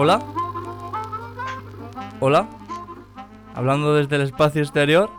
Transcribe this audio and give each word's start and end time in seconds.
Hola. 0.00 0.22
Hola. 2.20 2.48
Hablando 3.52 3.96
desde 3.96 4.14
el 4.14 4.22
espacio 4.22 4.62
exterior. 4.62 5.10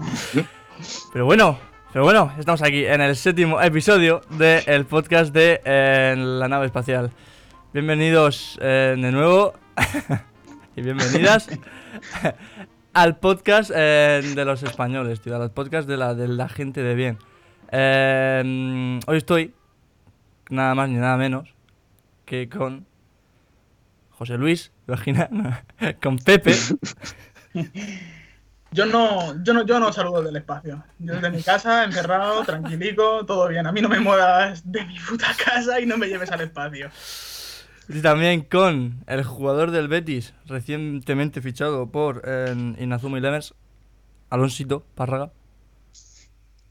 pero 1.12 1.26
bueno, 1.26 1.58
pero 1.92 2.06
bueno, 2.06 2.32
estamos 2.38 2.62
aquí 2.62 2.86
en 2.86 3.02
el 3.02 3.14
séptimo 3.14 3.60
episodio 3.60 4.22
del 4.30 4.86
podcast 4.86 5.34
de 5.34 5.60
eh, 5.66 6.14
la 6.16 6.48
nave 6.48 6.64
espacial. 6.64 7.10
Bienvenidos 7.74 8.58
eh, 8.62 8.96
de 8.96 9.12
nuevo 9.12 9.52
y 10.76 10.80
bienvenidas 10.80 11.50
al 12.94 13.18
podcast 13.18 13.70
eh, 13.74 14.22
de 14.34 14.44
los 14.46 14.62
españoles, 14.62 15.20
tío, 15.20 15.36
al 15.36 15.50
podcast 15.50 15.86
de 15.86 15.98
la, 15.98 16.14
de 16.14 16.26
la 16.26 16.48
gente 16.48 16.82
de 16.82 16.94
bien. 16.94 17.18
Eh, 17.70 18.98
hoy 19.06 19.16
estoy, 19.18 19.52
nada 20.48 20.74
más 20.74 20.88
ni 20.88 20.96
nada 20.96 21.18
menos, 21.18 21.55
que 22.26 22.48
con 22.50 22.86
José 24.10 24.36
Luis, 24.36 24.72
imagina, 24.86 25.64
con 26.02 26.18
Pepe. 26.18 26.54
Yo 28.72 28.84
no, 28.84 29.42
yo 29.42 29.54
no, 29.54 29.64
yo 29.64 29.80
no 29.80 29.92
saludo 29.92 30.22
del 30.22 30.36
espacio. 30.36 30.84
Yo 30.98 31.14
desde 31.14 31.30
mi 31.30 31.42
casa, 31.42 31.84
encerrado, 31.84 32.44
tranquilico, 32.44 33.24
todo 33.24 33.48
bien. 33.48 33.66
A 33.66 33.72
mí 33.72 33.80
no 33.80 33.88
me 33.88 34.00
muevas 34.00 34.70
de 34.70 34.84
mi 34.84 34.98
puta 34.98 35.28
casa 35.42 35.80
y 35.80 35.86
no 35.86 35.96
me 35.96 36.08
lleves 36.08 36.30
al 36.30 36.42
espacio. 36.42 36.90
Y 37.88 38.02
también 38.02 38.42
con 38.42 39.04
el 39.06 39.22
jugador 39.22 39.70
del 39.70 39.88
Betis, 39.88 40.34
recientemente 40.44 41.40
fichado 41.40 41.90
por 41.90 42.22
eh, 42.26 42.74
Inazuma 42.78 43.20
Lemers, 43.20 43.54
Alonsito 44.28 44.84
Párraga. 44.94 45.30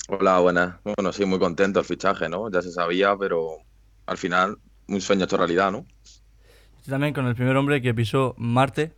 Hola, 0.10 0.40
buenas. 0.40 0.76
Bueno, 0.84 1.13
sí, 1.13 1.26
muy 1.26 1.40
contento 1.40 1.80
el 1.80 1.85
fichaje, 1.85 2.27
¿no? 2.27 2.52
Ya 2.52 2.62
se 2.62 2.72
sabía, 2.72 3.16
pero 3.18 3.58
al 4.05 4.18
final 4.18 4.60
un 4.88 5.02
sueño 5.02 5.26
hecho 5.26 5.38
realidad, 5.38 5.72
¿no? 5.72 5.86
Y 6.86 6.90
también 6.90 7.14
con 7.14 7.26
el 7.28 7.36
primer 7.36 7.55
hombre 7.58 7.82
que 7.82 7.94
pisó 7.94 8.36
Marte 8.38 8.94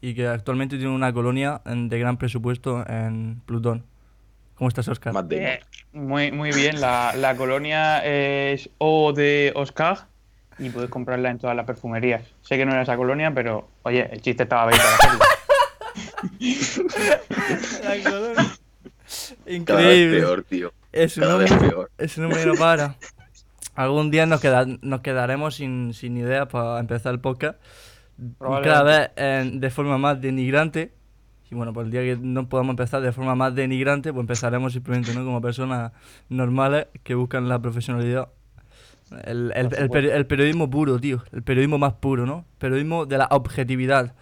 y 0.00 0.14
que 0.14 0.26
actualmente 0.26 0.76
tiene 0.76 0.92
una 0.92 1.12
colonia 1.12 1.60
en- 1.66 1.88
de 1.88 1.98
gran 1.98 2.16
presupuesto 2.16 2.84
en 2.88 3.40
Plutón. 3.46 3.84
¿Cómo 4.54 4.68
estás, 4.68 4.88
Oscar? 4.88 5.12
Matt 5.12 5.26
Damon. 5.28 5.44
Eh, 5.46 5.60
muy, 5.92 6.32
muy 6.32 6.50
bien, 6.52 6.80
la, 6.80 7.12
la 7.16 7.36
colonia 7.36 7.98
es 8.04 8.70
O 8.78 9.12
de 9.12 9.52
Oscar 9.54 10.06
y 10.58 10.70
puedes 10.70 10.88
comprarla 10.88 11.30
en 11.30 11.38
todas 11.38 11.54
las 11.54 11.66
perfumerías. 11.66 12.22
Sé 12.40 12.56
que 12.56 12.64
no 12.64 12.72
era 12.72 12.82
esa 12.82 12.96
colonia, 12.96 13.32
pero 13.34 13.68
oye, 13.82 14.08
el 14.10 14.22
chiste 14.22 14.44
estaba 14.44 14.68
bien 14.70 14.80
para 14.80 14.94
hacerlo. 14.96 15.24
La 17.84 18.02
colonia. 18.10 18.34
Cada 18.36 18.46
vez 18.46 19.46
Increíble. 19.46 20.18
peor, 20.20 20.42
tío. 20.44 20.72
Es 20.92 21.16
un 21.18 21.24
hombre, 21.24 21.46
peor. 21.58 21.90
es 21.98 22.16
un 22.18 22.24
hombre 22.24 22.40
que 22.40 22.46
no 22.46 22.54
para. 22.54 22.96
Algún 23.76 24.10
día 24.10 24.26
nos, 24.26 24.40
queda- 24.40 24.66
nos 24.82 25.00
quedaremos 25.00 25.54
sin, 25.56 25.92
sin 25.94 26.16
idea 26.16 26.46
para 26.48 26.78
empezar 26.80 27.12
el 27.14 27.20
podcast. 27.20 27.58
Cada 28.38 28.82
vez 28.82 29.10
eh, 29.16 29.50
de 29.54 29.70
forma 29.70 29.98
más 29.98 30.20
denigrante. 30.20 30.92
Y 31.50 31.54
bueno, 31.54 31.72
pues 31.72 31.84
el 31.86 31.92
día 31.92 32.00
que 32.02 32.16
no 32.20 32.48
podamos 32.48 32.72
empezar 32.72 33.02
de 33.02 33.12
forma 33.12 33.34
más 33.36 33.54
denigrante, 33.54 34.12
pues 34.12 34.22
empezaremos 34.22 34.72
simplemente 34.72 35.14
¿no? 35.14 35.24
como 35.24 35.40
personas 35.40 35.92
normales 36.28 36.86
que 37.04 37.14
buscan 37.14 37.48
la 37.48 37.60
profesionalidad. 37.60 38.28
El, 39.24 39.52
el- 39.54 39.66
el 39.74 39.88
peri- 39.90 40.10
el 40.10 40.26
periodismo 40.26 40.68
puro, 40.68 40.98
tío. 40.98 41.22
El 41.32 41.42
periodismo 41.44 41.78
más 41.78 41.92
puro, 41.94 42.26
¿no? 42.26 42.44
Periodismo 42.58 43.06
de 43.06 43.18
la 43.18 43.28
objetividad. 43.30 44.14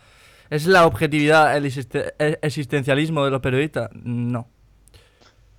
¿Es 0.50 0.66
la 0.66 0.84
objetividad 0.84 1.56
el 1.56 1.64
existe- 1.64 2.12
el 2.18 2.38
existencialismo 2.42 3.24
de 3.24 3.30
los 3.30 3.40
periodistas? 3.40 3.88
No. 3.94 4.46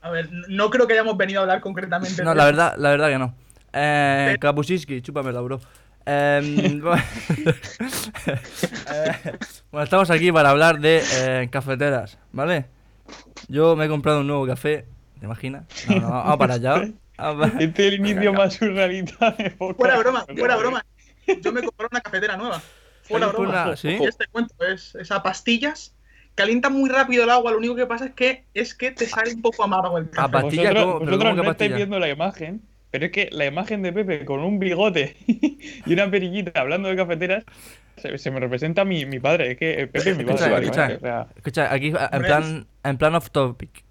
A 0.01 0.11
ver, 0.11 0.29
no 0.49 0.69
creo 0.69 0.85
que 0.85 0.93
hayamos 0.93 1.17
venido 1.17 1.39
a 1.39 1.43
hablar 1.43 1.61
concretamente 1.61 2.23
No, 2.23 2.29
de 2.31 2.35
la 2.35 2.45
verdad, 2.45 2.75
la 2.77 2.89
verdad 2.91 3.09
que 3.09 3.17
no. 3.17 3.33
Eh, 3.77 4.37
Kapuscinski, 4.39 5.01
chúpamela, 5.01 5.41
bro. 5.41 5.59
Bueno, 6.05 6.93
Eh, 8.91 9.11
bueno, 9.71 9.83
estamos 9.83 10.09
aquí 10.11 10.31
para 10.31 10.49
hablar 10.51 10.79
de 10.79 11.01
eh, 11.13 11.49
cafeteras, 11.51 12.17
¿vale? 12.31 12.65
Yo 13.47 13.75
me 13.75 13.85
he 13.85 13.89
comprado 13.89 14.21
un 14.21 14.27
nuevo 14.27 14.45
café, 14.47 14.85
¿te 15.19 15.25
imaginas? 15.25 15.65
No, 15.89 15.99
no, 15.99 16.09
vamos 16.09 16.37
para 16.37 16.53
allá. 16.55 16.87
Vamos 17.17 17.49
para- 17.49 17.59
Este 17.63 17.87
es 17.87 17.93
el 17.93 17.99
inicio 17.99 18.33
más 18.33 18.53
surrealista 18.53 19.31
de. 19.31 19.49
Fuera 19.51 19.97
broma, 19.97 20.25
fuera 20.37 20.55
broma. 20.55 20.85
Yo 21.41 21.51
me 21.51 21.61
compré 21.63 21.87
una 21.91 22.01
cafetera 22.01 22.37
nueva. 22.37 22.61
Fuera 23.03 23.27
Fue 23.29 23.45
broma. 23.45 23.65
una- 23.65 23.75
¿sí? 23.75 23.89
Este 24.01 24.27
cuento 24.27 24.53
es, 24.65 24.95
es 24.95 25.11
a 25.11 25.21
pastillas. 25.23 25.93
Calienta 26.35 26.69
muy 26.69 26.89
rápido 26.89 27.23
el 27.23 27.29
agua, 27.29 27.51
lo 27.51 27.57
único 27.57 27.75
que 27.75 27.85
pasa 27.85 28.05
es 28.07 28.13
que 28.13 28.43
es 28.53 28.75
que 28.75 28.91
te 28.91 29.05
sale 29.05 29.33
un 29.33 29.41
poco 29.41 29.63
amargo 29.63 29.97
el 29.97 30.05
A 30.05 30.11
café. 30.11 30.31
pastilla, 30.33 30.63
Vosotros, 30.63 30.83
¿cómo? 30.85 30.99
¿Pero 30.99 31.11
vosotros 31.11 31.17
cómo 31.29 31.35
que 31.41 31.45
no 31.45 31.51
estáis 31.51 31.75
viendo 31.75 31.99
la 31.99 32.09
imagen, 32.09 32.61
pero 32.95 33.05
es 33.07 33.11
que 33.11 33.29
la 33.31 33.45
imagen 33.45 33.81
de 33.81 33.91
Pepe 33.91 34.23
con 34.25 34.39
un 34.39 34.57
bigote 34.59 35.17
y 35.27 35.93
una 35.93 36.09
perillita 36.09 36.59
hablando 36.59 36.87
de 36.89 36.95
cafeteras 36.95 37.43
se, 37.97 38.17
se 38.17 38.31
me 38.31 38.39
representa 38.39 38.83
a 38.83 38.85
mi, 38.85 39.05
mi 39.05 39.19
padre. 39.19 39.51
Es 39.51 39.57
que 39.57 39.87
Pepe 39.87 40.11
es 40.11 40.17
mi 40.17 40.23
Escucha, 40.23 40.49
padre. 40.49 40.63
escucha. 40.65 40.81
¿vale? 40.83 40.95
O 40.95 40.99
sea, 40.99 41.27
Escucha, 41.35 41.73
aquí 41.73 41.87
en 41.87 41.95
Hombre, 41.97 42.19
plan, 42.27 42.67
en 42.83 42.97
plan 42.97 43.15
off 43.15 43.29
topic. 43.31 43.83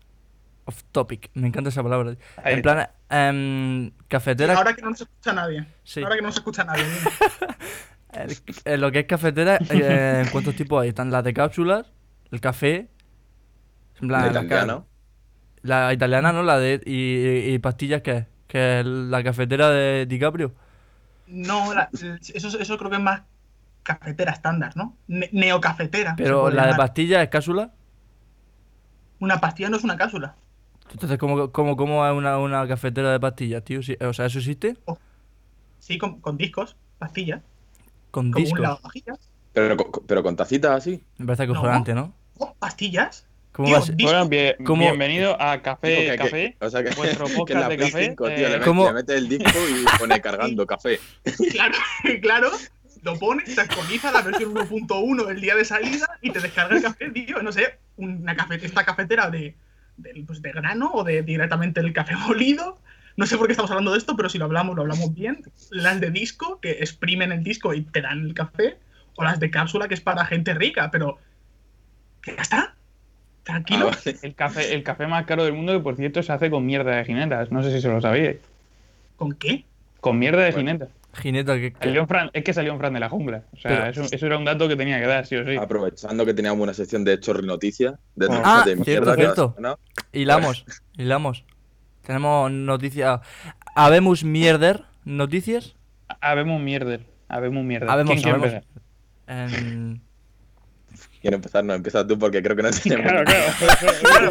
Off 0.67 0.83
topic, 0.93 1.31
me 1.35 1.49
encanta 1.49 1.69
esa 1.69 1.83
palabra. 1.83 2.15
Ahí 2.43 2.55
En 2.55 2.63
plan, 2.63 2.89
em, 3.11 3.91
cafetera. 4.09 4.55
Ahora 4.55 4.73
que 4.75 4.81
no 4.83 4.91
nos 4.91 5.01
escucha 5.03 5.33
nadie. 5.35 5.67
Sí. 5.83 6.03
Ahora 6.03 6.15
que 6.17 6.23
no 6.23 6.29
nos 6.29 6.37
escucha 6.37 6.65
nadie. 6.65 6.85
El- 8.15 8.37
eh, 8.65 8.79
lo 8.79 8.93
que 8.93 9.01
es 9.01 9.07
cafetera, 9.07 9.59
eh, 9.71 10.25
¿cuántos 10.33 10.55
tipos 10.55 10.81
hay? 10.83 10.89
Están 10.91 11.11
las 11.11 11.25
de 11.25 11.35
cápsulas, 11.35 11.93
el 12.31 12.41
café, 12.41 12.89
en 14.01 14.09
plan, 14.09 14.23
De 14.33 14.41
italiano. 14.41 14.87
la 15.63 15.93
italiana, 15.93 16.33
¿no? 16.33 16.43
La 16.45 16.59
de 16.59 16.81
y, 16.87 17.53
y 17.55 17.59
pastillas 17.59 18.03
qué 18.03 18.11
es? 18.19 18.27
Que 18.47 18.81
es 18.81 18.87
la 18.87 19.23
cafetera 19.23 19.71
de 19.71 20.07
DiCaprio. 20.07 20.53
No, 21.27 21.73
la- 21.75 21.89
eso, 22.35 22.59
eso 22.59 22.79
creo 22.79 22.91
que 22.91 22.97
es 22.97 23.03
más 23.03 23.23
cafetera 23.83 24.33
estándar, 24.33 24.77
¿no? 24.77 24.97
Ne- 25.09 25.31
neocafetera. 25.33 26.15
Pero 26.17 26.51
la 26.51 26.63
de 26.63 26.71
llamar. 26.73 26.77
pastillas 26.77 27.23
es 27.23 27.29
cápsula. 27.29 27.71
Una 29.21 29.41
pastilla 29.41 29.69
no 29.71 29.77
es 29.77 29.85
una 29.85 29.97
cápsula. 29.97 30.35
Entonces, 30.91 31.19
¿cómo, 31.19 31.51
cómo, 31.51 31.77
cómo 31.77 32.07
es 32.07 32.13
una, 32.13 32.39
una 32.39 32.67
cafetera 32.69 33.11
de 33.13 33.21
pastillas, 33.21 33.65
tío? 33.65 33.81
O 33.81 34.13
sea, 34.13 34.27
¿eso 34.27 34.39
existe? 34.39 34.77
Sí, 35.79 35.99
con, 35.99 36.21
con 36.21 36.37
discos, 36.37 36.77
pastillas. 36.99 37.43
Con 38.11 38.31
Como 38.33 38.45
discos. 38.45 38.81
Pero, 39.53 39.77
pero 40.07 40.23
con 40.23 40.37
tacitas 40.37 40.73
así. 40.73 41.03
Me 41.19 41.27
parece 41.27 41.45
acojonante, 41.45 41.95
¿no? 41.95 42.13
Oh, 42.39 42.55
pastillas. 42.59 43.27
¿Cómo 43.55 43.69
bueno, 43.69 44.29
bien- 44.29 44.57
¿Cómo- 44.65 44.83
bienvenido 44.83 45.41
a 45.41 45.63
Café 45.63 46.09
que- 46.11 46.17
Café. 46.17 46.57
que- 46.59 46.67
o 46.67 46.69
sea 46.71 46.83
que, 46.83 46.91
vuestro 46.97 47.27
que 47.27 47.31
en 47.33 47.39
podcast 47.39 47.61
la 47.61 47.69
de 47.69 47.77
Play 47.77 47.91
café, 47.93 48.05
5, 48.07 48.27
tío, 48.27 48.35
eh, 48.35 48.51
le, 48.51 48.59
met- 48.59 48.65
¿Cómo? 48.65 48.87
le 48.87 48.93
mete 48.95 49.15
el 49.17 49.29
disco 49.29 49.59
y 49.71 49.99
pone 49.99 50.21
cargando 50.21 50.67
café. 50.67 50.99
Claro, 51.53 51.75
claro. 52.21 52.51
Lo 53.03 53.17
pones, 53.19 53.55
te 53.55 53.61
actualiza 53.61 54.11
la 54.11 54.23
versión 54.23 54.55
1.1 54.55 55.29
el 55.31 55.41
día 55.41 55.55
de 55.55 55.65
salida 55.65 56.09
y 56.21 56.31
te 56.31 56.41
descarga 56.41 56.75
el 56.77 56.83
café, 56.83 57.11
tío. 57.11 57.43
No 57.43 57.53
sé, 57.53 57.79
una 57.97 58.35
cafe, 58.35 58.59
esta 58.65 58.85
cafetera 58.85 59.31
de, 59.31 59.55
de, 59.99 60.25
pues, 60.27 60.43
de 60.43 60.51
grano 60.53 60.91
o 60.93 61.05
de 61.05 61.23
directamente 61.23 61.81
el 61.81 61.93
café 61.93 62.17
molido. 62.27 62.81
No 63.17 63.27
sé 63.27 63.37
por 63.39 63.47
qué 63.47 63.53
estamos 63.53 63.71
hablando 63.71 63.93
de 63.93 63.99
esto, 63.99 64.17
pero 64.17 64.29
si 64.29 64.39
lo 64.39 64.47
hablamos, 64.47 64.75
lo 64.75 64.83
hablamos 64.83 65.15
bien. 65.15 65.43
Las 65.71 66.01
de 66.01 66.11
disco, 66.11 66.59
que 66.61 66.73
exprimen 66.81 67.31
el 67.31 67.45
disco 67.45 67.73
y 67.73 67.83
te 67.83 68.01
dan 68.01 68.21
el 68.27 68.35
café. 68.35 68.79
O 69.15 69.23
las 69.23 69.39
de 69.39 69.49
cápsula, 69.51 69.87
que 69.87 69.95
es 69.95 70.01
para 70.01 70.25
gente 70.25 70.55
rica, 70.55 70.91
pero. 70.91 71.19
ya 72.27 72.43
está. 72.43 72.75
Tranquilo. 73.45 73.91
Ah, 73.93 73.99
vale. 74.05 74.19
El 74.23 74.35
café, 74.35 74.75
el 74.75 74.83
café 74.83 75.07
más 75.07 75.27
caro 75.27 75.45
del 75.45 75.53
mundo, 75.53 75.73
que 75.73 75.81
por 75.81 75.97
cierto 75.97 76.23
se 76.23 76.33
hace 76.33 76.51
con 76.51 76.65
mierda 76.67 76.97
de 76.97 77.05
jinetas. 77.05 77.51
No 77.53 77.63
sé 77.63 77.71
si 77.73 77.81
se 77.81 77.89
lo 77.89 78.01
sabíais. 78.01 78.39
¿Con 79.17 79.33
qué? 79.35 79.65
Con 80.01 80.19
mierda 80.19 80.43
de 80.43 80.51
Bueno. 80.53 80.59
jinetas. 80.71 80.89
Jineta, 81.15 81.55
que, 81.55 81.73
que- 81.73 81.79
Salió 81.79 82.01
en 82.01 82.09
Fran- 82.09 82.31
es 82.33 82.43
que 82.43 82.53
salió 82.53 82.73
en 82.73 82.79
Fran 82.81 82.93
de 82.95 82.99
la 83.01 83.09
jungla. 83.09 83.45
O 83.53 83.57
sea, 83.57 83.71
Pero- 83.71 84.05
eso, 84.05 84.15
eso 84.15 84.27
era 84.27 84.37
un 84.37 84.45
dato 84.45 84.67
que 84.67 84.75
tenía 84.75 84.99
que 84.99 85.07
dar, 85.07 85.25
sí 85.27 85.37
o 85.37 85.45
sí. 85.47 85.57
Aprovechando 85.57 86.27
que 86.27 86.35
teníamos 86.35 86.61
una 86.61 86.75
sección 86.75 87.05
de 87.05 87.21
Chorri 87.21 87.47
Noticias. 87.47 87.95
De, 88.17 88.27
Ah, 88.31 88.65
de 88.67 88.77
cierto, 88.83 89.15
cierto. 89.15 89.55
semana. 89.55 89.77
hilamos, 90.13 90.65
hilamos. 90.97 91.45
Tenemos 92.03 92.51
noticias. 92.51 93.21
Habemos 93.77 94.25
mierder, 94.25 94.83
noticias. 95.05 95.77
Habemos 96.21 96.61
mierder. 96.61 97.07
Habemos 97.29 97.65
mierder. 97.65 97.89
Habemos, 97.89 98.11
¿Quién 98.15 98.23
quiere 98.23 98.39
habemos. 98.39 98.65
empezar? 99.27 99.65
En- 99.69 100.01
Quiero 101.25 101.37
empezar, 101.37 101.65
no, 101.65 101.73
empieza 101.73 102.07
tú 102.07 102.19
porque 102.19 102.43
creo 102.43 102.55
que 102.55 102.63
no 102.65 102.71
tenemos. 102.83 103.11
Claro, 103.11 103.25
claro. 103.25 104.29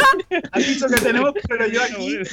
Has 0.51 0.67
dicho 0.67 0.85
que 0.85 1.01
tenemos, 1.01 1.33
pero 1.49 1.67
yo 1.67 1.81
aquí 1.81 2.27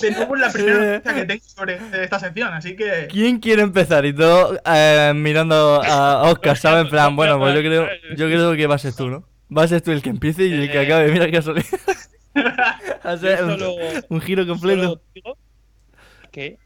tenemos 0.00 0.38
la 0.38 0.52
primera 0.52 0.78
noticia 0.92 1.14
que 1.14 1.24
tengo 1.26 1.44
sobre 1.44 1.80
esta 2.04 2.20
sección, 2.20 2.54
así 2.54 2.76
que. 2.76 3.08
¿Quién 3.10 3.40
quiere 3.40 3.62
empezar? 3.62 4.06
Y 4.06 4.12
todo 4.14 4.60
eh, 4.64 5.12
mirando 5.16 5.82
a 5.84 6.22
Oscar, 6.30 6.56
¿sabes? 6.56 6.84
En 6.84 6.90
plan, 6.90 7.16
bueno, 7.16 7.36
pues 7.40 7.52
yo 7.56 7.60
creo, 7.62 7.88
yo 8.16 8.26
creo 8.26 8.54
que 8.54 8.68
va 8.68 8.76
a 8.76 8.78
ser 8.78 8.94
tú, 8.94 9.08
¿no? 9.08 9.28
Va 9.50 9.64
a 9.64 9.68
ser 9.68 9.80
tú 9.80 9.90
el 9.90 10.02
que 10.02 10.10
empiece 10.10 10.44
y 10.44 10.52
el 10.52 10.70
que 10.70 10.78
Eh. 10.80 10.84
acabe. 10.86 11.10
Mira 11.10 11.26
qué 11.26 11.32
casualidad. 11.32 11.66
Va 12.36 13.10
a 13.10 13.14
Yo 13.16 13.18
ser 13.18 13.42
un, 13.42 13.60
un 14.08 14.20
giro 14.20 14.46
completo. 14.46 15.02
que 16.30 16.58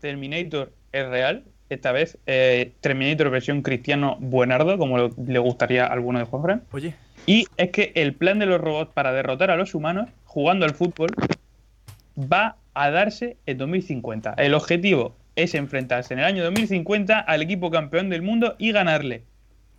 Terminator 0.00 0.72
es 0.90 1.08
real. 1.08 1.44
Esta 1.68 1.92
vez 1.92 2.18
eh, 2.26 2.72
Terminator 2.80 3.30
versión 3.30 3.62
cristiano 3.62 4.16
buenardo, 4.20 4.78
como 4.78 4.98
lo- 4.98 5.10
le 5.26 5.38
gustaría 5.38 5.84
a 5.86 5.92
alguno 5.92 6.18
de 6.18 6.24
Juanfran. 6.24 6.62
Oye, 6.72 6.94
Y 7.26 7.46
es 7.56 7.70
que 7.70 7.92
el 7.96 8.14
plan 8.14 8.38
de 8.38 8.46
los 8.46 8.60
robots 8.60 8.92
para 8.94 9.12
derrotar 9.12 9.50
a 9.50 9.56
los 9.56 9.74
humanos 9.74 10.08
jugando 10.24 10.64
al 10.64 10.74
fútbol 10.74 11.10
va 12.18 12.56
a 12.74 12.90
darse 12.90 13.36
en 13.46 13.58
2050. 13.58 14.34
El 14.38 14.54
objetivo 14.54 15.16
es 15.34 15.54
enfrentarse 15.54 16.14
en 16.14 16.20
el 16.20 16.26
año 16.26 16.44
2050 16.44 17.18
al 17.18 17.42
equipo 17.42 17.70
campeón 17.70 18.08
del 18.10 18.22
mundo 18.22 18.54
y 18.58 18.72
ganarle. 18.72 19.22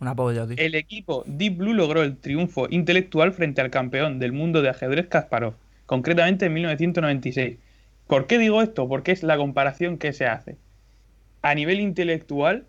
Una 0.00 0.14
polla, 0.14 0.46
tío. 0.46 0.54
El 0.58 0.74
equipo 0.74 1.24
Deep 1.26 1.56
Blue 1.56 1.74
logró 1.74 2.02
el 2.02 2.16
triunfo 2.16 2.68
intelectual 2.70 3.32
frente 3.32 3.60
al 3.60 3.70
campeón 3.70 4.18
del 4.20 4.32
mundo 4.32 4.62
de 4.62 4.68
ajedrez 4.68 5.06
Kasparov, 5.08 5.54
concretamente 5.86 6.46
en 6.46 6.52
1996. 6.54 7.56
¿Por 8.06 8.26
qué 8.26 8.38
digo 8.38 8.62
esto? 8.62 8.86
Porque 8.88 9.10
es 9.12 9.22
la 9.22 9.36
comparación 9.36 9.98
que 9.98 10.12
se 10.12 10.26
hace 10.26 10.56
a 11.42 11.54
nivel 11.54 11.80
intelectual 11.80 12.64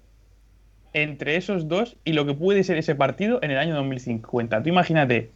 entre 0.94 1.36
esos 1.36 1.68
dos 1.68 1.98
y 2.04 2.14
lo 2.14 2.26
que 2.26 2.34
puede 2.34 2.64
ser 2.64 2.78
ese 2.78 2.96
partido 2.96 3.40
en 3.42 3.52
el 3.52 3.58
año 3.58 3.76
2050. 3.76 4.64
Tú 4.64 4.70
imagínate 4.70 5.32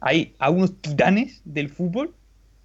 ahí 0.00 0.34
a 0.38 0.50
unos 0.50 0.80
titanes 0.80 1.42
del 1.44 1.68
fútbol 1.68 2.14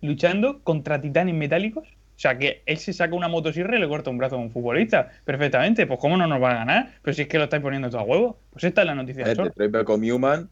luchando 0.02 0.60
contra 0.64 1.02
titanes 1.02 1.36
metálicos. 1.36 1.88
O 1.88 2.22
sea, 2.22 2.38
que 2.38 2.64
él 2.66 2.78
se 2.78 2.92
saca 2.92 3.16
una 3.16 3.30
motosierra 3.30 3.78
y 3.78 3.80
le 3.80 3.88
corta 3.88 4.10
un 4.10 4.18
brazo 4.18 4.36
a 4.36 4.40
un 4.40 4.52
futbolista. 4.52 5.10
Perfectamente. 5.24 5.88
Pues, 5.88 6.00
¿cómo 6.02 6.18
no 6.18 6.28
nos 6.28 6.42
va 6.42 6.52
a 6.52 6.56
ganar? 6.56 6.92
Pero 7.02 7.14
si 7.14 7.22
es 7.22 7.28
que 7.30 7.38
lo 7.38 7.46
estáis 7.46 7.64
poniendo 7.64 7.90
todo 7.90 8.02
a 8.02 8.04
huevo. 8.04 8.40
Pues 8.52 8.66
esta 8.66 8.82
es 8.82 8.88
la 8.88 8.96
noticia 8.96 9.24
de 9.24 9.30
Detroit 9.30 9.90
Human 10.12 10.50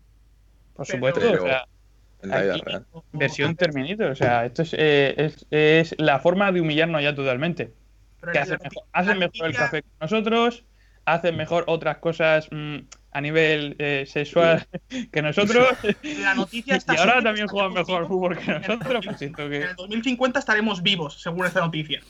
Por 0.73 0.85
supuesto. 0.85 1.19
pero- 1.19 1.43
o 1.43 1.47
sea, 1.47 1.65
en 2.23 2.29
la 2.29 2.41
vida 2.41 2.57
real. 2.65 2.85
versión 3.11 3.55
Terminator. 3.57 4.11
O 4.11 4.15
sea, 4.15 4.45
esto 4.45 4.61
es, 4.61 4.73
eh, 4.77 5.13
es, 5.17 5.45
es 5.51 5.95
la 5.99 6.19
forma 6.19 6.51
de 6.53 6.61
humillarnos 6.61 7.03
ya 7.03 7.13
totalmente. 7.13 7.73
Que 8.31 8.39
hacen 8.39 8.59
mejor, 8.63 8.83
hacen 8.93 9.21
el 9.23 9.55
café 9.55 9.81
que 9.83 9.87
nosotros, 10.01 10.63
hacen 11.05 11.37
mejor 11.37 11.63
otras 11.67 11.97
cosas 11.99 12.47
mm, 12.51 12.77
a 13.11 13.21
nivel 13.21 13.75
eh, 13.79 14.05
sexual 14.07 14.67
que 15.11 15.21
nosotros, 15.21 15.67
La 16.21 16.33
noticia 16.35 16.77
y 16.77 16.97
ahora 16.97 17.21
también 17.21 17.47
juegan 17.47 17.73
mejor 17.73 18.07
fútbol 18.07 18.37
que 18.37 18.51
En 18.51 18.61
nosotros. 18.61 19.05
2000 19.05 19.05
Pues 19.05 19.17
siento 19.19 19.41
En 19.43 19.53
el 19.53 19.75
2050 19.75 20.39
estaremos 20.39 20.81
vivos, 20.83 21.21
según 21.21 21.45
esta 21.45 21.61
noticia. 21.61 22.01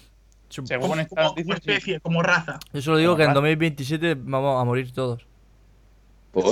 según 0.50 0.90
Como, 0.90 0.96
esta 1.02 1.16
como- 1.16 1.28
noticia, 1.30 1.44
como 1.54 1.56
sí. 1.64 1.70
especie, 1.72 2.00
como 2.00 2.24
raza. 2.24 2.60
Yo 2.74 2.82
solo 2.82 2.98
digo 2.98 3.12
Como 3.12 3.18
que 3.18 3.24
en 3.24 3.28
raza. 3.30 3.36
2027 3.36 4.16
vamos 4.18 4.62
a 4.62 4.66
morir 4.66 4.92
todos. 4.94 5.26
¿Por? 6.32 6.44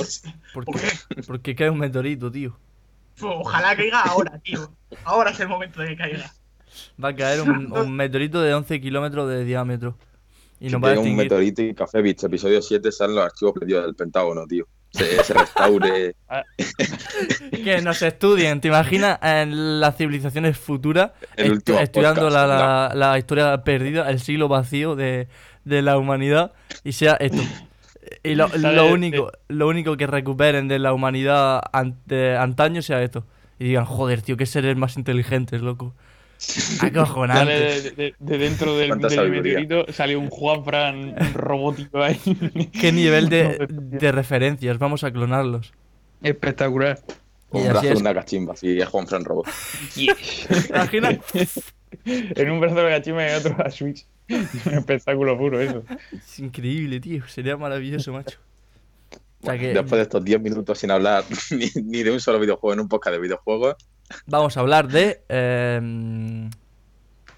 Porque, 0.54 0.72
¿Por 0.72 0.81
qué? 0.81 1.24
porque 1.28 1.56
cae 1.56 1.69
un 1.69 1.80
meteorito, 1.80 2.31
tío. 2.31 2.58
Ojalá 3.22 3.75
caiga 3.75 4.01
ahora, 4.01 4.38
tío. 4.40 4.72
Ahora 5.06 5.30
es 5.31 5.40
el 5.40 5.48
momento 5.48 5.81
de 5.81 5.90
que 5.90 5.96
caiga. 5.98 6.34
Va 7.04 7.10
a 7.10 7.16
caer 7.16 7.42
un, 7.42 7.72
un 7.77 7.92
meteorito 7.95 8.42
de 8.42 8.54
11 8.54 8.80
kilómetros 8.81 9.30
de 9.30 9.44
diámetro. 9.45 9.98
Y 10.60 10.69
nos 10.69 10.81
va 10.81 10.94
a 10.94 11.00
un 11.00 11.16
meteorito 11.16 11.62
y 11.62 11.74
Café 11.74 12.01
Beats, 12.01 12.24
episodio 12.24 12.62
7, 12.62 12.92
salen 12.92 13.16
los 13.16 13.25
archivos 13.25 13.54
perdidos 13.54 13.86
del 13.86 13.95
Pentágono, 13.95 14.45
tío. 14.48 14.66
Se, 14.92 15.22
se 15.24 15.33
restaure. 15.33 16.16
Que 17.63 17.81
nos 17.81 18.01
estudien, 18.01 18.62
¿te 18.62 18.68
imaginas 18.69 19.19
en 19.22 19.80
las 19.80 19.98
civilizaciones 19.98 20.57
futuras 20.57 21.12
último 21.38 21.80
estudiando 21.80 22.22
podcast, 22.24 22.48
la, 22.48 22.89
la- 22.94 22.95
la 23.12 23.18
historia 23.18 23.63
perdida, 23.63 24.10
el 24.10 24.19
siglo 24.19 24.48
vacío 24.48 24.95
de, 24.95 25.27
de 25.63 25.81
la 25.81 25.98
humanidad 25.98 26.54
y 26.83 26.92
sea 26.94 27.13
esto? 27.13 27.42
Y 28.24 28.36
lo, 28.36 28.48
lo 28.50 28.88
único, 28.92 29.31
lo 29.48 29.68
único 29.68 29.98
que 29.98 30.06
recuperen 30.07 30.68
de 30.68 30.80
la 30.80 30.94
humanidad 30.94 31.62
an- 31.74 31.98
de 32.06 32.38
antaño 32.38 32.81
sea 32.81 33.01
esto. 33.01 33.25
Y 33.57 33.66
digan, 33.66 33.86
joder, 33.86 34.22
tío, 34.22 34.38
qué 34.38 34.45
seres 34.45 34.75
más 34.77 34.95
inteligentes, 34.98 35.62
loco. 35.62 35.94
Acojonante. 36.82 37.54
de, 37.54 37.92
de- 37.92 38.16
de 38.20 38.38
dentro 38.38 38.78
del, 38.78 38.90
del 39.00 39.32
meteorito 39.32 39.86
sale 39.92 40.16
un 40.18 40.30
Juanfran 40.30 41.16
robótico 41.34 42.02
ahí. 42.04 42.20
Qué 42.80 42.92
nivel 42.92 43.30
de, 43.30 43.66
de 43.70 44.12
referencias, 44.12 44.78
vamos 44.78 45.04
a 45.04 45.12
clonarlos. 45.12 45.74
Espectacular. 46.22 47.00
Un 47.52 47.64
brazo 47.70 47.88
es. 47.88 47.94
de 47.96 48.00
una 48.02 48.14
cachimba, 48.14 48.54
así 48.54 48.80
es 48.80 48.88
Juan 48.88 49.08
Fran 49.08 49.24
Robot. 49.24 49.46
¿Te 49.96 50.68
imaginas? 50.70 51.18
en 52.06 52.50
un 52.52 52.60
brazo 52.60 52.76
de 52.76 52.90
gachima 52.90 53.24
y 53.26 53.30
en 53.30 53.36
otro 53.38 53.56
a 53.66 53.70
Switch. 53.72 54.06
Un 54.30 54.74
espectáculo 54.74 55.38
puro 55.38 55.62
eso. 55.62 55.84
Es 56.12 56.40
increíble, 56.40 57.00
tío. 57.00 57.26
Sería 57.28 57.56
maravilloso, 57.58 58.12
macho. 58.12 58.40
O 59.42 59.46
sea 59.46 59.54
Bueno, 59.54 59.62
que 59.62 59.68
Después 59.74 59.92
de 59.92 60.02
estos 60.02 60.26
10 60.26 60.42
minutos 60.42 60.80
sin 60.80 60.92
hablar 60.92 61.24
ni, 61.52 61.70
ni 61.84 62.04
de 62.04 62.12
un 62.12 62.20
solo 62.20 62.40
videojuego 62.40 62.74
en 62.74 62.80
un 62.82 62.90
podcast 62.90 63.14
de 63.16 63.22
videojuegos, 63.22 63.76
vamos 64.25 64.57
a 64.57 64.60
hablar 64.60 64.88
de. 64.88 65.22
Eh, 65.30 66.50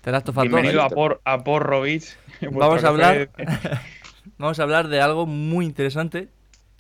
The 0.01 0.11
Last 0.11 0.29
of 0.29 0.37
Us 0.37 0.43
2. 0.43 0.51
Bienvenido 0.51 0.81
a 0.81 0.85
listo. 0.85 0.95
por, 0.95 1.21
a 1.25 1.43
Porrovich. 1.43 2.17
Vamos 2.51 2.83
a 2.83 2.87
hablar. 2.87 3.29
Vamos 4.37 4.59
a 4.59 4.63
hablar 4.63 4.87
de 4.87 5.01
algo 5.01 5.25
muy 5.25 5.65
interesante. 5.65 6.29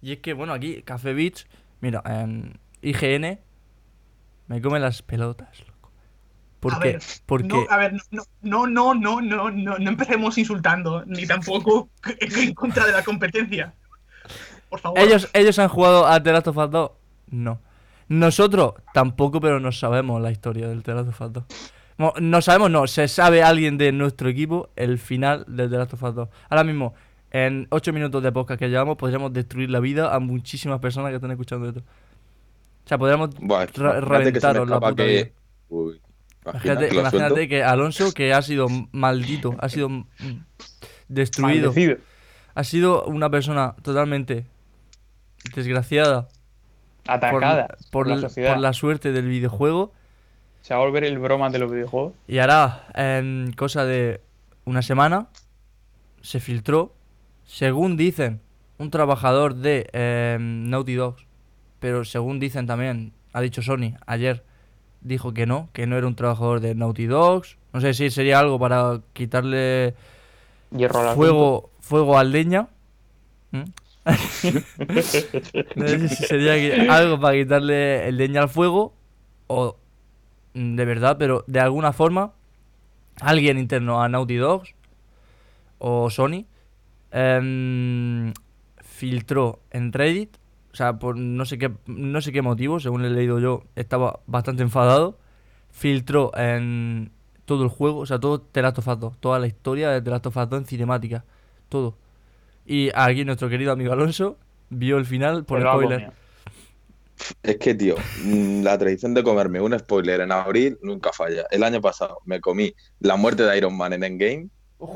Y 0.01 0.13
es 0.13 0.19
que, 0.19 0.33
bueno, 0.33 0.53
aquí, 0.53 0.81
Café 0.83 1.13
Beach, 1.13 1.47
mira, 1.81 2.01
en 2.05 2.59
IGN 2.81 3.39
me 4.47 4.61
come 4.61 4.79
las 4.79 5.01
pelotas, 5.01 5.59
loco. 5.67 5.91
¿Por 6.59 6.75
A 6.75 6.79
qué? 6.79 6.93
ver, 6.93 7.01
Porque 7.25 7.47
No, 7.47 7.65
a 7.69 7.77
ver, 7.77 7.93
no, 8.11 8.23
no, 8.41 8.67
no, 8.67 8.93
no, 8.95 9.21
no, 9.21 9.51
no, 9.51 9.77
no 9.77 9.89
empecemos 9.89 10.37
insultando, 10.37 11.03
ni 11.05 11.25
tampoco 11.27 11.89
en 12.19 12.53
contra 12.53 12.85
de 12.85 12.91
la 12.93 13.03
competencia. 13.03 13.73
Por 14.69 14.79
favor. 14.79 14.99
ellos, 14.99 15.29
ellos 15.33 15.57
han 15.59 15.67
jugado 15.69 16.07
a 16.07 16.21
The 16.21 16.31
Last 16.31 16.47
of 16.47 16.57
Us 16.57 16.71
2. 16.71 16.91
No. 17.31 17.59
Nosotros 18.09 18.73
tampoco, 18.93 19.41
pero 19.41 19.59
no 19.59 19.71
sabemos 19.71 20.21
la 20.21 20.31
historia 20.31 20.67
del 20.67 20.83
The 20.83 20.93
Last 20.93 21.09
of 21.09 21.21
Us 21.21 21.33
2. 21.33 21.43
No, 21.97 22.13
no 22.19 22.41
sabemos, 22.41 22.71
no. 22.71 22.87
Se 22.87 23.07
sabe 23.07 23.43
alguien 23.43 23.77
de 23.77 23.91
nuestro 23.91 24.29
equipo 24.29 24.69
el 24.75 24.97
final 24.97 25.45
del 25.47 25.69
The 25.69 25.77
Last 25.77 25.93
of 25.93 26.03
Us 26.03 26.15
2. 26.15 26.29
Ahora 26.49 26.63
mismo, 26.63 26.93
en 27.31 27.67
8 27.69 27.91
minutos 27.93 28.23
de 28.23 28.31
podcast 28.31 28.59
que 28.59 28.69
llevamos, 28.69 28.97
podríamos 28.97 29.33
destruir 29.33 29.69
la 29.69 29.79
vida 29.79 30.13
a 30.13 30.19
muchísimas 30.19 30.79
personas 30.79 31.09
que 31.09 31.15
están 31.15 31.31
escuchando 31.31 31.67
esto. 31.67 31.81
O 31.81 32.87
sea, 32.87 32.97
podríamos 32.97 33.31
reventaros 34.01 34.69
la 34.69 34.79
puta 34.79 34.95
que. 34.95 35.05
vida. 35.05 35.27
Uy, 35.69 36.01
Imagínate, 36.45 36.89
que 36.89 36.95
imagínate 36.95 37.63
Alonso, 37.63 38.13
que 38.13 38.33
ha 38.33 38.41
sido 38.41 38.67
maldito, 38.93 39.55
ha 39.59 39.67
sido 39.67 39.89
mm, 39.89 40.05
destruido, 41.09 41.71
Maldecido. 41.71 41.97
ha 42.55 42.63
sido 42.63 43.03
una 43.05 43.29
persona 43.29 43.75
totalmente 43.81 44.45
desgraciada 45.53 46.29
Atacada 47.07 47.67
por, 47.67 47.89
por, 47.91 48.07
la 48.07 48.13
l- 48.15 48.21
sociedad. 48.21 48.53
por 48.53 48.61
la 48.61 48.73
suerte 48.73 49.11
del 49.11 49.27
videojuego 49.27 49.93
Se 50.61 50.73
va 50.73 50.81
a 50.81 50.83
volver 50.83 51.03
el 51.03 51.17
broma 51.19 51.49
de 51.49 51.59
los 51.59 51.71
videojuegos. 51.71 52.13
y 52.27 52.39
ahora, 52.39 52.85
en 52.93 53.53
cosa 53.57 53.85
de 53.85 54.21
una 54.65 54.81
semana, 54.81 55.27
se 56.21 56.39
filtró, 56.39 56.93
según 57.45 57.95
dicen, 57.97 58.41
un 58.77 58.91
trabajador 58.91 59.55
de 59.55 59.89
eh, 59.93 60.37
Naughty 60.39 60.95
Dogs, 60.95 61.25
pero 61.79 62.03
según 62.05 62.39
dicen 62.39 62.67
también, 62.67 63.13
ha 63.33 63.41
dicho 63.41 63.61
Sony 63.61 63.93
ayer, 64.05 64.43
dijo 65.01 65.33
que 65.33 65.45
no, 65.45 65.69
que 65.73 65.87
no 65.87 65.97
era 65.97 66.05
un 66.07 66.15
trabajador 66.15 66.59
de 66.59 66.75
Naughty 66.75 67.05
Dogs. 67.05 67.57
No 67.71 67.79
sé 67.81 67.93
si 67.93 68.09
sería 68.09 68.39
algo 68.39 68.59
para 68.59 68.99
quitarle 69.13 69.93
Hierro 70.75 71.07
al 71.09 71.15
fuego, 71.15 71.69
fuego 71.79 72.17
al 72.17 72.31
leña. 72.31 72.67
¿Mm? 73.51 73.61
No 75.75 75.87
sé 75.87 76.09
si 76.09 76.15
sería 76.23 76.93
algo 76.95 77.19
para 77.19 77.37
quitarle 77.37 78.07
el 78.07 78.17
leña 78.17 78.41
al 78.43 78.49
fuego 78.49 78.93
o 79.47 79.77
mm, 80.53 80.75
de 80.75 80.85
verdad, 80.85 81.17
pero 81.17 81.43
de 81.47 81.59
alguna 81.59 81.93
forma 81.93 82.33
alguien 83.19 83.57
interno 83.57 84.01
a 84.01 84.09
Naughty 84.09 84.35
Dogs 84.35 84.75
o 85.79 86.09
Sony 86.09 86.45
em, 87.11 88.33
filtró 88.81 89.59
en 89.71 89.91
Reddit, 89.91 90.37
o 90.71 90.75
sea, 90.75 90.99
por 90.99 91.17
no 91.17 91.45
sé 91.45 91.57
qué 91.57 91.71
no 91.87 92.21
sé 92.21 92.31
qué 92.31 92.41
motivo, 92.41 92.79
según 92.79 93.03
he 93.05 93.09
leído 93.09 93.39
yo, 93.39 93.63
estaba 93.75 94.21
bastante 94.27 94.63
enfadado, 94.63 95.17
filtró 95.71 96.31
en 96.35 97.11
todo 97.45 97.63
el 97.63 97.69
juego, 97.69 97.99
o 97.99 98.05
sea, 98.05 98.19
todo 98.19 98.41
The 98.41 98.61
Last 98.61 98.79
of 98.79 98.87
Us 98.87 98.99
2, 98.99 99.17
toda 99.19 99.39
la 99.39 99.47
historia 99.47 99.89
de 99.89 100.01
The 100.01 100.09
Last 100.11 100.27
of 100.27 100.37
Us 100.37 100.49
2 100.49 100.59
en 100.59 100.65
cinemática, 100.65 101.25
todo. 101.69 101.95
Y 102.67 102.91
aquí 102.93 103.23
nuestro 103.25 103.49
querido 103.49 103.71
amigo 103.71 103.93
Alonso 103.93 104.37
vio 104.69 104.97
el 104.97 105.05
final 105.05 105.45
por 105.45 105.65
ha 105.65 105.71
spoiler. 105.71 106.11
Es 107.41 107.57
que, 107.57 107.73
tío, 107.73 107.95
mm, 108.23 108.61
la 108.61 108.77
tradición 108.77 109.13
de 109.13 109.23
comerme 109.23 109.59
un 109.59 109.77
spoiler 109.79 110.21
en 110.21 110.31
abril 110.31 110.77
nunca 110.83 111.11
falla. 111.13 111.45
El 111.49 111.63
año 111.63 111.81
pasado 111.81 112.19
me 112.25 112.39
comí 112.39 112.75
la 112.99 113.15
muerte 113.15 113.43
de 113.43 113.57
Iron 113.57 113.75
Man 113.75 113.93
en 113.93 114.03
Endgame 114.03 114.49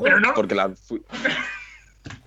Pero 0.04 0.20
no, 0.20 0.32
porque 0.34 0.54
la 0.54 0.68
fui... 0.70 1.02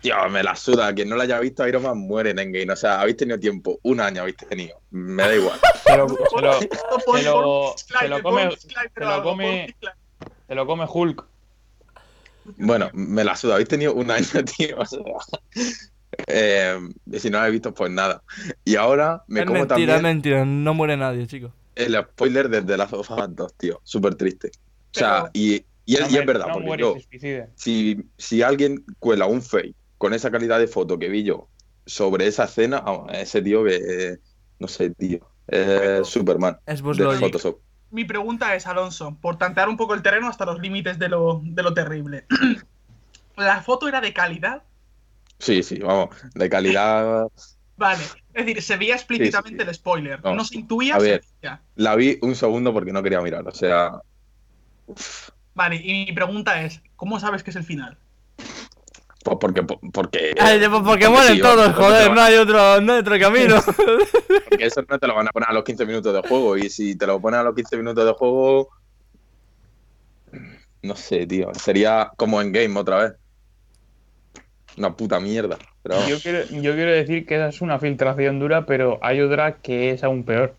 Tío, 0.01 0.15
me 0.29 0.41
la 0.43 0.55
suda. 0.55 0.93
Quien 0.93 1.07
no 1.09 1.15
la 1.15 1.23
haya 1.23 1.39
visto, 1.39 1.65
Iron 1.67 1.83
Man 1.83 1.97
muere 1.97 2.31
en 2.31 2.39
Endgame. 2.39 2.71
O 2.73 2.75
sea, 2.75 2.99
habéis 3.01 3.17
tenido 3.17 3.39
tiempo. 3.39 3.79
Un 3.83 3.99
año 4.01 4.21
habéis 4.21 4.37
tenido. 4.37 4.81
Me 4.91 5.23
da 5.23 5.35
igual. 5.35 5.59
Se 5.85 5.95
lo, 5.97 6.07
se 6.09 6.41
lo- 6.41 6.51
lo- 7.31 7.75
lo 8.09 8.21
come- 8.23 8.49
lo 8.95 9.23
come- 9.23 9.75
se 10.47 10.55
lo 10.55 10.65
come 10.65 10.85
Hulk. 10.91 11.25
Bueno, 12.57 12.89
me 12.93 13.23
la 13.23 13.35
suda. 13.35 13.53
Habéis 13.55 13.69
tenido 13.69 13.93
un 13.93 14.09
año, 14.11 14.25
tío. 14.57 14.77
O 14.79 14.85
sea, 14.85 14.99
eh, 16.27 16.77
si 17.17 17.29
no 17.29 17.37
lo 17.37 17.39
habéis 17.39 17.53
visto, 17.53 17.73
pues 17.73 17.91
nada. 17.91 18.23
Y 18.63 18.75
ahora 18.75 19.23
me 19.27 19.41
es 19.41 19.45
como 19.45 19.59
mentira, 19.59 19.75
es 19.81 19.87
también 19.87 20.01
mentira, 20.15 20.45
no 20.45 20.73
muere 20.73 20.97
nadie, 20.97 21.27
chicos. 21.27 21.51
el 21.75 21.95
spoiler 21.95 22.49
de 22.49 22.61
The 22.61 22.77
Last 22.77 22.93
of 22.93 23.09
Us 23.09 23.17
2, 23.35 23.53
tío. 23.57 23.81
Súper 23.83 24.15
triste. 24.15 24.49
O 24.95 24.97
sea, 24.99 25.23
Pero- 25.23 25.31
y, 25.33 25.65
y, 25.85 25.95
es, 25.95 26.01
No 26.01 26.09
y 26.09 26.17
es 26.17 26.25
verdad, 26.25 26.47
no 26.47 26.53
porque 26.53 26.67
muere, 26.67 26.81
yo, 26.83 26.95
si, 27.55 27.97
si 28.17 28.41
alguien 28.41 28.85
cuela 28.99 29.25
un 29.25 29.41
fake 29.41 29.75
con 29.97 30.13
esa 30.13 30.31
calidad 30.31 30.59
de 30.59 30.67
foto 30.67 30.97
que 30.97 31.09
vi 31.09 31.23
yo 31.23 31.49
sobre 31.85 32.27
esa 32.27 32.45
escena, 32.45 32.83
ese 33.11 33.41
tío 33.41 33.63
que, 33.63 33.75
eh, 33.75 34.17
no 34.59 34.67
sé, 34.67 34.89
tío, 34.91 35.19
es 35.47 36.07
Superman 36.07 36.57
Es 36.65 36.81
Boss 36.81 36.97
de 36.97 37.03
Logic. 37.03 37.19
Photoshop. 37.19 37.59
Mi 37.91 38.05
pregunta 38.05 38.55
es, 38.55 38.67
Alonso, 38.67 39.17
por 39.21 39.37
tantear 39.37 39.69
un 39.69 39.77
poco 39.77 39.93
el 39.93 40.01
terreno 40.01 40.27
hasta 40.27 40.45
los 40.45 40.59
límites 40.59 40.99
de 40.99 41.09
lo, 41.09 41.41
de 41.43 41.63
lo 41.63 41.73
terrible. 41.73 42.25
la 43.37 43.61
foto 43.61 43.87
era 43.87 44.01
de 44.01 44.13
calidad. 44.13 44.63
Sí, 45.39 45.63
sí, 45.63 45.79
vamos, 45.79 46.09
de 46.33 46.49
calidad. 46.49 47.27
Vale, 47.77 48.03
es 48.33 48.45
decir, 48.45 48.61
se 48.61 48.77
veía 48.77 48.95
explícitamente 48.95 49.63
sí. 49.63 49.69
el 49.69 49.75
spoiler. 49.75 50.23
No, 50.23 50.35
No. 50.35 50.45
se 50.45 50.57
intuía, 50.57 50.95
A 50.95 50.99
ver. 50.99 51.23
La 51.75 51.95
vi 51.95 52.17
un 52.21 52.35
segundo 52.35 52.73
porque 52.73 52.93
no 52.93 53.03
quería 53.03 53.21
mirar, 53.21 53.47
o 53.47 53.51
sea, 53.51 53.99
uf, 54.87 55.29
Vale, 55.53 55.77
y 55.77 56.05
mi 56.05 56.11
pregunta 56.13 56.61
es, 56.61 56.81
¿cómo 56.97 57.19
sabes 57.19 57.43
que 57.43 57.49
es 57.49 57.55
el 57.55 57.63
final? 57.63 57.97
Pues 59.25 59.37
porque, 59.41 59.63
porque, 59.91 60.35
Ay, 60.39 60.59
de- 60.59 60.69
porque 60.69 61.09
mueren 61.09 61.33
sí, 61.35 61.41
todos, 61.41 61.65
porque 61.73 61.81
joder, 61.81 62.11
no 62.13 62.21
hay 62.21 62.35
otro, 62.35 62.79
no 62.79 62.93
hay 62.93 62.99
otro 62.99 63.19
camino. 63.19 63.55
porque 64.49 64.65
eso 64.65 64.83
no 64.87 64.99
te 64.99 65.07
lo 65.07 65.15
van 65.15 65.27
a 65.27 65.31
poner 65.31 65.49
a 65.49 65.53
los 65.53 65.63
15 65.63 65.83
minutos 65.87 66.13
de 66.13 66.27
juego. 66.29 66.55
Y 66.57 66.69
si 66.69 66.95
te 66.95 67.07
lo 67.07 67.19
ponen 67.19 67.39
a 67.39 67.43
los 67.43 67.55
15 67.55 67.75
minutos 67.77 68.05
de 68.05 68.13
juego, 68.13 68.69
no 70.83 70.95
sé, 70.95 71.25
tío, 71.25 71.51
sería 71.55 72.11
como 72.15 72.39
en 72.39 72.51
game 72.51 72.79
otra 72.79 72.97
vez. 73.03 73.13
Una 74.77 74.95
puta 74.95 75.19
mierda. 75.19 75.57
Pero. 75.81 76.07
Yo 76.07 76.19
quiero, 76.19 76.43
yo 76.45 76.73
quiero 76.75 76.91
decir 76.91 77.25
que 77.25 77.35
esa 77.35 77.47
es 77.47 77.61
una 77.61 77.79
filtración 77.79 78.39
dura, 78.39 78.65
pero 78.67 78.99
hay 79.01 79.21
otra 79.21 79.55
que 79.57 79.89
es 79.91 80.03
aún 80.03 80.23
peor. 80.23 80.55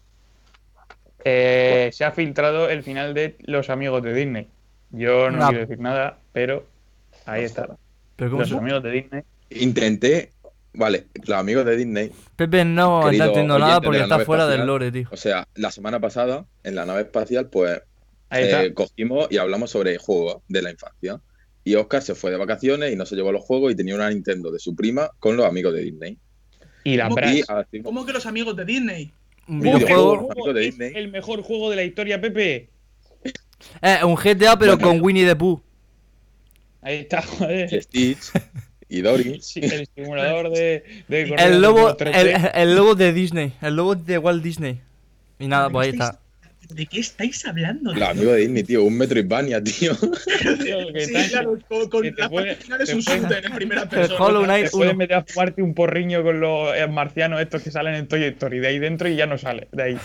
Eh, 1.25 1.91
se 1.93 2.05
ha 2.05 2.11
filtrado 2.13 2.69
el 2.69 2.83
final 2.83 3.15
de 3.15 3.37
Los 3.41 3.71
Amigos 3.71 4.03
de 4.03 4.13
Disney. 4.13 4.49
Yo 4.91 5.31
no 5.31 5.39
No. 5.39 5.49
quiero 5.49 5.61
decir 5.67 5.79
nada, 5.81 6.19
pero 6.33 6.65
ahí 7.27 7.45
está. 7.45 7.77
Pero 8.17 8.31
¿cómo 8.31 8.43
Los 8.43 8.53
Amigos 8.53 8.83
de 8.83 8.91
Disney. 8.91 9.23
intenté, 9.51 10.31
vale, 10.73 11.07
los 11.25 11.39
amigos 11.39 11.65
de 11.67 11.77
Disney, 11.77 12.11
Pepe 12.37 12.65
no 12.65 13.09
está 13.11 13.31
oyente 13.31 13.45
nada 13.45 13.81
porque 13.81 14.01
está 14.01 14.21
fuera 14.21 14.47
del 14.47 14.67
lore, 14.67 14.91
tío. 14.91 15.09
o 15.11 15.17
sea, 15.17 15.47
la 15.55 15.71
semana 15.71 16.01
pasada 16.01 16.47
en 16.65 16.75
la 16.75 16.85
nave 16.87 17.03
espacial, 17.03 17.49
pues 17.51 17.81
Ahí 18.31 18.45
está. 18.45 18.65
eh, 18.65 18.75
cogimos 18.75 19.29
y 19.31 19.37
hablamos 19.39 19.71
sobre 19.71 19.99
juegos 19.99 20.43
de 20.49 20.63
la 20.63 20.71
infancia. 20.71 21.21
Y 21.65 21.75
Oscar 21.75 22.01
se 22.03 22.15
fue 22.15 22.31
de 22.31 22.37
vacaciones 22.37 22.93
y 22.93 22.97
no 22.97 23.05
se 23.07 23.17
llevó 23.17 23.33
los 23.33 23.43
juegos 23.43 23.73
y 23.73 23.75
tenía 23.75 23.95
una 23.97 24.09
Nintendo 24.09 24.51
de 24.53 24.59
su 24.61 24.75
prima 24.77 25.11
con 25.19 25.37
los 25.37 25.45
amigos 25.47 25.75
de 25.75 25.83
Disney. 25.83 26.19
y 26.85 26.97
la 26.97 27.09
¿cómo 27.09 27.21
hacimos- 27.21 27.85
¿Cómo 27.85 28.07
que 28.07 28.13
los 28.13 28.25
amigos 28.27 28.57
de 28.57 28.65
Disney? 28.65 29.13
Un 29.49 29.61
videojuego. 29.61 30.31
Amigo 30.31 30.53
de 30.53 30.61
es 30.69 30.79
Disney. 30.79 30.93
el 30.95 31.09
mejor 31.11 31.43
juego 31.43 31.69
de 31.71 31.77
la 31.77 31.83
historia, 31.85 32.21
Pepe. 32.21 32.71
Eh, 33.83 33.99
un 34.05 34.15
GTA, 34.15 34.57
pero 34.59 34.77
Bueno. 34.77 34.79
con 34.89 35.01
Winnie 35.03 35.27
the 35.27 35.35
Pooh. 35.35 35.61
Ahí 36.87 36.99
está, 36.99 37.21
joder. 37.23 37.73
y 37.73 37.81
Stitch 37.83 38.31
y 38.89 39.01
Dory. 39.01 39.39
Sí, 39.43 39.61
el 39.61 39.89
simulador 39.95 40.51
de, 40.51 40.85
de 41.09 41.23
El 41.37 41.61
lobo, 41.61 41.97
3D. 41.97 42.15
el, 42.15 42.51
el 42.71 42.77
logo 42.77 42.95
de 42.95 43.13
Disney. 43.13 43.53
El 43.61 43.75
logo 43.75 43.97
de 43.97 44.19
Walt 44.19 44.43
Disney. 44.43 44.81
Y 45.41 45.49
nada, 45.49 45.69
pues 45.69 45.87
ahí 45.89 45.93
está. 45.95 46.21
¿De 46.71 46.85
qué 46.87 46.99
estáis 47.01 47.45
hablando? 47.47 47.93
Los 47.95 48.09
amigos 48.09 48.35
de 48.35 48.41
Disney, 48.41 48.63
tío, 48.65 48.83
un 48.85 48.97
Metroidvania, 48.99 49.63
tío. 49.63 49.95
Tío, 50.65 50.93
que 50.93 51.07
Sí, 51.07 51.15
está- 51.17 51.29
claro, 51.29 51.59
con, 51.69 51.89
con 51.89 52.03
que 52.03 52.13
te 52.13 52.23
la 52.23 52.29
puede- 52.29 52.47
parte 52.49 52.65
final 52.65 52.81
es 52.81 52.89
te 52.89 52.95
un 52.97 53.05
puede- 53.05 53.21
shooter 53.21 53.47
en 53.47 53.53
primera 53.53 53.83
El 53.85 53.89
persona. 53.89 54.25
Hollow 54.25 54.45
Knight 54.45 54.65
Te 54.67 54.71
puedes 54.71 54.97
meter 54.97 55.17
a 55.17 55.25
fumarte 55.25 55.63
un 55.63 55.75
porriño 55.75 56.23
con 56.25 56.41
los 56.41 56.73
marcianos 56.91 57.41
estos 57.41 57.63
que 57.63 57.71
salen 57.71 57.95
en 57.95 58.09
Toy 58.09 58.23
Story 58.25 58.59
de 58.61 58.67
ahí 58.69 58.79
dentro 58.79 59.09
y 59.09 59.15
ya 59.17 59.27
no 59.27 59.39
sale 59.39 59.69
de 59.73 59.83
ahí. 59.83 59.99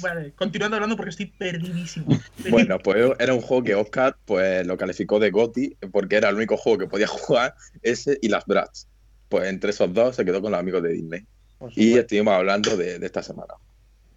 Vale, 0.00 0.32
continuando 0.32 0.76
hablando 0.76 0.96
porque 0.96 1.10
estoy 1.10 1.26
perdidísimo. 1.26 2.06
Bueno, 2.50 2.78
pues 2.78 3.12
era 3.18 3.34
un 3.34 3.40
juego 3.40 3.64
que 3.64 3.74
Oscar 3.74 4.16
pues 4.24 4.66
lo 4.66 4.76
calificó 4.76 5.18
de 5.18 5.30
GOTY 5.30 5.76
porque 5.92 6.16
era 6.16 6.28
el 6.28 6.36
único 6.36 6.56
juego 6.56 6.78
que 6.78 6.86
podía 6.86 7.06
jugar, 7.08 7.54
ese 7.82 8.18
y 8.22 8.28
las 8.28 8.44
Bratz. 8.46 8.86
Pues 9.28 9.48
entre 9.48 9.70
esos 9.70 9.92
dos 9.92 10.16
se 10.16 10.24
quedó 10.24 10.40
con 10.40 10.52
los 10.52 10.60
amigos 10.60 10.82
de 10.82 10.90
Disney. 10.92 11.26
Y 11.74 11.98
estuvimos 11.98 12.34
hablando 12.34 12.76
de, 12.76 12.98
de 12.98 13.06
esta 13.06 13.22
semana. 13.22 13.54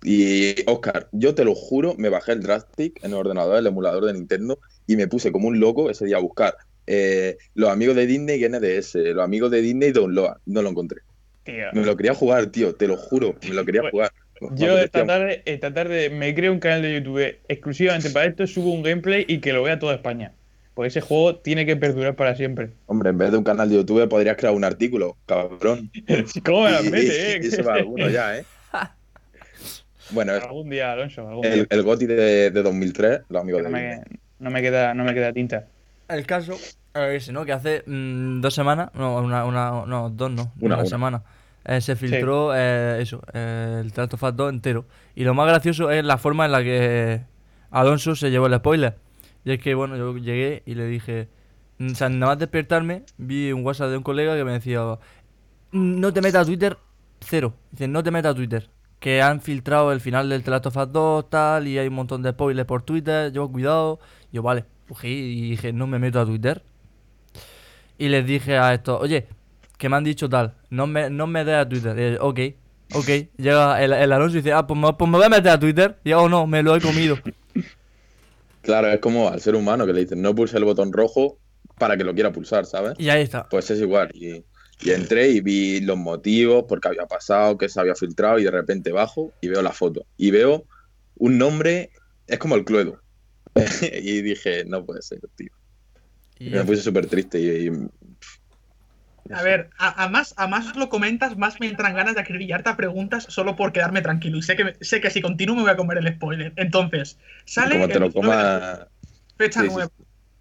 Y 0.04 0.56
Oscar, 0.70 1.10
yo 1.12 1.36
te 1.36 1.44
lo 1.46 1.54
juro, 1.54 1.96
me 1.98 2.10
bajé 2.10 2.32
el 2.32 2.42
Drastic 2.42 3.04
en 3.04 3.12
el 3.12 3.18
ordenador, 3.18 3.58
el 3.58 3.68
emulador 3.68 4.06
de 4.06 4.14
Nintendo, 4.14 4.60
y 4.88 4.96
me 4.96 5.08
puse 5.08 5.32
como 5.32 5.48
un 5.48 5.60
loco 5.60 5.90
ese 5.90 6.06
día 6.06 6.18
a 6.18 6.22
buscar 6.22 6.56
eh, 6.88 7.38
los 7.54 7.70
amigos 7.70 7.96
de 7.96 8.08
Disney 8.08 8.44
y 8.44 8.50
NDS, 8.50 8.96
los 8.96 9.24
amigos 9.24 9.52
de 9.52 9.62
Disney 9.62 9.90
y 9.90 9.92
Download. 9.92 10.38
No 10.46 10.62
lo 10.62 10.70
encontré. 10.70 11.02
Tío. 11.44 11.66
Me 11.74 11.86
lo 11.86 11.96
quería 11.98 12.14
jugar, 12.14 12.48
tío, 12.48 12.74
te 12.76 12.88
lo 12.88 12.98
juro, 12.98 13.36
me 13.48 13.54
lo 13.54 13.66
quería 13.66 13.82
Pues, 13.82 13.92
jugar. 13.92 14.12
Yo 14.56 14.78
esta 14.80 15.06
tarde, 15.06 15.42
esta 15.46 15.74
tarde 15.74 16.10
me 16.10 16.34
creo 16.34 16.52
un 16.52 16.60
canal 16.60 16.82
de 16.82 16.96
YouTube 16.96 17.38
exclusivamente 17.48 18.10
para 18.10 18.26
esto, 18.26 18.48
subo 18.48 18.72
un 18.72 18.82
gameplay 18.84 19.26
y 19.28 19.40
que 19.40 19.54
lo 19.54 19.64
vea 19.64 19.78
toda 19.80 19.96
España. 19.96 20.32
Porque 20.74 20.88
ese 20.88 21.02
juego 21.02 21.36
tiene 21.36 21.66
que 21.66 21.76
perdurar 21.76 22.16
para 22.16 22.36
siempre. 22.36 22.70
Hombre, 22.88 23.10
en 23.10 23.18
vez 23.18 23.32
de 23.32 23.38
un 23.38 23.44
canal 23.44 23.70
de 23.70 23.76
YouTube 23.76 24.08
podrías 24.08 24.38
crear 24.38 24.54
un 24.54 24.64
artículo, 24.64 25.18
cabrón. 25.26 25.92
¿Cómo 26.46 26.64
me 26.64 26.72
las 26.72 26.86
Y- 26.86 26.90
mete, 26.90 27.34
eh? 27.36 27.40
y 27.44 27.48
eso 27.48 27.64
va 27.64 27.76
alguno 27.76 28.10
ya, 28.10 28.38
¿eh? 28.38 28.46
Bueno, 30.12 30.34
algún 30.34 30.70
día, 30.70 30.92
Alonso, 30.92 31.28
algún 31.28 31.46
el, 31.46 31.54
día. 31.54 31.66
el 31.70 31.84
GOTY 31.84 32.06
de, 32.06 32.52
de 32.52 32.64
2003, 32.64 33.22
los 33.30 33.42
amigos 33.42 33.62
no, 33.64 33.70
de 33.70 33.74
me, 33.74 34.02
no, 34.40 34.50
me 34.52 34.62
queda, 34.62 34.94
no 34.94 35.04
me 35.06 35.14
queda 35.14 35.32
tinta. 35.32 35.68
El 36.10 36.26
caso 36.26 36.54
es 36.54 36.78
ese, 36.94 37.32
¿no? 37.32 37.46
Que 37.46 37.54
hace 37.54 37.84
mm, 37.86 38.42
dos 38.42 38.54
semanas, 38.54 38.90
no, 38.94 39.18
una, 39.22 39.46
una, 39.46 39.86
no, 39.86 40.10
dos 40.10 40.30
no, 40.32 40.52
Una, 40.60 40.76
una, 40.76 40.78
una. 40.80 40.86
semana. 40.86 41.24
Eh, 41.64 41.82
se 41.82 41.96
filtró 41.96 42.56
eh, 42.56 43.02
eso, 43.02 43.22
eh, 43.34 43.82
el 43.84 43.94
Trato 43.94 44.18
Fast 44.18 44.36
2 44.36 44.54
entero. 44.54 44.86
Y 45.16 45.24
lo 45.24 45.34
más 45.34 45.48
gracioso 45.48 45.92
es 45.92 46.04
la 46.04 46.18
forma 46.18 46.46
en 46.46 46.52
la 46.52 46.64
que 46.64 47.24
Alonso 47.70 48.16
se 48.16 48.32
llevó 48.32 48.48
el 48.48 48.56
spoiler. 48.56 48.98
Y 49.46 49.52
es 49.52 49.60
que, 49.60 49.76
bueno, 49.76 49.96
yo 49.98 50.18
llegué 50.18 50.64
y 50.66 50.76
le 50.76 50.86
dije, 50.86 51.30
mm, 51.78 51.92
o 51.92 51.96
sea, 51.96 52.10
nada 52.10 52.34
más 52.34 52.40
despertarme, 52.40 53.04
vi 53.18 53.52
un 53.52 53.66
WhatsApp 53.66 53.90
de 53.90 53.98
un 53.98 54.04
colega 54.04 54.36
que 54.36 54.44
me 54.44 54.54
decía, 54.54 54.98
no 55.72 56.14
te 56.14 56.22
metas 56.22 56.44
a 56.44 56.46
Twitter, 56.46 56.78
cero. 57.20 57.54
Dice, 57.72 57.88
no 57.88 58.04
te 58.04 58.12
metas 58.12 58.32
a 58.32 58.36
Twitter. 58.36 58.70
Que 59.00 59.22
han 59.22 59.42
filtrado 59.42 59.92
el 59.92 60.02
final 60.02 60.30
del 60.30 60.44
The 60.44 60.52
Last 60.52 60.68
of 60.68 60.78
Us 60.78 60.92
2, 60.92 61.30
tal, 61.30 61.68
y 61.68 61.78
hay 61.78 61.88
un 61.88 61.96
montón 61.96 62.22
de 62.22 62.32
spoilers 62.32 62.68
por 62.68 62.84
Twitter, 62.84 63.32
yo 63.32 63.50
cuidado. 63.52 64.00
Yo, 64.32 64.44
vale, 64.44 64.66
cogí 64.88 65.08
y 65.10 65.50
dije, 65.52 65.74
no 65.74 65.88
me 65.88 66.00
meto 66.00 66.20
a 66.20 66.26
Twitter. 66.26 66.64
Y 67.98 68.10
les 68.10 68.26
dije 68.26 68.58
a 68.58 68.74
esto, 68.74 69.00
oye, 69.00 69.28
que 69.82 69.90
me 69.90 69.96
han 69.98 70.04
dicho 70.04 70.30
tal, 70.30 70.54
no 70.70 70.86
me, 70.86 71.10
no 71.10 71.26
me 71.26 71.44
des 71.44 71.56
a 71.56 71.68
Twitter. 71.68 71.98
Y, 71.98 72.18
ok, 72.20 72.40
ok. 72.94 73.10
Llega 73.38 73.84
el, 73.84 73.92
el 73.94 74.12
Alonso 74.12 74.38
y 74.38 74.42
dice, 74.42 74.54
ah, 74.54 74.68
pues 74.68 74.80
me, 74.80 74.94
pues 74.94 75.10
me 75.10 75.18
voy 75.18 75.26
a 75.26 75.30
meter 75.30 75.50
a 75.50 75.60
Twitter. 75.60 75.98
Y 76.04 76.12
yo, 76.12 76.22
oh 76.22 76.30
no, 76.30 76.46
me 76.46 76.62
lo 76.62 76.76
he 76.76 76.80
comido. 76.80 77.18
Claro, 78.62 78.90
es 78.92 79.00
como 79.00 79.28
al 79.28 79.42
ser 79.42 79.56
humano 79.56 79.88
que 79.88 79.94
le 79.94 80.02
dicen 80.02 80.22
no 80.22 80.36
pulse 80.36 80.56
el 80.58 80.66
botón 80.66 80.94
rojo 80.94 81.40
para 81.80 81.98
que 81.98 82.04
lo 82.04 82.14
quiera 82.14 82.32
pulsar, 82.32 82.68
¿sabes? 82.68 82.94
Y 83.00 83.10
ahí 83.10 83.24
está. 83.24 83.50
Pues 83.50 83.72
es 83.72 83.80
igual. 83.80 84.12
Y, 84.14 84.44
y 84.84 84.92
entré 84.92 85.30
y 85.30 85.42
vi 85.42 85.82
los 85.82 85.98
motivos, 85.98 86.66
por 86.66 86.80
qué 86.80 86.90
había 86.90 87.08
pasado, 87.08 87.58
qué 87.58 87.68
se 87.68 87.80
había 87.80 87.96
filtrado, 87.96 88.38
y 88.38 88.44
de 88.44 88.52
repente 88.52 88.92
bajo 88.92 89.32
y 89.42 89.48
veo 89.48 89.64
la 89.64 89.72
foto. 89.72 90.06
Y 90.16 90.30
veo 90.30 90.66
un 91.18 91.40
nombre, 91.40 91.90
es 92.28 92.38
como 92.38 92.56
el 92.56 92.64
Cluedo. 92.64 93.02
y 93.82 94.22
dije, 94.22 94.64
no 94.66 94.86
puede 94.86 95.02
ser, 95.02 95.22
tío. 95.36 95.50
Y 96.40 96.48
Y 96.48 96.50
me 96.52 96.64
puse 96.64 96.84
súper 96.84 97.08
triste 97.08 97.40
y, 97.40 97.68
y- 97.68 97.72
A 99.34 99.44
ver, 99.44 99.70
a, 99.78 100.04
a 100.04 100.10
más, 100.10 100.34
a 100.38 100.48
más 100.48 100.76
lo 100.76 100.90
comentas, 100.90 101.38
más 101.38 101.60
me 101.60 101.68
entran 101.68 101.96
ganas 101.96 102.16
de 102.16 102.22
acribillarte 102.22 102.70
a 102.70 102.78
preguntas 102.78 103.26
solo 103.30 103.56
por 103.56 103.72
quedarme 103.72 104.02
tranquilo. 104.02 104.38
Y 104.38 104.42
sé 104.42 104.56
que, 104.56 104.76
sé 104.82 105.02
que 105.02 105.10
si 105.10 105.22
continúo 105.22 105.56
me 105.56 105.62
voy 105.62 105.72
a 105.72 105.78
comer 105.78 105.98
el 105.98 106.14
spoiler. 106.16 106.54
Entonces, 106.56 107.18
sale 107.46 107.76
como 107.76 107.88
te 107.88 108.00
lo 108.00 108.06
19 108.10 108.10
de 108.10 108.14
coma. 108.14 108.88
fecha 109.38 109.62
sí. 109.62 109.70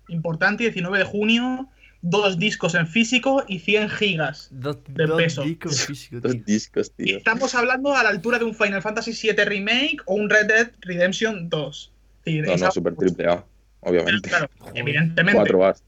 Importante, 0.09 0.65
19 0.65 0.99
de 0.99 1.05
junio, 1.05 1.69
dos 2.03 2.39
discos 2.39 2.75
en 2.75 2.87
físico 2.87 3.45
y 3.47 3.61
100 3.61 3.89
gigas. 3.91 4.49
de 4.51 5.07
dos 5.07 5.23
peso. 5.23 5.43
discos 5.43 5.81
físicos, 5.87 6.23
Dos 6.23 6.45
discos, 6.45 6.93
tío. 6.93 7.19
Estamos 7.19 7.55
hablando 7.55 7.95
a 7.95 8.03
la 8.03 8.09
altura 8.09 8.39
de 8.39 8.45
un 8.45 8.55
Final 8.55 8.83
Fantasy 8.83 9.13
VII 9.13 9.45
Remake 9.45 9.99
o 10.07 10.15
un 10.15 10.29
Red 10.31 10.47
Dead 10.47 10.71
Redemption 10.81 11.49
2. 11.49 11.93
Es 11.93 12.25
decir, 12.25 12.47
No, 12.47 12.57
no, 12.57 12.71
super 12.73 12.95
triple 12.97 13.27
A, 13.27 13.45
obviamente. 13.81 14.29
Claro, 14.29 14.51
evidentemente. 14.75 15.37
4 15.37 15.59
bars. 15.59 15.83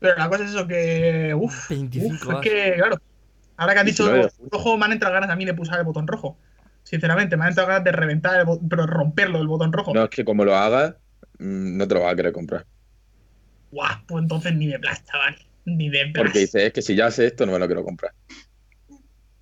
Pero 0.00 0.16
la 0.16 0.28
cosa 0.28 0.44
es 0.44 0.50
eso 0.50 0.66
que. 0.66 1.34
Uf, 1.34 1.68
25 1.68 2.28
uf, 2.28 2.34
es 2.34 2.40
que, 2.40 2.74
claro. 2.76 2.96
Ahora 3.56 3.74
que 3.74 3.80
han 3.80 3.86
dicho 3.86 4.04
19 4.04 4.24
de 4.24 4.30
junio. 4.30 4.50
rojo, 4.50 4.78
me 4.78 4.84
han 4.86 4.92
entrado 4.92 5.14
ganas 5.14 5.30
a 5.30 5.36
mí 5.36 5.44
de 5.44 5.54
pulsar 5.54 5.78
el 5.78 5.84
botón 5.84 6.06
rojo. 6.06 6.38
Sinceramente, 6.82 7.36
me 7.36 7.44
han 7.44 7.50
entrado 7.50 7.68
ganas 7.68 7.84
de 7.84 7.92
reventar, 7.92 8.40
el 8.40 8.46
pero 8.68 8.86
romperlo 8.86 9.38
el 9.38 9.46
botón 9.46 9.72
rojo. 9.72 9.92
No, 9.94 10.04
es 10.04 10.10
que 10.10 10.24
como 10.24 10.44
lo 10.44 10.56
hagas, 10.56 10.94
mm, 11.38 11.76
no 11.76 11.86
te 11.86 11.94
lo 11.94 12.00
vas 12.00 12.14
a 12.14 12.16
querer 12.16 12.32
comprar. 12.32 12.64
Guau, 13.70 13.98
pues 14.06 14.22
entonces 14.22 14.54
ni 14.54 14.66
de 14.66 14.78
plas, 14.78 15.04
chaval. 15.04 15.36
Ni 15.66 15.90
de 15.90 16.06
plas. 16.06 16.24
Porque 16.24 16.38
dices, 16.40 16.64
es 16.64 16.72
que 16.72 16.80
si 16.80 16.96
ya 16.96 17.10
sé 17.10 17.26
esto, 17.26 17.44
no 17.44 17.52
me 17.52 17.58
lo 17.58 17.66
quiero 17.66 17.84
comprar. 17.84 18.12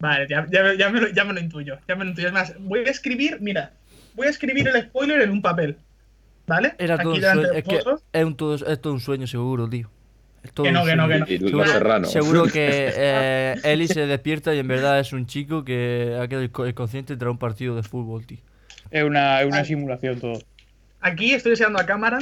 Vale, 0.00 0.26
ya, 0.28 0.46
ya, 0.50 0.74
ya 0.74 0.90
me 0.90 1.00
lo, 1.00 1.08
ya 1.08 1.24
me 1.24 1.32
lo 1.32 1.40
intuyo. 1.40 1.78
Ya 1.88 1.94
me 1.94 2.04
lo 2.04 2.10
intuyo. 2.10 2.28
Es 2.28 2.34
más, 2.34 2.54
voy 2.58 2.80
a 2.80 2.90
escribir, 2.90 3.38
mira, 3.40 3.72
voy 4.14 4.26
a 4.26 4.30
escribir 4.30 4.68
el 4.68 4.82
spoiler 4.82 5.22
en 5.22 5.30
un 5.30 5.40
papel. 5.40 5.78
¿Vale? 6.46 6.74
Era 6.78 6.98
todo 6.98 7.14
un 7.14 7.20
sueño. 7.20 7.52
Es 7.52 7.64
que 7.64 7.76
es, 8.12 8.24
un, 8.24 8.36
todo, 8.36 8.54
es 8.54 8.80
todo 8.80 8.92
un 8.92 9.00
sueño 9.00 9.26
seguro, 9.26 9.68
tío. 9.68 9.90
Todo 10.54 10.64
Que 10.64 10.72
no, 10.72 10.84
que 10.84 10.96
no, 10.96 11.08
que 11.08 11.34
Y 11.34 11.38
Seguro- 11.38 11.58
los 11.58 11.70
serranos. 11.70 12.12
Seguro 12.12 12.44
que 12.44 12.92
eh, 12.96 13.54
Eli 13.64 13.88
se 13.88 14.06
despierta 14.06 14.54
y 14.54 14.58
en 14.58 14.68
verdad 14.68 14.98
es 15.00 15.12
un 15.12 15.26
chico 15.26 15.64
que 15.64 16.16
ha 16.20 16.26
quedado 16.28 16.44
inco- 16.46 16.68
inconsciente 16.68 17.16
tras 17.16 17.30
un 17.30 17.38
partido 17.38 17.74
de 17.76 17.82
fútbol, 17.82 18.24
tío. 18.26 18.38
Es 18.90 19.02
una, 19.04 19.40
es 19.42 19.46
una 19.46 19.64
simulación 19.64 20.18
todo. 20.20 20.40
Aquí 21.00 21.32
estoy 21.34 21.52
enseñando 21.52 21.78
a 21.80 21.86
cámara 21.86 22.18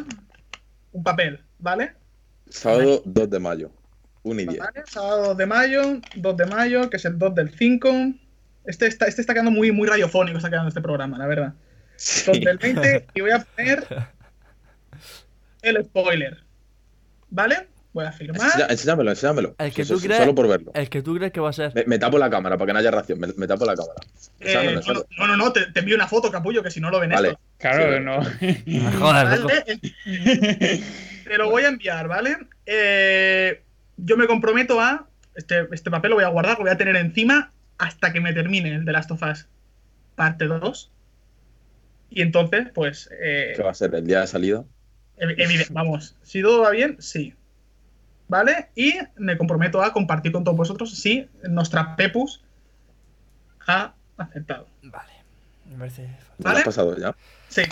un 0.93 1.03
papel, 1.05 1.41
¿vale? 1.59 1.93
Sábado 2.49 3.03
2 3.05 3.31
de 3.31 3.39
mayo. 3.39 3.71
1 4.23 4.41
y 4.41 4.47
10. 4.47 4.59
Vale, 4.59 4.83
Sábado 4.87 5.27
2 5.29 5.37
de 5.37 5.47
mayo, 5.47 5.83
2 6.17 6.37
de 6.37 6.47
mayo, 6.47 6.91
que 6.91 6.97
es 6.97 7.05
el 7.05 7.19
2 7.19 7.35
del 7.35 7.51
5. 7.51 7.89
Este 8.65 8.87
está, 8.89 9.07
este 9.07 9.21
está 9.21 9.33
quedando 9.35 9.53
muy, 9.53 9.71
muy 9.71 9.87
radiofónico, 9.87 10.39
está 10.39 10.51
quedando 10.51 10.69
este 10.69 10.81
programa, 10.81 11.17
la 11.19 11.27
verdad. 11.27 11.55
2 12.27 12.41
del 12.41 12.59
20 12.59 13.07
y 13.15 13.21
voy 13.21 13.31
a 13.31 13.39
poner 13.45 13.87
el 15.63 15.85
spoiler. 15.85 16.39
¿Vale? 17.31 17.69
Voy 17.97 18.05
a 18.05 18.13
firmar. 18.13 18.51
Enséñamelo, 18.69 19.09
enséñamelo. 19.11 19.55
El 19.59 19.73
que 19.73 19.83
So- 19.87 19.95
tú 19.95 20.01
so- 20.01 20.07
crees- 20.07 20.21
Solo 20.21 20.35
por 20.35 20.47
verlo. 20.47 20.71
El 20.75 20.91
que 20.91 21.01
tú 21.01 21.15
crees 21.17 21.33
que 21.33 21.41
va 21.41 21.49
a 21.49 21.53
ser. 21.55 21.73
Me, 21.75 21.85
me 21.87 21.99
tapo 21.99 22.19
la 22.19 22.29
cámara 22.29 22.59
para 22.59 22.67
que 22.67 22.73
no 22.75 22.79
haya 22.79 22.91
reacción. 22.91 23.19
Me, 23.19 23.29
me 23.35 23.47
tapo 23.47 23.65
la 23.65 23.75
cámara. 23.75 23.95
Eh, 24.41 24.81
no, 24.87 24.93
no, 25.19 25.27
no, 25.29 25.37
no, 25.39 25.53
te, 25.53 25.65
te 25.73 25.81
envío 25.81 25.97
una 25.97 26.07
foto, 26.07 26.31
capullo, 26.31 26.63
que 26.63 26.71
si 26.71 26.79
no 26.79 26.91
lo 26.91 27.01
ven 27.01 27.09
Vale. 27.09 27.29
esto. 27.29 27.41
Claro, 27.57 27.97
Sí, 27.97 28.05
no. 28.05 28.81
Me 28.85 28.93
jodas, 28.93 29.41
loco. 29.41 29.55
Vale, 29.55 30.83
Te 31.25 31.39
lo 31.39 31.49
voy 31.51 31.63
a 31.63 31.69
enviar, 31.69 32.07
¿vale? 32.07 32.37
Eh, 32.67 33.63
yo 33.97 34.17
me 34.19 34.27
comprometo 34.27 34.79
a. 34.79 35.09
Este, 35.35 35.67
este 35.73 35.91
papel 35.91 36.11
lo 36.11 36.17
voy 36.17 36.25
a 36.25 36.29
guardar, 36.29 36.59
lo 36.59 36.65
voy 36.65 36.73
a 36.73 36.77
tener 36.77 36.97
encima 36.97 37.51
hasta 37.79 38.13
que 38.13 38.21
me 38.21 38.35
termine 38.35 38.75
el 38.75 38.85
de 38.85 38.93
Last 38.93 39.11
of 39.11 39.23
Us 39.23 39.47
parte 40.17 40.45
2. 40.45 40.91
Y 42.11 42.21
entonces, 42.21 42.67
pues. 42.75 43.09
eh, 43.23 43.55
¿Qué 43.57 43.63
va 43.63 43.71
a 43.71 43.75
ser? 43.75 43.95
¿El 43.95 44.07
día 44.07 44.21
de 44.21 44.27
salida? 44.27 44.65
vamos, 45.71 46.15
si 46.23 46.43
todo 46.43 46.61
va 46.63 46.71
bien, 46.73 46.97
sí. 47.01 47.33
¿Vale? 48.29 48.71
Y 48.75 48.95
me 49.17 49.39
comprometo 49.39 49.83
a 49.83 49.93
compartir 49.93 50.33
con 50.33 50.43
todos 50.45 50.57
vosotros 50.57 50.91
si 50.99 51.29
nuestra 51.49 51.95
Pepus 51.97 52.43
ha 53.67 53.95
aceptado. 54.17 54.67
Vale. 54.83 55.13
Me 55.67 55.79
parece 55.79 56.03
¿Me 56.03 56.09
lo 56.09 56.17
¿Vale? 56.39 56.59
has 56.59 56.65
pasado 56.65 56.97
ya? 56.97 57.15
Sí. 57.49 57.63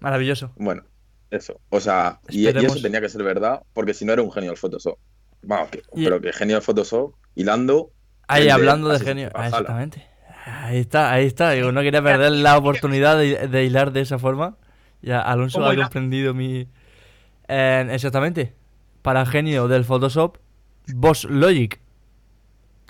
maravilloso. 0.00 0.52
Bueno, 0.56 0.84
eso. 1.30 1.60
O 1.70 1.80
sea, 1.80 2.20
y, 2.28 2.44
y 2.44 2.48
eso 2.48 2.80
tenía 2.80 3.00
que 3.00 3.08
ser 3.08 3.22
verdad, 3.22 3.62
porque 3.74 3.94
si 3.94 4.04
no 4.04 4.12
era 4.12 4.22
un 4.22 4.32
genio 4.32 4.50
el 4.52 4.56
Photoshop. 4.56 4.98
Vamos, 5.42 5.68
que, 5.70 5.82
Y- 5.94 6.04
pero 6.04 6.20
que 6.20 6.32
genio 6.32 6.56
el 6.56 6.62
Photoshop, 6.62 7.14
hilando. 7.34 7.90
Ahí 8.28 8.44
de 8.44 8.52
hablando 8.52 8.88
de 8.88 8.98
genio. 9.00 9.30
Ah, 9.34 9.46
exactamente. 9.48 10.06
Ahí 10.46 10.78
está, 10.78 11.12
ahí 11.12 11.26
está. 11.26 11.50
Digo, 11.52 11.72
no 11.72 11.82
quería 11.82 12.02
perder 12.02 12.32
la 12.32 12.56
oportunidad 12.56 13.16
de, 13.18 13.48
de 13.48 13.64
hilar 13.64 13.92
de 13.92 14.00
esa 14.00 14.18
forma. 14.18 14.56
Ya 15.02 15.20
Alonso 15.20 15.58
¿Cómo 15.58 15.70
ha 15.70 15.76
comprendido 15.76 16.34
mi. 16.34 16.68
Eh, 17.48 17.88
exactamente. 17.90 18.54
Para 19.06 19.24
genio 19.24 19.68
del 19.68 19.84
Photoshop, 19.84 20.38
Boss 20.88 21.26
Logic. 21.30 21.78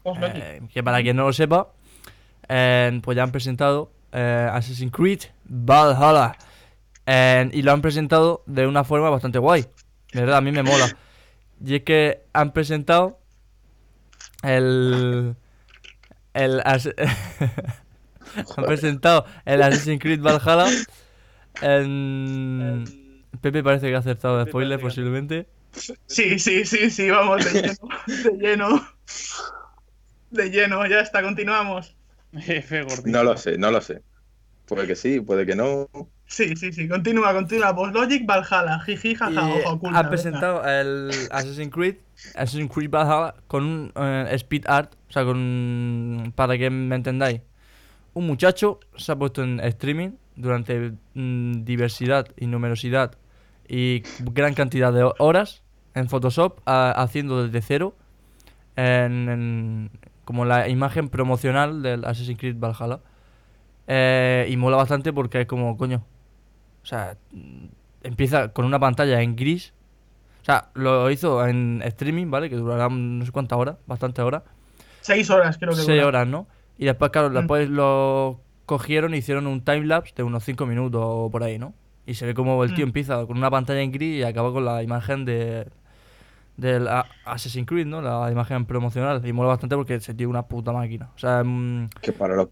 Os 0.02 0.18
lo 0.18 0.28
digo. 0.30 0.46
Eh, 0.46 0.62
que 0.72 0.82
para 0.82 1.02
quien 1.02 1.14
no 1.14 1.24
lo 1.24 1.32
sepa, 1.34 1.74
eh, 2.48 2.98
pues 3.02 3.16
ya 3.16 3.22
han 3.22 3.32
presentado 3.32 3.92
eh, 4.12 4.48
Assassin's 4.50 4.92
Creed 4.92 5.24
Valhalla. 5.44 6.38
Eh, 7.04 7.50
y 7.52 7.60
lo 7.60 7.72
han 7.72 7.82
presentado 7.82 8.42
de 8.46 8.66
una 8.66 8.82
forma 8.82 9.10
bastante 9.10 9.38
guay. 9.38 9.66
De 10.14 10.20
verdad, 10.20 10.38
a 10.38 10.40
mí 10.40 10.52
me 10.52 10.62
mola. 10.62 10.88
Y 11.62 11.74
es 11.74 11.82
que 11.82 12.22
han 12.32 12.54
presentado 12.54 13.20
el. 14.42 15.36
El. 16.32 16.62
han 18.56 18.64
presentado 18.64 19.26
el 19.44 19.62
Assassin's 19.62 20.00
Creed 20.00 20.22
Valhalla. 20.22 20.66
En... 21.60 22.84
Pepe 23.42 23.62
parece 23.62 23.88
que 23.90 23.96
ha 23.96 23.98
acertado 23.98 24.38
de 24.38 24.46
spoiler, 24.46 24.80
posiblemente. 24.80 25.46
Sí, 26.06 26.38
sí, 26.38 26.64
sí, 26.64 26.90
sí, 26.90 27.10
vamos, 27.10 27.44
de 27.44 27.62
lleno. 27.62 27.88
De 28.06 28.38
lleno. 28.38 28.88
De 30.30 30.50
lleno, 30.50 30.86
ya 30.86 31.00
está, 31.00 31.22
continuamos. 31.22 31.96
F 32.32 32.82
gordito. 32.82 33.08
No 33.08 33.22
lo 33.22 33.36
sé, 33.36 33.58
no 33.58 33.70
lo 33.70 33.80
sé. 33.80 34.02
Puede 34.66 34.86
que 34.86 34.96
sí, 34.96 35.20
puede 35.20 35.46
que 35.46 35.54
no. 35.54 35.88
Sí, 36.26 36.56
sí, 36.56 36.72
sí, 36.72 36.88
continúa, 36.88 37.32
continúa. 37.32 37.74
Post 37.74 37.94
Logic, 37.94 38.26
Valhalla, 38.26 38.80
jiji, 38.80 39.10
Y 39.10 39.14
jaja, 39.14 39.48
ojo 39.48 39.70
oculta. 39.74 39.98
venga. 39.98 40.10
presentado 40.10 40.64
el 40.66 41.10
Assassin's 41.30 41.72
Creed, 41.72 41.96
Assassin's 42.34 42.72
Creed 42.72 42.90
Valhalla 42.90 43.34
con 43.46 43.64
un 43.64 43.92
eh, 43.94 44.28
speed 44.32 44.64
art, 44.66 44.92
o 45.08 45.12
sea, 45.12 45.24
con 45.24 46.32
para 46.34 46.58
que 46.58 46.68
me 46.68 46.96
entendáis. 46.96 47.42
Un 48.14 48.26
muchacho 48.26 48.80
se 48.96 49.12
ha 49.12 49.16
puesto 49.16 49.44
en 49.44 49.60
streaming 49.60 50.12
durante 50.34 50.92
mm, 51.14 51.64
diversidad 51.64 52.26
y 52.36 52.46
numerosidad 52.46 53.16
y 53.68 54.02
gran 54.32 54.54
cantidad 54.54 54.92
de 54.92 55.08
horas 55.18 55.62
en 55.96 56.08
Photoshop 56.08 56.60
a- 56.66 56.92
haciendo 56.92 57.42
desde 57.44 57.60
cero 57.60 57.94
en, 58.76 59.28
en- 59.28 59.90
como 60.24 60.44
la 60.44 60.68
imagen 60.68 61.08
promocional 61.08 61.82
del 61.82 62.04
Assassin's 62.04 62.38
Creed 62.38 62.56
Valhalla. 62.58 63.00
Eh, 63.88 64.46
y 64.50 64.56
mola 64.56 64.76
bastante 64.76 65.12
porque 65.12 65.42
es 65.42 65.46
como, 65.46 65.76
coño. 65.76 66.04
O 66.82 66.86
sea, 66.86 67.16
empieza 68.02 68.48
con 68.52 68.64
una 68.64 68.78
pantalla 68.78 69.20
en 69.22 69.36
gris. 69.36 69.72
O 70.42 70.44
sea, 70.44 70.68
lo 70.74 71.10
hizo 71.10 71.44
en 71.46 71.82
streaming, 71.84 72.30
¿vale? 72.30 72.48
Que 72.50 72.56
durará 72.56 72.88
no 72.88 73.24
sé 73.24 73.32
cuántas 73.32 73.58
horas, 73.58 73.76
bastantes 73.86 74.24
horas. 74.24 74.42
Seis 75.00 75.28
horas, 75.30 75.58
creo 75.58 75.70
que 75.70 75.76
Seis 75.76 75.88
dura. 75.88 76.06
horas, 76.06 76.26
¿no? 76.28 76.46
Y 76.78 76.84
después, 76.84 77.10
claro, 77.10 77.30
Mm. 77.30 77.34
después 77.34 77.68
lo 77.68 78.40
cogieron 78.66 79.14
y 79.14 79.18
hicieron 79.18 79.46
un 79.46 79.60
timelapse 79.64 80.12
de 80.16 80.22
unos 80.24 80.44
5 80.44 80.66
minutos 80.66 81.00
o 81.04 81.30
por 81.30 81.42
ahí, 81.44 81.58
¿no? 81.58 81.72
Y 82.06 82.14
se 82.14 82.26
ve 82.26 82.34
como 82.34 82.62
el 82.64 82.74
tío 82.74 82.84
Mm. 82.84 82.88
empieza 82.88 83.24
con 83.26 83.36
una 83.38 83.50
pantalla 83.50 83.80
en 83.80 83.92
gris 83.92 84.18
y 84.18 84.22
acaba 84.24 84.52
con 84.52 84.64
la 84.64 84.82
imagen 84.82 85.24
de 85.24 85.68
del 86.56 86.88
Assassin's 87.24 87.66
Creed, 87.66 87.86
¿no? 87.86 88.00
La 88.00 88.30
imagen 88.30 88.64
promocional. 88.66 89.24
Y 89.26 89.32
mola 89.32 89.48
bastante 89.50 89.76
porque 89.76 89.94
ese 89.96 90.14
tío 90.14 90.28
una 90.28 90.46
puta 90.46 90.72
máquina. 90.72 91.10
O 91.14 91.18
sea, 91.18 91.40
es 91.40 91.46
un, 91.46 91.90
Que 92.00 92.12
para 92.12 92.34
los, 92.36 92.48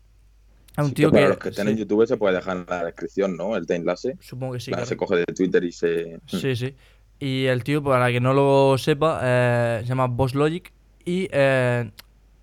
un 0.79 0.89
que 0.89 0.95
tío 0.95 1.11
para 1.11 1.23
que... 1.23 1.29
los 1.29 1.39
que 1.39 1.49
estén 1.51 1.69
en 1.69 1.77
YouTube 1.77 2.07
se 2.07 2.17
puede 2.17 2.35
dejar 2.37 2.59
en 2.59 2.67
la 2.69 2.85
descripción, 2.85 3.37
¿no? 3.37 3.57
El 3.57 3.67
timelapse. 3.67 4.17
supongo 4.21 4.55
que 4.55 4.61
sí. 4.61 4.71
Claro. 4.71 4.87
Se 4.87 4.97
coge 4.97 5.17
de 5.17 5.25
Twitter 5.27 5.65
y 5.65 5.73
se. 5.73 6.21
Sí, 6.27 6.55
sí. 6.57 6.75
Y 7.19 7.47
el 7.47 7.63
tío, 7.65 7.83
para 7.83 8.11
que 8.11 8.21
no 8.21 8.35
lo 8.35 8.77
sepa, 8.77 9.21
eh, 9.23 9.79
se 9.83 9.87
llama 9.89 10.07
Boss 10.07 10.35
Logic 10.35 10.73
y 11.05 11.29
eh, 11.31 11.91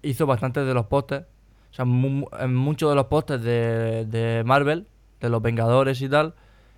hizo 0.01 0.25
bastantes 0.25 0.65
de 0.65 0.73
los 0.73 0.85
pósters. 0.87 1.25
O 1.71 1.73
sea, 1.73 1.85
mu- 1.85 2.27
muchos 2.49 2.89
de 2.89 2.95
los 2.95 3.05
pósters 3.05 3.43
de, 3.43 4.05
de 4.05 4.43
Marvel, 4.45 4.87
de 5.19 5.29
los 5.29 5.41
Vengadores 5.41 6.01
y 6.01 6.09
tal, 6.09 6.33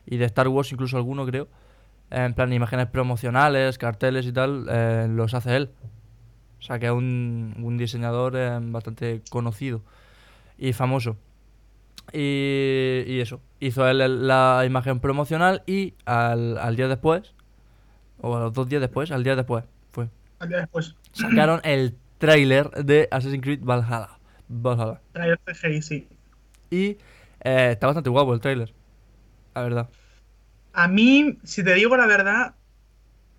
y 0.06 0.18
de 0.18 0.26
Star 0.26 0.48
Wars 0.50 0.72
incluso 0.72 0.98
algunos 0.98 1.28
creo, 1.28 1.48
en 2.14 2.34
plan 2.34 2.54
imágenes 2.54 2.88
promocionales, 2.88 3.78
carteles 3.78 4.26
y 4.26 4.32
tal, 4.34 4.68
eh, 4.70 5.08
los 5.10 5.34
hace 5.34 5.56
él. 5.56 5.70
O 6.60 6.62
sea, 6.62 6.80
que 6.80 6.86
es 6.88 6.92
un, 6.92 7.56
un 7.62 7.78
diseñador 7.78 8.36
eh, 8.38 8.58
bastante 8.62 9.22
conocido 9.30 9.82
y 10.58 10.74
famoso. 10.74 11.18
Y, 12.12 13.04
y 13.08 13.20
eso, 13.22 13.42
hizo 13.60 13.88
él 13.88 14.02
el- 14.02 14.28
la 14.28 14.64
imagen 14.66 15.00
promocional 15.00 15.64
y 15.66 15.94
al, 16.06 16.58
al 16.58 16.76
día 16.76 16.88
después, 16.88 17.34
o 18.22 18.36
a 18.38 18.40
los 18.42 18.54
dos 18.54 18.68
días 18.70 18.82
después, 18.82 19.12
al 19.12 19.24
día 19.24 19.36
después, 19.36 19.64
fue. 19.92 20.10
Al 20.40 20.50
día 20.50 20.58
después. 20.60 20.96
Sacaron 21.14 21.62
el 21.66 21.96
tráiler 22.18 22.70
de 22.72 23.08
Assassin's 23.12 23.44
Creed 23.44 23.62
Valhalla. 23.64 24.20
Valhalla. 24.50 25.02
Trailer 25.14 25.40
CGI, 25.46 25.82
sí. 25.82 26.08
Y 26.70 26.98
eh, 27.44 27.70
está 27.72 27.88
bastante 27.88 28.10
guapo 28.10 28.34
el 28.34 28.42
tráiler, 28.42 28.74
la 29.56 29.64
verdad. 29.64 29.90
A 30.74 30.88
mí, 30.88 31.38
si 31.44 31.64
te 31.64 31.74
digo 31.76 31.96
la 31.96 32.06
verdad, 32.08 32.56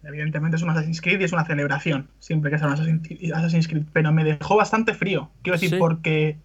evidentemente 0.04 0.56
es 0.56 0.62
un 0.62 0.70
Assassin's 0.70 1.00
Creed 1.00 1.20
y 1.20 1.24
es 1.24 1.32
una 1.32 1.44
celebración, 1.44 2.08
siempre 2.18 2.50
que 2.50 2.58
sea 2.58 2.68
un 2.68 2.74
Assassin's 2.74 3.68
Creed, 3.68 3.84
pero 3.92 4.12
me 4.12 4.24
dejó 4.24 4.56
bastante 4.56 4.94
frío. 4.94 5.30
Quiero 5.42 5.56
decir, 5.56 5.70
Sí. 5.70 5.76
porque. 5.78 6.36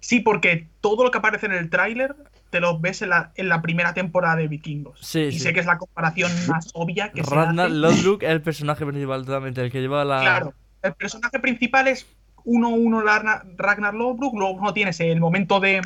Sí, 0.00 0.20
porque 0.20 0.68
todo 0.80 1.02
lo 1.02 1.10
que 1.10 1.18
aparece 1.18 1.46
en 1.46 1.52
el 1.52 1.70
tráiler 1.70 2.14
te 2.50 2.60
lo 2.60 2.78
ves 2.78 3.02
en 3.02 3.08
la, 3.10 3.32
en 3.34 3.48
la 3.48 3.60
primera 3.62 3.94
temporada 3.94 4.36
de 4.36 4.46
Vikingos. 4.46 5.00
Sí, 5.00 5.22
y 5.22 5.32
sí. 5.32 5.40
sé 5.40 5.52
que 5.52 5.58
es 5.58 5.66
la 5.66 5.76
comparación 5.76 6.30
más 6.46 6.70
obvia 6.74 7.10
que 7.10 7.20
Ragnar 7.22 7.68
se 7.68 7.72
hace. 7.72 7.80
Lodbrok 7.80 8.22
es 8.22 8.30
el 8.30 8.40
personaje 8.40 8.86
principal 8.86 9.26
totalmente, 9.26 9.60
el 9.60 9.72
que 9.72 9.80
lleva 9.80 10.04
la... 10.04 10.20
Claro, 10.20 10.54
el 10.82 10.94
personaje 10.94 11.40
principal 11.40 11.88
es 11.88 12.06
1-1 12.44 13.02
Ragnar, 13.02 13.44
Ragnar 13.56 13.92
Lodbrok, 13.94 14.34
luego 14.34 14.60
no 14.62 14.72
tienes 14.72 15.00
el 15.00 15.18
momento 15.18 15.58
de 15.58 15.82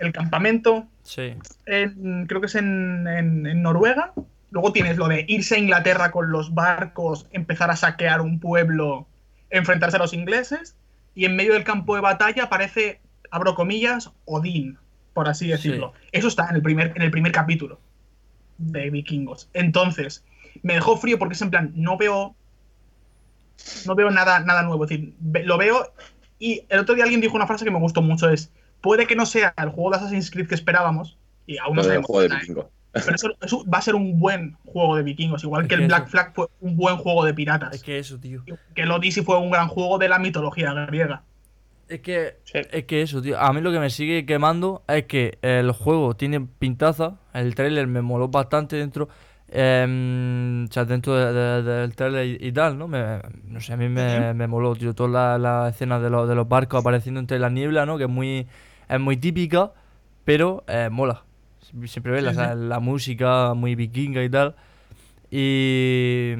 el 0.00 0.12
campamento, 0.12 0.86
Sí, 1.02 1.34
en- 1.66 2.26
creo 2.26 2.40
que 2.40 2.46
es 2.46 2.54
en, 2.54 3.06
en- 3.08 3.46
en 3.46 3.62
Noruega. 3.62 4.12
Luego 4.50 4.72
tienes 4.72 4.96
lo 4.98 5.08
de 5.08 5.24
irse 5.28 5.54
a 5.56 5.58
Inglaterra 5.58 6.10
con 6.10 6.30
los 6.30 6.54
barcos, 6.54 7.26
empezar 7.32 7.70
a 7.70 7.76
saquear 7.76 8.20
un 8.20 8.38
pueblo, 8.38 9.06
enfrentarse 9.50 9.96
a 9.96 10.00
los 10.00 10.12
ingleses. 10.12 10.76
Y 11.14 11.24
en 11.24 11.36
medio 11.36 11.54
del 11.54 11.64
campo 11.64 11.94
de 11.94 12.00
batalla 12.02 12.44
aparece, 12.44 13.00
abro 13.30 13.54
comillas, 13.54 14.10
Odín, 14.26 14.78
por 15.14 15.28
así 15.28 15.48
decirlo. 15.48 15.92
Eso 16.12 16.28
está 16.28 16.48
en 16.50 16.56
el, 16.56 16.62
primer, 16.62 16.92
en 16.96 17.02
el 17.02 17.10
primer 17.10 17.32
capítulo 17.32 17.80
de 18.58 18.90
Vikingos. 18.90 19.48
Entonces, 19.54 20.24
me 20.62 20.74
dejó 20.74 20.96
frío 20.98 21.18
porque 21.18 21.34
es 21.34 21.42
en 21.42 21.50
plan, 21.50 21.72
no 21.74 21.96
veo. 21.96 22.34
No 23.86 23.94
veo 23.94 24.10
nada, 24.10 24.40
nada 24.40 24.62
nuevo. 24.62 24.84
Es 24.84 24.90
decir, 24.90 25.14
lo 25.44 25.58
veo. 25.58 25.92
Y 26.38 26.62
el 26.68 26.80
otro 26.80 26.94
día 26.94 27.04
alguien 27.04 27.20
dijo 27.20 27.36
una 27.36 27.46
frase 27.46 27.64
que 27.64 27.70
me 27.70 27.78
gustó 27.78 28.02
mucho: 28.02 28.28
es. 28.30 28.50
Puede 28.82 29.06
que 29.06 29.16
no 29.16 29.24
sea 29.24 29.54
el 29.56 29.70
juego 29.70 29.90
de 29.90 29.96
Assassin's 29.96 30.30
Creed 30.30 30.48
que 30.48 30.54
esperábamos, 30.54 31.16
y 31.46 31.56
aún 31.58 31.76
no 31.76 31.82
Lo 31.82 31.82
del 31.82 31.88
sabemos 31.90 32.06
juego 32.06 32.20
de 32.20 32.26
¿eh? 32.34 32.38
vikingo. 32.40 32.70
pero 32.92 33.14
eso, 33.14 33.30
eso 33.40 33.64
va 33.72 33.78
a 33.78 33.82
ser 33.82 33.94
un 33.94 34.18
buen 34.20 34.56
juego 34.66 34.96
de 34.96 35.02
vikingos, 35.02 35.42
igual 35.44 35.62
Es 35.62 35.68
que 35.68 35.76
que 35.76 35.82
el 35.82 35.88
Black 35.88 36.02
eso- 36.02 36.10
Flag 36.10 36.34
fue 36.34 36.46
un 36.60 36.76
buen 36.76 36.96
juego 36.98 37.24
de 37.24 37.32
piratas. 37.32 37.74
es 37.74 37.82
que 37.82 37.98
eso, 37.98 38.18
tío. 38.18 38.44
Que 38.74 38.82
el 38.82 38.90
Odyssey 38.90 39.22
fue 39.24 39.38
un 39.38 39.50
gran 39.50 39.68
juego 39.68 39.96
de 39.98 40.08
la 40.10 40.18
mitología 40.18 40.72
griega. 40.86 41.22
Es 41.88 42.00
que 42.00 42.36
Sí. 42.44 42.58
Es 42.70 42.84
que 42.84 43.02
eso, 43.02 43.20
tío. 43.22 43.38
A 43.38 43.52
mí 43.52 43.60
lo 43.60 43.70
que 43.72 43.78
me 43.80 43.90
sigue 43.90 44.24
quemando 44.26 44.82
es 44.88 45.04
que 45.04 45.38
el 45.42 45.72
juego 45.72 46.14
tiene 46.14 46.40
pintaza. 46.40 47.16
El 47.34 47.54
trailer 47.54 47.86
me 47.86 48.02
moló 48.02 48.28
bastante 48.28 48.76
dentro. 48.76 49.08
em, 49.54 50.64
o 50.64 50.72
sea, 50.72 50.84
dentro 50.86 51.14
de- 51.14 51.32
de- 51.32 51.62
del 51.62 51.94
trailer 51.94 52.26
y, 52.26 52.48
y 52.48 52.52
tal, 52.52 52.78
¿no? 52.78 52.88
Me, 52.88 53.20
no 53.44 53.60
sé, 53.60 53.74
a 53.74 53.76
mí 53.76 53.86
me, 53.88 54.32
me 54.32 54.46
moló, 54.46 54.74
tío. 54.74 54.94
Toda 54.94 55.36
la, 55.36 55.38
la 55.38 55.68
escena 55.68 56.00
de, 56.00 56.08
los 56.08 56.26
de 56.28 56.34
los 56.34 56.48
barcos 56.48 56.80
apareciendo 56.80 57.20
entre 57.20 57.38
la 57.38 57.50
niebla, 57.50 57.84
¿no? 57.84 57.98
Que 57.98 58.04
es 58.04 58.10
muy, 58.10 58.46
es 58.94 59.00
muy 59.00 59.16
típica, 59.16 59.72
pero 60.24 60.64
eh, 60.68 60.88
mola. 60.90 61.24
Siempre 61.86 62.12
ves 62.12 62.24
Sí, 62.24 62.34
la, 62.36 62.52
sí. 62.54 62.58
la 62.60 62.80
música 62.80 63.54
muy 63.54 63.74
vikinga 63.74 64.22
y 64.22 64.28
tal. 64.30 64.54
Y, 65.30 66.32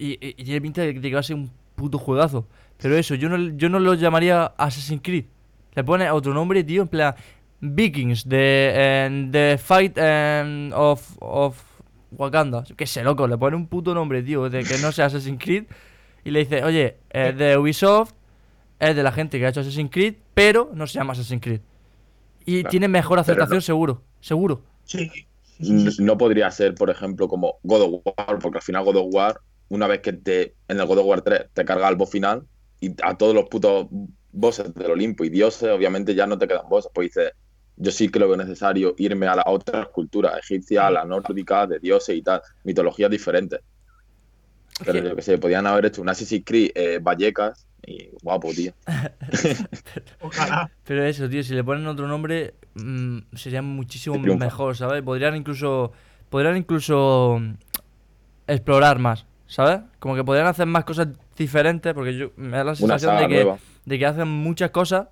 Y, 0.00 0.16
y- 0.20 0.44
tiene 0.44 0.60
pinta 0.60 0.82
de 0.82 0.94
que 1.00 1.12
va 1.14 1.20
a 1.20 1.22
ser 1.24 1.36
un 1.36 1.50
puto 1.74 1.98
juegazo. 1.98 2.46
Pero 2.80 2.96
eso, 2.96 3.14
yo 3.16 3.28
no, 3.28 3.36
yo 3.56 3.68
no 3.68 3.80
lo 3.80 3.94
llamaría 3.94 4.46
Assassin's 4.56 5.00
Creed. 5.02 5.24
Le 5.74 5.82
pone 5.84 6.08
otro 6.10 6.32
nombre, 6.32 6.62
tío, 6.64 6.82
en 6.82 6.88
plan 6.88 7.14
Vikings, 7.60 8.28
de 8.28 9.28
The 9.32 9.58
Fight 9.58 9.98
em, 9.98 10.70
of, 10.72 11.16
of 11.20 11.60
Wakanda. 12.12 12.62
Qué 12.76 12.86
sé, 12.86 13.02
loco, 13.02 13.26
le 13.26 13.36
pone 13.36 13.56
un 13.56 13.66
puto 13.66 13.92
nombre, 13.94 14.22
tío, 14.22 14.48
de 14.48 14.62
que 14.62 14.78
no 14.78 14.92
sea 14.92 15.06
Assassin's 15.06 15.42
Creed. 15.42 15.64
Y 16.24 16.30
le 16.30 16.40
dice, 16.40 16.62
oye, 16.62 16.96
es 17.10 17.36
de 17.36 17.58
Ubisoft, 17.58 18.12
es 18.80 18.94
de 18.96 19.02
la 19.02 19.12
gente 19.12 19.38
que 19.38 19.46
ha 19.46 19.48
hecho 19.48 19.60
Assassin's 19.60 19.90
Creed, 19.90 20.14
pero 20.34 20.70
no 20.74 20.86
se 20.86 20.98
llama 20.98 21.12
Assassin's 21.12 21.42
Creed. 21.42 21.60
Y 22.46 22.60
Claro, 22.60 22.70
tiene 22.70 22.88
mejor 22.88 23.18
aceptación, 23.18 23.56
no- 23.58 23.60
seguro, 23.62 24.02
seguro. 24.20 24.62
Sí. 24.84 25.10
No 25.98 26.16
podría 26.16 26.50
ser, 26.50 26.74
por 26.74 26.88
ejemplo, 26.88 27.26
como 27.28 27.56
God 27.64 27.82
of 27.82 28.02
War, 28.04 28.38
porque 28.38 28.58
al 28.58 28.62
final 28.62 28.84
God 28.84 28.96
of 28.96 29.06
War, 29.12 29.40
una 29.68 29.86
vez 29.88 30.00
que 30.00 30.12
te 30.12 30.54
en 30.68 30.78
el 30.78 30.86
God 30.86 30.98
of 30.98 31.06
War 31.06 31.20
3 31.22 31.46
te 31.52 31.64
carga 31.64 31.88
el 31.88 31.96
boss 31.96 32.10
final 32.10 32.44
y 32.80 32.94
a 33.02 33.16
todos 33.18 33.34
los 33.34 33.48
putos 33.48 33.88
bosses 34.30 34.72
del 34.74 34.92
Olimpo 34.92 35.24
y 35.24 35.30
dioses, 35.30 35.68
obviamente 35.70 36.14
ya 36.14 36.26
no 36.28 36.38
te 36.38 36.46
quedan 36.46 36.68
bosses. 36.68 36.92
Pues 36.94 37.08
dices, 37.08 37.32
yo 37.76 37.90
sí 37.90 38.08
creo 38.08 38.28
que 38.28 38.34
es 38.34 38.38
necesario 38.38 38.94
irme 38.98 39.26
a 39.26 39.34
las 39.36 39.44
otras 39.48 39.88
culturas, 39.88 40.38
egipcia, 40.38 40.86
a 40.86 40.90
la 40.92 41.04
nórdica, 41.04 41.66
de 41.66 41.80
dioses 41.80 42.16
y 42.16 42.22
tal, 42.22 42.40
mitologías 42.62 43.10
diferentes. 43.10 43.60
Pero 44.84 45.02
yo 45.08 45.16
que 45.16 45.22
sé, 45.22 45.38
podían 45.38 45.66
haber 45.66 45.86
hecho 45.86 46.02
un 46.02 46.08
Assassin's 46.08 46.44
Creed 46.44 46.70
eh, 46.74 46.98
Vallecas 47.02 47.66
y 47.86 48.08
guapo, 48.22 48.50
tío. 48.52 48.72
Ojalá. 50.20 50.70
Pero 50.84 51.04
eso, 51.04 51.28
tío, 51.28 51.42
si 51.42 51.54
le 51.54 51.64
ponen 51.64 51.86
otro 51.86 52.06
nombre, 52.08 52.54
mm, 52.74 53.18
sería 53.34 53.62
muchísimo 53.62 54.18
mejor, 54.18 54.76
¿sabes? 54.76 55.02
Podrían 55.02 55.36
incluso. 55.36 55.92
Podrían 56.30 56.56
incluso. 56.56 57.38
mm, 57.40 57.52
explorar 58.46 58.98
más, 58.98 59.26
¿sabes? 59.46 59.80
Como 59.98 60.14
que 60.14 60.24
podrían 60.24 60.46
hacer 60.46 60.66
más 60.66 60.84
cosas 60.84 61.08
diferentes, 61.36 61.92
porque 61.94 62.16
yo 62.16 62.30
me 62.36 62.56
da 62.56 62.64
la 62.64 62.74
sensación 62.74 63.16
de 63.18 63.28
que, 63.28 63.54
de 63.84 63.98
que 63.98 64.06
hacen 64.06 64.26
muchas 64.28 64.70
cosas 64.70 65.08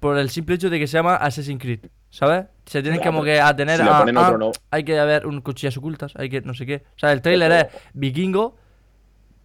por 0.00 0.16
el 0.18 0.30
simple 0.30 0.54
hecho 0.56 0.70
de 0.70 0.78
que 0.78 0.86
se 0.86 0.96
llama 0.96 1.16
Assassin's 1.16 1.60
Creed, 1.60 1.80
¿sabes? 2.10 2.46
Se 2.66 2.80
tienen 2.82 3.00
Ya, 3.00 3.06
como 3.06 3.22
que 3.22 3.38
atener 3.40 3.76
si 3.76 3.82
a. 3.82 3.98
ah, 3.98 4.36
no- 4.38 4.52
Hay 4.70 4.82
que 4.84 4.98
haber 4.98 5.26
un 5.26 5.40
cuchillas 5.42 5.76
ocultas, 5.76 6.12
hay 6.16 6.28
que 6.30 6.40
no 6.40 6.54
sé 6.54 6.64
qué. 6.66 6.84
O 6.96 6.98
sea, 6.98 7.12
el 7.12 7.20
trailer 7.20 7.52
es 7.52 7.64
Pero- 7.64 7.78
vikingo, 7.92 8.56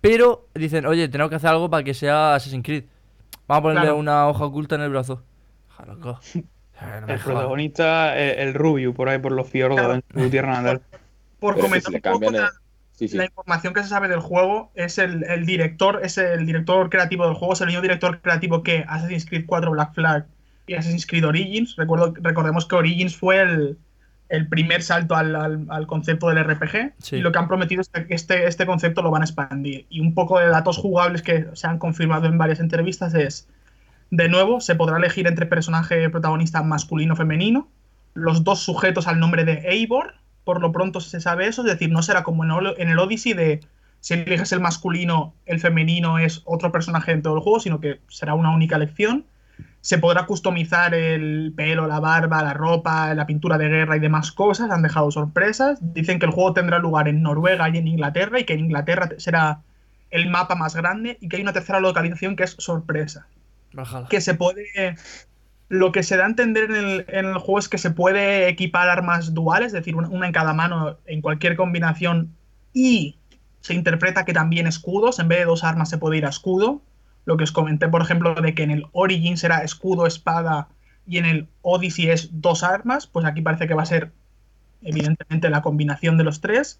pero 0.01 0.47
dicen, 0.55 0.85
oye, 0.85 1.07
tenemos 1.09 1.29
que 1.29 1.35
hacer 1.35 1.49
algo 1.49 1.69
para 1.69 1.83
que 1.83 1.93
sea 1.93 2.35
Assassin's 2.35 2.63
Creed. 2.65 2.85
Vamos 3.47 3.59
a 3.59 3.62
ponerle 3.63 3.81
Claro. 3.81 3.97
una 3.97 4.27
hoja 4.27 4.45
oculta 4.45 4.75
en 4.75 4.81
el 4.81 4.89
brazo. 4.89 5.23
Ja, 5.69 5.85
loco. 5.85 6.19
No 7.01 7.07
me 7.07 7.13
El 7.15 7.19
protagonista, 7.19 8.17
eh, 8.17 8.41
el 8.41 8.53
Rubio, 8.53 8.93
por 8.93 9.09
ahí 9.09 9.19
por 9.19 9.33
los 9.33 9.49
fiordos 9.49 9.77
Claro. 9.79 9.95
en 9.95 10.23
su 10.23 10.29
tierra 10.29 10.62
natal. 10.62 10.81
Por 11.38 11.59
comentar 11.59 11.91
si 11.91 11.95
un 11.95 12.01
poco 12.01 12.27
el- 12.29 12.33
la, 12.35 12.51
Sí, 12.93 13.09
sí. 13.09 13.17
la 13.17 13.25
información 13.25 13.73
que 13.73 13.83
se 13.83 13.89
sabe 13.89 14.07
del 14.07 14.21
juego, 14.21 14.71
es 14.75 14.97
el, 14.97 15.25
el 15.25 15.45
director, 15.45 15.99
es 16.03 16.17
el 16.17 16.45
director 16.45 16.89
creativo 16.89 17.25
del 17.25 17.33
juego, 17.33 17.53
es 17.53 17.59
el 17.59 17.67
mismo 17.67 17.81
director 17.81 18.21
creativo 18.21 18.63
que 18.63 18.85
Assassin's 18.88 19.25
Creed 19.25 19.43
4 19.45 19.71
Black 19.71 19.93
Flag 19.93 20.25
y 20.67 20.75
Assassin's 20.75 21.05
Creed 21.05 21.25
Origins. 21.27 21.75
Recuerdo, 21.75 22.13
recordemos 22.21 22.65
que 22.65 22.75
Origins 22.77 23.13
fue 23.17 23.41
el, 23.41 23.77
el 24.30 24.48
primer 24.48 24.82
salto 24.84 25.15
al, 25.15 25.36
al- 25.36 25.65
al 25.70 25.88
concepto 25.88 26.28
del 26.30 26.44
RPG 26.44 26.94
Sí. 27.00 27.15
y 27.18 27.22
lo 27.22 27.32
que 27.32 27.39
han 27.39 27.48
prometido 27.48 27.82
es 27.82 27.89
que 27.89 28.06
este, 28.13 28.48
este 28.48 28.65
concepto 28.65 29.02
lo 29.02 29.10
van 29.12 29.24
a 29.24 29.26
expandir. 29.26 29.86
Y 29.89 30.00
un 30.02 30.13
poco 30.13 30.39
de 30.39 30.48
datos 30.48 30.78
jugables 30.78 31.22
que 31.24 31.48
se 31.54 31.68
han 31.68 31.80
confirmado 31.80 32.28
en 32.28 32.38
varias 32.38 32.60
entrevistas 32.60 33.13
es, 33.15 33.48
de 34.12 34.30
nuevo, 34.30 34.62
se 34.62 34.76
podrá 34.76 34.98
elegir 34.98 35.28
entre 35.28 35.46
personaje 35.46 36.10
protagonista 36.10 36.62
masculino 36.63 37.13
o 37.13 37.18
femenino, 37.18 37.68
los 38.13 38.44
dos 38.44 38.60
sujetos 38.60 39.08
al 39.08 39.20
nombre 39.20 39.46
de 39.46 39.63
Eivor, 39.70 40.13
por 40.44 40.62
lo 40.62 40.72
pronto 40.72 41.00
se 41.00 41.20
sabe 41.20 41.48
eso, 41.48 41.62
es 41.63 41.68
decir, 41.72 41.92
no 41.92 42.02
será 42.02 42.24
como 42.24 42.44
en 42.44 42.52
el, 42.52 42.74
en 42.78 42.89
el 42.89 43.00
Odyssey 43.00 43.34
de 43.34 43.60
si 44.00 44.13
eliges 44.13 44.52
el 44.52 44.62
masculino, 44.62 45.34
el 45.46 45.60
femenino 45.60 46.20
es 46.20 46.42
otro 46.46 46.72
personaje 46.72 47.12
dentro 47.12 47.34
del 47.34 47.42
juego, 47.42 47.60
sino 47.60 47.80
que 47.82 48.00
será 48.08 48.34
una 48.34 48.52
única 48.52 48.78
elección. 48.78 49.26
Se 49.82 49.98
podrá 49.98 50.26
customizar 50.26 50.94
el 50.94 51.54
pelo, 51.56 51.88
la 51.88 52.00
barba, 52.00 52.44
la 52.44 52.54
ropa, 52.54 53.13
la 53.13 53.26
pintura 53.26 53.58
de 53.58 53.70
guerra 53.70 53.96
y 53.96 54.00
demás 54.00 54.32
cosas. 54.32 54.72
Han 54.72 54.82
dejado 54.82 55.10
sorpresas. 55.12 55.80
Dicen 55.82 56.20
que 56.20 56.26
el 56.26 56.32
juego 56.32 56.54
tendrá 56.54 56.80
lugar 56.80 57.08
en 57.08 57.22
Noruega 57.22 57.70
y 57.70 57.78
en 57.78 57.88
Inglaterra 57.88 58.39
y 58.39 58.44
que 58.44 58.54
en 58.54 58.62
Inglaterra 58.62 59.10
será 59.18 59.62
el 60.12 60.30
mapa 60.30 60.56
más 60.56 60.76
grande 60.76 61.18
y 61.22 61.30
que 61.30 61.38
hay 61.38 61.42
una 61.42 61.54
tercera 61.54 61.80
localización 61.80 62.36
que 62.36 62.44
es 62.44 62.56
sorpresa 62.60 63.28
que 64.10 64.22
se 64.22 64.34
puede. 64.34 64.96
Lo 65.70 65.92
que 65.92 66.02
se 66.02 66.18
da 66.18 66.24
a 66.24 66.28
entender 66.28 66.63
en 66.65 66.76
el, 66.76 67.06
en 67.10 67.26
el 67.26 67.38
juego 67.38 67.60
es 67.60 67.70
que 67.70 67.78
se 67.78 67.92
puede 67.92 68.48
equipar 68.48 68.89
armas 68.89 69.36
duales, 69.36 69.68
es 69.68 69.74
decir, 69.74 69.96
una, 69.96 70.10
una 70.10 70.26
en 70.26 70.34
cada 70.34 70.54
mano 70.54 70.98
en 71.06 71.22
cualquier 71.22 71.56
combinación. 71.56 72.36
Y 72.74 73.18
se 73.62 73.76
interpreta 73.76 74.26
que 74.26 74.34
también 74.34 74.65
escudos. 74.65 75.20
En 75.20 75.28
vez 75.28 75.39
de 75.39 75.46
dos 75.46 75.63
armas 75.63 75.89
se 75.89 76.00
puede 76.00 76.18
ir 76.18 76.26
a 76.26 76.30
escudo. 76.30 76.82
Lo 77.25 77.38
que 77.38 77.43
os 77.43 77.51
comenté, 77.51 77.88
por 77.88 78.01
ejemplo, 78.01 78.34
de 78.36 78.53
que 78.53 78.63
en 78.63 78.71
el 78.71 78.86
Origin 78.91 79.38
será 79.38 79.63
escudo, 79.63 80.08
espada 80.08 80.67
y 81.05 81.17
en 81.17 81.25
el 81.25 81.47
Odyssey 81.62 82.10
es 82.10 82.29
dos 82.41 82.63
armas. 82.63 83.08
Pues 83.08 83.25
aquí 83.25 83.41
parece 83.41 83.67
que 83.67 83.73
va 83.73 83.84
a 83.84 83.88
ser, 83.88 84.12
evidentemente, 84.82 85.49
la 85.49 85.62
combinación 85.62 86.17
de 86.17 86.23
los 86.23 86.41
tres. 86.41 86.79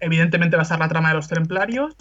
Evidentemente 0.00 0.56
va 0.56 0.62
a 0.62 0.64
estar 0.64 0.78
la 0.78 0.88
trama 0.88 1.08
de 1.08 1.14
los 1.14 1.28
templarios 1.28 1.96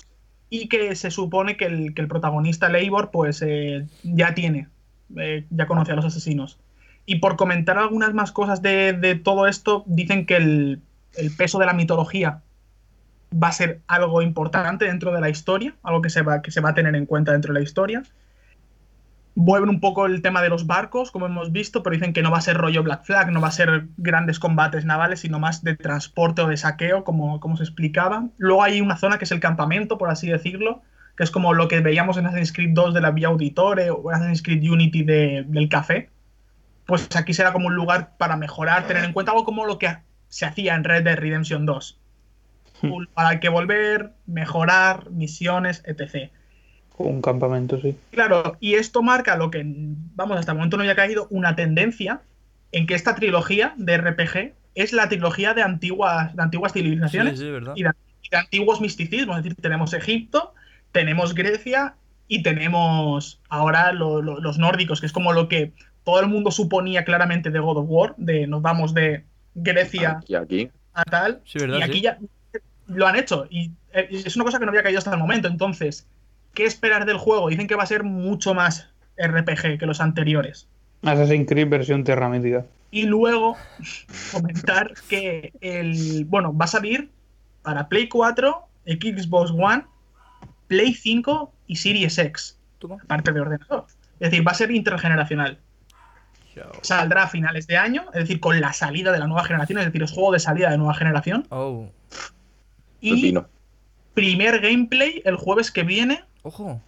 y 0.49 0.69
que 0.69 0.95
se 0.95 1.12
supone 1.12 1.58
que 1.58 1.65
el, 1.65 1.93
que 1.93 2.01
el 2.01 2.08
protagonista, 2.08 2.69
Leivor, 2.69 3.12
pues 3.12 3.41
eh, 3.41 3.86
ya 4.03 4.34
tiene, 4.34 4.69
eh, 5.17 5.45
ya 5.49 5.67
conoce 5.67 5.91
a 5.91 5.95
los 5.95 6.06
asesinos. 6.06 6.60
Y 7.06 7.15
por 7.15 7.36
comentar 7.36 7.77
algunas 7.77 8.13
más 8.13 8.32
cosas 8.32 8.62
de, 8.62 8.93
de 8.93 9.15
todo 9.15 9.47
esto, 9.47 9.84
dicen 9.88 10.25
que 10.25 10.36
el, 10.38 10.82
el 11.15 11.36
peso 11.36 11.60
de 11.60 11.65
la 11.65 11.73
mitología 11.73 12.41
va 13.34 13.50
a 13.50 13.52
ser 13.52 13.82
algo 13.88 14.22
importante 14.22 14.86
dentro 14.86 15.12
de 15.12 15.22
la 15.22 15.30
historia, 15.30 15.76
algo 15.84 16.02
que 16.02 16.10
se 16.10 16.22
va, 16.22 16.42
que 16.42 16.52
se 16.52 16.62
va 16.62 16.70
a 16.70 16.74
tener 16.74 16.96
en 16.96 17.06
cuenta 17.06 17.32
dentro 17.34 17.54
de 17.54 17.60
la 17.60 17.63
historia. 17.63 18.04
Vuelven 19.40 19.70
un 19.70 19.80
poco 19.80 20.08
el 20.08 20.24
tema 20.24 20.42
de 20.42 20.50
los 20.50 20.66
barcos, 20.66 21.12
como 21.12 21.28
hemos 21.28 21.52
visto, 21.52 21.84
pero 21.84 21.94
dicen 21.94 22.12
que 22.12 22.24
no 22.24 22.32
va 22.32 22.40
a 22.40 22.42
ser 22.42 22.58
rollo 22.58 22.82
Black 22.82 23.04
Flag, 23.06 23.32
no 23.32 23.40
va 23.40 23.50
a 23.50 23.52
ser 23.52 23.86
grandes 23.98 24.40
combates 24.40 24.84
navales, 24.84 25.20
sino 25.20 25.38
más 25.38 25.63
de 25.63 25.76
transporte 25.76 26.42
o 26.42 26.48
de 26.48 26.58
saqueo, 26.58 27.04
como, 27.04 27.40
como 27.40 27.56
se 27.56 27.63
explicaba. 27.63 28.30
Luego 28.38 28.63
hay 28.63 28.82
una 28.82 28.98
zona 28.98 29.20
que 29.20 29.26
es 29.26 29.32
el 29.32 29.40
campamento, 29.40 30.00
por 30.00 30.10
así 30.10 30.28
decirlo, 30.28 30.82
que 31.16 31.24
es 31.24 31.30
como 31.30 31.54
lo 31.54 31.68
que 31.68 31.82
veíamos 31.82 32.18
en 32.18 32.26
Assassin's 32.26 32.52
Creed 32.52 32.72
2 32.74 32.96
de 32.96 33.02
la 33.02 33.12
Vía 33.12 33.28
Auditore 33.28 33.92
o 33.92 34.10
en 34.10 34.16
Assassin's 34.16 34.42
Creed 34.42 34.72
Unity 34.72 35.04
de- 35.04 35.46
del 35.48 35.70
café. 35.70 36.10
Pues 36.88 37.08
aquí 37.16 37.34
será 37.34 37.54
como 37.54 37.68
un 37.68 37.76
lugar 37.76 38.18
para 38.18 38.38
mejorar, 38.38 38.88
tener 38.88 39.04
en 39.04 39.13
cuenta 39.13 39.34
algo 39.34 39.44
como 39.46 39.66
lo 39.66 39.78
que 39.78 39.98
se 40.30 40.46
hacía 40.46 40.74
en 40.74 40.84
Red 40.84 41.04
Dead 41.04 41.18
Redemption 41.18 41.66
2. 41.68 42.00
Al 43.16 43.40
que 43.40 43.50
volver, 43.50 44.12
mejorar, 44.26 45.10
misiones, 45.12 45.84
etc. 45.86 46.30
Un 46.98 47.22
campamento, 47.22 47.80
sí. 47.82 47.96
Claro, 48.12 48.58
y 48.60 48.74
esto 48.76 49.02
marca 49.04 49.36
lo 49.38 49.52
que, 49.52 49.62
vamos, 49.66 50.38
hasta 50.38 50.52
el 50.52 50.58
momento 50.58 50.78
no 50.78 50.82
había 50.84 50.96
caído, 50.96 51.28
una 51.30 51.56
tendencia 51.56 52.22
en 52.72 52.88
que 52.88 52.96
esta 52.96 53.16
trilogía 53.16 53.74
de 53.78 53.98
RPG 53.98 54.54
es 54.76 54.94
la 54.94 55.08
trilogía 55.10 55.54
de 55.54 55.63
antiguas, 55.63 56.36
de 56.36 56.44
antiguas 56.44 56.74
civilizaciones 56.74 57.40
y, 57.40 57.46
de, 57.84 57.92
y 58.24 58.30
de 58.30 58.38
antiguos 58.38 58.82
misticismos. 58.82 59.38
Es 59.38 59.44
decir, 59.44 59.56
tenemos 59.62 59.94
Egipto, 59.94 60.54
tenemos 60.92 61.34
Grecia 61.34 61.96
y 62.28 62.44
tenemos 62.44 63.40
ahora 63.50 63.92
lo- 63.94 64.22
lo- 64.22 64.40
los 64.40 64.58
nórdicos, 64.60 65.00
que 65.00 65.06
es 65.08 65.13
como 65.13 65.34
lo 65.34 65.48
que 65.48 65.72
todo 66.04 66.20
el 66.20 66.28
mundo 66.28 66.52
suponía 66.52 67.06
claramente 67.06 67.50
de 67.52 67.60
God 67.60 67.78
of 67.78 67.86
War, 67.90 68.16
de 68.18 68.48
nos 68.48 68.62
vamos 68.62 68.94
de 68.94 69.24
Grecia 69.56 70.18
Aquí, 70.22 70.36
aquí. 70.36 70.70
a 70.94 71.04
tal. 71.04 71.42
Sí, 71.46 71.58
¿verdad? 71.60 71.80
Y 71.80 71.82
aquí 71.84 71.94
Sí. 71.94 72.02
ya 72.02 72.18
lo 72.88 73.08
han 73.08 73.15
hecho. 73.15 73.47
Y 73.50 73.71
eh, 73.93 74.08
es 74.12 74.36
una 74.36 74.45
cosa 74.45 74.60
que 74.60 74.65
no 74.65 74.71
había 74.71 74.84
caído 74.84 75.00
hasta 75.00 75.12
el 75.12 75.19
momento. 75.19 75.47
Entonces, 75.47 76.08
¿qué 76.54 76.65
esperar 76.65 77.06
del 77.06 77.17
juego? 77.17 77.50
Dicen 77.50 77.67
que 77.67 77.76
va 77.76 77.84
a 77.84 77.88
ser 77.88 78.04
mucho 78.04 78.54
más 78.54 78.89
RPG 79.17 79.80
que 79.80 79.86
los 79.86 80.02
anteriores. 80.02 80.67
Assassin's 81.04 81.47
Creed 81.47 81.69
versión 81.69 82.04
Terra 82.04 82.30
Metida. 82.30 82.65
Y 82.91 83.04
luego 83.04 83.58
comentar 84.32 84.93
que 85.10 85.54
el. 85.62 86.26
Bueno, 86.26 86.56
va 86.56 86.65
a 86.65 86.69
salir 86.69 87.10
para 87.62 87.88
Play 87.89 88.08
4, 88.08 88.65
Xbox 88.86 89.52
One, 89.52 89.84
Play 90.67 90.93
5 90.93 91.52
y 91.67 91.76
Series 91.76 92.17
X, 92.17 92.58
aparte 93.04 93.32
de 93.34 93.41
ordenador. 93.41 93.86
Es 94.19 94.32
decir, 94.32 94.47
va 94.47 94.52
a 94.52 94.56
ser 94.56 94.71
intergeneracional. 94.71 95.60
Saldrá 96.82 97.23
a 97.23 97.28
finales 97.28 97.67
de 97.67 97.78
año, 97.78 98.06
es 98.13 98.21
decir, 98.21 98.39
con 98.39 98.60
la 98.60 98.73
salida 98.73 99.12
de 99.12 99.19
la 99.19 99.28
nueva 99.28 99.43
generación, 99.43 99.80
es 99.80 99.86
decir, 99.86 100.02
es 100.02 100.12
juego 100.12 100.32
de 100.32 100.39
salida 100.39 100.71
de 100.71 100.78
nueva 100.78 100.95
generación. 100.95 101.45
Oh, 101.50 101.91
Y 103.01 103.15
Pepino. 103.15 103.47
primer 104.13 104.60
gameplay 104.62 105.21
el 105.25 105.36
jueves 105.36 105.71
que 105.71 105.83
viene 105.83 106.23
ojo, 106.43 106.81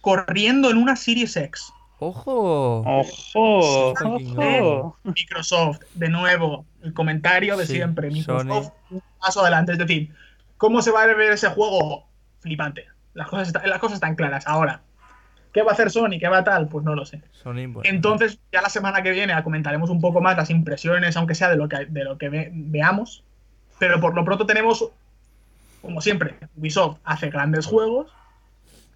corriendo 0.00 0.70
en 0.70 0.76
una 0.76 0.96
Series 0.96 1.36
X. 1.36 1.72
ojo. 1.98 2.82
¡Ojo! 2.84 3.92
¡Ojo! 3.94 4.96
Microsoft, 5.04 5.80
de 5.94 6.08
nuevo, 6.08 6.64
el 6.82 6.92
comentario 6.94 7.56
de 7.56 7.66
Sí, 7.66 7.74
siempre. 7.74 8.10
Microsoft, 8.10 8.66
Sony. 8.88 8.96
un 8.96 9.02
paso 9.20 9.40
adelante. 9.40 9.72
Es 9.72 9.78
decir, 9.78 10.12
¿cómo 10.56 10.82
se 10.82 10.90
va 10.90 11.02
a 11.02 11.06
ver 11.06 11.32
ese 11.32 11.48
juego? 11.48 12.06
Flipante. 12.40 12.86
Las 13.14 13.28
cosas, 13.28 13.48
está- 13.48 13.66
las 13.66 13.78
cosas 13.78 13.94
están 13.96 14.16
claras. 14.16 14.46
Ahora, 14.48 14.80
¿qué 15.52 15.62
va 15.62 15.70
a 15.70 15.74
hacer 15.74 15.90
Sony? 15.90 16.18
¿Qué 16.18 16.28
va 16.28 16.42
tal? 16.42 16.66
Pues 16.68 16.84
no 16.84 16.94
lo 16.96 17.04
sé. 17.04 17.22
Sony, 17.32 17.66
bueno. 17.68 17.82
Entonces, 17.84 18.40
ya 18.52 18.62
la 18.62 18.68
semana 18.68 19.02
que 19.02 19.10
viene 19.12 19.40
comentaremos 19.44 19.90
un 19.90 20.00
poco 20.00 20.20
más 20.20 20.36
las 20.36 20.50
impresiones, 20.50 21.16
aunque 21.16 21.34
sea 21.36 21.50
de 21.50 21.56
lo 21.56 21.68
que, 21.68 21.86
de 21.86 22.04
lo 22.04 22.18
que 22.18 22.28
ve- 22.28 22.50
veamos. 22.52 23.22
Pero 23.78 24.00
por 24.00 24.14
lo 24.14 24.24
pronto 24.24 24.46
tenemos 24.46 24.90
como 25.82 26.00
siempre, 26.00 26.36
Ubisoft 26.56 26.98
hace 27.04 27.28
grandes 27.28 27.66
juegos 27.66 28.10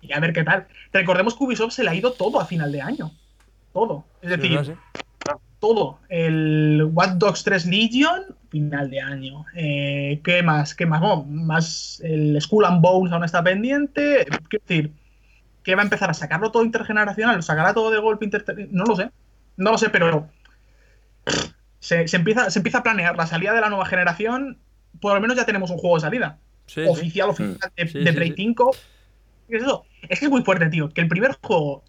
y 0.01 0.13
a 0.13 0.21
ver 0.21 0.33
qué 0.33 0.45
tal. 0.45 0.67
Recordemos 0.93 1.35
que 1.35 1.45
Ubisoft 1.45 1.73
se 1.73 1.85
le 1.85 1.91
ha 1.91 1.95
ido 1.95 2.13
todo 2.13 2.41
a 2.41 2.47
final 2.47 2.73
de 2.73 2.81
año. 2.81 3.11
Todo. 3.73 4.05
Es 4.23 4.31
decir, 4.31 4.77
todo. 5.59 5.99
El 6.09 6.89
Watch 6.93 7.15
Dogs 7.15 7.45
3 7.45 7.67
Legion, 7.67 8.23
final 8.51 8.91
de 8.91 9.01
año. 9.01 9.45
Eh, 9.55 10.21
¿Qué 10.23 10.43
más? 10.43 10.75
¿Qué 10.75 10.87
más? 10.87 11.01
Bueno, 11.01 11.25
más 11.25 12.01
el 12.05 12.41
Skull 12.41 12.65
and 12.65 12.81
Bones 12.81 13.13
aún 13.13 13.25
está 13.25 13.43
pendiente. 13.43 14.25
Quiero 14.49 14.65
decir, 14.67 14.93
que 15.63 15.75
va 15.75 15.83
a 15.83 15.85
empezar 15.85 16.09
a 16.09 16.15
sacarlo 16.15 16.53
todo 16.53 16.65
intergeneracional, 16.65 17.37
lo 17.37 17.43
sacará 17.43 17.75
todo 17.75 17.91
de 17.91 17.99
golpe 17.99 18.25
inter... 18.25 18.45
No 18.71 18.85
lo 18.85 18.95
sé. 18.95 19.11
No 19.57 19.73
lo 19.73 19.79
sé, 19.79 19.91
pero 19.91 20.29
se, 21.81 22.07
se 22.07 22.17
empieza, 22.17 22.51
se 22.51 22.59
empieza 22.59 22.79
a 22.79 22.83
planear 22.83 23.17
la 23.17 23.27
salida 23.27 23.53
de 23.53 23.61
la 23.61 23.71
nueva 23.71 23.87
generación. 23.87 24.59
Por 25.01 25.15
lo 25.15 25.21
menos 25.21 25.37
ya 25.37 25.47
tenemos 25.47 25.71
un 25.71 25.79
juego 25.79 25.97
de 25.97 26.03
salida. 26.03 26.39
Sí, 26.67 26.83
sí. 26.83 26.89
oficial, 26.89 27.31
oficial, 27.31 27.73
de, 27.77 27.89
Sí, 27.89 27.99
de 28.05 28.13
Play 28.13 28.29
sí. 28.31 28.35
5. 28.37 28.77
¿Qué 29.49 29.57
es 29.57 29.63
eso? 29.63 29.85
Es 30.09 30.19
que 30.19 30.25
es 30.27 30.31
muy 30.31 30.43
fuerte, 30.43 30.69
tío. 30.69 30.89
Que 30.91 31.01
el 31.01 31.09
primer 31.09 31.33
juego. 31.41 31.83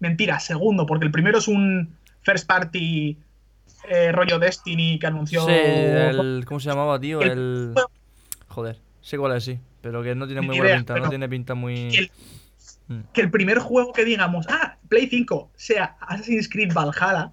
Mentira, 0.00 0.40
segundo, 0.40 0.86
porque 0.86 1.04
el 1.06 1.12
primero 1.12 1.38
es 1.38 1.46
un 1.48 1.94
first 2.22 2.46
party 2.46 3.16
eh, 3.88 4.12
rollo 4.12 4.38
Destiny 4.38 4.98
que 4.98 5.06
anunció. 5.06 5.44
Sí, 5.46 5.52
el, 5.52 6.44
¿cómo 6.46 6.58
se 6.60 6.68
llamaba, 6.70 6.98
tío? 7.00 7.20
El- 7.20 7.30
El... 7.30 7.74
Joder, 8.48 8.78
sé 9.00 9.16
cuál 9.18 9.36
es, 9.36 9.44
sí. 9.44 9.58
Pero 9.80 10.02
que 10.02 10.14
no 10.14 10.26
tiene 10.26 10.40
muy 10.42 10.56
buena 10.58 10.76
pinta, 10.76 10.96
no 10.96 11.08
tiene 11.08 11.28
pinta 11.28 11.54
muy... 11.54 11.96
el- 11.96 12.10
Mm. 12.88 13.02
Que 13.12 13.20
el 13.20 13.30
primer 13.30 13.60
juego 13.60 13.92
que 13.92 14.04
digamos, 14.04 14.46
ah, 14.48 14.76
Play 14.88 15.06
5, 15.06 15.52
sea 15.54 15.96
Assassin's 16.00 16.48
Creed 16.48 16.72
Valhalla. 16.74 17.32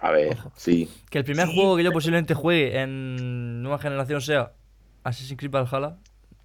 A 0.00 0.10
ver, 0.10 0.32
Ojo. 0.38 0.52
sí. 0.56 0.88
Que 1.10 1.18
el 1.18 1.24
primer 1.24 1.48
Sí, 1.48 1.54
juego 1.54 1.76
que 1.76 1.84
yo 1.84 1.92
posiblemente 1.92 2.32
juegue 2.32 2.80
en 2.80 3.62
nueva 3.62 3.78
generación 3.78 4.22
sea 4.22 4.52
Assassin's 5.04 5.38
Creed 5.38 5.50
Valhalla. 5.52 5.96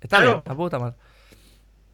Está 0.02 0.18
Claro. 0.18 0.32
bien, 0.34 0.44
tampoco 0.44 0.68
está 0.68 0.80
mal. 0.80 0.96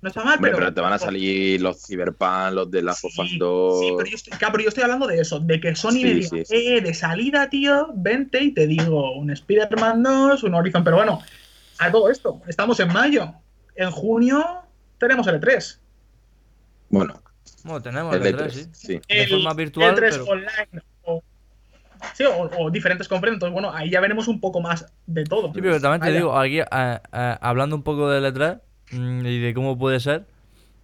No 0.01 0.09
está 0.09 0.23
mal, 0.23 0.35
Hombre, 0.35 0.51
pero. 0.51 0.57
pero 0.65 0.73
te 0.75 0.81
van 0.81 0.93
a 0.93 0.99
salir 0.99 1.59
los 1.61 1.81
Cyberpunk, 1.83 2.51
los 2.53 2.69
de 2.69 2.83
las 2.83 3.03
Us 3.03 3.13
Sí, 3.13 3.37
2. 3.39 3.79
sí, 3.79 3.93
pero 3.97 4.09
yo, 4.09 4.15
estoy, 4.15 4.37
claro, 4.37 4.51
pero 4.51 4.63
yo 4.63 4.69
estoy 4.69 4.83
hablando 4.83 5.07
de 5.07 5.19
eso, 5.19 5.39
de 5.39 5.59
que 5.59 5.75
Sony 5.75 5.91
Sí, 5.93 6.03
me 6.03 6.13
diga, 6.13 6.29
sí, 6.29 6.45
sí. 6.45 6.55
eh, 6.55 6.81
de 6.81 6.93
salida, 6.93 7.49
tío, 7.49 7.87
vente 7.95 8.43
y 8.43 8.51
te 8.53 8.67
digo 8.67 9.13
un 9.13 9.31
Spider-Man 9.31 10.03
2, 10.03 10.43
un 10.43 10.53
Horizon, 10.53 10.83
pero 10.83 10.97
bueno, 10.97 11.21
a 11.79 11.91
todo 11.91 12.11
esto, 12.11 12.41
estamos 12.47 12.79
en 12.81 12.93
mayo, 12.93 13.33
en 13.75 13.89
junio 13.89 14.45
tenemos 14.99 15.25
el 15.27 15.41
E3. 15.41 15.79
Bueno, 16.89 17.19
Bueno, 17.63 17.81
tenemos 17.81 18.15
el 18.15 18.25
el 18.27 18.35
E3, 18.37 18.45
E3, 18.45 18.51
sí. 18.51 18.69
sí. 18.73 18.93
De 18.93 19.23
El 19.23 19.29
forma 19.29 19.53
virtual, 19.55 19.95
E3 19.95 19.99
pero- 20.11 20.25
online 20.25 20.83
sí, 22.13 22.23
o, 22.23 22.49
o 22.59 22.69
diferentes 22.71 23.07
conferencias, 23.07 23.35
entonces 23.37 23.53
bueno, 23.53 23.71
ahí 23.75 23.89
ya 23.89 23.99
veremos 24.01 24.27
un 24.27 24.39
poco 24.39 24.61
más 24.61 24.85
de 25.05 25.23
todo. 25.23 25.53
Sí, 25.53 25.61
pero 25.61 25.79
también 25.79 26.01
te 26.01 26.11
digo, 26.11 26.37
aquí, 26.37 26.59
eh, 26.59 26.65
eh, 26.71 27.37
hablando 27.41 27.75
un 27.75 27.83
poco 27.83 28.09
del 28.09 28.25
E3 28.33 28.59
mm, 28.91 29.25
y 29.25 29.39
de 29.39 29.53
cómo 29.53 29.77
puede 29.77 29.99
ser, 29.99 30.25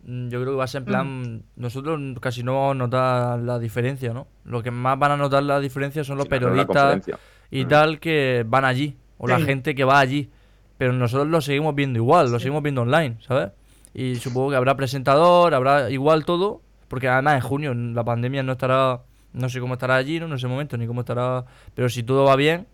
mm, 0.04 0.30
yo 0.30 0.42
creo 0.42 0.54
que 0.54 0.58
va 0.58 0.64
a 0.64 0.68
ser 0.68 0.80
en 0.82 0.86
plan, 0.86 1.44
nosotros 1.56 2.00
casi 2.20 2.44
no 2.44 2.54
vamos 2.56 2.72
a 2.72 2.76
notar 2.76 3.40
la 3.40 3.60
diferencia, 3.60 4.14
¿no? 4.14 4.28
Lo 4.46 4.64
que 4.64 4.72
más 4.72 4.98
van 4.98 5.12
a 5.12 5.18
notar 5.18 5.44
la 5.44 5.60
diferencia 5.60 6.04
son 6.04 6.18
los 6.18 6.26
Sí, 6.26 6.30
periodistas 6.30 7.02
y 7.50 7.66
Mm. 7.66 7.68
tal 7.68 8.00
que 8.00 8.44
van 8.48 8.66
allí, 8.66 8.98
o 9.18 9.28
la 9.28 9.40
gente 9.40 9.76
que 9.76 9.84
va 9.84 10.00
allí. 10.00 10.30
Pero 10.78 10.94
nosotros 10.94 11.28
lo 11.28 11.42
seguimos 11.42 11.76
viendo 11.76 12.00
igual, 12.00 12.32
lo 12.32 12.40
seguimos 12.40 12.64
viendo 12.64 12.82
online, 12.82 13.18
¿sabes? 13.28 13.52
Y 13.94 14.16
supongo 14.16 14.50
que 14.52 14.56
habrá 14.56 14.76
presentador, 14.76 15.54
habrá 15.54 15.92
igual 15.92 16.26
todo, 16.26 16.62
porque 16.88 17.08
además 17.08 17.36
en 17.36 17.42
junio 17.42 17.74
la 17.76 18.04
pandemia 18.04 18.42
no 18.42 18.54
estará, 18.54 19.02
no 19.34 19.50
sé 19.50 19.60
cómo 19.60 19.74
estará 19.76 19.96
allí, 19.96 20.20
¿no? 20.20 20.26
En 20.28 20.34
ese 20.34 20.48
momento, 20.48 20.78
ni 20.78 20.88
cómo 20.88 21.02
estará, 21.02 21.46
pero 21.76 21.90
si 21.90 22.04
todo 22.04 22.26
va 22.26 22.36
bien, 22.36 22.68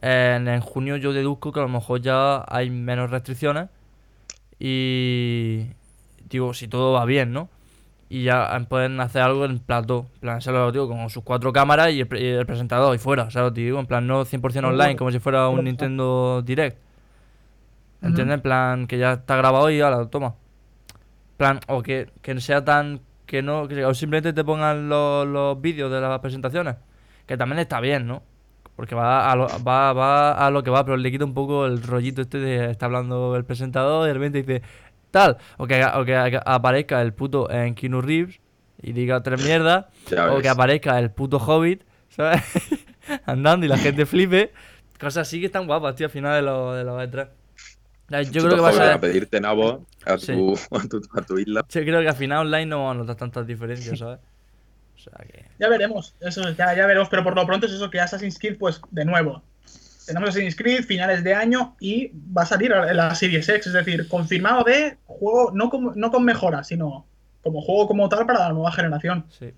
en, 0.00 0.48
en 0.48 0.60
junio 0.60 0.96
yo 0.96 1.12
deduzco 1.12 1.52
que 1.52 1.60
a 1.60 1.62
lo 1.62 1.68
mejor 1.68 2.00
ya 2.00 2.44
hay 2.48 2.70
menos 2.70 3.10
restricciones 3.10 3.68
y 4.58 5.66
digo, 6.28 6.54
si 6.54 6.68
todo 6.68 6.92
va 6.92 7.04
bien, 7.04 7.32
¿no? 7.32 7.48
Y 8.08 8.24
ya 8.24 8.58
pueden 8.68 9.00
hacer 9.00 9.22
algo 9.22 9.44
en 9.46 9.58
plató, 9.58 10.06
en 10.14 10.20
plan, 10.20 10.40
se 10.42 10.52
lo 10.52 10.70
digo, 10.70 10.86
con 10.88 11.08
sus 11.08 11.22
cuatro 11.24 11.52
cámaras 11.52 11.90
y 11.92 12.00
el, 12.00 12.06
pre- 12.06 12.20
y 12.22 12.26
el 12.26 12.44
presentador 12.46 12.94
y 12.94 12.98
fuera, 12.98 13.30
¿sabes? 13.30 13.54
Digo, 13.54 13.80
en 13.80 13.86
plan, 13.86 14.06
no 14.06 14.24
100% 14.24 14.64
online, 14.66 14.96
como 14.96 15.10
si 15.10 15.18
fuera 15.18 15.48
un 15.48 15.64
Nintendo 15.64 16.42
Direct. 16.44 16.76
¿Entiendes? 18.02 18.34
En 18.34 18.40
plan, 18.42 18.86
que 18.86 18.98
ya 18.98 19.12
está 19.14 19.36
grabado 19.36 19.70
y 19.70 19.80
ahora, 19.80 20.04
toma. 20.10 20.34
Plan, 21.38 21.60
o 21.68 21.82
que, 21.82 22.10
que 22.20 22.38
sea 22.40 22.64
tan. 22.64 23.00
Que 23.26 23.42
no. 23.42 23.68
Que, 23.68 23.84
o 23.84 23.94
simplemente 23.94 24.32
te 24.32 24.44
pongan 24.44 24.88
los, 24.88 25.26
los 25.26 25.60
vídeos 25.60 25.90
de 25.90 26.00
las 26.00 26.18
presentaciones. 26.20 26.76
Que 27.26 27.36
también 27.36 27.60
está 27.60 27.80
bien, 27.80 28.06
¿no? 28.06 28.22
Porque 28.76 28.94
va 28.94 29.30
a, 29.30 29.36
lo, 29.36 29.46
va, 29.62 29.92
va 29.92 30.32
a 30.32 30.50
lo 30.50 30.62
que 30.62 30.70
va, 30.70 30.84
pero 30.84 30.96
le 30.96 31.10
quita 31.10 31.24
un 31.24 31.34
poco 31.34 31.66
el 31.66 31.82
rollito 31.82 32.22
este 32.22 32.38
de 32.38 32.70
está 32.70 32.86
hablando 32.86 33.36
el 33.36 33.44
presentador 33.44 34.04
y 34.04 34.08
de 34.08 34.14
repente 34.14 34.42
dice 34.42 34.62
tal. 35.10 35.36
O 35.58 35.66
que, 35.66 35.84
o 35.84 36.04
que 36.04 36.40
aparezca 36.44 37.02
el 37.02 37.12
puto 37.12 37.50
en 37.50 37.74
Keanu 37.74 38.00
Reeves 38.00 38.40
y 38.82 38.92
diga 38.92 39.22
tres 39.22 39.44
mierdas. 39.44 39.86
O 40.30 40.40
que 40.40 40.48
aparezca 40.48 40.98
el 40.98 41.10
puto 41.10 41.38
Hobbit, 41.38 41.82
¿sabes? 42.08 42.42
Andando 43.26 43.66
y 43.66 43.68
la 43.68 43.78
gente 43.78 44.06
flipe. 44.06 44.52
Cosas 44.98 45.28
así 45.28 45.40
que 45.40 45.46
están 45.46 45.66
guapas, 45.66 45.96
tío, 45.96 46.06
al 46.06 46.12
final 46.12 46.36
de 46.36 46.42
los 46.42 46.76
de 46.76 46.84
los 46.84 47.02
E3. 47.02 47.28
Yo 48.08 48.42
creo 48.44 48.56
que 48.56 48.60
va 48.60 48.70
a 48.70 48.94
a 48.94 49.00
pedirte 49.00 49.40
nabo 49.40 49.86
a 50.04 50.18
Sí. 50.18 50.32
tu, 50.32 50.54
a 50.76 50.82
tu, 50.88 51.00
a 51.14 51.22
tu 51.22 51.38
isla. 51.38 51.64
Yo 51.68 51.80
creo 51.82 52.00
que 52.00 52.08
al 52.08 52.16
final 52.16 52.46
online 52.46 52.66
no 52.66 52.78
vamos 52.84 52.94
a 52.96 52.98
notar 52.98 53.16
tantas 53.16 53.46
diferencias, 53.46 53.98
¿sabes? 53.98 54.18
O 54.96 54.98
sea 54.98 55.24
que. 55.26 55.44
Ya 55.58 55.68
veremos, 55.68 56.14
eso 56.20 56.42
ya, 56.50 56.74
ya 56.76 56.86
veremos, 56.86 57.08
pero 57.08 57.24
por 57.24 57.34
lo 57.34 57.46
pronto 57.46 57.66
es 57.66 57.72
eso 57.72 57.90
que 57.90 58.00
Assassin's 58.00 58.38
Creed, 58.38 58.58
pues 58.58 58.80
de 58.90 59.04
nuevo. 59.04 59.42
Tenemos 60.06 60.30
Assassin's 60.30 60.56
Creed, 60.56 60.84
finales 60.84 61.22
de 61.24 61.32
año, 61.34 61.76
y 61.80 62.10
va 62.36 62.42
a 62.42 62.46
salir 62.46 62.70
la 62.70 63.14
Series 63.14 63.48
X, 63.48 63.68
es 63.68 63.72
decir, 63.72 64.08
confirmado 64.08 64.64
de 64.64 64.98
juego, 65.06 65.52
no, 65.54 65.70
como, 65.70 65.92
no 65.94 66.10
con 66.10 66.24
mejoras, 66.24 66.66
sino 66.68 67.06
como 67.42 67.62
juego 67.62 67.86
como 67.86 68.08
tal 68.08 68.26
para 68.26 68.40
la 68.40 68.52
nueva 68.52 68.72
generación. 68.72 69.24
Sí. 69.30 69.52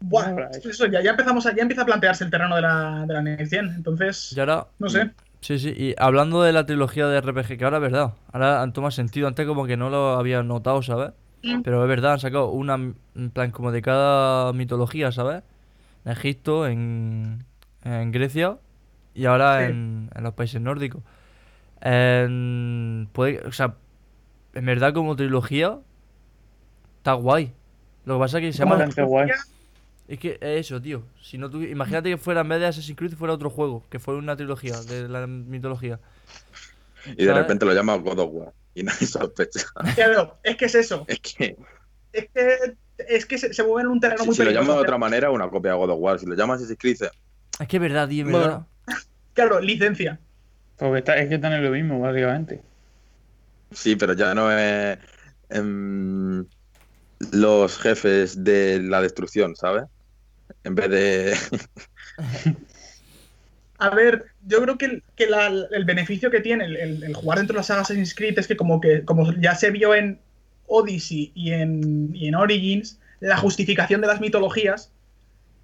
Buah, 0.00 0.48
eso 0.64 0.86
ya, 0.86 1.00
ya 1.00 1.10
empezamos 1.10 1.46
a, 1.46 1.54
ya 1.54 1.62
empieza 1.62 1.82
a 1.82 1.86
plantearse 1.86 2.24
el 2.24 2.30
terreno 2.30 2.56
de 2.56 2.62
la, 2.62 3.04
de 3.06 3.14
la 3.14 3.22
Next 3.22 3.52
Gen, 3.52 3.66
entonces, 3.76 4.32
Y 4.36 4.40
ahora. 4.40 4.66
no 4.78 4.88
sé. 4.88 5.10
Sí, 5.42 5.58
sí. 5.58 5.74
Y 5.76 5.94
hablando 5.98 6.40
de 6.42 6.52
la 6.52 6.64
trilogía 6.64 7.06
de 7.08 7.20
RPG, 7.20 7.58
que 7.58 7.64
ahora 7.64 7.76
es 7.76 7.82
verdad. 7.82 8.14
Ahora 8.32 8.66
toma 8.72 8.90
sentido. 8.90 9.28
Antes 9.28 9.46
como 9.46 9.66
que 9.66 9.76
no 9.76 9.90
lo 9.90 10.12
había 10.14 10.42
notado, 10.42 10.82
¿sabes? 10.82 11.10
Mm. 11.42 11.60
Pero 11.62 11.82
es 11.82 11.88
verdad, 11.88 12.12
han 12.12 12.20
sacado 12.20 12.48
una. 12.50 12.74
En 12.74 13.30
plan, 13.30 13.50
como 13.50 13.70
de 13.72 13.82
cada 13.82 14.52
mitología, 14.54 15.12
¿sabes? 15.12 15.42
En 16.04 16.12
Egipto, 16.12 16.66
en. 16.66 17.44
En 17.84 18.12
Grecia. 18.12 18.56
Y 19.14 19.26
ahora 19.26 19.58
Sí. 19.66 19.72
en, 19.72 20.10
en 20.14 20.22
los 20.22 20.32
países 20.32 20.60
nórdicos. 20.60 21.02
En, 21.80 23.08
puede, 23.12 23.40
o 23.46 23.52
sea, 23.52 23.74
en 24.54 24.64
verdad 24.64 24.94
como 24.94 25.16
trilogía. 25.16 25.78
Está 26.98 27.14
guay. 27.14 27.52
Lo 28.04 28.14
que 28.14 28.20
pasa 28.20 28.38
es 28.38 28.42
que 28.44 28.52
se 28.52 28.58
llama. 28.60 28.86
Guay. 28.96 29.28
Es 30.08 30.18
que 30.18 30.32
es 30.40 30.66
eso, 30.66 30.80
tío. 30.82 31.04
Si 31.22 31.38
no 31.38 31.50
tuvi- 31.50 31.70
Imagínate 31.70 32.10
que 32.10 32.18
fuera 32.18 32.40
en 32.42 32.48
vez 32.48 32.60
de 32.60 32.66
Assassin's 32.66 32.96
Creed 32.98 33.14
fuera 33.14 33.34
otro 33.34 33.50
juego, 33.50 33.84
que 33.88 33.98
fuera 33.98 34.18
una 34.18 34.36
trilogía 34.36 34.80
de 34.82 35.08
la 35.08 35.26
mitología. 35.26 36.00
Y 37.06 37.14
de 37.14 37.26
¿sabes? 37.26 37.42
repente 37.42 37.64
lo 37.66 37.72
llamas 37.74 38.00
God 38.00 38.18
of 38.18 38.30
War. 38.32 38.52
Y 38.74 38.82
nadie 38.84 39.06
sospecha. 39.06 39.60
Claro, 39.94 40.38
es 40.42 40.56
que 40.56 40.64
es 40.66 40.74
eso, 40.74 41.04
Es 41.08 41.18
que, 41.20 41.56
es 42.12 42.28
que, 42.34 42.74
es 42.98 43.26
que 43.26 43.38
se, 43.38 43.52
se 43.54 43.62
mueve 43.64 43.82
en 43.82 43.88
un 43.88 44.00
terreno 44.00 44.22
si, 44.22 44.26
muy 44.26 44.36
si 44.36 44.44
lo 44.44 44.50
llamas 44.50 44.76
de 44.76 44.82
otra 44.82 44.98
manera, 44.98 45.28
es 45.28 45.34
una 45.34 45.48
copia 45.48 45.72
de 45.72 45.76
God 45.78 45.90
of 45.90 45.98
War. 46.00 46.18
Si 46.18 46.26
lo 46.26 46.34
llamas 46.34 46.56
Assassin's 46.56 46.78
Creed, 46.78 46.96
Es 47.60 47.68
que 47.68 47.76
es 47.76 47.82
verdad, 47.82 48.08
tío, 48.08 48.24
es 48.26 48.30
Bueno. 48.30 48.46
verdad. 48.46 48.66
Claro, 49.34 49.60
licencia. 49.60 50.20
Porque 50.76 50.98
está, 50.98 51.16
es 51.16 51.28
que 51.28 51.36
están 51.36 51.52
en 51.54 51.64
lo 51.64 51.70
mismo, 51.70 52.00
básicamente. 52.00 52.60
sí, 53.70 53.96
pero 53.96 54.12
ya 54.14 54.34
no 54.34 54.50
es 54.52 54.98
em, 55.48 56.44
los 57.30 57.78
jefes 57.78 58.42
de 58.44 58.80
la 58.82 59.00
destrucción, 59.00 59.54
¿sabes? 59.56 59.84
En 60.64 60.74
vez 60.74 60.90
de. 60.90 61.36
A 63.78 63.90
ver, 63.90 64.26
yo 64.46 64.62
creo 64.62 64.78
que, 64.78 64.84
el, 64.86 65.02
que 65.16 65.26
la- 65.26 65.46
el 65.48 65.84
beneficio 65.84 66.30
que 66.30 66.40
tiene 66.40 66.64
el, 66.66 66.76
el- 66.76 67.02
el 67.04 67.14
jugar 67.14 67.38
dentro 67.38 67.54
de 67.54 67.58
la 67.58 67.64
saga 67.64 67.80
Assassin's 67.80 68.14
Creed 68.14 68.38
es 68.38 68.46
que 68.46 68.56
como 68.56 68.80
que 68.80 69.04
como 69.04 69.32
ya 69.34 69.54
se 69.56 69.70
vio 69.70 69.94
en 69.94 70.20
Odyssey 70.68 71.32
y 71.34 71.52
en, 71.52 72.14
y 72.14 72.28
en 72.28 72.34
Origins, 72.36 72.98
la 73.20 73.36
justificación 73.36 74.00
de 74.00 74.06
las 74.06 74.20
mitologías 74.20 74.92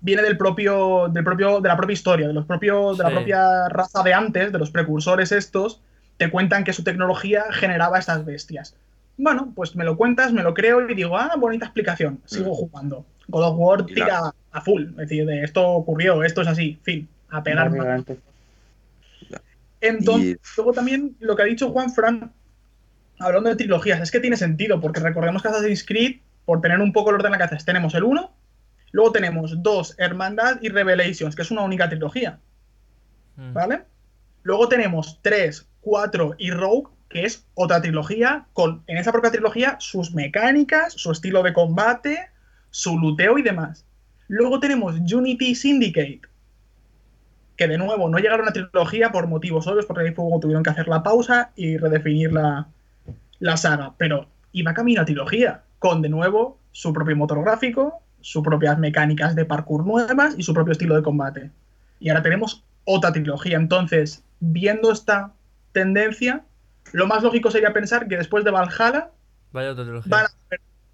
viene 0.01 0.23
del 0.23 0.37
propio, 0.37 1.09
del 1.13 1.23
propio, 1.25 1.61
de 1.61 1.69
la 1.69 1.77
propia 1.77 1.95
historia, 1.95 2.27
de 2.29 2.35
los 2.35 2.45
propios, 2.47 2.99
de 2.99 3.05
la 3.05 3.11
propia 3.11 3.69
raza 3.69 4.03
de 4.03 4.15
antes, 4.15 4.53
de 4.53 4.59
los 4.59 4.71
precursores 4.71 5.31
estos, 5.33 5.81
te 6.17 6.31
cuentan 6.31 6.65
que 6.65 6.73
su 6.73 6.83
tecnología 6.83 7.45
generaba 7.53 7.99
estas 7.99 8.25
bestias. 8.25 8.75
Bueno, 9.19 9.53
pues 9.55 9.75
me 9.77 9.85
lo 9.85 9.97
cuentas, 9.97 10.33
me 10.33 10.43
lo 10.45 10.55
creo 10.55 10.89
y 10.89 10.95
digo, 10.95 11.19
ah, 11.19 11.33
bonita 11.37 11.67
explicación, 11.67 12.21
sigo 12.25 12.53
Mm. 12.53 12.55
jugando. 12.55 13.05
God 13.27 13.43
of 13.45 13.55
War 13.59 13.81
la- 13.81 13.87
tira 13.87 14.35
a 14.53 14.61
full, 14.63 14.85
es 14.91 14.97
decir, 14.97 15.27
de 15.27 15.43
esto 15.43 15.67
ocurrió, 15.69 16.23
esto 16.23 16.41
es 16.43 16.49
así, 16.49 16.79
fin, 16.83 17.07
a 17.29 17.43
pegar. 17.43 17.71
Entonces, 19.81 20.37
Y- 20.37 20.39
luego 20.57 20.73
también 20.73 21.17
lo 21.21 21.37
que 21.37 21.43
ha 21.43 21.47
dicho 21.47 21.71
Juan 21.71 21.93
Fran, 21.93 22.33
hablando 23.19 23.51
de 23.51 23.57
trilogías, 23.57 24.01
es 24.01 24.11
que 24.11 24.21
tiene 24.21 24.37
sentido, 24.37 24.81
porque 24.81 25.01
recordemos 25.01 25.43
que 25.43 25.49
Assassin's 25.49 25.85
Creed, 25.85 26.17
por 26.45 26.61
tener 26.61 26.81
un 26.81 26.93
poco 26.93 27.11
el 27.11 27.17
orden 27.17 27.33
en 27.35 27.39
la 27.39 27.47
cabeza, 27.49 27.65
tenemos 27.65 27.95
el 27.95 28.05
1, 28.05 28.33
luego 28.93 29.13
tenemos 29.13 29.63
2, 29.63 29.95
Hermandad 29.99 30.59
y 30.63 30.69
Revelations, 30.69 31.37
que 31.37 31.43
es 31.43 31.51
una 31.51 31.63
única 31.63 31.89
trilogía, 31.89 32.39
Mm. 33.37 33.53
¿vale? 33.53 33.83
Luego 34.43 34.69
tenemos 34.69 35.19
3, 35.23 35.69
4 35.81 36.35
y 36.39 36.51
Rogue, 36.51 36.89
que 37.09 37.25
es 37.25 37.47
otra 37.55 37.81
trilogía, 37.81 38.47
con 38.53 38.83
en 38.87 38.99
esa 38.99 39.13
propia 39.13 39.31
trilogía 39.31 39.77
sus 39.81 40.15
mecánicas, 40.15 40.93
su 40.93 41.11
estilo 41.11 41.43
de 41.43 41.53
combate, 41.53 42.29
su 42.71 42.99
luteo 42.99 43.39
y 43.39 43.43
demás. 43.43 43.85
Luego 44.29 44.61
tenemos 44.61 44.95
Unity 44.97 45.55
Syndicate, 45.55 46.21
que 47.57 47.67
de 47.67 47.79
nuevo 47.79 48.09
no 48.09 48.19
llegaron 48.19 48.47
a 48.47 48.53
trilogía 48.53 49.11
por 49.11 49.27
motivos 49.27 49.67
obvios, 49.67 49.87
porque 49.87 50.05
ahí 50.05 50.15
fue 50.15 50.25
tuvieron 50.41 50.63
que 50.63 50.71
hacer 50.71 50.87
la 50.87 51.03
pausa 51.03 51.51
y 51.57 51.79
redefinir 51.79 52.33
la, 52.33 52.69
la 53.39 53.57
saga, 53.57 53.95
pero 53.97 54.29
iba 54.53 54.75
camino 54.75 55.03
a 55.03 55.05
trilogía, 55.05 55.63
con 55.79 56.03
de 56.03 56.09
nuevo 56.09 56.59
su 56.73 56.93
propio 56.93 57.17
motor 57.17 57.43
gráfico, 57.43 58.03
sus 58.21 58.43
propias 58.43 58.79
mecánicas 58.79 59.35
de 59.35 59.45
parkour 59.45 59.87
nuevas 59.87 60.35
y 60.37 60.43
su 60.43 60.53
propio 60.53 60.73
estilo 60.73 60.95
de 60.97 61.03
combate. 61.03 61.51
Y 62.01 62.11
ahora 62.11 62.23
tenemos 62.23 62.65
otra 62.85 63.13
trilogía. 63.13 63.57
Entonces, 63.57 64.25
viendo 64.41 64.93
esta 64.93 65.33
tendencia, 65.73 66.45
lo 66.93 67.07
más 67.07 67.23
lógico 67.23 67.51
sería 67.51 67.73
pensar 67.73 68.09
que 68.09 68.17
después 68.17 68.45
de 68.45 68.51
Valhalla 68.51 69.11
Vaya 69.53 69.75
van 70.07 70.27
a, 70.27 70.31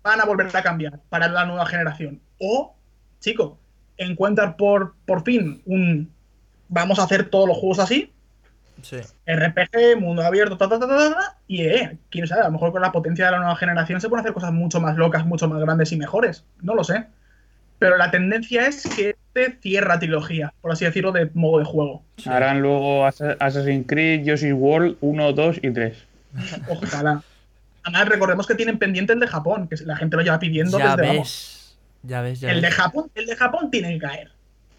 van 0.02 0.20
a 0.20 0.24
volver 0.24 0.54
a 0.54 0.62
cambiar 0.62 1.00
para 1.08 1.28
la 1.28 1.44
nueva 1.44 1.66
generación. 1.66 2.20
O, 2.38 2.76
chico, 3.20 3.58
encuentran 3.96 4.56
por, 4.56 4.94
por 5.06 5.22
fin 5.22 5.62
un... 5.66 6.12
Vamos 6.68 6.98
a 6.98 7.04
hacer 7.04 7.28
todos 7.28 7.48
los 7.48 7.58
juegos 7.58 7.78
así, 7.78 8.14
Sí. 8.82 8.96
RPG, 9.26 9.98
mundo 9.98 10.22
abierto, 10.22 10.58
ta, 10.58 10.68
ta, 10.68 10.78
ta, 10.78 10.86
ta, 10.86 11.38
y 11.46 11.62
eh, 11.62 11.98
quién 12.10 12.26
sabe, 12.26 12.42
a 12.42 12.46
lo 12.46 12.52
mejor 12.52 12.72
con 12.72 12.82
la 12.82 12.92
potencia 12.92 13.26
de 13.26 13.30
la 13.30 13.38
nueva 13.38 13.56
generación 13.56 14.00
se 14.00 14.08
pueden 14.08 14.24
hacer 14.24 14.34
cosas 14.34 14.52
mucho 14.52 14.80
más 14.80 14.96
locas, 14.96 15.24
mucho 15.24 15.48
más 15.48 15.60
grandes 15.60 15.92
y 15.92 15.96
mejores. 15.96 16.44
No 16.60 16.74
lo 16.74 16.84
sé. 16.84 17.06
Pero 17.78 17.96
la 17.96 18.10
tendencia 18.10 18.66
es 18.66 18.82
que 18.96 19.10
este 19.34 19.58
cierra 19.60 19.98
trilogía, 19.98 20.54
por 20.60 20.72
así 20.72 20.84
decirlo, 20.84 21.12
de 21.12 21.30
modo 21.34 21.58
de 21.58 21.64
juego. 21.64 22.02
Sí. 22.16 22.28
Harán 22.30 22.60
luego 22.62 23.04
Assa- 23.06 23.36
Assassin's 23.40 23.86
Creed, 23.86 24.24
Yoshi's 24.24 24.52
World 24.54 24.96
1, 25.00 25.32
2 25.32 25.56
y 25.62 25.70
3. 25.72 25.96
Ojalá. 26.68 27.22
Además, 27.82 28.08
recordemos 28.08 28.46
que 28.46 28.54
tienen 28.54 28.78
pendiente 28.78 29.12
el 29.12 29.20
de 29.20 29.26
Japón, 29.26 29.68
que 29.68 29.76
la 29.84 29.96
gente 29.96 30.16
lo 30.16 30.22
lleva 30.22 30.38
pidiendo 30.38 30.78
Ya 30.78 30.96
desde 30.96 31.08
vamos. 31.08 31.18
ves. 31.22 31.76
Ya 32.02 32.20
ves, 32.22 32.40
ya 32.40 32.50
El 32.50 32.60
de 32.62 32.68
ves. 32.68 32.76
Japón, 32.76 33.10
el 33.14 33.26
de 33.26 33.36
Japón 33.36 33.70
tiene 33.70 33.92
que 33.94 33.98
caer. 33.98 34.30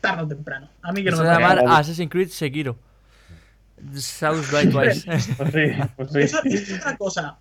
Tarde 0.01 0.23
o 0.23 0.27
temprano. 0.27 0.69
A 0.81 0.91
mí 0.91 1.03
que 1.03 1.12
no 1.12 1.17
Se 1.17 1.23
me 1.23 1.29
va 1.29 1.36
a 1.36 1.39
llamar 1.39 1.63
Assassin's 1.79 2.10
Creed 2.12 2.29
Sekiro. 2.29 2.77
South 3.95 4.51
by 4.51 4.69
Twice. 4.69 5.05
Pues 5.38 5.51
sí, 5.51 5.84
pues 5.95 6.12
sí. 6.12 6.19
Eso 6.21 6.39
es 6.45 6.73
otra 6.79 6.95
cosa. 6.97 7.38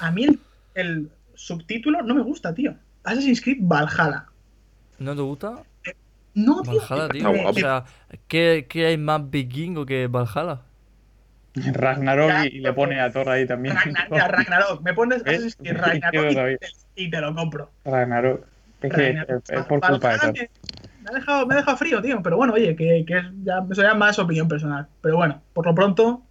A 0.00 0.10
mí 0.10 0.24
el, 0.24 0.38
el 0.74 1.08
subtítulo 1.34 2.02
no 2.02 2.14
me 2.14 2.22
gusta, 2.22 2.54
tío. 2.54 2.74
Assassin's 3.04 3.40
Creed 3.40 3.58
Valhalla. 3.60 4.26
¿No 4.98 5.14
te 5.14 5.22
gusta? 5.22 5.62
No, 6.34 6.62
tío. 6.62 6.80
Valhalla, 6.88 7.08
tío. 7.08 7.30
O 7.48 7.52
sea, 7.52 7.84
¿qué, 8.28 8.66
qué 8.68 8.86
hay 8.86 8.98
más 8.98 9.28
vikingo 9.30 9.84
que 9.86 10.06
Valhalla? 10.06 10.62
Ragnarok 11.72 12.30
y, 12.44 12.58
y 12.58 12.60
le 12.60 12.72
pone 12.72 13.00
a 13.00 13.10
Thor 13.10 13.28
ahí 13.30 13.46
también. 13.46 13.74
Ragnar- 13.76 14.08
mira, 14.10 14.28
Ragnarok. 14.28 14.82
Me 14.82 14.94
pones 14.94 15.22
Ragnarok 15.58 16.30
y, 16.30 16.58
te- 16.58 16.58
y 16.96 17.10
te 17.10 17.20
lo 17.20 17.34
compro. 17.34 17.70
Ragnarok. 17.84 18.44
Es 18.82 18.92
que 18.92 19.08
es, 19.10 19.16
Ragnarok. 19.16 19.44
es 19.50 19.64
por 19.66 19.80
culpa 19.80 20.12
de 20.12 20.18
Thor. 20.18 20.34
me, 20.34 21.10
ha 21.10 21.12
dejado, 21.14 21.46
me 21.46 21.54
ha 21.54 21.56
dejado 21.58 21.76
frío, 21.76 22.02
tío. 22.02 22.22
Pero 22.22 22.36
bueno, 22.36 22.52
oye, 22.52 22.76
que, 22.76 23.04
que 23.06 23.16
es 23.18 23.24
ya, 23.42 23.64
eso 23.70 23.82
ya 23.82 23.90
es 23.92 23.96
más 23.96 24.18
opinión 24.18 24.46
personal. 24.46 24.86
Pero 25.00 25.16
bueno, 25.16 25.42
por 25.52 25.66
lo 25.66 25.74
pronto 25.74 26.22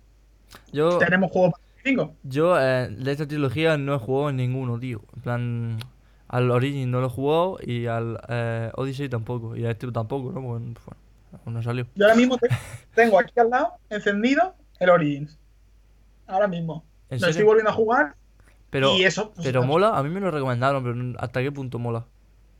Yo, 0.72 0.98
tenemos 1.00 1.32
juego 1.32 1.52
para 1.52 1.64
5. 1.84 2.16
yo 2.24 2.58
eh, 2.62 2.88
de 2.90 3.12
esta 3.12 3.28
trilogía 3.28 3.78
no 3.78 3.96
he 3.96 4.00
jugado 4.00 4.30
en 4.30 4.38
ninguno, 4.38 4.80
tío. 4.80 5.02
En 5.16 5.22
plan, 5.22 5.78
al 6.30 6.52
Origin 6.52 6.92
no 6.92 7.00
lo 7.02 7.08
he 7.08 7.10
jugado 7.10 7.58
y 7.64 7.86
al 7.88 8.20
eh, 8.30 8.72
Odyssey 8.76 9.10
tampoco. 9.10 9.56
Y 9.56 9.66
a 9.66 9.72
este 9.72 9.92
tampoco, 9.92 10.32
¿no? 10.32 10.42
Bueno, 10.42 10.66
bueno, 10.66 10.76
aún 11.46 11.54
no 11.54 11.62
salió. 11.64 11.88
Yo 11.96 12.06
ahora 12.06 12.16
mismo 12.16 12.38
te- 12.38 12.50
tengo 12.96 13.20
aquí 13.20 13.40
al 13.40 13.50
lado 13.50 13.74
encendido 13.90 14.54
el 14.80 14.90
Origins. 14.90 15.38
Ahora 16.28 16.48
mismo. 16.48 16.84
¿En 17.10 17.22
Lo 17.22 17.28
estoy 17.28 17.46
volviendo 17.46 17.70
a 17.72 17.74
jugar 17.74 18.16
Pero, 18.70 18.98
y 18.98 19.04
eso. 19.06 19.32
pues, 19.34 19.46
pero 19.48 19.64
mola, 19.64 19.98
a 19.98 20.04
mí 20.04 20.10
me 20.10 20.20
lo 20.20 20.30
recomendaron, 20.30 20.84
pero 20.84 21.20
¿hasta 21.24 21.42
qué 21.42 21.52
punto 21.52 21.80
mola? 21.80 22.06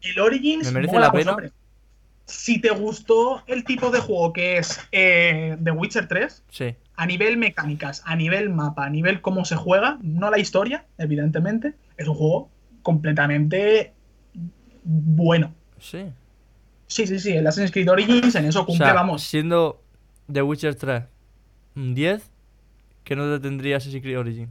El 0.02 0.20
Origins. 0.20 0.68
¿Me 0.68 0.72
merece 0.72 0.94
mola, 0.94 1.08
la 1.08 1.12
pues, 1.12 1.24
pena? 1.26 1.32
hombre. 1.34 1.52
Si 2.26 2.60
te 2.60 2.70
gustó 2.72 3.42
el 3.48 3.64
tipo 3.64 3.90
de 3.90 4.00
juego 4.00 4.34
que 4.34 4.58
es 4.58 4.80
eh, 4.92 5.58
The 5.64 5.72
Witcher 5.72 6.08
3, 6.10 6.44
Sí. 6.50 6.76
a 6.96 7.06
nivel 7.06 7.38
mecánicas, 7.38 8.04
a 8.06 8.16
nivel 8.18 8.50
mapa, 8.50 8.86
a 8.86 8.90
nivel 8.90 9.22
cómo 9.22 9.46
se 9.46 9.56
juega, 9.56 9.98
no 10.02 10.30
la 10.30 10.38
historia, 10.40 10.86
evidentemente, 10.98 11.74
es 11.98 12.08
un 12.08 12.16
juego 12.16 12.50
completamente 12.88 13.92
bueno. 14.86 15.54
Sí. 15.78 16.06
Sí, 16.88 17.06
sí, 17.06 17.20
sí, 17.20 17.34
el 17.34 17.46
Assassin's 17.46 17.74
Creed 17.74 17.92
Origins 17.92 18.34
en 18.36 18.46
eso 18.46 18.62
O 18.62 18.66
cumple, 18.66 18.86
sea, 18.86 18.94
vamos, 18.94 19.24
siendo 19.24 19.82
The 20.32 20.42
Witcher 20.42 20.74
3 20.76 21.04
un 21.76 21.94
10, 21.94 22.32
¿qué 23.04 23.18
nota 23.18 23.42
tendría 23.42 23.76
Assassin's 23.76 24.02
Creed 24.02 24.18
Origin? 24.18 24.50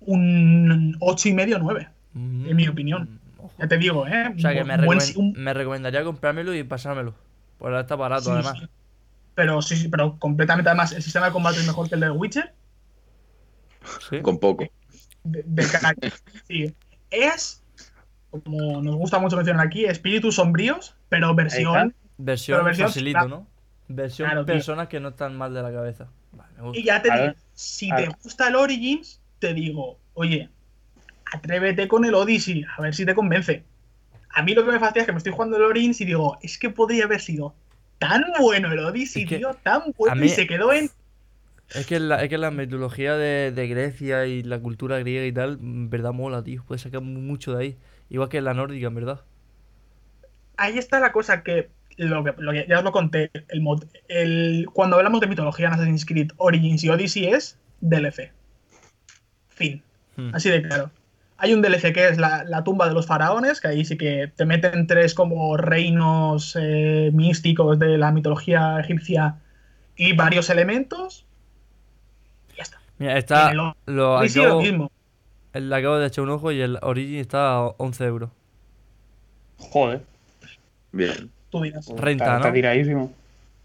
un 0.00 0.96
8 1.00 1.28
y 1.28 1.32
medio 1.34 1.58
9, 1.58 1.88
Mm, 2.14 2.46
en 2.48 2.56
mi 2.56 2.66
opinión. 2.68 3.20
ojo. 3.38 3.52
Ya 3.58 3.68
te 3.68 3.76
digo, 3.76 4.06
¿eh? 4.06 4.32
O 4.36 4.38
sea, 4.40 4.54
que 4.54 4.64
me, 4.64 4.76
buen- 4.78 4.98
recomen- 5.00 5.16
un- 5.16 5.32
me 5.36 5.52
recomendaría 5.52 6.02
comprármelo 6.04 6.54
y 6.54 6.62
pasármelo. 6.64 7.14
Pues 7.58 7.68
ahora 7.68 7.80
está 7.80 7.96
barato, 7.96 8.24
sí, 8.24 8.30
además. 8.30 8.58
sí. 8.60 8.66
Pero 9.34 9.60
sí, 9.62 9.76
sí, 9.76 9.88
pero 9.88 10.18
completamente 10.18 10.70
además, 10.70 10.92
el 10.92 11.02
sistema 11.02 11.26
de 11.26 11.32
combate 11.32 11.58
es 11.60 11.66
mejor 11.66 11.88
que 11.90 11.96
el 11.96 12.00
de 12.00 12.10
Witcher. 12.10 12.54
Sí. 14.08 14.20
Con 14.22 14.38
poco. 14.38 14.64
de, 15.24 15.42
de 15.46 15.66
cara- 15.68 15.94
sí. 16.48 16.74
Es, 17.14 17.62
como 18.30 18.82
nos 18.82 18.96
gusta 18.96 19.18
mucho 19.18 19.36
mencionar 19.36 19.66
aquí, 19.66 19.84
espíritus 19.84 20.36
sombríos, 20.36 20.96
pero 21.08 21.34
versión. 21.34 21.94
Versión, 22.16 22.56
Pero 22.56 22.64
versión 22.66 22.88
facilito. 22.88 23.28
¿no? 23.28 23.46
Versión 23.88 24.28
Claro, 24.28 24.44
tío. 24.44 24.54
personas 24.54 24.88
que 24.88 25.00
no 25.00 25.08
están 25.10 25.36
mal 25.36 25.52
de 25.54 25.62
la 25.62 25.72
cabeza. 25.72 26.08
Vale, 26.32 26.52
me 26.56 26.62
gusta. 26.62 26.78
Y 26.80 26.84
ya 26.84 27.02
te 27.02 27.10
digo, 27.10 27.34
si 27.54 27.88
te 27.94 28.08
gusta 28.22 28.48
el 28.48 28.56
Origins, 28.56 29.20
te 29.38 29.52
digo, 29.54 29.98
oye, 30.14 30.48
atrévete 31.32 31.88
con 31.88 32.04
el 32.04 32.14
Odyssey, 32.14 32.64
a 32.76 32.82
ver 32.82 32.94
si 32.94 33.04
te 33.04 33.14
convence. 33.14 33.64
A 34.30 34.42
mí 34.42 34.54
lo 34.54 34.64
que 34.64 34.72
me 34.72 34.80
fastidia 34.80 35.02
es 35.02 35.06
que 35.06 35.12
me 35.12 35.18
estoy 35.18 35.32
jugando 35.32 35.56
el 35.56 35.62
Origins 35.64 36.00
y 36.00 36.04
digo, 36.04 36.38
es 36.42 36.58
que 36.58 36.70
podría 36.70 37.04
haber 37.04 37.20
sido 37.20 37.54
tan 37.98 38.24
bueno 38.40 38.72
el 38.72 38.78
Odyssey, 38.80 39.22
Es 39.24 39.28
que 39.28 39.38
tío, 39.38 39.54
tan 39.62 39.82
bueno, 39.96 40.16
mí- 40.16 40.26
y 40.26 40.28
se 40.30 40.46
quedó 40.46 40.72
en. 40.72 40.90
Es 41.70 41.86
que 41.86 41.98
la, 41.98 42.22
es 42.22 42.28
que 42.28 42.38
la 42.38 42.50
mitología 42.50 43.16
de, 43.16 43.50
de 43.52 43.68
Grecia 43.68 44.26
y 44.26 44.42
la 44.42 44.58
cultura 44.60 44.98
griega 44.98 45.24
y 45.26 45.32
tal, 45.32 45.58
en 45.60 45.90
verdad 45.90 46.12
mola, 46.12 46.42
tío. 46.44 46.62
Puedes 46.66 46.82
sacar 46.82 47.00
mu- 47.00 47.20
mucho 47.20 47.54
de 47.56 47.62
ahí. 47.64 47.76
Igual 48.10 48.28
que 48.28 48.40
la 48.40 48.54
nórdica, 48.54 48.86
en 48.88 48.94
verdad. 48.94 49.22
Ahí 50.56 50.78
está 50.78 51.00
la 51.00 51.10
cosa 51.12 51.42
que, 51.42 51.70
lo 51.96 52.22
que, 52.22 52.34
lo 52.38 52.52
que- 52.52 52.66
ya 52.68 52.78
os 52.78 52.84
lo 52.84 52.92
conté, 52.92 53.30
el, 53.48 53.62
el- 54.08 54.66
cuando 54.72 54.96
hablamos 54.96 55.20
de 55.20 55.26
mitología 55.26 55.66
en 55.68 55.72
Assassin's 55.72 56.04
Creed, 56.04 56.30
Origins 56.36 56.84
y 56.84 56.90
Odyssey 56.90 57.26
es 57.26 57.58
DLC. 57.80 58.30
Fin. 59.48 59.82
Hmm. 60.16 60.30
Así 60.34 60.50
de 60.50 60.62
claro. 60.62 60.90
Hay 61.36 61.52
un 61.52 61.62
DLC 61.62 61.92
que 61.92 62.08
es 62.08 62.18
la, 62.18 62.44
la 62.44 62.62
tumba 62.62 62.86
de 62.88 62.94
los 62.94 63.06
faraones, 63.06 63.60
que 63.60 63.68
ahí 63.68 63.84
sí 63.84 63.96
que 63.96 64.30
te 64.34 64.44
meten 64.46 64.86
tres 64.86 65.14
como 65.14 65.56
reinos 65.56 66.56
eh, 66.60 67.10
místicos 67.12 67.78
de 67.78 67.98
la 67.98 68.12
mitología 68.12 68.78
egipcia 68.80 69.36
y 69.96 70.12
varios 70.14 70.48
elementos. 70.50 71.26
Mira, 72.98 73.18
está. 73.18 73.50
El 73.50 73.56
Lo 73.86 74.18
acabo, 74.18 74.62
mismo. 74.62 74.90
le 75.52 75.74
acabo 75.76 75.96
de 75.98 76.06
echar 76.06 76.24
un 76.24 76.30
ojo 76.30 76.52
y 76.52 76.60
el 76.60 76.78
Origin 76.82 77.18
está 77.18 77.54
a 77.56 77.60
11 77.66 78.04
euros. 78.04 78.30
Joder. 79.58 80.02
Bien. 80.92 81.30
Tú 81.50 81.62
dirás. 81.62 81.86
Renta, 81.96 82.24
está, 82.24 82.36
está 82.36 82.48
¿no? 82.48 82.54
tiradísimo. 82.54 83.12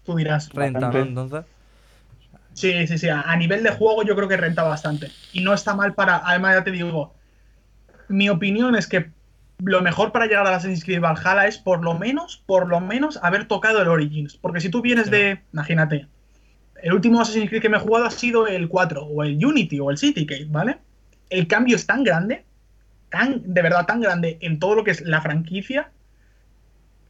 Tú 0.04 0.16
dirás. 0.16 0.48
Renta, 0.50 0.90
¿no? 0.90 0.98
Entonces. 0.98 1.44
Sí, 2.54 2.86
sí, 2.86 2.98
sí. 2.98 3.08
A, 3.08 3.20
a 3.22 3.36
nivel 3.36 3.62
de 3.62 3.70
juego 3.70 4.02
yo 4.02 4.14
creo 4.16 4.28
que 4.28 4.36
renta 4.36 4.62
bastante. 4.62 5.10
Y 5.32 5.40
no 5.42 5.54
está 5.54 5.74
mal 5.74 5.94
para. 5.94 6.20
Además, 6.24 6.56
ya 6.56 6.64
te 6.64 6.70
digo. 6.72 7.14
Mi 8.08 8.28
opinión 8.28 8.74
es 8.74 8.86
que 8.88 9.10
lo 9.58 9.82
mejor 9.82 10.10
para 10.10 10.26
llegar 10.26 10.46
a 10.46 10.56
Assassin's 10.56 10.84
Creed 10.84 11.00
Valhalla 11.00 11.46
es 11.46 11.58
por 11.58 11.84
lo 11.84 11.94
menos, 11.94 12.42
por 12.46 12.66
lo 12.66 12.80
menos, 12.80 13.18
haber 13.22 13.46
tocado 13.46 13.80
el 13.82 13.88
Origins. 13.88 14.36
Porque 14.36 14.60
si 14.60 14.68
tú 14.70 14.82
vienes 14.82 15.04
Sí. 15.06 15.10
de. 15.12 15.40
Imagínate. 15.52 16.08
El 16.82 16.92
último 16.92 17.20
Assassin's 17.20 17.48
Creed 17.48 17.62
que 17.62 17.68
me 17.68 17.76
he 17.76 17.80
jugado 17.80 18.06
ha 18.06 18.10
sido 18.10 18.46
el 18.46 18.68
4, 18.68 19.02
o 19.02 19.22
el 19.22 19.44
Unity, 19.44 19.80
o 19.80 19.90
el 19.90 19.98
Citygate, 19.98 20.46
¿vale? 20.48 20.78
El 21.28 21.46
cambio 21.46 21.76
es 21.76 21.86
tan 21.86 22.04
grande, 22.04 22.44
tan, 23.10 23.42
de 23.44 23.62
verdad 23.62 23.86
tan 23.86 24.00
grande 24.00 24.38
en 24.40 24.58
todo 24.58 24.74
lo 24.74 24.84
que 24.84 24.92
es 24.92 25.00
la 25.02 25.20
franquicia, 25.20 25.90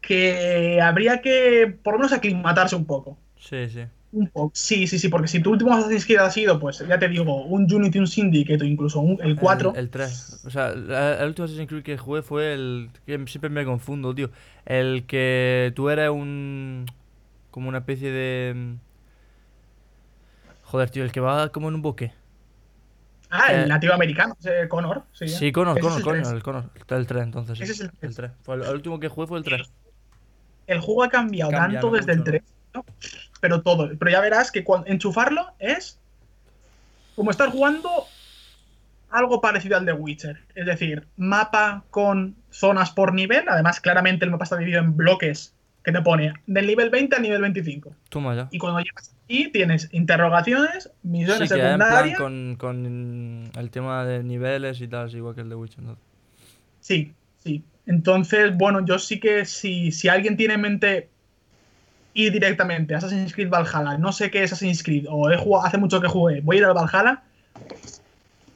que 0.00 0.80
habría 0.82 1.20
que 1.20 1.74
por 1.82 1.94
lo 1.94 1.98
menos 2.00 2.12
aclimatarse 2.12 2.76
un 2.76 2.86
poco. 2.86 3.18
Sí, 3.38 3.68
sí. 3.68 3.84
Un 4.12 4.26
poco. 4.26 4.50
Sí, 4.54 4.88
sí, 4.88 4.98
sí, 4.98 5.08
porque 5.08 5.28
si 5.28 5.40
tu 5.40 5.52
último 5.52 5.72
Assassin's 5.72 6.04
Creed 6.04 6.18
ha 6.18 6.30
sido, 6.30 6.58
pues 6.58 6.84
ya 6.86 6.98
te 6.98 7.08
digo, 7.08 7.44
un 7.44 7.72
Unity, 7.72 8.00
un 8.00 8.08
Syndicate 8.08 8.64
o 8.64 8.66
incluso 8.66 9.00
un, 9.00 9.18
el 9.22 9.36
4. 9.36 9.72
El, 9.74 9.78
el 9.78 9.90
3. 9.90 10.42
O 10.46 10.50
sea, 10.50 10.70
el 10.70 11.28
último 11.28 11.44
Assassin's 11.44 11.68
Creed 11.68 11.84
que 11.84 11.96
jugué 11.96 12.22
fue 12.22 12.52
el. 12.54 12.90
que 13.06 13.22
siempre 13.26 13.50
me 13.50 13.64
confundo, 13.64 14.14
tío. 14.14 14.30
El 14.66 15.04
que 15.06 15.72
tú 15.76 15.90
eres 15.90 16.10
un. 16.10 16.86
como 17.50 17.68
una 17.68 17.78
especie 17.78 18.10
de. 18.10 18.74
Joder, 20.70 20.90
tío, 20.90 21.02
el 21.04 21.10
que 21.12 21.20
va 21.20 21.48
como 21.50 21.68
en 21.68 21.74
un 21.74 21.82
bosque. 21.82 22.12
ah, 23.30 23.52
el 23.52 23.64
eh, 23.64 23.66
nativo 23.66 23.92
americano, 23.92 24.36
Connor. 24.68 25.02
Sí, 25.12 25.28
Sí, 25.28 25.50
Connor, 25.52 25.76
Ese 25.78 25.86
es 25.88 25.94
Connor, 25.94 25.98
el 25.98 26.04
Connor, 26.04 26.22
tres. 26.22 26.32
el 26.32 26.42
Connor. 26.42 26.70
Está 26.76 26.96
el 26.96 27.06
3 27.06 27.22
entonces. 27.24 27.58
sí, 27.58 27.64
Ese 27.64 27.72
es 27.72 27.80
el 27.80 27.86
el 27.86 27.92
tres. 27.98 28.16
3. 28.16 28.30
Fue 28.42 28.54
el, 28.56 28.62
el 28.62 28.74
último 28.74 29.00
que 29.00 29.08
jugué 29.08 29.26
fue 29.26 29.38
el 29.38 29.44
3. 29.44 29.62
El 30.68 30.80
juego 30.80 31.02
ha 31.02 31.08
cambiado 31.08 31.50
Cambia, 31.50 31.80
tanto 31.80 31.96
desde 31.96 32.12
el 32.12 32.18
Mucho, 32.18 32.30
3, 32.30 32.42
¿no? 32.74 32.84
pero 33.40 33.62
todo. 33.62 33.90
Pero 33.98 34.10
ya 34.10 34.20
verás 34.20 34.52
que 34.52 34.62
cuando 34.62 34.86
enchufarlo 34.86 35.46
es. 35.58 35.98
como 37.16 37.30
estar 37.32 37.50
jugando 37.50 37.90
algo 39.10 39.40
parecido 39.40 39.76
al 39.76 39.84
de 39.86 39.92
Witcher. 39.92 40.38
Es 40.54 40.66
decir, 40.66 41.08
mapa 41.16 41.82
con 41.90 42.36
zonas 42.50 42.92
por 42.92 43.12
nivel. 43.12 43.48
Además, 43.48 43.80
claramente 43.80 44.24
el 44.24 44.30
mapa 44.30 44.44
está 44.44 44.56
dividido 44.56 44.80
en 44.80 44.96
bloques 44.96 45.52
que 45.82 45.90
te 45.92 46.00
pone 46.02 46.34
del 46.46 46.66
nivel 46.66 46.90
20 46.90 47.16
al 47.16 47.22
nivel 47.22 47.40
25. 47.40 47.92
Toma 48.08 48.36
ya. 48.36 48.48
Y 48.52 48.58
cuando 48.58 48.78
llegas 48.80 49.12
aquí 49.31 49.49
tienes 49.53 49.89
interrogaciones, 49.93 50.85
Sí, 50.85 50.91
misiones 51.03 51.51
en 51.53 51.59
plan 51.59 51.78
secundarias. 51.81 52.18
con, 52.18 52.57
con 52.59 53.51
el 53.57 53.70
tema 53.70 54.05
de 54.05 54.24
niveles 54.24 54.81
y 54.81 54.89
tal, 54.89 55.09
es 55.09 55.14
igual 55.14 55.35
que 55.35 55.43
el 55.43 55.49
de 55.49 55.55
Witcher. 55.55 55.83
¿no? 55.83 55.97
Sí, 56.81 57.12
sí. 57.43 57.62
Entonces, 57.87 58.57
bueno, 58.57 58.85
yo 58.85 58.99
sí 58.99 59.20
que 59.20 59.45
si, 59.45 59.93
si 59.93 60.09
alguien 60.09 60.37
tiene 60.37 60.55
en 60.55 60.61
mente 60.61 61.09
ir 62.14 62.33
directamente 62.33 62.95
a 62.95 62.99
Assassin's 62.99 63.33
Creed 63.33 63.49
Valhalla, 63.51 63.97
no 63.99 64.12
sé 64.12 64.31
qué 64.31 64.43
es 64.43 64.53
Assassin's 64.53 64.83
Creed, 64.83 65.07
o 65.09 65.31
he 65.31 65.37
jugado, 65.37 65.66
hace 65.66 65.78
mucho 65.78 66.01
que 66.01 66.09
jugué, 66.09 66.41
voy 66.41 66.57
a 66.57 66.59
ir 66.59 66.64
al 66.64 66.74
Valhalla, 66.74 67.22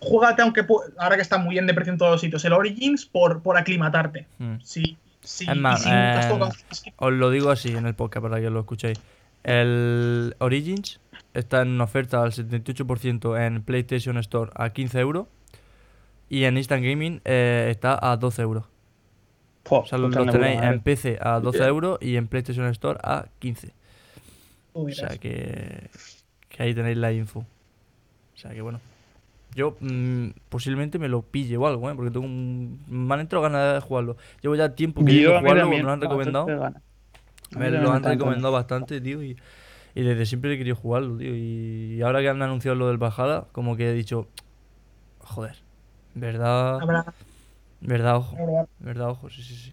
juégate, 0.00 0.42
aunque 0.42 0.66
ahora 0.98 1.16
que 1.16 1.22
está 1.22 1.38
muy 1.38 1.54
bien 1.54 1.66
de 1.66 1.74
precio 1.74 1.92
en 1.92 1.98
todos 1.98 2.12
los 2.12 2.20
sitios, 2.20 2.44
el 2.44 2.52
Origins 2.52 3.06
por, 3.06 3.42
por 3.42 3.56
aclimatarte. 3.56 4.26
Hmm. 4.38 4.56
Sí, 4.62 4.96
sí, 5.22 5.46
Es 5.48 5.56
más, 5.56 5.80
y 5.80 5.84
si 5.84 5.90
eh, 5.90 6.20
tocado 6.28 6.52
Os 6.96 7.12
lo 7.12 7.30
digo 7.30 7.50
así 7.50 7.70
en 7.70 7.86
el 7.86 7.94
podcast 7.94 8.22
para 8.22 8.40
que 8.40 8.50
lo 8.50 8.60
escuchéis. 8.60 9.00
El 9.44 10.34
Origins 10.38 11.00
está 11.34 11.62
en 11.62 11.80
oferta 11.80 12.22
al 12.22 12.32
78% 12.32 13.46
en 13.46 13.62
PlayStation 13.62 14.16
Store 14.18 14.50
a 14.54 14.70
15 14.70 14.98
euros. 14.98 15.26
Y 16.28 16.44
en 16.44 16.56
Instant 16.56 16.82
Gaming 16.82 17.20
eh, 17.24 17.68
está 17.70 17.98
a 18.00 18.16
12 18.16 18.42
euros. 18.42 18.64
O 19.68 19.86
sea, 19.86 19.98
lo, 19.98 20.08
de 20.08 20.32
tenéis 20.32 20.60
en 20.60 20.80
PC 20.80 21.18
a 21.20 21.40
12 21.40 21.58
Bien. 21.58 21.68
euros 21.68 21.98
y 22.00 22.16
en 22.16 22.26
PlayStation 22.26 22.66
Store 22.66 22.98
a 23.02 23.26
15. 23.38 23.68
tú 23.68 23.74
O 24.72 24.90
sea 24.90 25.08
que, 25.16 25.88
que 26.48 26.62
ahí 26.62 26.74
tenéis 26.74 26.98
la 26.98 27.12
info. 27.12 27.40
O 27.40 28.36
sea 28.36 28.52
que 28.52 28.60
bueno. 28.60 28.80
Yo 29.54 29.76
mm, 29.80 30.30
posiblemente 30.48 30.98
me 30.98 31.08
lo 31.08 31.22
pille 31.22 31.56
o 31.56 31.66
algo, 31.66 31.88
¿eh? 31.88 31.94
Porque 31.94 32.10
tengo 32.10 32.26
un... 32.26 32.80
me 32.88 33.14
han 33.14 33.20
entrado 33.20 33.42
ganas 33.42 33.74
de 33.74 33.80
jugarlo. 33.80 34.16
Llevo 34.42 34.56
ya 34.56 34.74
tiempo 34.74 35.00
Yo 35.02 35.36
a 35.36 35.40
mí 35.40 35.48
jugarlo, 35.48 35.68
me 35.68 35.82
lo 35.82 35.92
han 35.92 36.00
recomendado. 36.00 36.46
Me 37.56 37.70
lo 37.70 37.92
han 37.92 38.02
recomendado 38.04 38.52
bastante, 38.52 39.00
tío, 39.00 39.22
y, 39.22 39.36
y 39.94 40.02
desde 40.02 40.26
siempre 40.26 40.54
he 40.54 40.58
querido 40.58 40.76
jugarlo, 40.76 41.16
tío. 41.18 41.34
Y 41.36 42.02
ahora 42.02 42.20
que 42.20 42.28
han 42.28 42.42
anunciado 42.42 42.76
lo 42.76 42.88
del 42.88 42.98
Bajada, 42.98 43.48
como 43.52 43.76
que 43.76 43.90
he 43.90 43.94
dicho, 43.94 44.28
joder, 45.20 45.56
verdad, 46.14 46.80
verdad, 47.80 48.16
ojo, 48.16 48.66
verdad, 48.80 49.10
ojo, 49.10 49.30
sí, 49.30 49.42
sí, 49.42 49.56
sí. 49.56 49.72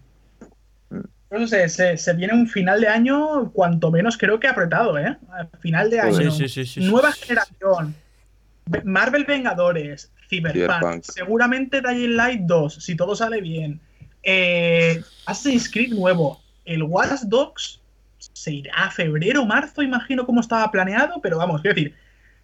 No 1.30 1.46
sé, 1.46 1.68
se, 1.70 1.96
se 1.96 2.12
viene 2.12 2.34
un 2.34 2.46
final 2.46 2.80
de 2.82 2.88
año 2.88 3.50
cuanto 3.52 3.90
menos 3.90 4.18
creo 4.18 4.38
que 4.38 4.48
apretado, 4.48 4.98
¿eh? 4.98 5.16
Al 5.30 5.48
final 5.60 5.88
de 5.90 6.00
año. 6.00 6.30
Sí, 6.30 6.48
sí, 6.48 6.66
sí, 6.66 6.82
Nueva 6.82 7.12
sí. 7.12 7.20
generación. 7.22 7.96
Ve- 8.66 8.82
Marvel 8.84 9.24
Vengadores, 9.24 10.12
Cyberpunk, 10.28 10.52
Cyberpunk. 10.52 11.04
seguramente 11.04 11.80
Dying 11.80 12.16
Light 12.16 12.42
2, 12.42 12.74
si 12.74 12.96
todo 12.96 13.16
sale 13.16 13.40
bien. 13.40 13.80
Eh, 14.22 15.02
Assassin's 15.24 15.70
Creed 15.70 15.92
nuevo. 15.94 16.41
El 16.64 16.82
Watch 16.82 17.22
Dogs 17.24 17.80
se 18.18 18.52
irá 18.52 18.72
a 18.74 18.90
febrero, 18.90 19.44
marzo, 19.44 19.82
imagino 19.82 20.24
cómo 20.26 20.40
estaba 20.40 20.70
planeado, 20.70 21.20
pero 21.22 21.38
vamos, 21.38 21.60
quiero 21.60 21.74
decir, 21.74 21.94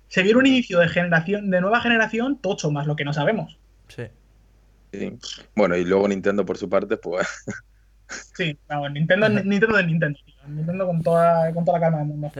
se 0.08 0.22
viene 0.22 0.38
un 0.38 0.46
inicio 0.46 0.80
de 0.80 0.88
generación, 0.88 1.50
de 1.50 1.60
nueva 1.60 1.80
generación, 1.80 2.38
tocho 2.38 2.70
más 2.70 2.86
lo 2.86 2.96
que 2.96 3.04
no 3.04 3.12
sabemos. 3.12 3.58
Sí. 3.88 4.04
Sí. 4.92 5.18
Bueno, 5.54 5.76
y 5.76 5.84
luego 5.84 6.08
Nintendo 6.08 6.44
por 6.44 6.56
su 6.56 6.68
parte, 6.68 6.96
pues 6.96 7.26
Sí, 8.34 8.58
vamos, 8.68 8.92
Nintendo, 8.92 9.28
Nintendo 9.28 9.76
de 9.76 9.84
Nintendo, 9.84 10.18
tío. 10.24 10.34
Nintendo 10.48 10.86
con 10.86 11.02
toda, 11.02 11.52
con 11.52 11.64
toda 11.64 11.78
la 11.78 11.84
calma 11.84 11.98
del 11.98 12.08
mundo. 12.08 12.30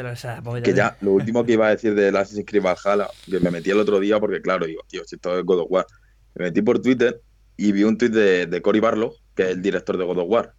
Que 0.63 0.73
ya, 0.73 0.97
lo 1.03 1.13
último 1.13 1.45
que 1.45 1.53
iba 1.53 1.67
a 1.67 1.71
decir 1.71 1.95
del 1.95 2.17
Assassin's 2.17 2.47
Creed 2.47 2.63
Valhalla, 2.63 3.09
que 3.27 3.39
me 3.41 3.51
metí 3.51 3.71
el 3.71 3.79
otro 3.79 4.01
día 4.01 4.19
porque 4.19 4.41
claro, 4.41 4.67
digo, 4.67 4.83
tío, 4.89 5.03
si 5.05 5.17
esto 5.17 5.39
es 5.39 5.45
God 5.45 5.61
of 5.61 5.67
War. 5.71 5.87
Me 6.35 6.47
metí 6.47 6.63
por 6.63 6.81
Twitter 6.81 7.21
y 7.57 7.73
vi 7.73 7.85
un 7.85 7.99
tweet 7.99 8.11
de, 8.11 8.47
de 8.47 8.63
Cory 8.63 8.81
Barlow, 8.81 9.13
que 9.35 9.43
es 9.43 9.49
el 9.51 9.61
director 9.63 9.99
de 9.99 10.05
God 10.05 10.19
of 10.19 10.29
War, 10.29 10.55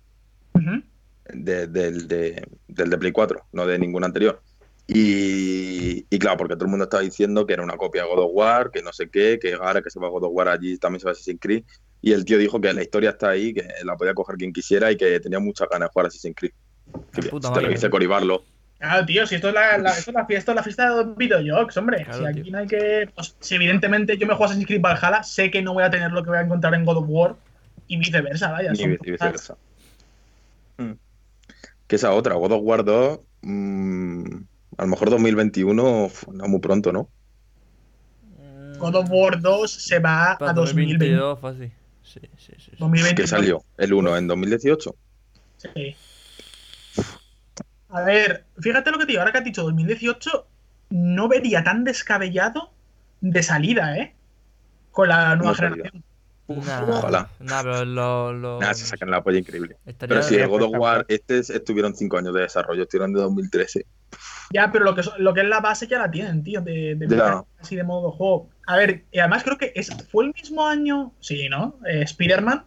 Ujú. 0.53 0.83
De- 1.33 1.67
del, 1.67 2.07
de, 2.07 2.43
del 2.67 2.89
de 2.89 2.97
Play 2.97 3.11
4, 3.11 3.45
no 3.53 3.65
de 3.65 3.77
ningún 3.79 4.03
anterior. 4.03 4.41
Y, 4.87 6.05
y 6.09 6.19
claro, 6.19 6.37
porque 6.37 6.55
todo 6.55 6.65
el 6.65 6.71
mundo 6.71 6.85
estaba 6.85 7.03
diciendo 7.03 7.45
que 7.45 7.53
era 7.53 7.63
una 7.63 7.77
copia 7.77 8.03
de 8.03 8.07
God 8.09 8.23
of 8.25 8.31
War, 8.33 8.71
que 8.71 8.81
no 8.81 8.91
sé 8.91 9.09
qué, 9.09 9.37
que 9.39 9.53
ahora 9.53 9.81
que 9.81 9.89
se 9.89 9.99
va 9.99 10.09
God 10.09 10.23
of 10.25 10.31
War 10.33 10.47
allí 10.49 10.77
también 10.77 10.99
se 10.99 11.05
va 11.05 11.11
Assassin's 11.11 11.39
Creed. 11.39 11.63
Y 12.01 12.13
el 12.13 12.25
tío 12.25 12.37
dijo 12.37 12.59
que 12.59 12.73
la 12.73 12.81
historia 12.81 13.11
está 13.11 13.29
ahí, 13.29 13.53
que 13.53 13.67
la 13.83 13.95
podía 13.97 14.13
coger 14.13 14.35
quien 14.37 14.51
quisiera 14.53 14.91
y 14.91 14.97
que 14.97 15.19
tenía 15.19 15.39
muchas 15.39 15.67
ganas 15.69 15.89
de 15.89 15.93
jugar 15.93 16.05
a 16.05 16.07
Assassin's 16.07 16.35
Creed. 16.35 16.51
Que, 17.13 17.21
si 17.21 17.29
te 17.29 17.61
lo 17.61 17.69
dice 17.69 17.89
Cory 17.89 18.07
Barlow, 18.07 18.41
Claro, 18.79 19.05
tío, 19.05 19.27
si 19.27 19.35
esto 19.35 19.49
es 19.49 19.53
la, 19.53 19.77
la- 19.77 19.89
esto 19.97 20.11
es 20.11 20.15
la 20.15 20.25
fiesta, 20.25 20.53
la 20.53 20.63
fiesta 20.63 20.89
de 20.89 21.03
los 21.03 21.17
videojuegos, 21.17 21.75
hombre. 21.75 22.05
Claro, 22.05 22.19
si 22.19 22.25
aquí 22.25 22.41
tío. 22.43 22.51
no 22.53 22.59
hay 22.59 22.67
que. 22.67 23.09
pues, 23.13 23.35
si 23.41 23.55
evidentemente 23.55 24.17
yo 24.17 24.25
me 24.25 24.33
juego 24.33 24.45
Assassin's 24.45 24.67
Creed 24.67 24.79
Valhalla, 24.81 25.21
sé 25.21 25.51
que 25.51 25.61
no 25.61 25.73
voy 25.73 25.83
a 25.83 25.89
tener 25.89 26.11
lo 26.13 26.23
que 26.23 26.29
voy 26.29 26.39
a 26.39 26.43
encontrar 26.43 26.73
en 26.75 26.85
God 26.85 26.97
of 26.97 27.05
War 27.09 27.35
y 27.87 27.97
viceversa, 27.97 28.51
vaya. 28.51 28.71
y 28.71 28.75
son 28.77 28.91
vice- 28.91 29.01
y 29.03 29.11
viceversa. 29.11 29.57
Que 31.89 31.95
esa 31.95 32.13
otra, 32.13 32.35
God 32.35 32.51
of 32.51 32.61
War 32.63 32.85
2, 32.85 33.19
mm, 33.41 34.35
a 34.77 34.83
lo 34.83 34.87
mejor 34.87 35.09
2021, 35.09 36.05
uf, 36.05 36.27
no 36.27 36.47
muy 36.47 36.59
pronto, 36.59 36.93
¿no? 36.93 37.09
God 38.77 38.95
of 38.95 39.09
War 39.09 39.41
2 39.41 39.71
se 39.71 39.97
va 39.97 40.37
Para 40.37 40.51
a 40.51 40.53
2020. 40.53 41.09
2022, 41.09 41.39
fácil. 41.39 41.71
Sí, 42.03 42.19
sí, 42.37 42.53
sí. 42.55 42.71
sí. 42.71 42.71
2020. 42.77 43.19
Que 43.19 43.27
salió 43.27 43.63
el 43.77 43.93
1 43.93 44.17
en 44.17 44.27
2018. 44.27 44.95
Sí. 45.57 45.95
A 47.89 48.01
ver, 48.03 48.45
fíjate 48.59 48.91
lo 48.91 48.99
que 48.99 49.05
te 49.05 49.13
digo, 49.13 49.21
ahora 49.21 49.31
que 49.31 49.39
has 49.39 49.43
dicho 49.43 49.63
2018, 49.63 50.47
no 50.91 51.27
vería 51.27 51.63
tan 51.63 51.83
descabellado 51.83 52.71
de 53.21 53.41
salida, 53.41 53.97
¿eh? 53.97 54.13
Con 54.91 55.09
la 55.09 55.35
nueva 55.35 55.53
No 55.53 55.57
salida. 55.57 55.91
Nah, 56.49 56.83
Ojalá. 56.83 57.29
Nah, 57.39 57.61
pero 57.61 57.85
lo. 57.85 58.33
lo 58.33 58.59
Nada, 58.59 58.73
se 58.73 58.85
sacan 58.85 59.11
la 59.11 59.21
polla 59.23 59.37
increíble. 59.39 59.77
estaría- 59.85 60.15
Pero 60.15 60.23
sí, 60.27 60.35
el 60.35 60.47
God 60.47 60.63
of. 60.63 60.71
War, 60.77 61.05
este 61.07 61.37
es- 61.39 61.49
estuvieron 61.51 61.95
5 61.95 62.17
años 62.17 62.33
de 62.33 62.41
desarrollo, 62.41 62.83
estuvieron 62.83 63.13
de 63.13 63.21
2013. 63.21 63.85
Ya, 64.51 64.71
pero 64.71 64.83
lo 64.85 64.95
que, 64.95 65.01
es- 65.01 65.11
lo 65.19 65.33
que 65.33 65.41
es 65.41 65.47
la 65.47 65.59
base 65.59 65.85
ya 65.87 65.99
la 65.99 66.09
tienen, 66.09 66.43
tío, 66.43 66.61
de, 66.61 66.95
de 66.95 67.07
Ya. 67.15 67.43
así 67.59 67.75
de 67.75 67.83
modo 67.83 68.11
juego. 68.11 68.49
A 68.65 68.77
ver, 68.77 69.03
y 69.11 69.19
además 69.19 69.43
creo 69.43 69.57
que 69.57 69.71
es, 69.75 69.89
fue 70.11 70.25
el 70.25 70.33
mismo 70.33 70.65
año, 70.67 71.13
sí, 71.19 71.47
¿no? 71.49 71.75
Eh, 71.87 72.01
Spider-Man, 72.03 72.65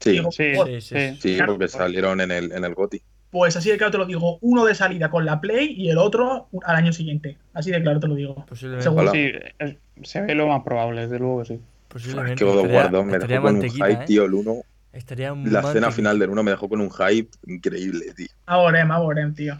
Sí, 0.00 0.20
Sí, 0.30 0.54
Sí, 0.54 0.80
sí, 0.80 1.16
sí. 1.20 1.34
claro. 1.36 1.54
porque 1.54 1.66
salieron 1.66 2.20
en 2.20 2.30
el, 2.30 2.52
en 2.52 2.64
el 2.64 2.72
GOTY. 2.74 3.02
pues 3.32 3.56
así 3.56 3.68
de 3.68 3.76
claro 3.76 3.90
te 3.90 3.98
lo 3.98 4.06
digo, 4.06 4.38
uno 4.42 4.64
de 4.64 4.74
salida 4.76 5.10
con 5.10 5.26
la 5.26 5.40
Play 5.40 5.74
y 5.76 5.90
el 5.90 5.98
otro 5.98 6.48
al 6.64 6.76
año 6.76 6.92
siguiente. 6.92 7.36
Así 7.52 7.72
de 7.72 7.82
claro 7.82 7.98
te 7.98 8.06
lo 8.06 8.14
digo. 8.14 8.36
Posiblemente. 8.48 8.84
Seguro. 8.84 9.10
Sí, 9.10 9.32
es- 9.58 9.76
se 10.04 10.20
ve 10.22 10.36
lo 10.36 10.46
más 10.46 10.62
probable, 10.62 11.00
desde 11.02 11.18
luego 11.18 11.40
que 11.40 11.44
sí. 11.46 11.60
Es 11.88 11.92
posiblemente 12.04 12.36
que 12.36 12.44
God 12.44 12.56
of 12.58 12.64
estaría- 12.66 12.78
War 12.82 12.90
2 12.90 13.04
me 13.06 13.12
estaría 13.14 13.36
dejó 13.36 13.46
con 13.46 13.56
un 13.56 13.70
hype, 13.70 13.92
¿eh? 13.92 14.04
tío, 14.06 14.24
el 14.24 14.34
1. 14.34 14.56
Estaría 14.92 15.34
muy 15.34 15.50
La 15.50 15.60
escena 15.60 15.90
final 15.90 16.18
del 16.18 16.30
1 16.30 16.42
me 16.42 16.50
dejó 16.50 16.68
con 16.68 16.80
un 16.80 16.90
hype 16.90 17.30
increíble, 17.46 18.12
tío. 18.16 18.26
Aborem, 18.46 18.90
aborem, 18.90 19.34
tío. 19.34 19.58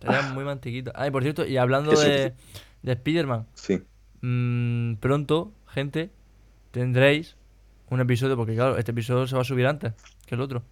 Estaría 0.00 0.30
muy 0.32 0.44
mantequita. 0.44 0.92
Ay, 0.94 1.10
por 1.10 1.22
cierto, 1.22 1.44
y 1.46 1.56
hablando 1.56 1.94
sí, 1.96 2.06
de, 2.08 2.34
de 2.82 2.92
Spider-Man, 2.92 3.46
Sí. 3.54 3.82
mm, 4.22 4.94
pronto, 4.96 5.52
gente, 5.66 6.10
tendréis 6.70 7.36
un 7.90 8.00
episodio, 8.00 8.36
porque 8.36 8.54
claro, 8.54 8.76
este 8.78 8.92
episodio 8.92 9.26
se 9.26 9.34
va 9.34 9.42
a 9.42 9.44
subir 9.44 9.66
antes 9.66 9.92
que 10.26 10.34
el 10.34 10.40
otro. 10.40 10.62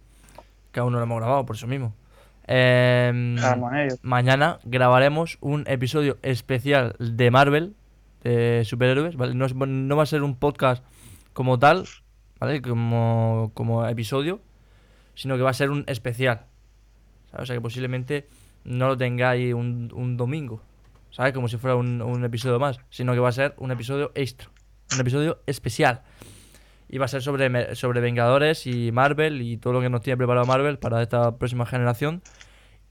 Que 0.71 0.79
aún 0.79 0.91
no 0.93 0.99
lo 0.99 1.03
hemos 1.03 1.17
grabado, 1.19 1.45
por 1.45 1.55
eso 1.55 1.67
mismo. 1.67 1.93
Ello. 2.49 3.95
mañana 4.03 4.59
grabaremos 4.63 5.37
un 5.41 5.63
episodio 5.67 6.17
especial 6.21 6.95
de 6.99 7.29
Marvel, 7.31 7.75
de 8.27 8.65
superhéroes, 8.65 9.15
¿vale? 9.15 9.33
No, 9.33 9.45
es- 9.45 9.55
no 9.55 9.95
va 9.95 10.03
a 10.03 10.05
ser 10.05 10.23
un 10.23 10.35
podcast 10.35 10.83
como 11.33 11.57
tal, 11.59 11.85
¿vale? 12.39 12.61
Como, 12.61 13.85
episodio, 13.89 14.39
sino 15.15 15.35
que 15.35 15.41
va 15.43 15.49
a 15.51 15.53
ser 15.53 15.69
un 15.69 15.83
especial. 15.87 16.45
¿sabes? 17.31 17.43
O 17.43 17.45
sea 17.45 17.55
que 17.55 17.61
posiblemente 17.61 18.27
no 18.63 18.87
lo 18.87 18.97
tengáis 18.97 19.53
un, 19.53 19.91
un 19.93 20.17
domingo, 20.17 20.61
¿sabes? 21.11 21.33
Como 21.33 21.47
si 21.47 21.57
fuera 21.57 21.75
un, 21.75 22.01
un 22.01 22.23
episodio 22.23 22.59
más, 22.59 22.79
sino 22.89 23.13
que 23.13 23.19
va 23.19 23.29
a 23.29 23.33
ser 23.33 23.53
un 23.57 23.71
episodio 23.71 24.11
extra, 24.15 24.49
un 24.93 24.99
episodio 24.99 25.39
especial. 25.45 26.01
Y 26.89 26.99
va 26.99 27.05
a 27.05 27.09
ser 27.09 27.21
sobre, 27.21 27.75
sobre 27.75 27.99
Vengadores 27.99 28.65
y 28.65 28.93
Marvel 28.93 29.41
y 29.41 29.57
todo 29.57 29.73
lo 29.73 29.81
que 29.81 29.89
nos 29.89 30.01
tiene 30.01 30.15
preparado 30.15 30.45
Marvel 30.45 30.79
para 30.79 31.01
esta 31.01 31.37
próxima 31.37 31.65
generación. 31.65 32.21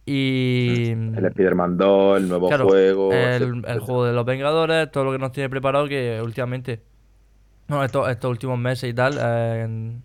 Y. 0.07 0.91
El 0.91 1.25
Spider-Man 1.27 1.77
2, 1.77 2.19
el 2.19 2.29
nuevo 2.29 2.47
Claro, 2.49 2.69
juego. 2.69 3.13
el, 3.13 3.81
juego 3.81 4.05
de 4.05 4.13
los 4.13 4.25
Vengadores, 4.25 4.91
todo 4.93 5.05
lo 5.05 5.13
que 5.13 5.19
nos 5.19 5.33
tiene 5.33 5.51
preparado 5.51 5.89
que 5.89 6.21
últimamente, 6.23 6.81
no, 7.67 7.83
estos, 7.83 8.09
estos 8.09 8.31
últimos 8.31 8.57
meses 8.59 8.89
y 8.89 8.95
tal, 8.95 9.19
eh, 9.21 9.97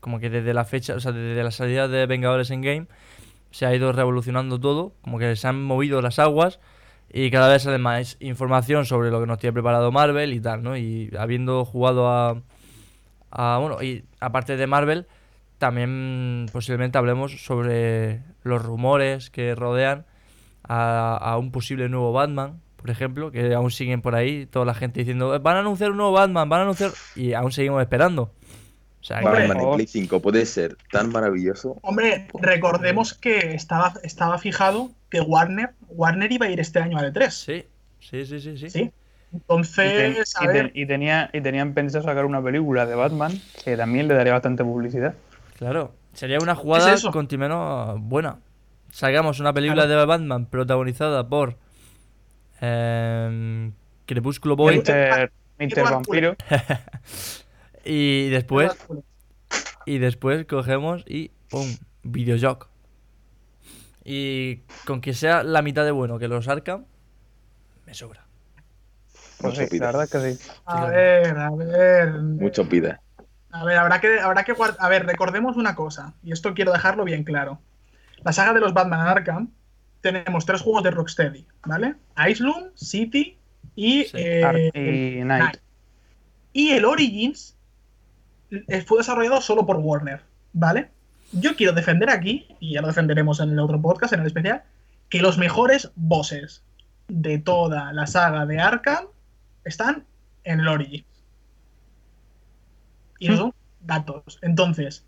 como 0.00 0.18
que 0.18 0.30
desde 0.30 0.54
la 0.54 0.64
fecha, 0.64 0.94
o 0.94 1.00
sea, 1.00 1.12
desde 1.12 1.42
la 1.44 1.50
salida 1.50 1.86
de 1.86 2.06
Vengadores 2.06 2.50
en 2.50 2.62
Game, 2.62 2.86
se 3.50 3.66
ha 3.66 3.74
ido 3.74 3.92
revolucionando 3.92 4.58
todo, 4.58 4.94
como 5.02 5.18
que 5.18 5.36
se 5.36 5.46
han 5.46 5.62
movido 5.62 6.00
las 6.00 6.18
aguas 6.18 6.58
y 7.12 7.30
cada 7.30 7.48
vez 7.52 7.62
sale 7.64 7.76
más 7.76 8.16
información 8.20 8.86
sobre 8.86 9.10
lo 9.10 9.20
que 9.20 9.26
nos 9.26 9.36
tiene 9.38 9.52
preparado 9.52 9.92
Marvel 9.92 10.32
y 10.32 10.40
tal, 10.40 10.62
¿no? 10.62 10.78
Y 10.78 11.10
habiendo 11.18 11.66
jugado 11.66 12.08
a, 12.08 12.40
a 13.30 13.58
bueno, 13.58 13.82
y 13.82 14.04
aparte 14.18 14.56
de 14.56 14.66
Marvel, 14.66 15.06
también 15.58 16.46
posiblemente 16.50 16.96
hablemos 16.96 17.44
sobre 17.44 18.22
los 18.42 18.62
rumores 18.62 19.30
que 19.30 19.54
rodean 19.54 20.04
a, 20.64 21.16
a 21.16 21.38
un 21.38 21.50
posible 21.52 21.88
nuevo 21.88 22.12
Batman, 22.12 22.60
por 22.76 22.90
ejemplo, 22.90 23.30
que 23.30 23.54
aún 23.54 23.70
siguen 23.70 24.02
por 24.02 24.14
ahí, 24.14 24.46
toda 24.46 24.64
la 24.64 24.74
gente 24.74 25.00
diciendo, 25.00 25.38
van 25.40 25.56
a 25.56 25.60
anunciar 25.60 25.90
un 25.92 25.98
nuevo 25.98 26.12
Batman, 26.12 26.48
van 26.48 26.60
a 26.60 26.62
anunciar... 26.64 26.90
Y 27.14 27.32
aún 27.34 27.52
seguimos 27.52 27.80
esperando. 27.80 28.32
O 29.00 29.04
sea, 29.04 29.18
Hombre, 29.20 29.48
Batman 29.48 29.60
en 29.68 29.74
Play 29.74 29.86
5 29.86 30.20
puede 30.20 30.46
ser 30.46 30.76
tan 30.90 31.10
maravilloso. 31.10 31.78
Hombre, 31.82 32.28
recordemos 32.40 33.14
que 33.14 33.54
estaba, 33.54 33.94
estaba 34.02 34.38
fijado 34.38 34.90
que 35.10 35.20
Warner, 35.20 35.70
Warner 35.88 36.30
iba 36.32 36.46
a 36.46 36.50
ir 36.50 36.60
este 36.60 36.78
año 36.78 36.98
al 36.98 37.12
E3. 37.12 37.30
sí, 37.30 37.64
sí, 38.00 38.24
sí, 38.26 38.40
sí, 38.40 38.56
sí. 38.58 38.70
Sí. 38.70 38.78
Y, 38.78 38.82
ten- 38.82 39.40
Entonces, 39.40 40.34
a 40.36 40.44
y 40.44 40.48
ten- 40.48 40.70
y 40.74 40.86
tenía, 40.86 41.30
y 41.32 41.40
tenían 41.40 41.74
pensado 41.74 42.04
sacar 42.04 42.24
una 42.26 42.42
película 42.42 42.84
de 42.86 42.94
Batman 42.94 43.32
que 43.64 43.76
también 43.76 44.06
le 44.08 44.14
daría 44.14 44.32
bastante 44.34 44.62
publicidad. 44.62 45.14
Claro, 45.56 45.94
sería 46.12 46.38
una 46.40 46.54
jugada 46.54 46.94
eso? 46.94 47.10
continuamente 47.10 48.00
buena. 48.00 48.38
Sacamos 48.90 49.40
una 49.40 49.52
película 49.52 49.86
de 49.86 50.04
Batman 50.04 50.46
protagonizada 50.46 51.28
por 51.28 51.56
em, 52.60 53.72
Crepúsculo 54.06 54.56
Boy. 54.56 54.82
Edward 54.84 55.30
Vampiro. 55.58 56.36
y 57.84 58.28
después 58.28 58.76
y 59.86 59.98
después 59.98 60.44
cogemos 60.46 61.04
y 61.06 61.30
¡pum! 61.48 61.66
Videojoc. 62.02 62.68
Y 64.04 64.62
con 64.84 65.00
que 65.00 65.14
sea 65.14 65.42
la 65.42 65.62
mitad 65.62 65.84
de 65.84 65.92
bueno 65.92 66.18
que 66.18 66.28
los 66.28 66.48
Arkham, 66.48 66.86
me 67.86 67.94
sobra. 67.94 68.26
Pues 69.38 69.58
Mucho 69.58 69.70
sí, 69.70 69.78
la 69.78 69.86
verdad 69.86 70.04
es 70.04 70.10
que 70.10 70.34
sí. 70.34 70.50
a 70.66 70.86
ver, 70.86 71.38
a 71.38 71.50
ver. 71.50 72.12
Mucho 72.12 72.68
pide. 72.68 72.98
A 73.52 73.64
ver, 73.64 73.76
habrá 73.76 74.00
que, 74.00 74.18
habrá 74.20 74.44
que 74.44 74.54
guard- 74.54 74.76
A 74.78 74.88
ver, 74.88 75.06
recordemos 75.06 75.56
una 75.56 75.74
cosa, 75.74 76.14
y 76.22 76.32
esto 76.32 76.54
quiero 76.54 76.72
dejarlo 76.72 77.04
bien 77.04 77.22
claro. 77.22 77.60
La 78.24 78.32
saga 78.32 78.52
de 78.54 78.60
los 78.60 78.72
Batman 78.74 79.06
Arkham, 79.06 79.50
tenemos 80.00 80.44
tres 80.46 80.60
juegos 80.62 80.82
de 80.82 80.90
Rocksteady, 80.90 81.46
¿vale? 81.64 81.94
Iceland, 82.28 82.72
City 82.74 83.36
y, 83.76 84.04
Sí. 84.04 84.10
eh, 84.14 84.70
y 85.20 85.24
Night. 85.24 85.58
Y 86.52 86.70
el 86.70 86.84
Origins 86.84 87.56
eh, 88.50 88.82
fue 88.82 88.98
desarrollado 88.98 89.40
solo 89.40 89.64
por 89.64 89.76
Warner, 89.76 90.20
¿vale? 90.52 90.90
Yo 91.32 91.56
quiero 91.56 91.72
defender 91.72 92.10
aquí, 92.10 92.46
y 92.60 92.74
ya 92.74 92.80
lo 92.82 92.88
defenderemos 92.88 93.40
en 93.40 93.50
el 93.50 93.58
otro 93.60 93.80
podcast, 93.80 94.12
en 94.12 94.20
el 94.20 94.26
especial, 94.26 94.62
que 95.08 95.20
los 95.22 95.38
mejores 95.38 95.90
bosses 95.94 96.62
de 97.08 97.38
toda 97.38 97.92
la 97.92 98.06
saga 98.06 98.44
de 98.46 98.60
Arkham 98.60 99.06
están 99.64 100.04
en 100.44 100.60
el 100.60 100.68
Origins. 100.68 101.06
Y 103.22 103.28
no 103.28 103.36
son 103.36 103.54
datos. 103.80 104.38
Entonces, 104.42 105.04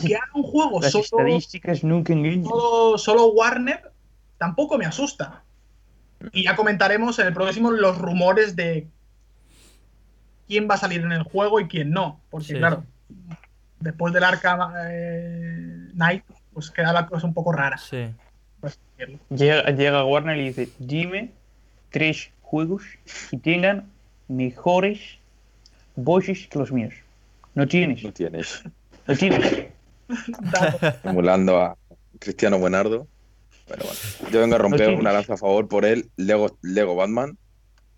que 0.00 0.16
haga 0.16 0.30
un 0.34 0.42
juego 0.42 0.80
Las 0.80 0.92
solo, 0.92 1.04
estadísticas 1.04 1.84
nunca 1.84 2.14
solo, 2.14 2.98
solo 2.98 3.26
Warner 3.28 3.90
tampoco 4.38 4.78
me 4.78 4.86
asusta. 4.86 5.42
Y 6.32 6.44
ya 6.44 6.56
comentaremos 6.56 7.18
en 7.18 7.28
el 7.28 7.34
próximo 7.34 7.70
los 7.70 7.98
rumores 7.98 8.56
de 8.56 8.88
quién 10.46 10.68
va 10.68 10.74
a 10.74 10.78
salir 10.78 11.02
en 11.02 11.12
el 11.12 11.22
juego 11.22 11.60
y 11.60 11.68
quién 11.68 11.90
no. 11.90 12.20
Porque, 12.30 12.46
Sí. 12.48 12.54
claro, 12.54 12.84
después 13.80 14.12
del 14.12 14.24
Arkham 14.24 14.72
eh, 14.88 15.88
Knight, 15.92 16.24
pues 16.52 16.70
queda 16.70 16.92
la 16.92 17.06
cosa 17.06 17.26
un 17.26 17.34
poco 17.34 17.52
rara. 17.52 17.78
Sí. 17.78 18.08
decirlo. 18.62 19.18
Llega, 19.30 19.70
llega 19.70 20.04
Warner 20.04 20.36
y 20.38 20.48
dice, 20.48 20.68
dime 20.78 21.32
tres 21.90 22.30
juegos 22.42 22.82
que 23.30 23.36
tengan 23.36 23.90
mejores 24.26 25.18
voces 25.94 26.48
que 26.48 26.58
los 26.58 26.72
míos. 26.72 26.94
No 27.54 27.66
tienes, 27.66 28.02
No 28.04 28.12
tienes. 28.12 28.62
no 29.06 29.16
tienes. 29.16 29.66
Emulando 31.04 31.60
a 31.60 31.76
Cristiano 32.18 32.58
Buenardo. 32.58 33.06
Pero 33.66 33.84
bueno, 33.84 34.30
yo 34.32 34.40
vengo 34.40 34.54
a 34.54 34.58
romper 34.58 34.94
una 34.94 35.12
lanza 35.12 35.34
a 35.34 35.36
favor 35.36 35.68
por 35.68 35.84
él. 35.84 36.08
Lego, 36.16 36.58
Lego 36.62 36.94
Batman. 36.96 37.36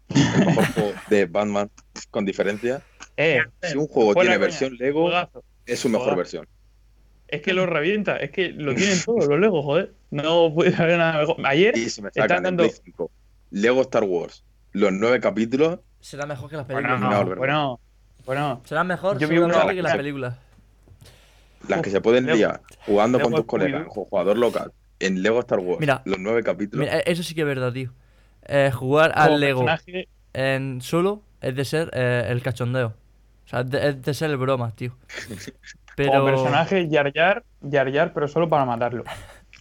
El 0.08 0.46
mejor 0.46 0.64
juego 0.74 0.92
de 1.08 1.26
Batman 1.26 1.70
con 2.10 2.24
diferencia. 2.24 2.82
Eh, 3.16 3.42
Si 3.62 3.76
un 3.76 3.86
juego 3.86 4.14
tiene 4.14 4.28
coña, 4.30 4.38
versión 4.38 4.76
Lego, 4.76 5.02
juegazo. 5.02 5.44
es 5.66 5.78
su 5.78 5.88
mejor 5.88 6.06
Juegazo. 6.14 6.16
versión. 6.18 6.48
Es 7.28 7.42
que 7.42 7.52
lo 7.52 7.64
revienta, 7.66 8.16
es 8.16 8.32
que 8.32 8.48
lo 8.48 8.74
tienen 8.74 8.98
todos 9.04 9.26
los 9.28 9.38
Legos, 9.38 9.64
joder. 9.64 9.94
No 10.10 10.52
puede 10.52 10.74
haber 10.74 10.98
nada 10.98 11.20
mejor. 11.20 11.36
Ayer 11.46 11.76
Y 11.78 11.88
si 11.90 12.02
me 12.02 12.08
Están 12.08 12.42
dando- 12.42 12.64
Play 12.64 12.74
5 12.84 13.10
Lego 13.52 13.80
Star 13.82 14.02
Wars, 14.04 14.42
los 14.72 14.92
nueve 14.92 15.20
capítulos, 15.20 15.78
Será 16.00 16.24
mejor 16.26 16.48
que 16.50 16.56
las 16.56 16.66
Bueno, 16.66 16.88
películas. 16.88 17.00
no, 17.10 17.10
no, 17.18 17.24
¿verdad? 17.24 17.36
bueno, 17.36 17.80
bueno. 18.36 18.60
Será 18.64 18.84
mejor 18.84 19.18
Yo 19.18 19.28
vi 19.28 19.38
una- 19.38 19.46
seguramente 19.54 19.74
que 19.76 19.82
las 19.82 19.92
la- 19.92 19.96
películas. 19.96 20.36
las 21.68 21.82
que 21.82 21.90
se 21.90 22.00
pueden 22.00 22.26
liar 22.26 22.60
jugando 22.86 23.18
Lego 23.18 23.30
con 23.30 23.36
tus 23.38 23.46
colegas, 23.46 23.86
jugador 23.88 24.38
local, 24.38 24.72
en 24.98 25.22
Lego 25.22 25.40
Star 25.40 25.58
Wars, 25.58 25.80
Mira. 25.80 26.02
los 26.04 26.18
nueve 26.18 26.42
capítulos. 26.42 26.86
Mira, 26.86 27.00
eso 27.00 27.22
sí 27.22 27.34
que 27.34 27.42
es 27.42 27.46
verdad, 27.46 27.72
tío. 27.72 27.90
Eh, 28.46 28.70
jugar 28.72 29.12
al 29.14 29.38
Lego 29.40 29.60
personaje, 29.64 30.08
en 30.32 30.80
solo 30.80 31.22
es 31.40 31.54
de 31.54 31.64
ser 31.64 31.90
eh, 31.92 32.26
el 32.28 32.42
cachondeo. 32.42 32.94
O 33.46 33.48
sea, 33.48 33.60
es 33.60 33.70
de, 33.70 33.88
es 33.88 34.02
de 34.02 34.14
ser 34.14 34.30
el 34.30 34.36
broma, 34.36 34.70
tío. 34.74 34.96
Pero. 35.96 36.12
Como 36.12 36.24
personaje, 36.26 36.88
Yar 36.88 37.12
Yar, 37.12 37.44
Yar 37.60 37.90
Yar, 37.90 38.12
pero 38.14 38.26
solo 38.28 38.48
para 38.48 38.64
matarlo. 38.64 39.04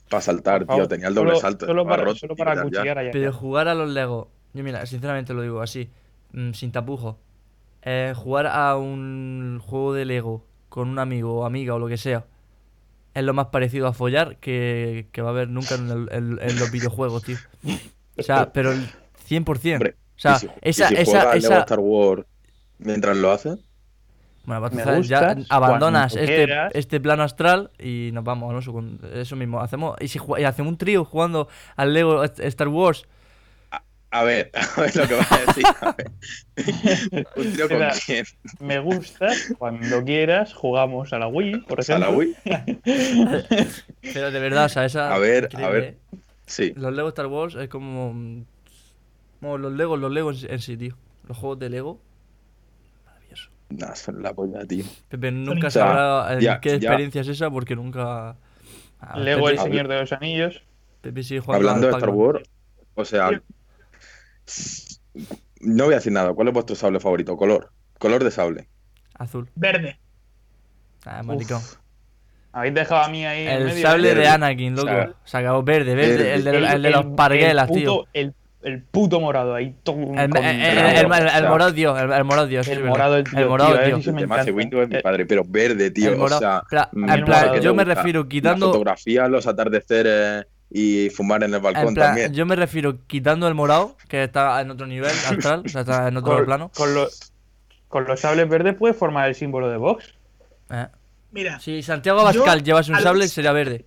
para 0.09 0.21
saltar, 0.21 0.65
tío, 0.65 0.87
tenía 0.87 1.07
el 1.07 1.15
doble 1.15 1.31
solo- 1.31 1.41
salto. 1.41 1.65
Solo 1.65 1.85
para, 1.85 2.03
solo 2.15 2.33
acuchillar 2.37 2.97
a 2.99 3.03
Yar 3.03 3.11
Pero 3.11 3.25
Yar. 3.31 3.33
jugar 3.33 3.67
a 3.67 3.73
los 3.73 3.89
Lego, 3.89 4.29
yo 4.53 4.63
mira, 4.63 4.85
sinceramente 4.85 5.33
lo 5.33 5.41
digo 5.41 5.61
así, 5.61 5.89
mm, 6.33 6.53
sin 6.53 6.71
tapujo. 6.71 7.17
Eh, 7.83 8.13
jugar 8.15 8.47
a 8.47 8.75
un 8.77 9.59
juego 9.65 9.93
de 9.93 10.05
Lego 10.05 10.45
con 10.69 10.89
un 10.89 10.99
amigo 10.99 11.39
o 11.39 11.45
amiga 11.45 11.73
o 11.75 11.79
lo 11.79 11.87
que 11.87 11.97
sea 11.97 12.25
es 13.13 13.23
lo 13.23 13.33
más 13.33 13.47
parecido 13.47 13.87
a 13.87 13.93
follar 13.93 14.37
que, 14.37 15.07
que 15.11 15.21
va 15.21 15.29
a 15.29 15.31
haber 15.31 15.49
nunca 15.49 15.75
en, 15.75 15.89
el- 15.89 16.09
en- 16.11 16.39
en 16.41 16.59
los 16.59 16.71
videojuegos, 16.71 17.23
tío. 17.23 17.37
O 18.17 18.21
sea, 18.23 18.51
pero 18.53 18.71
el 18.71 18.87
100%. 19.27 19.73
Hombre, 19.75 19.95
o 20.15 20.19
sea, 20.19 20.35
y 20.35 20.39
si, 20.39 20.45
y 20.47 20.49
esa, 20.61 20.87
si 20.89 20.95
esa, 20.95 21.35
esa, 21.35 21.59
Star 21.59 21.79
Wars 21.79 22.23
mientras 22.77 23.17
lo 23.17 23.31
haces, 23.31 23.57
Bueno, 24.45 24.61
pues 24.61 24.73
Me 24.73 24.81
entonces 24.81 25.07
ya 25.09 25.35
abandonas 25.49 26.15
este, 26.15 26.47
este 26.73 26.99
plano 26.99 27.23
astral 27.23 27.71
y 27.79 28.11
nos 28.13 28.23
vamos, 28.23 28.65
con 28.67 28.99
eso 29.13 29.35
mismo. 29.35 29.59
Hacemos, 29.59 29.95
y, 29.99 30.07
si, 30.07 30.19
y 30.37 30.43
hacemos 30.43 30.71
un 30.71 30.77
trío 30.77 31.03
jugando 31.05 31.47
al 31.75 31.93
Lego 31.93 32.23
Star 32.23 32.67
Wars. 32.67 33.05
A 34.11 34.23
ver, 34.23 34.51
a 34.77 34.81
ver 34.81 34.95
lo 34.95 35.07
que 35.07 35.13
vas 35.15 35.31
a 35.31 35.37
decir. 35.39 35.63
a 35.81 35.91
ver. 35.93 36.11
¿Un 37.35 37.53
trío 37.53 37.67
con 37.67 37.77
Mira, 37.77 37.93
quién? 38.05 38.25
Me 38.59 38.79
gusta, 38.79 39.29
cuando 39.57 40.03
quieras, 40.03 40.53
jugamos 40.53 41.13
a 41.13 41.19
la 41.19 41.27
Wii, 41.27 41.61
por 41.61 41.79
¿A 41.79 41.81
ejemplo. 41.83 42.09
la 42.11 42.17
Wii? 42.17 42.35
Pero 44.13 44.31
de 44.31 44.39
verdad, 44.39 44.65
o 44.65 44.69
sea, 44.69 44.85
esa. 44.85 45.13
A 45.13 45.19
ver, 45.19 45.45
increíble, 45.45 45.65
a 45.65 45.69
ver. 45.69 45.97
Sí, 46.45 46.73
Los 46.75 46.93
Lego 46.93 47.09
Star 47.09 47.27
Wars 47.27 47.55
es 47.55 47.69
como. 47.69 48.13
mm, 48.13 48.43
Como 49.39 49.57
los 49.57 49.73
Lego, 49.73 49.95
los 49.97 50.11
Lego 50.11 50.31
en 50.31 50.37
sí- 50.37 50.47
sí, 50.59 50.77
tío. 50.77 50.95
Los 51.27 51.37
juegos 51.37 51.59
de 51.59 51.69
Lego. 51.69 52.01
Maravilloso. 53.05 53.49
nah, 53.69 53.93
son 53.95 54.23
la 54.23 54.33
polla, 54.33 54.65
tío. 54.65 54.83
Pepe 55.09 55.31
nunca 55.31 55.69
sabrá 55.69 56.33
en 56.33 56.39
ya- 56.39 56.59
qué 56.59 56.69
ya- 56.71 56.75
experiencia 56.77 57.21
es 57.21 57.27
esa 57.27 57.49
porque 57.51 57.75
nunca. 57.75 58.35
Ah, 58.99 59.19
Lego 59.19 59.45
Pepe, 59.45 59.57
El 59.57 59.59
Señor 59.63 59.87
de 59.87 59.99
los 59.99 60.11
Anillos. 60.11 60.63
Pepe 61.01 61.23
sigue 61.23 61.39
jugando 61.39 61.69
Hablando 61.69 61.87
de 61.87 61.93
Star. 61.93 62.09
Wars, 62.09 62.49
o 62.95 63.05
sea, 63.05 63.41
no 65.61 65.85
voy 65.85 65.93
a 65.93 65.97
decir 65.97 66.11
nada. 66.13 66.33
¿Cuál 66.33 66.47
es 66.49 66.53
vuestro 66.53 66.75
sable 66.75 66.99
favorito? 66.99 67.35
Color. 67.37 67.71
Color 67.97 68.23
de 68.23 68.31
sable. 68.31 68.67
Azul. 69.15 69.49
Verde. 69.55 69.99
Ah, 71.05 71.21
maricón. 71.23 71.61
Habéis 72.51 72.73
dejado 72.73 73.01
a 73.03 73.09
mí 73.09 73.25
ahí. 73.25 73.43
en 73.47 73.53
El 73.53 73.65
medio, 73.65 73.81
sable 73.87 74.07
¿eh? 74.07 74.09
de 74.09 74.15
Verde. 74.15 74.29
Anakin, 74.29 74.75
loco. 74.75 74.87
O 74.87 74.91
sea, 74.91 75.13
Se 75.25 75.37
acabó 75.37 75.63
verde, 75.63 75.95
verde. 75.95 76.11
verde. 76.17 76.33
El 76.33 76.43
de, 76.43 76.49
el 76.51 76.81
de 76.81 76.87
El- 76.89 76.93
los 76.95 77.05
el- 77.05 77.11
parguelas, 77.15 77.69
el 77.69 77.75
tío. 77.75 77.91
puto- 77.97 78.07
El, 78.13 78.33
el 78.63 78.83
puto 78.83 79.19
morado 79.21 79.53
ahí. 79.55 79.75
todo 79.83 79.95
El, 79.95 80.29
con 80.29 80.43
el, 80.43 80.61
el, 80.61 81.07
morado, 81.47 81.73
tío. 81.73 81.97
El, 81.97 82.11
el 82.11 82.23
morado, 82.25 82.47
tío. 82.47 82.61
El 82.61 82.83
morado, 82.83 83.15
el 83.17 83.23
tío, 83.25 83.39
El 83.39 83.47
morado, 83.49 83.71
tío, 83.83 83.99
tío. 83.99 84.13
me 84.13 84.19
de 84.21 84.25
encanta. 84.25 84.51
Windows 84.51 84.83
es 84.83 84.89
mi 84.89 84.95
Eh, 84.95 85.01
padre, 85.01 85.25
pero 85.25 85.43
verde, 85.47 85.91
tío. 85.91 86.09
El 86.09 86.15
O 86.15 86.19
morado. 86.19 86.39
sea, 86.39 86.63
en 86.91 87.25
plan, 87.25 87.61
yo 87.61 87.73
me 87.75 87.83
refiero 87.85 88.23
la 88.23 88.29
quitando. 88.29 88.67
fotografía, 88.67 89.27
los 89.27 89.45
atardeceres 89.47 90.45
y 90.71 91.09
fumar 91.09 91.43
en 91.43 91.53
el 91.53 91.59
balcón 91.61 91.87
En 91.89 91.93
plan, 91.95 92.07
también. 92.09 92.33
yo 92.33 92.45
me 92.45 92.55
refiero 92.55 92.97
quitando 93.07 93.47
el 93.47 93.55
morado, 93.55 93.95
que 94.07 94.23
está 94.23 94.61
en 94.61 94.71
otro 94.71 94.85
nivel 94.87 95.09
astral, 95.27 95.63
o 95.65 95.69
sea, 95.69 95.81
está 95.81 96.07
en 96.07 96.17
otro 96.17 96.35
con, 96.35 96.45
plano. 96.45 96.71
con 96.75 96.93
los, 96.93 97.31
con 97.87 98.05
los 98.05 98.19
sables 98.19 98.47
verdes 98.47 98.75
puedes 98.75 98.95
formar 98.95 99.27
el 99.29 99.35
símbolo 99.35 99.69
de 99.69 99.77
Vox. 99.77 100.13
Eh. 100.69 100.87
Mira, 101.31 101.59
Si 101.59 101.81
Santiago 101.83 102.19
Abascal 102.21 102.63
llevase 102.63 102.91
un 102.91 102.99
sable, 102.99 103.27
sería 103.27 103.51
verde. 103.51 103.85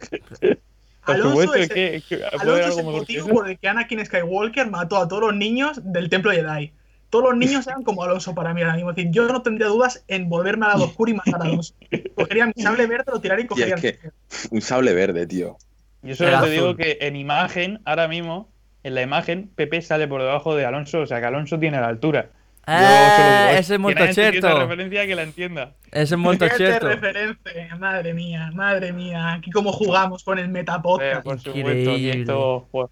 Por 1.05 1.15
Alonso 1.17 1.31
supuesto, 1.31 1.55
es 1.57 1.63
es 1.63 1.69
que, 1.75 1.97
es 1.97 2.05
que 2.05 2.17
puede 2.17 2.29
Alonso 2.29 2.51
haber 2.53 2.63
es 2.71 2.77
algo 2.79 2.91
el 2.93 2.97
motivo 2.99 3.29
por 3.29 3.49
el 3.51 3.59
que 3.59 3.69
Anakin 3.69 4.07
Skywalker 4.07 4.71
mató 4.71 4.97
a 4.99 5.09
todos 5.09 5.23
los 5.23 5.35
niños 5.35 5.81
del 5.83 6.09
Templo 6.09 6.31
Jedi. 6.31 6.73
Todos 7.11 7.25
los 7.31 7.37
niños 7.37 7.67
eran 7.67 7.83
como 7.83 8.05
Alonso 8.05 8.35
para 8.35 8.55
mí 8.55 8.63
ahora 8.63 8.75
mismo. 8.77 8.91
Es 8.91 8.97
decir, 8.97 9.11
yo 9.13 9.27
no 9.27 9.43
tendría 9.43 9.67
dudas 9.67 10.05
en 10.09 10.29
volverme 10.29 10.67
al 10.67 10.73
lado 10.73 10.85
oscuro 10.85 11.11
y 11.11 11.15
matar 11.15 11.43
a 11.43 11.45
Alonso. 11.45 11.75
Cogería 12.15 12.47
mi 12.47 12.63
sable 12.63 12.87
verde, 12.87 13.05
lo 13.13 13.21
tiraría 13.21 13.45
y 13.45 13.49
cogería 13.49 13.75
es 13.75 13.85
el 13.85 13.99
que- 13.99 14.11
Un 14.51 14.63
sable 14.63 14.95
verde, 14.95 15.27
tío. 15.27 15.57
Yo 16.03 16.15
solo 16.17 16.41
te 16.43 16.51
digo 16.51 16.77
que 16.77 16.99
en 17.01 17.17
imagen, 17.17 17.81
ahora 17.85 18.09
mismo, 18.09 18.51
en 18.83 18.95
la 18.95 19.03
imagen, 19.03 19.51
Pepe 19.55 19.83
sale 19.83 20.09
por 20.09 20.21
debajo 20.21 20.55
de 20.57 20.65
Alonso, 20.67 21.01
o 21.01 21.07
sea 21.07 21.21
que 21.21 21.27
Alonso 21.27 21.59
tiene 21.59 21.81
la 21.81 21.89
altura. 21.89 22.31
Digo 22.67 22.79
Eh, 22.79 23.57
ese 23.59 23.75
es 23.75 23.81
entendido 24.05 24.31
esa 24.31 24.41
cierto. 24.41 24.61
referencia 24.61 25.07
que 25.07 25.15
la 25.17 25.23
entienda. 25.23 25.73
Ese 25.91 26.15
es 26.47 26.53
Qué 26.53 26.57
cierto. 26.59 26.89
referencia, 26.89 27.77
madre 27.79 28.15
mía, 28.15 28.51
madre 28.55 28.93
mía. 28.93 29.35
Aquí 29.35 29.51
como 29.51 29.73
jugamos 29.73 30.23
con 30.23 30.39
el 30.39 30.45
Eh, 30.47 30.49
Metapodcast. 30.49 31.25
por 31.25 31.41
supuesto, 31.41 31.91
que 31.97 32.11
esto 32.11 32.69
pues, 32.71 32.89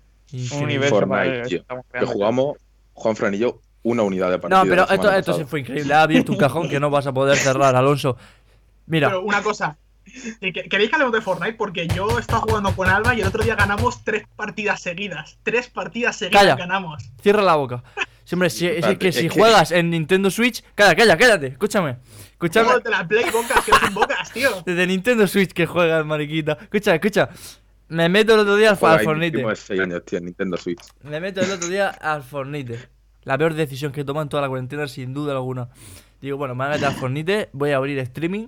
un 0.53 0.63
universo 0.65 0.97
Fortnite, 0.97 1.43
tío. 1.43 1.65
Que 1.93 2.05
jugamos 2.07 2.57
Juan 2.95 3.35
y 3.35 3.39
yo 3.39 3.61
una 3.83 4.03
unidad 4.03 4.31
de 4.31 4.39
partido. 4.39 4.65
No, 4.65 4.69
pero 4.69 4.89
esto, 4.89 5.13
esto 5.13 5.33
sí 5.35 5.45
fue 5.45 5.61
increíble. 5.61 5.95
Ha 5.95 6.03
abierto 6.03 6.33
un 6.33 6.39
cajón 6.39 6.69
que 6.69 6.79
no 6.81 6.91
vas 6.91 7.07
a 7.07 7.13
poder 7.13 7.37
cerrar, 7.37 7.75
Alonso. 7.77 8.17
Mira, 8.87 9.09
Pero 9.09 9.23
una 9.23 9.41
cosa. 9.43 9.79
¿Que- 10.41 10.53
que- 10.53 10.69
¿Queréis 10.69 10.91
que 10.91 10.97
hablemos 10.97 11.15
de 11.15 11.21
Fortnite? 11.21 11.55
Porque 11.55 11.87
yo 11.89 12.19
he 12.19 12.21
estado 12.21 12.43
jugando 12.43 12.75
con 12.75 12.89
Alba 12.89 13.15
y 13.15 13.21
el 13.21 13.27
otro 13.27 13.43
día 13.45 13.55
ganamos 13.55 14.03
tres 14.05 14.25
partidas 14.37 14.81
seguidas. 14.83 15.39
Tres 15.43 15.69
partidas 15.69 16.17
seguidas 16.17 16.43
Calla. 16.43 16.57
ganamos. 16.57 17.03
cierra 17.23 17.43
la 17.43 17.55
boca. 17.57 17.83
Sí, 18.25 18.35
hombre, 18.37 18.51
si, 18.51 18.67
es 18.67 18.87
que 18.99 19.11
si 19.13 19.29
juegas 19.29 19.73
en 19.73 19.91
Nintendo 19.91 20.31
Switch. 20.31 20.63
Calla, 20.77 20.95
calla, 20.95 21.17
cállate. 21.17 21.47
Escúchame. 21.49 21.97
Escúchame. 22.33 22.67
Juegos 22.67 22.85
de 22.85 22.91
la 22.91 23.07
Play 23.09 23.25
Bocas, 23.31 23.65
que 23.65 23.73
no 23.73 23.79
son 23.79 23.95
bocas, 23.95 24.33
tío. 24.33 24.51
Desde 24.67 24.87
Nintendo 24.87 25.27
Switch 25.27 25.53
que 25.53 25.67
juegas, 25.67 26.05
mariquita. 26.07 26.57
Escucha, 26.61 26.95
escucha. 26.95 27.29
Me 27.89 28.09
meto 28.09 28.35
el 28.35 28.41
otro 28.41 28.55
día 28.55 28.71
al, 28.71 28.77
Fortnite. 28.77 29.39
años, 29.81 30.05
tío, 30.05 30.21
Nintendo 30.21 30.57
Switch. 30.57 30.81
Me 31.03 31.19
meto 31.21 31.41
el 31.41 31.51
otro 31.51 31.69
día 31.69 31.89
al 31.89 32.23
Fortnite. 32.23 32.79
La 33.25 33.37
peor 33.37 33.55
decisión 33.55 33.91
que 33.91 34.03
he 34.03 34.05
tomado 34.05 34.23
en 34.23 34.29
toda 34.29 34.43
la 34.43 34.49
cuarentena, 34.49 34.87
sin 34.87 35.13
duda 35.13 35.33
alguna. 35.33 35.69
Digo, 36.21 36.37
bueno, 36.37 36.55
me 36.55 36.65
voy 36.65 36.73
a 36.73 36.75
meter 36.77 36.87
al 36.89 36.95
Fortnite, 36.95 37.49
voy 37.53 37.73
a 37.73 37.77
abrir 37.79 37.99
streaming 37.99 38.47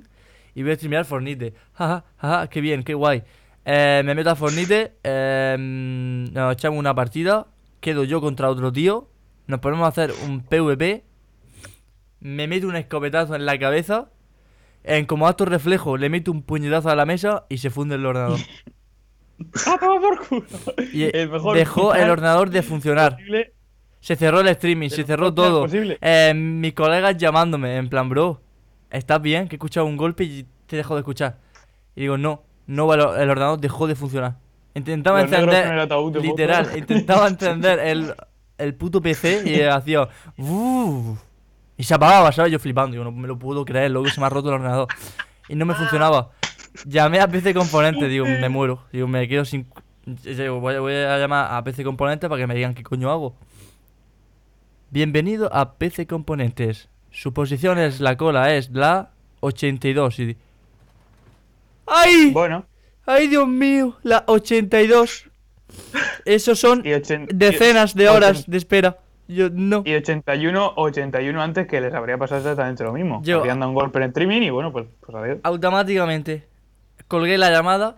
y 0.55 0.63
voy 0.63 0.73
a 0.73 0.75
streamear 0.77 1.05
Fortnite. 1.05 1.55
Jaja, 1.75 2.05
jaja, 2.17 2.47
qué 2.49 2.61
bien, 2.61 2.83
qué 2.83 2.95
guay. 2.95 3.23
Eh, 3.65 4.03
me 4.05 4.15
meto 4.15 4.31
al 4.31 4.37
Fortnite, 4.37 4.95
eh, 5.05 5.57
nos 5.59 6.53
echamos 6.53 6.79
una 6.79 6.95
partida, 6.95 7.47
quedo 7.81 8.05
yo 8.05 8.21
contra 8.21 8.51
otro 8.51 8.73
tío, 8.73 9.09
nos 9.47 9.61
ponemos 9.61 9.85
a 9.85 9.89
hacer 9.89 10.13
un 10.25 10.41
PvP, 10.43 11.05
me 12.21 12.49
meto 12.49 12.67
un 12.67 12.77
escopetazo 12.77 13.37
en 13.37 13.47
la 13.47 13.59
cabeza, 13.59 14.11
en 14.83 15.07
como 15.07 15.29
acto 15.29 15.45
reflejo 15.45 15.97
le 15.97 16.09
meto 16.09 16.33
un 16.33 16.43
puñetazo 16.43 16.91
a 16.91 16.97
la 16.97 17.07
mesa 17.07 17.47
y 17.49 17.59
se 17.59 17.71
funde 17.71 17.95
el 17.95 18.05
ordenador. 18.05 18.41
¡Ah, 19.67 19.77
toma 19.79 20.01
por 20.01 20.27
culo! 20.27 20.45
Y 20.93 21.05
El 21.17 21.31
mejor 21.31 21.57
dejó 21.57 21.95
el 21.95 22.11
ordenador 22.11 22.51
de 22.51 22.63
funcionar. 22.63 23.13
posible 23.13 23.53
Se 24.01 24.17
cerró 24.17 24.41
el 24.41 24.49
streaming, 24.49 24.89
se 24.89 25.05
cerró 25.05 25.33
todo. 25.33 25.67
Eh, 25.73 26.33
mis 26.35 26.75
colegas 26.75 27.17
llamándome, 27.17 27.77
en 27.77 27.89
plan, 27.89 28.09
bro, 28.09 28.41
¿estás 28.93 29.20
bien? 29.20 29.49
Que 29.49 29.57
he 29.57 29.59
escuchado 29.59 29.86
un 29.86 29.97
golpe 29.97 30.24
y 30.24 30.47
te 30.66 30.76
dejo 30.76 30.95
de 30.95 31.01
escuchar. 31.01 31.38
Y 31.97 32.03
digo, 32.03 32.16
no, 32.16 32.43
no, 32.66 32.93
el 32.95 33.01
ordenador 33.01 33.59
dejó 33.61 33.86
de 33.86 33.95
funcionar. 33.95 34.36
Intentaba 34.74 35.22
Los 35.22 35.32
ataúd 35.32 36.16
literal, 36.18 36.70
intentaba 36.76 37.28
encender 37.28 37.78
el, 37.80 38.14
el 38.57 38.74
puto 38.74 39.03
PC 39.03 39.43
y 39.45 39.61
hacía, 39.62 40.09
"Uh", 40.38 41.14
y 41.76 41.84
se 41.84 41.93
apagaba, 41.95 42.32
¿sabes? 42.32 42.53
Yo 42.53 42.59
flipando, 42.59 42.93
digo, 42.93 43.05
no 43.05 43.12
me 43.12 43.28
lo 43.28 43.38
puedo 43.38 43.64
creer, 43.64 43.90
luego 43.90 44.09
se 44.09 44.20
me 44.20 44.26
ha 44.26 44.30
roto 44.30 44.49
el 44.49 44.55
ordenador. 44.55 44.88
Y 45.49 45.57
no 45.57 45.66
me 45.66 45.74
funcionaba. 45.74 46.30
Llamé 46.86 47.20
a 47.20 47.28
PC 47.28 47.53
Componente, 47.53 48.09
digo, 48.09 48.24
me 48.24 48.49
muero. 48.49 48.84
Digo, 48.93 49.07
me 49.09 49.28
quedo 49.28 49.45
sin. 49.45 49.66
digo, 50.07 50.61
Voy, 50.61 50.78
voy 50.78 50.95
a 50.95 51.18
llamar 51.18 51.53
a 51.53 51.62
PC 51.64 51.84
Componente 51.84 52.28
para 52.28 52.40
que 52.40 52.47
me 52.47 52.55
digan 52.55 52.72
qué 52.74 52.82
coño 52.82 53.11
hago. 53.11 53.34
Bienvenido 54.90 55.51
a 55.53 55.74
PC 55.74 56.07
Componentes. 56.07 56.88
Su 57.13 57.33
posición 57.33 57.79
es 57.79 58.01
la 58.01 58.17
cola, 58.17 58.55
es 58.55 58.71
la 58.71 59.11
82. 59.41 60.19
Y... 60.21 60.37
¡Ay! 61.87 62.31
Bueno, 62.33 62.65
¡Ay, 63.07 63.29
Dios 63.29 63.47
mío! 63.49 63.97
La 64.03 64.25
82. 64.27 65.29
Esos 66.25 66.59
son 66.59 66.83
decenas 66.83 67.95
de 67.95 68.09
horas 68.09 68.47
de 68.47 68.57
espera. 68.59 68.99
Yo 69.29 69.49
no. 69.51 69.83
Y 69.87 69.95
81, 69.95 70.75
81 70.77 71.43
antes 71.43 71.67
que 71.67 71.81
les 71.81 71.95
habría 71.95 72.19
pasado 72.19 72.41
exactamente 72.41 72.85
lo 72.85 72.93
mismo. 72.93 73.23
Yo- 73.25 73.39
Habrían 73.39 73.61
dado 73.61 73.71
un 73.71 73.75
golpe 73.77 73.99
en 73.99 74.05
streaming 74.05 74.43
y 74.43 74.51
bueno, 74.51 74.73
pues, 74.73 74.87
pues 75.01 75.15
adiós. 75.17 75.39
Automáticamente 75.43 76.47
colgué 77.09 77.39
la 77.39 77.51
llamada, 77.51 77.97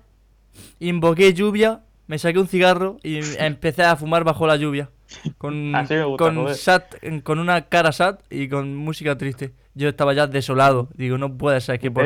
invoqué 0.80 1.34
lluvia, 1.34 1.80
me 2.06 2.18
saqué 2.18 2.38
un 2.38 2.46
cigarro 2.48 2.98
y 3.02 3.20
empecé 3.38 3.82
a 3.82 3.96
fumar 3.96 4.22
bajo 4.24 4.46
la 4.46 4.56
lluvia. 4.56 4.90
Con, 5.38 5.74
Así 5.76 5.94
me 5.94 6.04
gusta, 6.04 6.24
con, 6.24 6.36
joder. 6.36 6.56
sat- 6.56 7.22
con 7.22 7.38
una 7.38 7.62
cara 7.68 7.92
sad 7.92 8.18
y 8.30 8.48
con 8.48 8.74
música 8.76 9.16
triste. 9.18 9.52
Yo 9.74 9.88
estaba 9.88 10.12
ya 10.14 10.26
desolado. 10.26 10.88
Digo, 10.94 11.18
no 11.18 11.36
puede 11.36 11.60
ser 11.60 11.78
que 11.80 11.90
por, 11.90 12.02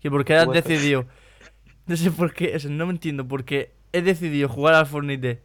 que 0.00 0.10
porque 0.10 0.34
has 0.36 0.46
decidido. 0.52 1.06
No 1.86 1.96
sé 1.96 2.10
por 2.10 2.32
qué, 2.32 2.56
no 2.68 2.86
me 2.86 2.92
entiendo. 2.92 3.26
Porque 3.26 3.72
he 3.92 4.02
decidido 4.02 4.48
jugar 4.48 4.74
al 4.74 4.86
Fortnite 4.86 5.42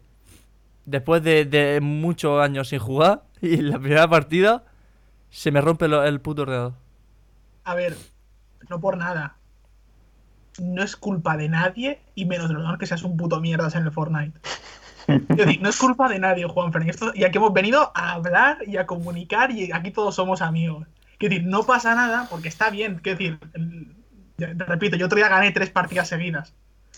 después 0.86 1.24
de, 1.24 1.45
de 1.45 1.80
muchos 1.82 2.41
años 2.41 2.68
sin 2.70 2.80
jugar. 2.80 3.24
Y 3.41 3.56
en 3.56 3.70
la 3.72 3.80
primera 3.80 4.08
partida 4.08 4.64
se 5.30 5.51
me 5.51 5.62
rompe 5.62 5.88
lo- 5.88 6.04
el 6.04 6.22
puto 6.22 6.43
ordenador. 6.43 6.74
A 7.64 7.76
ver, 7.76 7.95
no 8.70 8.80
por 8.80 8.97
nada. 8.97 9.38
No 10.62 10.84
es 10.84 10.95
culpa 10.95 11.36
de 11.38 11.49
nadie 11.49 11.99
y 12.14 12.26
menos 12.26 12.47
de 12.49 12.54
los 12.56 12.78
que 12.78 12.86
seas 12.86 13.04
un 13.04 13.18
puto 13.18 13.39
mierdas 13.41 13.74
en 13.76 13.84
el 13.84 13.91
Fortnite. 13.91 14.39
Decir, 15.30 15.62
no 15.62 15.70
es 15.70 15.78
culpa 15.80 16.08
de 16.10 16.20
nadie, 16.20 16.45
Juanfran. 16.45 16.86
y 16.88 16.89
Esto, 16.89 17.12
y 17.14 17.24
aquí 17.24 17.38
hemos 17.38 17.54
venido 17.54 17.91
a 17.95 18.14
hablar 18.14 18.58
y 18.68 18.78
a 18.78 18.86
comunicar 18.86 19.51
y 19.51 19.72
aquí 19.72 19.91
todos 19.91 20.16
somos 20.16 20.41
amigos. 20.41 20.88
Es 21.20 21.30
decir, 21.30 21.45
no 21.45 21.64
pasa 21.64 21.95
nada 21.95 22.28
porque 22.30 22.49
está 22.49 22.70
bien. 22.70 22.95
Es 22.97 23.04
decir, 23.04 23.39
el- 23.54 23.95
repito, 24.38 24.95
yo 24.97 25.06
otro 25.06 25.16
día 25.18 25.30
gané 25.30 25.51
tres 25.51 25.70
partidas 25.70 26.08
seguidas. 26.10 26.54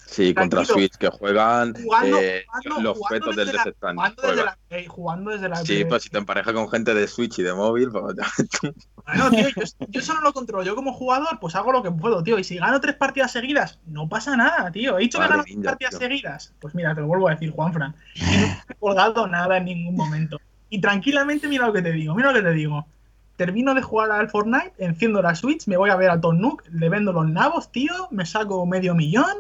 Sí, 0.08 0.34
contra. 0.34 0.64
Switch, 0.64 0.96
que 0.98 1.10
juegan 1.10 1.74
Jugando, 1.74 2.18
eh, 2.20 2.46
jugando- 2.48 2.82
los 2.82 2.98
jugando 2.98 3.26
fetos 3.26 3.36
del 3.36 3.52
Death 3.52 3.76
Stranding. 3.76 3.98
jugando 3.98 4.22
desde 4.22 4.46
la 4.46 4.58
Play, 4.70 4.86
jugando 4.88 5.32
desde 5.32 5.50
la 5.50 5.56
Sí, 5.58 5.86
pues 5.86 6.04
si 6.04 6.10
te 6.10 6.18
emparejas 6.20 6.54
con 6.54 6.70
gente 6.70 6.94
de 6.94 7.08
Switch 7.08 7.40
y 7.40 7.44
de 7.44 7.54
móvil, 7.54 7.90
pues 7.92 8.16
ya. 8.16 8.26
Bueno, 9.06 9.30
tío, 9.30 9.50
yo, 9.50 9.64
yo 9.90 10.00
eso 10.00 10.14
no 10.16 10.22
lo 10.22 10.34
controlo. 10.34 10.64
Yo 10.64 10.76
como 10.76 10.92
jugador, 10.94 11.38
pues 11.40 11.54
hago 11.56 11.72
lo 11.72 11.84
que 11.84 11.92
puedo, 11.92 12.24
tío. 12.24 12.40
Y 12.40 12.44
si 12.44 12.58
gano 12.58 12.82
tres 12.82 12.96
partidas 12.96 13.32
seguidas, 13.32 13.80
no 13.86 14.08
pasa 14.10 14.36
nada, 14.36 14.72
tío. 14.72 14.98
He 14.98 15.02
dicho 15.02 15.20
Vale, 15.20 15.28
que 15.30 15.34
gano 15.34 15.44
tres 15.44 15.58
partidas 15.66 15.90
tío. 15.92 16.00
seguidas. 16.00 16.54
Pues 16.60 16.74
mira, 16.74 16.96
te 16.96 17.02
lo 17.02 17.08
vuelvo 17.08 17.28
a 17.28 17.32
decir, 17.32 17.52
Juanfran. 17.52 17.96
Y 18.16 18.22
no 18.22 18.46
he 18.70 18.76
colgado 18.80 19.28
nada 19.28 19.58
en 19.58 19.66
ningún 19.66 19.96
momento. 19.96 20.40
Y 20.72 20.82
tranquilamente, 20.82 21.48
mira 21.48 21.68
lo 21.68 21.74
que 21.74 21.82
te 21.84 21.92
digo, 21.92 22.16
mira 22.16 22.32
lo 22.32 22.38
que 22.40 22.44
te 22.44 22.54
digo. 22.54 22.88
Termino 23.36 23.74
de 23.76 23.82
jugar 23.84 24.12
al 24.12 24.30
Fortnite, 24.30 24.74
enciendo 24.80 25.22
la 25.22 25.36
Switch, 25.36 25.68
me 25.68 25.78
voy 25.78 25.90
a 25.92 25.96
ver 25.96 26.10
a 26.10 26.20
Tom 26.20 26.40
Nook, 26.40 26.64
le 26.72 26.90
vendo 26.90 27.12
los 27.14 27.28
nabos, 27.30 27.72
tío, 27.72 28.08
me 28.10 28.26
saco 28.26 28.66
medio 28.66 28.96
millón 28.96 29.36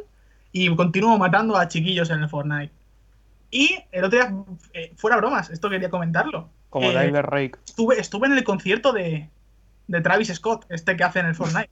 y 0.57 0.73
continúo 0.73 1.17
matando 1.17 1.57
a 1.57 1.67
chiquillos 1.67 2.09
en 2.11 2.21
el 2.21 2.29
Fortnite. 2.29 2.71
Y 3.51 3.77
el 3.91 4.05
otro 4.05 4.17
día, 4.19 4.33
eh, 4.71 4.93
fuera 4.95 5.17
bromas, 5.17 5.49
esto 5.49 5.69
quería 5.69 5.89
comentarlo. 5.89 6.49
Como 6.69 6.89
Eh, 6.91 6.93
Tyler 6.93 7.25
Rake. 7.25 7.59
estuve, 7.65 7.99
estuve 7.99 8.27
en 8.27 8.37
el 8.37 8.43
concierto 8.45 8.93
de, 8.93 9.29
de 9.87 10.01
Travis 10.01 10.33
Scott, 10.33 10.65
este 10.69 10.95
que 10.95 11.03
hace 11.03 11.19
en 11.19 11.25
el 11.25 11.35
Fortnite. 11.35 11.69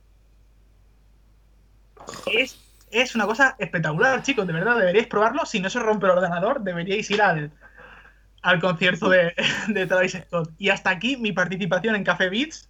Es, 2.25 2.59
es 2.91 3.15
una 3.15 3.25
cosa 3.25 3.55
espectacular, 3.57 4.21
chicos, 4.21 4.45
de 4.45 4.51
verdad, 4.51 4.77
deberíais 4.77 5.07
probarlo. 5.07 5.45
Si 5.45 5.61
no 5.61 5.69
se 5.69 5.79
rompe 5.79 6.05
el 6.07 6.11
ordenador, 6.11 6.61
deberíais 6.61 7.09
ir 7.09 7.21
al, 7.21 7.51
al 8.41 8.59
concierto 8.59 9.07
de, 9.07 9.34
de 9.69 9.86
Travis 9.88 10.19
Scott. 10.27 10.51
Y 10.57 10.69
hasta 10.71 10.89
aquí 10.89 11.15
mi 11.15 11.31
participación 11.31 11.95
en 11.95 12.03
Café 12.03 12.27
Beats. 12.29 12.69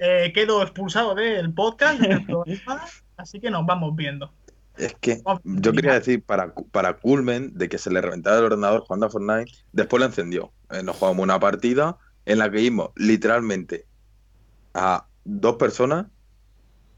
Eh, 0.00 0.32
quedo 0.34 0.62
expulsado 0.64 1.14
del 1.14 1.52
podcast, 1.54 2.00
del 2.00 2.24
programa, 2.24 2.84
así 3.16 3.38
que 3.38 3.52
nos 3.52 3.64
vamos 3.64 3.94
viendo. 3.94 4.32
Es 4.78 4.94
que 5.00 5.20
Oh, 5.24 5.38
yo 5.44 5.72
quería 5.72 5.94
decir 5.94 6.22
para, 6.24 6.54
para 6.70 6.98
Culmen 6.98 7.52
de 7.54 7.68
que 7.68 7.78
se 7.78 7.90
le 7.90 8.00
reventaba 8.00 8.38
el 8.38 8.44
ordenador 8.44 8.82
jugando 8.82 9.06
a 9.06 9.10
Fortnite, 9.10 9.50
después 9.72 10.00
lo 10.00 10.06
encendió. 10.06 10.52
Eh, 10.70 10.82
nos 10.82 10.96
jugamos 10.96 11.22
una 11.22 11.40
partida 11.40 11.98
en 12.24 12.38
la 12.38 12.50
que 12.50 12.58
vimos 12.58 12.90
literalmente 12.96 13.86
a 14.74 15.06
dos 15.24 15.56
personas, 15.56 16.06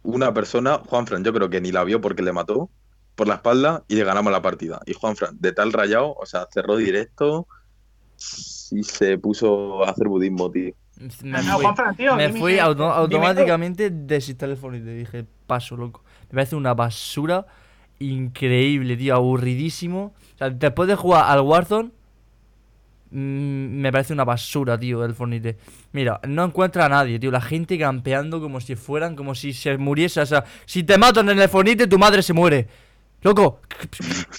una 0.03 0.33
persona, 0.35 0.79
Juanfran, 0.79 1.25
yo 1.25 1.33
creo 1.33 1.51
que 1.51 1.61
ni 1.61 1.73
la 1.73 1.85
vio 1.85 2.01
porque 2.01 2.23
le 2.23 2.33
mató 2.33 2.71
por 3.15 3.29
la 3.29 3.35
espalda 3.37 3.85
y 3.89 3.97
le 3.97 4.05
ganamos 4.05 4.33
la 4.33 4.43
partida. 4.43 4.81
Y 4.87 4.95
Juanfran, 4.95 5.37
de 5.41 5.53
tal 5.53 5.73
rayado, 5.73 6.15
o 6.15 6.27
sea, 6.27 6.47
cerró 6.53 6.77
directo 6.77 7.47
y 8.71 8.83
se 8.83 9.19
puso 9.19 9.85
a 9.85 9.91
hacer 9.91 10.09
budismo, 10.09 10.51
tío. 10.51 10.73
Me 11.23 11.43
No, 11.43 11.55
fui, 11.55 11.65
Juanfran, 11.65 11.97
tío, 11.97 12.17
me 12.17 12.31
fui 12.33 12.59
auto- 12.59 12.91
automáticamente 12.93 13.91
desinstalé 13.91 14.53
el 14.53 14.59
Fortnite. 14.59 14.95
Dije, 14.95 15.27
paso, 15.47 15.77
loco. 15.77 16.03
Me 16.29 16.35
parece 16.37 16.57
una 16.57 16.75
basura 16.75 17.47
increíble, 18.01 18.97
tío, 18.97 19.15
aburridísimo. 19.15 20.13
O 20.35 20.39
sea, 20.39 20.51
después 20.51 20.89
de 20.89 20.97
jugar 20.97 21.27
al 21.29 21.41
Warzone, 21.43 21.91
mm, 23.11 23.81
me 23.81 23.93
parece 23.93 24.13
una 24.13 24.25
basura, 24.25 24.79
tío, 24.79 25.05
el 25.05 25.15
Fortnite. 25.15 25.57
Mira, 25.93 26.21
no 26.27 26.45
encuentra 26.45 26.87
a 26.87 26.89
nadie, 26.89 27.19
tío. 27.19 27.31
La 27.31 27.41
gente 27.41 27.79
campeando 27.79 28.41
como 28.41 28.61
si 28.61 28.75
fueran, 28.75 29.15
como 29.15 29.35
si 29.35 29.53
se 29.53 29.77
muriese. 29.79 30.21
O 30.21 30.27
sea, 30.27 30.45
si 30.65 30.83
te 30.83 30.99
matan 30.99 31.29
en 31.29 31.39
el 31.39 31.49
Fortnite, 31.49 31.87
tu 31.87 31.99
madre 31.99 32.23
se 32.23 32.33
muere. 32.33 32.69
Loco, 33.23 33.61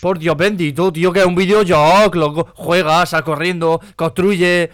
por 0.01 0.17
Dios 0.17 0.35
bendito, 0.35 0.91
tío, 0.91 1.13
que 1.13 1.19
es 1.19 1.25
un 1.25 1.35
videojuego, 1.35 2.11
loco. 2.15 2.47
Juega, 2.55 3.05
sal 3.05 3.23
corriendo, 3.23 3.79
construye. 3.95 4.71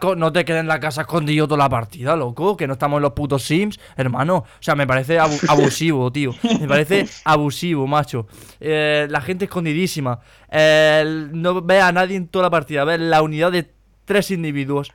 co- 0.00 0.16
no 0.16 0.32
te 0.32 0.44
quedes 0.46 0.60
en 0.60 0.66
la 0.66 0.80
casa 0.80 1.02
escondido 1.02 1.46
toda 1.46 1.58
la 1.58 1.68
partida, 1.68 2.16
loco. 2.16 2.56
Que 2.56 2.66
no 2.66 2.72
estamos 2.72 2.96
en 2.98 3.02
los 3.02 3.12
putos 3.12 3.42
Sims, 3.42 3.78
hermano. 3.96 4.36
O 4.36 4.46
sea, 4.60 4.74
me 4.74 4.86
parece 4.86 5.18
abu- 5.18 5.38
abusivo, 5.48 6.10
tío. 6.10 6.32
Me 6.60 6.66
parece 6.66 7.06
abusivo, 7.24 7.86
macho. 7.86 8.26
Eh, 8.60 9.06
la 9.10 9.20
gente 9.20 9.44
escondidísima. 9.44 10.20
Eh, 10.50 11.28
no 11.32 11.60
ve 11.60 11.80
a 11.82 11.92
nadie 11.92 12.16
en 12.16 12.28
toda 12.28 12.44
la 12.44 12.50
partida. 12.50 12.84
Ve 12.84 12.96
la 12.96 13.20
unidad 13.20 13.52
de 13.52 13.70
tres 14.06 14.30
individuos. 14.30 14.92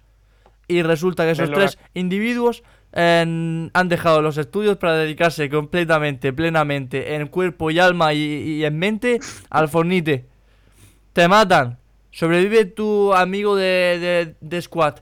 Y 0.68 0.82
resulta 0.82 1.24
que 1.26 1.32
esos 1.32 1.50
Ves 1.52 1.56
tres 1.56 1.78
individuos 1.94 2.64
han 2.96 3.90
dejado 3.90 4.22
los 4.22 4.38
estudios 4.38 4.78
para 4.78 4.96
dedicarse 4.96 5.50
completamente, 5.50 6.32
plenamente, 6.32 7.16
en 7.16 7.28
cuerpo 7.28 7.70
y 7.70 7.80
alma 7.80 8.14
y, 8.14 8.64
en 8.64 8.80
mente 8.80 9.20
al 9.50 9.68
Fornite. 9.68 10.26
Te 11.14 11.28
matan. 11.28 11.78
Sobrevive 12.12 12.64
tu 12.66 13.14
amigo 13.14 13.58
de, 13.58 14.36
de, 14.40 14.62
Squad. 14.62 14.96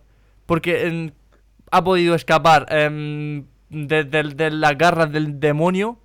porque 0.48 1.12
ha 1.70 1.84
podido 1.84 2.16
escapar 2.16 2.66
em, 2.70 3.46
de, 3.70 4.04
de- 4.04 4.50
las 4.52 4.78
garras 4.78 5.12
del 5.12 5.40
demonio, 5.40 6.00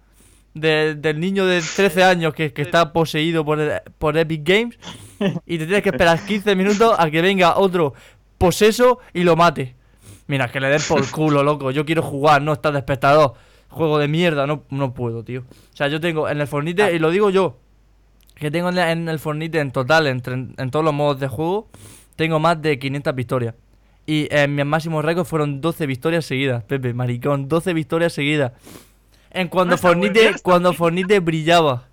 de- 0.52 0.94
del 0.94 1.18
niño 1.18 1.46
de 1.46 1.62
13 1.62 2.04
años 2.04 2.34
que, 2.34 2.52
está 2.54 2.92
poseído 2.92 3.42
por, 3.46 3.58
por 3.98 4.18
Epic 4.18 4.42
Games, 4.46 4.78
y 5.46 5.56
te 5.56 5.64
tienes 5.64 5.82
que 5.82 5.88
esperar 5.88 6.22
15 6.22 6.54
minutos 6.54 6.94
a 6.98 7.10
que 7.10 7.22
venga 7.22 7.56
otro 7.56 7.94
poseso 8.36 8.98
y 9.14 9.24
lo 9.24 9.34
mate. 9.36 9.77
Mira, 10.28 10.48
que 10.50 10.60
le 10.60 10.68
den 10.68 10.80
por 10.86 11.10
culo, 11.10 11.42
loco. 11.42 11.70
Yo 11.72 11.84
quiero 11.84 12.02
jugar, 12.02 12.40
no 12.42 12.52
estar 12.52 12.72
de 12.72 12.78
espectador. 12.78 13.34
Juego 13.68 13.98
de 13.98 14.08
mierda, 14.08 14.46
no, 14.46 14.62
no 14.70 14.94
puedo, 14.94 15.24
tío. 15.24 15.40
O 15.40 15.76
sea, 15.76 15.88
yo 15.88 16.00
tengo 16.00 16.28
en 16.28 16.40
el 16.40 16.46
Fornite, 16.46 16.94
y 16.94 16.98
lo 16.98 17.10
digo 17.10 17.28
yo, 17.30 17.58
que 18.34 18.50
tengo 18.50 18.68
en, 18.70 18.78
en 18.78 19.08
el 19.08 19.18
Fornite 19.18 19.58
en 19.58 19.72
total, 19.72 20.06
entre, 20.06 20.34
en 20.34 20.70
todos 20.70 20.84
los 20.84 20.94
modos 20.94 21.18
de 21.20 21.28
juego, 21.28 21.68
tengo 22.16 22.38
más 22.38 22.60
de 22.62 22.78
500 22.78 23.14
victorias. 23.14 23.54
Y 24.06 24.26
en 24.30 24.54
mis 24.54 24.64
máximos 24.64 25.04
récords 25.04 25.28
fueron 25.28 25.60
12 25.60 25.86
victorias 25.86 26.24
seguidas, 26.24 26.64
Pepe, 26.64 26.94
maricón, 26.94 27.46
12 27.48 27.74
victorias 27.74 28.12
seguidas. 28.14 28.52
En 29.30 29.48
cuando 29.48 29.74
Ah, 29.74 29.78
Fornite, 29.78 30.36
cuando 30.42 30.72
Fornite 30.72 31.20
brillaba. 31.20 31.84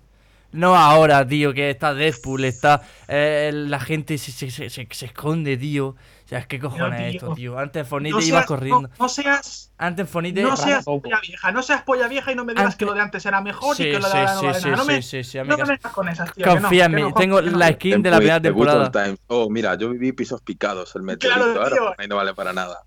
No 0.52 0.74
ahora, 0.76 1.26
tío, 1.26 1.52
que 1.52 1.68
está 1.68 1.92
Deadpool, 1.92 2.44
está. 2.46 2.80
eh, 3.08 3.50
la 3.52 3.78
gente 3.80 4.16
se, 4.16 4.32
se, 4.32 4.50
se, 4.50 4.70
se- 4.70 4.88
se 4.90 5.06
esconde, 5.06 5.58
tío. 5.58 5.96
O 6.26 6.28
sea, 6.28 6.40
es 6.40 6.46
que 6.48 6.58
cojones 6.58 7.00
es 7.00 7.10
tío. 7.12 7.20
esto, 7.20 7.34
tío. 7.36 7.56
Antes 7.58 7.80
en 7.80 7.86
Fornite 7.86 8.16
No 8.16 8.20
ibas 8.20 8.46
corriendo. 8.46 8.88
no, 8.88 8.94
no 8.98 9.08
seas, 9.08 9.70
Antes 9.78 10.10
Fornite. 10.10 10.42
no 10.42 10.56
seas 10.56 10.84
poco. 10.84 11.02
polla 11.02 11.20
vieja, 11.20 11.52
no 11.52 11.62
seas 11.62 11.82
polla 11.82 12.08
vieja 12.08 12.32
y 12.32 12.34
no 12.34 12.44
me 12.44 12.52
digas 12.52 12.64
Antes- 12.64 12.76
que 12.78 12.84
lo 12.84 12.94
de 12.94 13.00
antes 13.00 13.24
era 13.26 13.40
mejor 13.40 13.76
Sí, 13.76 13.84
y 13.84 13.92
que 13.92 14.00
lo 14.00 14.08
de 14.08 14.12
sí, 14.12 14.18
ahora 14.18 14.34
no 14.48 14.54
sí, 14.54 14.60
sí. 14.60 14.70
No 14.70 14.84
me, 14.84 15.02
sí, 15.02 15.22
sí, 15.22 15.24
sí, 15.30 15.38
no 15.38 15.44
me 15.44 15.52
amigas. 15.52 15.68
vengas 15.68 15.92
con 15.92 16.08
esas, 16.08 16.32
tío. 16.34 16.44
que 16.44 16.54
no, 16.56 16.60
Confía 16.62 16.84
en 16.86 16.92
mí, 16.96 17.02
no, 17.02 17.12
tengo 17.14 17.40
no. 17.40 17.56
la 17.56 17.72
skin 17.72 18.02
de 18.02 18.10
la 18.10 18.16
primera 18.16 18.40
temporada. 18.40 18.90
Oh, 19.28 19.48
mira, 19.48 19.76
yo 19.76 19.88
viví 19.90 20.10
pisos 20.12 20.42
picados, 20.42 20.96
el 20.96 21.02
meteorito. 21.02 21.44
Claro, 21.44 21.62
ahora 21.62 21.76
tío. 21.76 21.94
ahí 21.96 22.08
no 22.08 22.16
vale 22.16 22.34
para 22.34 22.52
nada. 22.52 22.78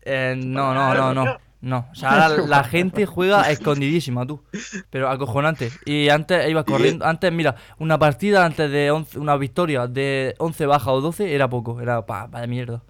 Eh, 0.00 0.34
no, 0.38 0.72
no, 0.72 0.94
no, 0.94 1.12
no. 1.12 1.36
No, 1.60 1.88
o 1.90 1.94
sea, 1.94 2.10
ahora 2.28 2.42
la 2.46 2.64
gente 2.64 3.06
juega 3.06 3.50
escondidísima, 3.50 4.26
tú. 4.26 4.42
Pero 4.90 5.08
acojonante. 5.08 5.70
Y 5.84 6.08
antes 6.10 6.48
ibas 6.48 6.64
corriendo. 6.64 7.04
Antes, 7.06 7.32
mira, 7.32 7.56
una 7.78 7.98
partida 7.98 8.44
antes 8.44 8.70
de 8.70 8.90
11, 8.90 9.18
una 9.18 9.36
victoria 9.36 9.86
de 9.86 10.34
11 10.38 10.66
bajas 10.66 10.88
o 10.88 11.00
12 11.00 11.34
era 11.34 11.48
poco. 11.48 11.80
Era 11.80 12.04
pa, 12.06 12.28
pa 12.28 12.40
de 12.40 12.46
mierda. 12.46 12.82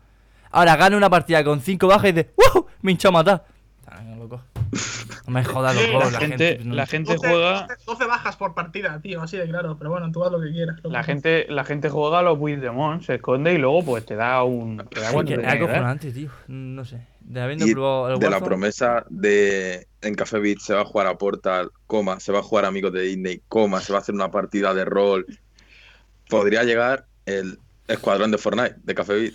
Ahora 0.51 0.77
gana 0.77 0.97
una 0.97 1.11
partida 1.11 1.43
con 1.45 1.61
5 1.61 1.87
bajas 1.87 2.11
y 2.11 2.13
dices, 2.13 2.33
¡Wow! 2.55 2.67
Me 2.83 2.93
hincha 2.93 3.09
a 3.09 3.13
matar. 3.13 3.45
Loco. 4.19 4.43
No 5.27 5.33
me 5.33 5.45
jodas, 5.45 5.75
loco. 5.75 5.99
la 6.05 6.11
La, 6.11 6.19
gente- 6.19 6.49
gente. 6.49 6.65
no- 6.65 6.75
la 6.75 6.87
gente 6.87 7.15
12, 7.15 7.29
juega 7.29 7.67
12 7.87 8.05
bajas 8.07 8.37
por 8.37 8.55
partida, 8.55 9.01
tío, 9.01 9.23
así 9.23 9.37
de 9.37 9.47
claro. 9.49 9.77
Pero 9.79 9.91
bueno, 9.91 10.11
tú 10.13 10.25
haz 10.25 10.33
lo 10.33 10.41
que 10.41 10.51
quieras. 10.51 10.77
La 10.85 11.03
gente, 11.03 11.47
la 11.49 11.65
gente 11.65 11.89
juega 11.89 12.19
a 12.19 12.23
los 12.23 12.39
Demon, 12.41 13.03
se 13.03 13.15
esconde 13.17 13.55
y 13.55 13.59
luego 13.59 13.85
pues 13.85 14.05
te 14.05 14.17
da 14.17 14.43
un. 14.43 14.79
Te 14.91 15.01
da 15.01 15.25
que 15.25 15.35
es 15.35 15.43
dar. 15.43 15.57
acojonante, 15.57 16.11
tío. 16.13 16.31
No 16.49 16.85
sé. 16.85 17.01
De 17.29 17.41
habiendo 17.41 17.67
Y 17.67 17.73
probado 17.73 18.15
el 18.15 18.21
de 18.21 18.31
la 18.31 18.41
promesa 18.41 19.05
de 19.11 19.89
en 20.01 20.15
Café 20.15 20.39
Beat 20.39 20.59
se 20.61 20.75
va 20.75 20.83
a 20.83 20.85
jugar 20.85 21.09
a 21.09 21.19
Portal, 21.19 21.71
coma, 21.89 22.21
se 22.21 22.31
va 22.31 22.39
a 22.39 22.43
jugar 22.43 22.65
a 22.65 22.69
Amigos 22.69 22.93
de 22.93 23.03
Disney, 23.03 23.43
coma, 23.49 23.81
se 23.81 23.93
va 23.93 23.99
a 23.99 24.03
hacer 24.03 24.15
una 24.15 24.31
partida 24.31 24.73
de 24.75 24.85
rol. 24.85 25.27
Podría 26.29 26.63
llegar 26.65 27.07
el 27.25 27.59
escuadrón 27.89 28.31
de 28.31 28.39
Fortnite 28.39 28.77
de 28.83 28.95
Café 28.95 29.15
Beat. 29.15 29.33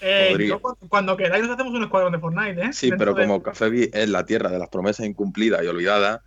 Eh, 0.00 0.46
yo 0.46 0.60
cuando 0.88 1.16
queráis 1.16 1.42
nos 1.42 1.54
hacemos 1.54 1.74
un 1.74 1.82
escuadrón 1.82 2.12
de 2.12 2.20
Fortnite, 2.20 2.62
¿eh? 2.66 2.72
Sí, 2.72 2.90
Dentro 2.90 3.06
pero 3.06 3.18
de- 3.18 3.26
como 3.26 3.42
Café 3.42 3.68
Beat 3.68 3.94
es 3.96 4.08
la 4.08 4.24
tierra 4.24 4.48
de 4.50 4.58
las 4.60 4.68
promesas 4.68 5.04
incumplidas 5.06 5.62
y 5.64 5.66
olvidadas, 5.66 6.20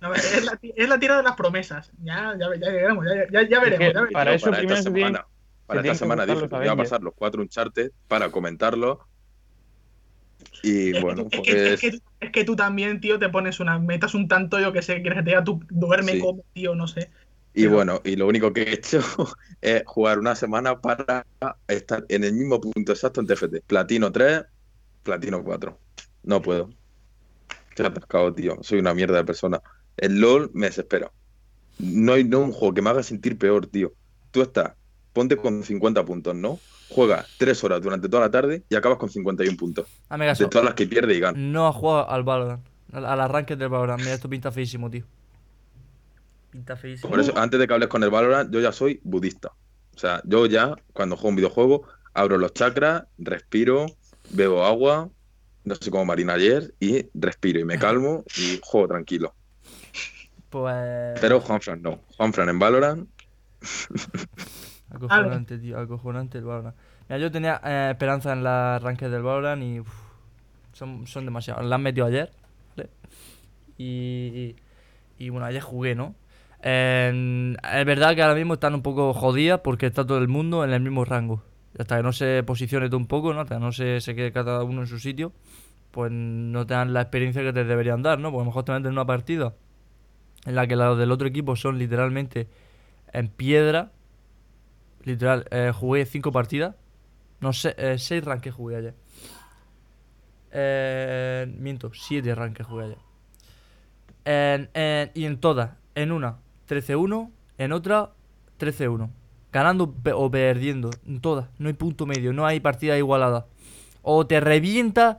No, 0.00 0.14
es, 0.14 0.44
la, 0.44 0.58
es 0.62 0.88
la 0.88 0.98
tierra 1.00 1.16
de 1.16 1.24
las 1.24 1.34
promesas. 1.34 1.90
Ya, 2.04 2.36
ya, 2.38 2.46
ya 2.54 2.70
llegaremos, 2.70 3.04
ya, 3.04 3.26
ya, 3.42 3.48
ya 3.48 3.60
veremos. 3.60 3.78
que 3.78 3.92
ya 3.92 4.00
veremos. 4.00 4.12
para 4.12 4.32
eso 4.34 4.46
para 4.46 4.58
primero 4.58 4.78
esta 4.78 4.90
semana, 4.90 5.26
para 5.66 5.80
esta 5.80 5.92
que 5.92 5.98
semana 5.98 6.24
dije 6.26 6.48
que 6.48 6.56
voy 6.56 6.68
a 6.68 6.76
pasar 6.76 7.02
los 7.02 7.14
cuatro 7.14 7.42
Uncharted 7.42 7.90
para 8.06 8.30
comentarlo. 8.30 9.06
Y 10.62 10.98
bueno, 11.00 11.26
es 11.30 11.40
que- 11.40 11.50
es 11.52 11.68
pues 11.68 11.80
que 11.80 11.90
tú- 11.92 12.02
es 12.20 12.30
que 12.32 12.44
tú 12.44 12.56
también, 12.56 13.00
tío, 13.00 13.18
te 13.18 13.28
pones 13.28 13.60
una 13.60 13.78
metas 13.78 14.14
un 14.14 14.28
tanto, 14.28 14.60
yo 14.60 14.72
que 14.72 14.82
sé, 14.82 15.00
quieres 15.02 15.24
que 15.24 15.30
te 15.30 15.42
tú 15.42 15.62
duerme, 15.70 16.12
Sí. 16.12 16.20
come, 16.20 16.42
tío, 16.52 16.74
no 16.74 16.86
sé. 16.86 17.10
Y 17.54 17.62
Pero- 17.62 17.74
bueno, 17.74 18.00
y 18.04 18.16
lo 18.16 18.26
único 18.28 18.52
que 18.52 18.62
he 18.62 18.74
hecho 18.74 19.00
es 19.60 19.82
jugar 19.86 20.18
una 20.18 20.34
semana 20.34 20.80
para 20.80 21.26
estar 21.66 22.04
en 22.08 22.24
el 22.24 22.32
mismo 22.34 22.60
punto 22.60 22.92
exacto 22.92 23.20
en 23.20 23.26
TFT. 23.26 23.62
Platino 23.66 24.12
3, 24.12 24.44
Platino 25.02 25.42
4. 25.42 25.78
No 26.22 26.40
puedo. 26.42 26.70
Estoy 27.70 27.86
atascado, 27.86 28.32
tío. 28.34 28.58
Soy 28.62 28.78
una 28.78 28.94
mierda 28.94 29.16
de 29.16 29.24
persona. 29.24 29.60
El 29.96 30.20
LOL 30.20 30.50
me 30.52 30.66
desespera. 30.66 31.10
No 31.78 32.12
hay 32.12 32.24
no, 32.24 32.40
un 32.40 32.52
juego 32.52 32.74
que 32.74 32.82
me 32.82 32.90
haga 32.90 33.02
sentir 33.02 33.38
peor, 33.38 33.66
tío. 33.66 33.94
Tú 34.30 34.42
estás, 34.42 34.72
ponte 35.12 35.36
con 35.36 35.62
50 35.64 36.04
puntos, 36.04 36.34
¿no? 36.34 36.58
Juegas 36.90 37.26
3 37.38 37.64
horas 37.64 37.80
durante 37.80 38.08
toda 38.08 38.22
la 38.22 38.30
tarde 38.30 38.64
y 38.68 38.74
acabas 38.74 38.98
con 38.98 39.08
51 39.08 39.56
puntos. 39.56 39.86
Hazme 40.08 40.26
De 40.26 40.46
todas 40.46 40.64
las 40.64 40.74
que 40.74 40.86
pierdes 40.86 41.16
y 41.16 41.20
ganas. 41.20 41.40
No 41.40 41.66
ha 41.66 41.72
jugado 41.72 42.10
al 42.10 42.22
Valorant. 42.24 42.66
Al, 42.92 43.06
al 43.06 43.20
arranque 43.20 43.56
del 43.56 43.68
Valorant. 43.68 44.00
Mira, 44.00 44.14
esto 44.14 44.28
pinta 44.28 44.50
feísimo, 44.50 44.90
tío. 44.90 45.04
Pinta 46.50 46.76
feísimo. 46.76 47.08
Por 47.08 47.20
eso, 47.20 47.36
antes 47.38 47.60
de 47.60 47.66
que 47.66 47.72
hables 47.72 47.88
con 47.88 48.02
el 48.02 48.10
Valorant, 48.10 48.52
yo 48.52 48.60
ya 48.60 48.72
soy 48.72 49.00
budista. 49.04 49.52
O 49.94 49.98
sea, 49.98 50.20
yo 50.24 50.46
ya, 50.46 50.74
cuando 50.92 51.16
juego 51.16 51.28
un 51.28 51.36
videojuego, 51.36 51.82
abro 52.14 52.38
los 52.38 52.52
chakras, 52.52 53.04
respiro, 53.18 53.86
bebo 54.30 54.64
agua, 54.64 55.10
no 55.64 55.74
sé 55.74 55.90
cómo 55.90 56.04
Marina 56.04 56.34
ayer, 56.34 56.74
y 56.80 57.06
respiro 57.14 57.60
y 57.60 57.64
me 57.64 57.78
calmo 57.78 58.24
y 58.36 58.58
juego 58.62 58.88
tranquilo. 58.88 59.34
Pues. 60.48 61.20
Pero 61.20 61.40
Juanfran 61.40 61.82
no. 61.82 62.00
Juanfran 62.16 62.48
en 62.48 62.58
Valorant, 62.58 63.08
Acojonante, 64.90 65.58
tío. 65.58 65.78
Acojonante 65.78 66.38
el 66.38 66.44
Valorant. 66.44 66.76
Mira, 67.08 67.18
yo 67.18 67.30
tenía 67.30 67.60
eh, 67.64 67.88
esperanza 67.92 68.32
en 68.32 68.44
la 68.44 68.76
arranque 68.76 69.08
del 69.08 69.22
Valorant 69.22 69.62
y. 69.62 69.80
uf, 69.80 69.92
son, 70.72 71.06
son 71.06 71.24
demasiados. 71.24 71.64
La 71.64 71.76
han 71.76 71.82
metido 71.82 72.06
ayer. 72.06 72.30
¿vale? 72.76 72.90
Y. 73.78 74.56
Y 75.18 75.28
bueno, 75.28 75.46
ayer 75.46 75.60
jugué, 75.60 75.94
¿no? 75.94 76.14
Es 76.62 77.86
verdad 77.86 78.14
que 78.14 78.22
ahora 78.22 78.34
mismo 78.34 78.54
están 78.54 78.74
un 78.74 78.82
poco 78.82 79.12
jodidas 79.14 79.60
porque 79.60 79.86
está 79.86 80.06
todo 80.06 80.18
el 80.18 80.28
mundo 80.28 80.64
en 80.64 80.72
el 80.72 80.80
mismo 80.80 81.04
rango. 81.04 81.42
Hasta 81.78 81.98
que 81.98 82.02
no 82.02 82.12
se 82.12 82.42
posicione 82.42 82.88
todo 82.88 82.98
un 82.98 83.06
poco, 83.06 83.32
¿no? 83.32 83.40
Hasta 83.40 83.56
que 83.56 83.60
no 83.60 83.72
se, 83.72 84.00
se 84.00 84.14
quede 84.14 84.32
cada 84.32 84.62
uno 84.64 84.82
en 84.82 84.86
su 84.86 84.98
sitio, 84.98 85.32
pues 85.90 86.10
no 86.12 86.66
te 86.66 86.74
dan 86.74 86.92
la 86.92 87.02
experiencia 87.02 87.42
que 87.42 87.52
te 87.52 87.64
deberían 87.64 88.02
dar, 88.02 88.18
¿no? 88.18 88.30
Porque 88.30 88.42
a 88.42 88.44
lo 88.44 88.50
mejor 88.50 88.64
te 88.64 88.72
meten 88.72 88.86
en 88.86 88.92
una 88.92 89.06
partida 89.06 89.54
en 90.46 90.54
la 90.54 90.66
que 90.66 90.76
los 90.76 90.98
del 90.98 91.12
otro 91.12 91.28
equipo 91.28 91.56
son 91.56 91.78
literalmente 91.78 92.48
en 93.12 93.28
piedra. 93.28 93.92
Literal, 95.04 95.46
eh, 95.50 95.72
jugué 95.74 96.04
cinco 96.06 96.30
partidas. 96.32 96.74
No 97.40 97.52
sé, 97.52 97.74
eh, 97.78 97.96
seis 97.98 98.22
ranques 98.24 98.52
jugué 98.54 98.76
ayer. 98.76 98.94
Eh, 100.52 101.46
miento, 101.58 101.90
siete 101.94 102.34
ranques 102.34 102.66
jugué 102.66 102.84
ayer. 102.86 102.98
En- 104.24 104.68
en- 104.74 105.10
y 105.14 105.24
en 105.24 105.38
todas, 105.40 105.70
en 105.94 106.12
una 106.12 106.38
13-1, 106.66 107.30
en 107.58 107.72
otra 107.72 108.10
13-1. 108.58 109.10
Ganando 109.52 109.94
o 110.14 110.30
perdiendo, 110.30 110.90
en 111.06 111.20
todas. 111.20 111.48
No 111.58 111.68
hay 111.68 111.74
punto 111.74 112.06
medio, 112.06 112.32
no 112.32 112.46
hay 112.46 112.60
partida 112.60 112.96
igualada. 112.98 113.46
O 114.02 114.26
te 114.26 114.38
revienta, 114.40 115.18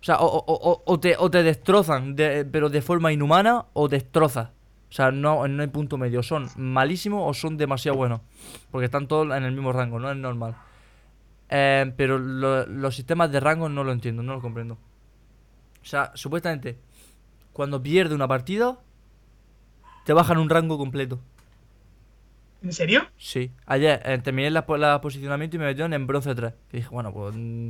o 0.00 0.04
sea, 0.04 0.18
o, 0.18 0.26
o- 0.26 0.82
o- 0.84 1.00
te, 1.00 1.16
te 1.30 1.42
destrozan, 1.42 2.16
de- 2.16 2.44
pero 2.44 2.68
de 2.68 2.82
forma 2.82 3.12
inhumana, 3.12 3.66
o 3.74 3.88
destrozas. 3.88 4.50
O 4.90 4.92
sea, 4.92 5.10
no, 5.10 5.46
no 5.48 5.62
hay 5.62 5.68
punto 5.68 5.98
medio. 5.98 6.22
Son 6.22 6.48
malísimos 6.56 7.22
o 7.26 7.34
son 7.34 7.56
demasiado 7.56 7.96
buenos. 7.98 8.20
Porque 8.70 8.86
están 8.86 9.06
todos 9.08 9.36
en 9.36 9.44
el 9.44 9.52
mismo 9.52 9.72
rango, 9.72 9.98
no 10.00 10.10
es 10.10 10.16
normal. 10.16 10.56
Eh, 11.50 11.92
pero 11.96 12.18
lo- 12.18 12.66
los 12.66 12.94
sistemas 12.96 13.32
de 13.32 13.40
rango 13.40 13.68
no 13.68 13.84
lo 13.84 13.92
entiendo, 13.92 14.22
no 14.22 14.34
lo 14.34 14.40
comprendo. 14.40 14.78
O 15.82 15.84
sea, 15.84 16.12
supuestamente, 16.14 16.78
cuando 17.52 17.82
pierde 17.82 18.14
una 18.14 18.28
partida, 18.28 18.80
te 20.04 20.12
bajan 20.12 20.38
un 20.38 20.48
rango 20.50 20.76
completo. 20.78 21.20
¿En 22.62 22.72
serio? 22.72 23.02
Sí. 23.16 23.52
Ayer 23.66 24.00
eh, 24.04 24.18
terminé 24.18 24.50
la, 24.50 24.64
la 24.78 25.00
posicionamiento 25.00 25.56
y 25.56 25.58
me 25.58 25.66
metieron 25.66 25.92
en 25.92 26.06
bronce 26.06 26.34
3. 26.34 26.54
Y 26.72 26.78
dije, 26.78 26.88
bueno, 26.90 27.12
pues 27.12 27.34
mm, 27.36 27.68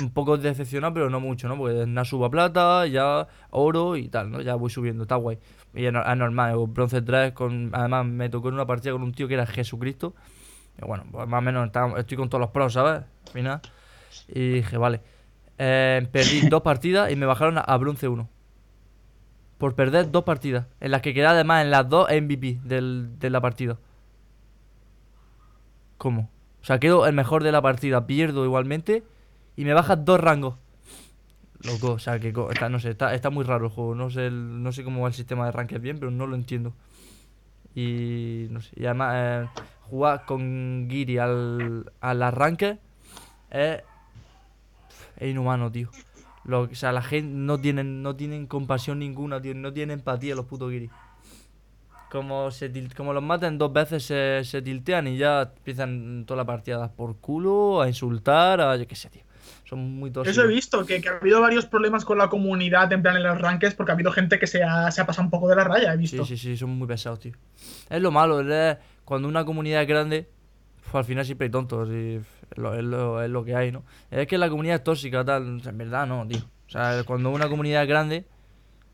un 0.00 0.10
poco 0.12 0.36
decepcionado, 0.38 0.94
pero 0.94 1.10
no 1.10 1.20
mucho, 1.20 1.48
¿no? 1.48 1.56
Porque 1.56 1.86
na 1.86 2.04
subo 2.04 2.24
a 2.26 2.30
plata, 2.30 2.86
ya 2.86 3.26
oro 3.50 3.96
y 3.96 4.08
tal, 4.08 4.30
¿no? 4.30 4.40
Ya 4.40 4.54
voy 4.54 4.70
subiendo, 4.70 5.02
está 5.02 5.16
guay. 5.16 5.38
Y 5.76 5.86
es, 5.86 5.92
no- 5.92 6.02
es 6.04 6.16
normal, 6.16 6.54
eh, 6.54 6.64
bronce 6.68 7.02
3, 7.02 7.32
con, 7.32 7.70
además 7.74 8.06
me 8.06 8.28
tocó 8.30 8.48
en 8.48 8.54
una 8.54 8.66
partida 8.66 8.92
con 8.92 9.02
un 9.02 9.12
tío 9.12 9.28
que 9.28 9.34
era 9.34 9.46
Jesucristo. 9.46 10.14
Y 10.82 10.86
bueno, 10.86 11.04
pues 11.10 11.28
más 11.28 11.38
o 11.38 11.42
menos 11.42 11.66
está- 11.66 11.92
estoy 11.98 12.16
con 12.16 12.28
todos 12.28 12.40
los 12.40 12.50
pros, 12.50 12.72
¿sabes? 12.72 13.02
Al 13.26 13.32
final. 13.32 13.60
Y 14.28 14.48
dije, 14.54 14.76
vale. 14.78 15.00
Eh, 15.58 16.06
perdí 16.12 16.40
dos 16.48 16.62
partidas 16.62 17.10
y 17.12 17.16
me 17.16 17.26
bajaron 17.26 17.58
a, 17.58 17.60
a 17.62 17.76
bronce 17.78 18.08
1. 18.08 18.28
Por 19.58 19.74
perder 19.74 20.10
dos 20.10 20.24
partidas. 20.24 20.66
En 20.80 20.90
las 20.90 21.00
que 21.02 21.14
quedé 21.14 21.26
además 21.26 21.62
en 21.64 21.70
las 21.70 21.88
dos 21.88 22.08
MVP 22.10 22.60
del, 22.64 23.18
de 23.18 23.30
la 23.30 23.40
partida. 23.40 23.78
¿Cómo? 25.98 26.30
O 26.62 26.64
sea, 26.66 26.78
quedo 26.78 27.06
el 27.06 27.14
mejor 27.14 27.42
de 27.42 27.52
la 27.52 27.62
partida, 27.62 28.06
pierdo 28.06 28.44
igualmente 28.44 29.04
y 29.56 29.64
me 29.64 29.72
bajas 29.72 30.04
dos 30.04 30.20
rangos. 30.20 30.56
Loco, 31.66 31.92
o 31.92 31.98
sea, 31.98 32.18
que 32.20 32.32
está, 32.50 32.68
no 32.68 32.78
sé, 32.78 32.90
está, 32.90 33.14
está 33.14 33.30
muy 33.30 33.44
raro 33.44 33.66
el 33.66 33.70
juego. 33.72 33.94
No 33.94 34.10
sé, 34.10 34.30
no 34.30 34.72
sé 34.72 34.84
cómo 34.84 35.02
va 35.02 35.08
el 35.08 35.14
sistema 35.14 35.46
de 35.46 35.52
ranked 35.52 35.80
bien, 35.80 35.98
pero 35.98 36.10
no 36.10 36.26
lo 36.26 36.36
entiendo. 36.36 36.72
Y 37.74 38.46
no 38.50 38.60
sé, 38.60 38.70
y 38.76 38.86
además 38.86 39.14
eh, 39.16 39.48
jugar 39.82 40.24
con 40.24 40.86
Giri 40.90 41.18
al, 41.18 41.92
al 42.00 42.22
arranque 42.22 42.78
es 43.50 43.82
es 45.16 45.30
inhumano, 45.30 45.70
tío. 45.70 45.90
O 46.50 46.68
sea, 46.74 46.92
la 46.92 47.02
gente 47.02 47.30
no 47.34 47.58
tienen, 47.60 48.02
no 48.02 48.14
tienen 48.14 48.46
compasión 48.46 48.98
ninguna, 49.00 49.40
tío. 49.40 49.54
No 49.54 49.72
tienen 49.72 49.98
empatía 49.98 50.34
los 50.34 50.46
putos 50.46 50.70
guiris. 50.70 50.90
Como, 52.10 52.50
se 52.50 52.70
como 52.96 53.12
los 53.12 53.22
maten 53.22 53.58
dos 53.58 53.72
veces, 53.72 54.04
se, 54.04 54.44
se 54.44 54.62
tiltean 54.62 55.08
y 55.08 55.16
ya 55.16 55.42
empiezan 55.56 56.24
toda 56.24 56.38
la 56.38 56.44
partida 56.44 56.76
a 56.76 56.78
dar 56.80 56.94
por 56.94 57.16
culo, 57.16 57.80
a 57.82 57.88
insultar, 57.88 58.60
a 58.60 58.76
yo 58.76 58.86
qué 58.86 58.94
sé, 58.94 59.10
tío. 59.10 59.25
Son 59.64 59.78
muy 59.98 60.10
tóxicos. 60.10 60.36
Eso 60.38 60.44
he 60.44 60.48
visto, 60.48 60.84
que, 60.86 61.00
que 61.00 61.08
ha 61.08 61.16
habido 61.16 61.40
varios 61.40 61.66
problemas 61.66 62.04
con 62.04 62.18
la 62.18 62.28
comunidad 62.28 62.92
en 62.92 63.02
plan 63.02 63.16
en 63.16 63.22
los 63.24 63.40
rankings 63.40 63.74
porque 63.74 63.92
ha 63.92 63.94
habido 63.94 64.12
gente 64.12 64.38
que 64.38 64.46
se 64.46 64.62
ha, 64.62 64.90
se 64.90 65.00
ha 65.00 65.06
pasado 65.06 65.24
un 65.24 65.30
poco 65.30 65.48
de 65.48 65.56
la 65.56 65.64
raya, 65.64 65.92
he 65.92 65.96
visto. 65.96 66.24
Sí, 66.24 66.36
sí, 66.36 66.50
sí, 66.50 66.56
son 66.56 66.70
muy 66.70 66.86
pesados, 66.86 67.20
tío. 67.20 67.32
Es 67.90 68.00
lo 68.00 68.10
malo, 68.10 68.40
es 68.40 68.76
cuando 69.04 69.28
una 69.28 69.44
comunidad 69.44 69.82
es 69.82 69.88
grande, 69.88 70.28
pues 70.82 70.94
al 70.94 71.04
final 71.04 71.24
siempre 71.24 71.46
hay 71.46 71.50
tontos 71.50 71.88
y 71.90 72.16
es 72.16 72.58
lo, 72.58 72.74
es 72.74 72.84
lo- 72.84 73.22
es 73.22 73.30
lo 73.30 73.44
que 73.44 73.56
hay, 73.56 73.72
¿no? 73.72 73.84
Es 74.10 74.26
que 74.28 74.38
la 74.38 74.48
comunidad 74.48 74.76
es 74.76 74.84
tóxica, 74.84 75.24
tal. 75.24 75.56
o 75.56 75.60
sea, 75.60 75.70
en 75.72 75.78
verdad, 75.78 76.06
no, 76.06 76.26
tío. 76.26 76.38
O 76.38 76.70
sea, 76.70 77.02
cuando 77.04 77.30
una 77.30 77.48
comunidad 77.48 77.82
es 77.82 77.88
grande, 77.88 78.24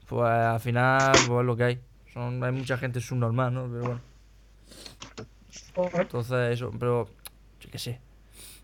pues 0.09 0.23
al 0.31 0.61
final, 0.61 1.23
pues 1.27 1.41
es 1.41 1.47
lo 1.47 1.57
que 1.57 1.65
hay. 1.65 1.81
Son, 2.13 2.43
hay 2.45 2.53
mucha 2.53 2.77
gente 2.79 3.01
subnormal, 3.01 3.53
¿no? 3.55 3.63
Pero 3.71 3.85
bueno. 3.85 4.01
Entonces, 6.01 6.53
eso, 6.53 6.71
pero 6.79 7.09
yo 7.61 7.71
qué 7.71 7.79
sé. 7.79 8.01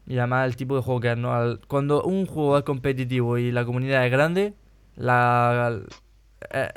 Y 0.09 0.16
además 0.18 0.46
el 0.46 0.56
tipo 0.56 0.74
de 0.74 0.82
juego 0.82 1.00
que 1.00 1.12
es, 1.12 1.18
¿no? 1.18 1.32
Al- 1.34 1.61
cuando 1.68 2.02
un 2.02 2.26
juego 2.26 2.56
es 2.59 2.64
competitivo 2.64 3.36
y 3.38 3.52
la 3.52 3.64
comunidad 3.64 4.04
es 4.06 4.11
grande, 4.11 4.54
la, 4.96 5.78
eh, 6.50 6.68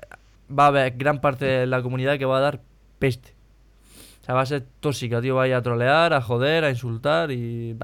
va 0.58 0.66
a 0.66 0.68
haber 0.68 0.98
gran 0.98 1.22
parte 1.22 1.46
de 1.46 1.66
la 1.66 1.82
comunidad 1.82 2.18
que 2.18 2.26
va 2.26 2.38
a 2.38 2.42
dar 2.42 2.60
peste. 3.00 3.34
O 4.22 4.26
sea, 4.26 4.36
va 4.36 4.42
a 4.42 4.46
ser 4.46 4.66
tóxica, 4.82 5.22
tío. 5.22 5.36
Va 5.36 5.46
a 5.46 5.62
trolear, 5.62 6.14
a 6.14 6.22
joder, 6.22 6.64
a 6.66 6.70
insultar 6.70 7.32
y. 7.32 7.76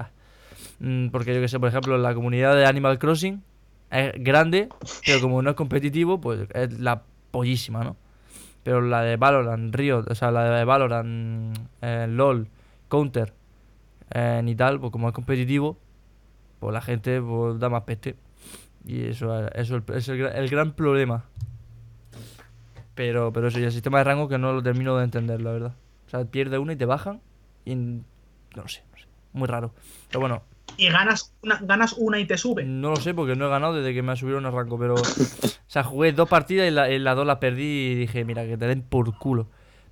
Mm, 0.80 1.08
Porque 1.08 1.34
yo 1.34 1.40
que 1.40 1.48
sé, 1.48 1.58
por 1.58 1.68
ejemplo, 1.70 1.96
la 1.98 2.14
comunidad 2.14 2.54
de 2.54 2.66
Animal 2.66 2.98
Crossing 2.98 3.42
es 3.90 4.12
grande, 4.22 4.68
pero 5.06 5.20
como 5.20 5.40
no 5.42 5.50
es 5.50 5.56
competitivo, 5.56 6.20
pues 6.20 6.46
es 6.54 6.78
la 6.78 7.02
pollísima, 7.30 7.82
¿no? 7.82 7.96
Pero 8.62 8.82
la 8.82 9.02
de 9.02 9.16
Valorant, 9.16 9.74
Riot, 9.74 10.04
o 10.10 10.14
sea, 10.14 10.30
la 10.30 10.44
de 10.58 10.64
Valorant, 10.64 11.56
eh, 11.80 12.06
LOL, 12.08 12.48
Counter 12.88 13.32
eh, 14.14 14.42
y 14.46 14.54
tal, 14.54 14.80
pues 14.80 14.92
como 14.92 15.08
es 15.08 15.14
competitivo, 15.14 15.78
pues 16.60 16.72
la 16.72 16.80
gente 16.80 17.20
pues, 17.20 17.58
da 17.58 17.68
más 17.68 17.82
peste. 17.82 18.16
Y 18.84 19.04
eso, 19.06 19.46
es- 19.48 19.50
eso 19.54 19.82
es 19.94 20.08
el, 20.08 20.20
el 20.26 20.48
gran 20.48 20.72
problema. 20.72 21.24
Pero, 22.94 23.32
pero 23.32 23.48
eso, 23.48 23.60
y 23.60 23.64
el 23.64 23.72
sistema 23.72 23.98
de 23.98 24.04
rango 24.04 24.28
que 24.28 24.38
no 24.38 24.52
lo 24.52 24.62
termino 24.62 24.96
de 24.96 25.04
entender, 25.04 25.40
la 25.40 25.52
verdad. 25.52 25.74
O 26.06 26.10
sea, 26.10 26.24
pierde 26.24 26.58
una 26.58 26.72
y 26.72 26.76
te 26.76 26.84
bajan. 26.86 27.20
Y 27.64 27.74
no 27.74 28.02
lo 28.54 28.68
sé, 28.68 28.82
no 28.92 28.98
sé. 28.98 29.04
Muy 29.32 29.46
raro. 29.46 29.72
Pero 30.08 30.20
bueno, 30.20 30.42
Y 30.76 30.88
ganas 30.88 31.32
una, 31.42 31.58
ganas 31.62 31.92
una 31.92 32.18
y 32.18 32.24
te 32.26 32.36
sube. 32.38 32.64
no 32.64 32.90
lo 32.90 32.96
sé 32.96 33.14
porque 33.14 33.36
no 33.36 33.46
he 33.46 33.50
ganado 33.50 33.74
desde 33.74 33.94
que 33.94 34.02
me 34.02 34.16
subieron 34.16 34.46
el 34.46 34.52
rango, 34.52 34.78
pero... 34.78 34.94
o 34.94 35.04
sea, 35.66 35.84
jugué 35.84 36.12
dos 36.12 36.28
partidas 36.28 36.66
y 36.66 36.70
la- 36.70 36.88
en 36.90 37.04
las 37.04 37.14
dos 37.14 37.26
las 37.26 37.38
perdí 37.38 37.62
y 37.92 37.94
dije, 37.94 38.24
mira, 38.24 38.44
que 38.46 38.56
te 38.56 38.66
den 38.66 38.82
por 38.82 39.16
culo. 39.18 39.48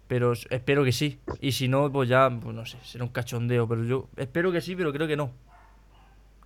Pero 0.09 0.33
espero 0.33 0.85
que 0.85 0.93
sí. 0.93 1.19
Y 1.41 1.53
si 1.53 1.69
no, 1.69 1.91
pues 1.91 2.09
ya, 2.09 2.31
pues 2.31 2.55
no 2.55 2.65
sé, 2.65 2.79
será 2.83 3.05
un 3.05 3.11
cachondeo. 3.11 3.67
Pero 3.69 3.85
yo 3.85 4.09
espero 4.17 4.53
que 4.53 4.61
sí, 4.61 4.77
pero 4.77 4.93
creo 4.93 5.07
que 5.09 5.17
no. 5.17 5.33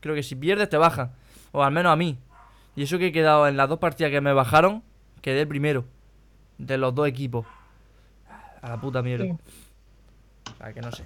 Creo 0.01 0.15
que 0.15 0.23
si 0.23 0.35
pierdes 0.35 0.69
te 0.69 0.77
bajan. 0.77 1.13
O 1.53 1.63
al 1.63 1.73
menos 1.73 1.93
a 1.93 1.97
mí. 1.97 2.19
Y 2.77 2.85
eso 2.85 2.99
que 2.99 3.09
he 3.09 3.13
quedado 3.13 3.47
en 3.49 3.57
las 3.57 3.69
dos 3.69 3.79
partidas 3.79 4.11
que 4.11 4.21
me 4.21 4.33
bajaron, 4.33 4.83
quedé 5.21 5.43
el 5.43 5.49
primero. 5.49 5.85
De 6.59 6.79
los 6.79 6.95
dos 6.95 7.07
equipos. 7.07 7.47
A 8.63 8.69
la 8.69 8.81
puta 8.81 9.03
mierda. 9.03 9.25
Sí. 9.25 9.33
O 9.33 10.57
sea, 10.57 10.73
que 10.73 10.81
no 10.81 10.93
sé. 10.93 11.05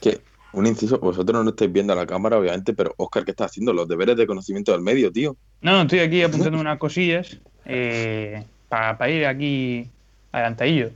Que, 0.00 0.20
un 0.52 0.66
inciso, 0.66 0.98
vosotros 0.98 1.34
no 1.34 1.42
lo 1.44 1.50
estáis 1.50 1.72
viendo 1.72 1.92
a 1.92 1.96
la 1.96 2.06
cámara, 2.06 2.38
obviamente, 2.38 2.74
pero 2.74 2.94
Oscar, 2.98 3.24
¿qué 3.24 3.30
está 3.30 3.46
haciendo? 3.46 3.72
Los 3.72 3.88
deberes 3.88 4.16
de 4.16 4.26
conocimiento 4.26 4.72
del 4.72 4.82
medio, 4.82 5.10
tío. 5.10 5.36
No, 5.62 5.72
no, 5.72 5.82
estoy 5.82 6.00
aquí 6.00 6.22
apuntando 6.22 6.60
unas 6.60 6.78
cosillas 6.78 7.38
eh, 7.64 8.44
para 8.68 9.08
ir 9.08 9.24
aquí 9.26 9.88
adelantadillo, 10.30 10.90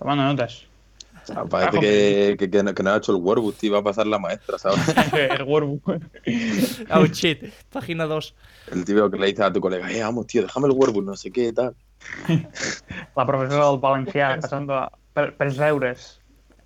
tomando 0.00 0.24
notas. 0.24 0.64
O 1.22 1.26
sea, 1.26 1.44
parece 1.44 1.78
que, 1.78 2.36
que, 2.38 2.50
que 2.50 2.62
no, 2.62 2.74
que 2.74 2.82
no 2.82 2.90
ha 2.90 2.96
hecho 2.96 3.12
el 3.12 3.22
Warbook, 3.22 3.54
tío, 3.56 3.72
va 3.74 3.80
a 3.80 3.84
pasar 3.84 4.06
la 4.06 4.18
maestra, 4.18 4.58
¿sabes? 4.58 4.80
el 5.12 5.42
Workbook. 5.42 6.02
Oh 6.90 7.06
shit. 7.06 7.52
Página 7.70 8.06
2. 8.06 8.34
El 8.72 8.84
tío 8.84 9.10
que 9.10 9.18
le 9.18 9.26
dice 9.26 9.44
a 9.44 9.52
tu 9.52 9.60
colega, 9.60 9.90
eh, 9.92 10.02
vamos, 10.02 10.26
tío, 10.26 10.42
déjame 10.42 10.66
el 10.68 10.72
Warbook, 10.72 11.04
no 11.04 11.16
sé 11.16 11.30
qué, 11.30 11.52
tal. 11.52 11.74
La 13.16 13.26
profesora 13.26 13.68
del 13.70 13.78
Valencià 13.78 14.40
pasando 14.40 14.74
a 14.74 14.90
per, 15.12 15.36
per 15.36 15.52
euros. 15.68 16.20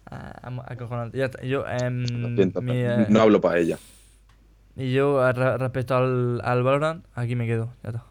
Ah, 0.06 0.62
acojonante. 0.68 1.18
Ya. 1.18 1.30
Yo, 1.42 1.64
em, 1.66 2.06
siento, 2.36 2.62
mi, 2.62 2.76
eh, 2.76 3.06
no 3.08 3.20
hablo 3.20 3.40
para 3.40 3.58
ella. 3.58 3.78
Y 4.76 4.92
yo, 4.92 5.20
respecto 5.32 5.96
al, 5.96 6.40
al 6.44 6.62
Valorant, 6.62 7.04
aquí 7.14 7.34
me 7.34 7.46
quedo, 7.46 7.72
ya 7.82 7.90
está. 7.90 8.04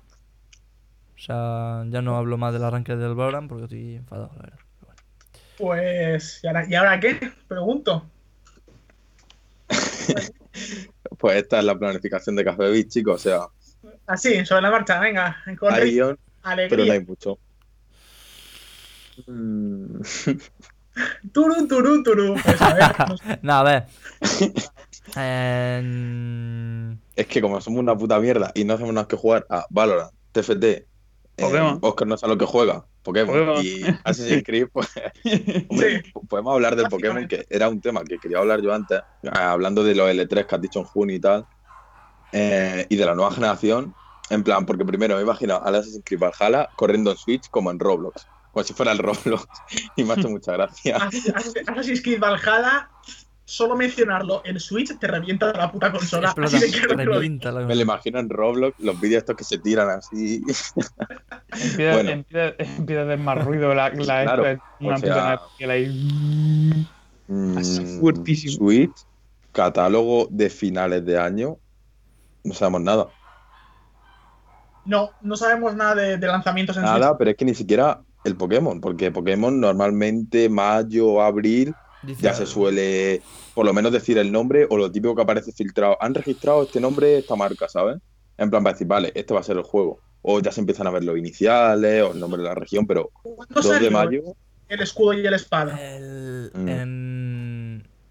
O 1.15 1.19
sea, 1.19 1.86
ya 1.89 2.01
no 2.01 2.17
hablo 2.17 2.38
más 2.38 2.53
del 2.53 2.63
arranque 2.63 2.95
del 2.95 3.15
Valorant 3.15 3.47
porque 3.47 3.63
estoy 3.65 3.95
enfadado, 3.95 4.32
la 4.36 4.41
verdad. 4.43 4.62
Pues, 5.57 6.39
¿y 6.43 6.47
ahora, 6.47 6.65
¿y 6.69 6.75
ahora 6.75 6.99
qué? 6.99 7.31
Pregunto. 7.47 8.09
Pues 11.17 11.37
esta 11.37 11.59
es 11.59 11.65
la 11.65 11.77
planificación 11.77 12.35
de 12.35 12.43
Café 12.43 12.69
Beat, 12.69 12.89
chicos, 12.89 13.15
o 13.15 13.17
sea, 13.17 13.47
Así, 14.05 14.45
sobre 14.45 14.61
la 14.63 14.71
marcha, 14.71 14.99
venga. 14.99 15.37
Hay 15.69 15.91
guion, 15.91 16.19
pero 16.69 16.85
no 16.85 16.91
hay 16.91 17.05
mucho. 17.05 17.39
Mm, 19.27 20.01
Turu, 21.31 21.67
turu, 21.67 22.03
turu. 22.03 22.35
Pues 22.43 22.61
a 22.61 22.73
ver. 22.73 23.39
no 23.41 23.53
a 23.57 23.63
ver. 23.63 23.85
Em, 25.15 26.91
Es 27.15 27.27
que 27.27 27.41
como 27.41 27.59
somos 27.61 27.79
una 27.79 27.97
puta 27.97 28.19
mierda 28.19 28.51
y 28.53 28.63
no 28.63 28.73
hacemos 28.75 28.93
nada 28.93 29.07
que 29.07 29.15
jugar 29.15 29.45
a 29.49 29.65
Valorant, 29.69 30.11
TFT, 30.33 30.85
eh, 31.38 31.41
Pokémon. 31.41 31.79
Oscar 31.81 32.07
no 32.07 32.17
sabe 32.17 32.34
lo 32.34 32.38
que 32.38 32.45
juega, 32.45 32.86
Pokémon, 33.01 33.34
Pokémon. 33.36 33.61
y 33.65 33.81
Assassin's 34.03 34.43
Creed, 34.45 34.67
pues, 34.71 34.88
hombre, 35.69 36.01
Sí. 36.03 36.11
podemos 36.29 36.53
hablar 36.53 36.75
del 36.75 36.88
Pokémon, 36.89 37.27
que 37.27 37.45
era 37.49 37.69
un 37.69 37.81
tema 37.81 38.03
que 38.03 38.19
quería 38.19 38.38
hablar 38.39 38.61
yo 38.61 38.73
antes, 38.73 38.99
eh, 39.23 39.29
hablando 39.34 39.84
de 39.84 39.95
los 39.95 40.09
L3 40.09 40.45
que 40.45 40.55
has 40.55 40.61
dicho 40.61 40.79
en 40.79 40.86
junio 40.86 41.15
y 41.15 41.19
tal, 41.19 41.45
eh, 42.31 42.86
y 42.89 42.95
de 42.95 43.05
la 43.05 43.15
nueva 43.15 43.31
generación, 43.31 43.93
en 44.29 44.43
plan, 44.43 44.65
porque 44.65 44.86
primero 44.86 45.15
me 45.15 45.21
imagino 45.21 45.61
al 45.63 45.75
Assassin's 45.75 46.03
Creed 46.05 46.19
Valhalla 46.19 46.69
corriendo 46.75 47.11
en 47.11 47.17
Switch 47.17 47.49
como 47.49 47.71
en 47.71 47.79
Roblox, 47.79 48.25
como 48.51 48.63
si 48.63 48.73
fuera 48.73 48.91
el 48.91 48.97
Roblox, 48.99 49.45
y 49.95 50.03
me 50.03 50.13
ha 50.13 50.17
hecho 50.17 50.29
mucha 50.29 50.53
gracia. 50.53 50.97
Assassin's 51.67 52.01
Creed 52.01 52.19
Valhalla, 52.19 52.89
solo 53.45 53.75
mencionarlo 53.75 54.41
en 54.45 54.59
Switch 54.59 54.97
te 54.97 55.07
revienta 55.07 55.51
la 55.53 55.71
puta 55.71 55.91
consola. 55.91 56.27
explota, 56.29 56.57
Así 56.57 56.65
de 56.65 56.71
claro 56.71 56.87
que 56.89 56.95
lo 56.95 57.01
digo. 57.01 57.13
revienta 57.15 57.51
la 57.51 57.65
Me 57.65 57.75
lo 57.75 57.81
imagino 57.81 58.19
en 58.19 58.29
Roblox, 58.29 58.75
los 58.79 58.99
vídeos 58.99 59.19
estos 59.19 59.35
que 59.35 59.43
se 59.43 59.59
tiran 59.59 59.89
así. 59.89 60.43
Empieza, 61.51 61.93
Bueno. 61.93 62.09
empieza, 62.11 62.55
empieza 62.57 63.01
a 63.01 63.05
hacer 63.05 63.19
más 63.19 63.45
ruido 63.45 63.73
la, 63.73 63.89
la 63.89 64.23
Claro, 64.23 64.45
esta, 64.45 64.63
una 64.79 64.95
o 64.95 64.99
sea- 64.99 65.39
ahí. 65.69 65.87
Así 67.55 67.83
Mm, 67.83 67.99
fuertísimo. 67.99 68.53
Switch, 68.57 69.05
catálogo 69.51 70.27
de 70.29 70.49
finales 70.49 71.05
de 71.05 71.17
año, 71.17 71.59
no 72.43 72.53
sabemos 72.53 72.81
nada. 72.81 73.09
No, 74.85 75.11
no 75.21 75.37
sabemos 75.37 75.75
nada 75.75 75.95
de, 75.95 76.17
de 76.17 76.27
lanzamientos 76.27 76.75
en 76.75 76.83
Nada, 76.83 77.17
pero 77.17 77.31
es 77.31 77.37
que 77.37 77.45
ni 77.45 77.55
siquiera 77.55 78.03
el 78.25 78.35
Pokémon, 78.35 78.81
porque 78.81 79.11
Pokémon 79.11 79.59
normalmente 79.59 80.49
mayo, 80.49 81.21
abril, 81.21 81.75
Dice 82.03 82.21
ya 82.21 82.33
se 82.33 82.45
suele 82.45 83.21
por 83.53 83.65
lo 83.65 83.73
menos 83.73 83.91
decir 83.91 84.17
el 84.17 84.31
nombre 84.31 84.67
o 84.69 84.77
lo 84.77 84.91
típico 84.91 85.15
que 85.15 85.21
aparece 85.21 85.51
filtrado. 85.51 85.97
Han 86.01 86.13
registrado 86.13 86.63
este 86.63 86.79
nombre, 86.79 87.17
esta 87.17 87.35
marca, 87.35 87.67
¿sabes? 87.69 87.97
En 88.37 88.49
plan, 88.49 88.63
para 88.63 88.73
decir, 88.73 88.87
vale, 88.87 89.11
este 89.15 89.33
va 89.33 89.39
a 89.39 89.43
ser 89.43 89.57
el 89.57 89.63
juego. 89.63 89.99
O 90.21 90.39
ya 90.39 90.51
se 90.51 90.61
empiezan 90.61 90.87
a 90.87 90.91
ver 90.91 91.03
los 91.03 91.17
iniciales 91.17 92.03
o 92.03 92.13
el 92.13 92.19
nombre 92.19 92.41
de 92.41 92.47
la 92.47 92.55
región, 92.55 92.87
pero 92.87 93.11
Switch. 93.21 93.35
¿Cuándo 93.35 93.61
2 93.61 93.79
de 93.79 93.89
mayo, 93.89 94.21
el 94.69 94.81
escudo 94.81 95.13
y 95.13 95.25
el 95.25 95.33
espada? 95.33 95.79
El, 95.79 96.33
Mm. 96.53 96.67
En. 96.69 97.22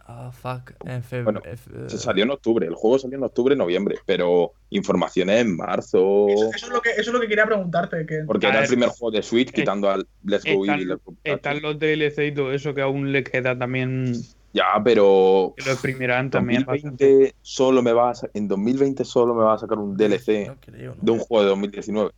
Ah, 0.06 0.30
fuck. 0.32 0.72
En 0.84 1.02
Bueno, 1.24 1.40
febrero. 1.42 1.88
se 1.88 1.96
salió 1.98 2.24
en 2.24 2.30
octubre. 2.32 2.66
El 2.66 2.74
juego 2.74 2.98
salió 2.98 3.16
en 3.18 3.24
octubre, 3.24 3.54
noviembre, 3.56 3.96
pero 4.04 4.52
informaciones 4.70 5.40
en 5.42 5.56
marzo. 5.56 6.26
Eso, 6.28 6.50
eso 6.54 6.66
es 6.66 6.72
lo 6.72 6.80
que, 6.80 6.90
eso 6.90 7.00
es 7.02 7.12
lo 7.12 7.20
que 7.20 7.28
quería 7.28 7.46
preguntarte. 7.46 8.04
Que... 8.04 8.22
Porque 8.26 8.46
A 8.46 8.50
era 8.50 8.62
el 8.62 8.68
primer 8.68 8.88
juego 8.88 9.10
de 9.16 9.22
Switch, 9.22 9.48
eh, 9.50 9.52
quitando 9.52 9.88
al 9.90 10.06
Let's 10.24 10.44
Go 10.44 10.64
están- 10.64 10.80
y 10.80 10.84
Let's 10.84 11.00
Go 11.04 11.12
Pikachu. 11.22 11.36
Están 11.36 11.62
los 11.62 11.78
DLC 11.78 12.26
y 12.26 12.34
todo 12.34 12.52
eso 12.52 12.74
que 12.74 12.82
aún 12.82 13.12
le 13.12 13.22
queda 13.24 13.56
también. 13.56 14.12
Ya, 14.52 14.64
pero 14.84 15.54
Que 15.56 15.64
lo 15.64 15.72
exprimirán 15.72 16.30
también. 16.30 16.64
bastante. 16.66 17.04
2020 17.06 17.34
solo 17.40 17.80
me 17.82 17.92
va 17.92 18.10
a 18.10 18.14
en 18.34 18.48
2020 18.48 19.04
solo 19.04 19.34
me 19.34 19.44
va 19.44 19.54
a 19.54 19.58
sacar 19.58 19.78
un 19.78 19.96
DLC 19.96 20.46
No 20.48 20.56
creo, 20.60 20.94
¿no? 20.94 20.98
de 21.00 21.10
un 21.12 21.18
juego 21.20 21.42
de 21.44 21.48
2019. 21.50 22.10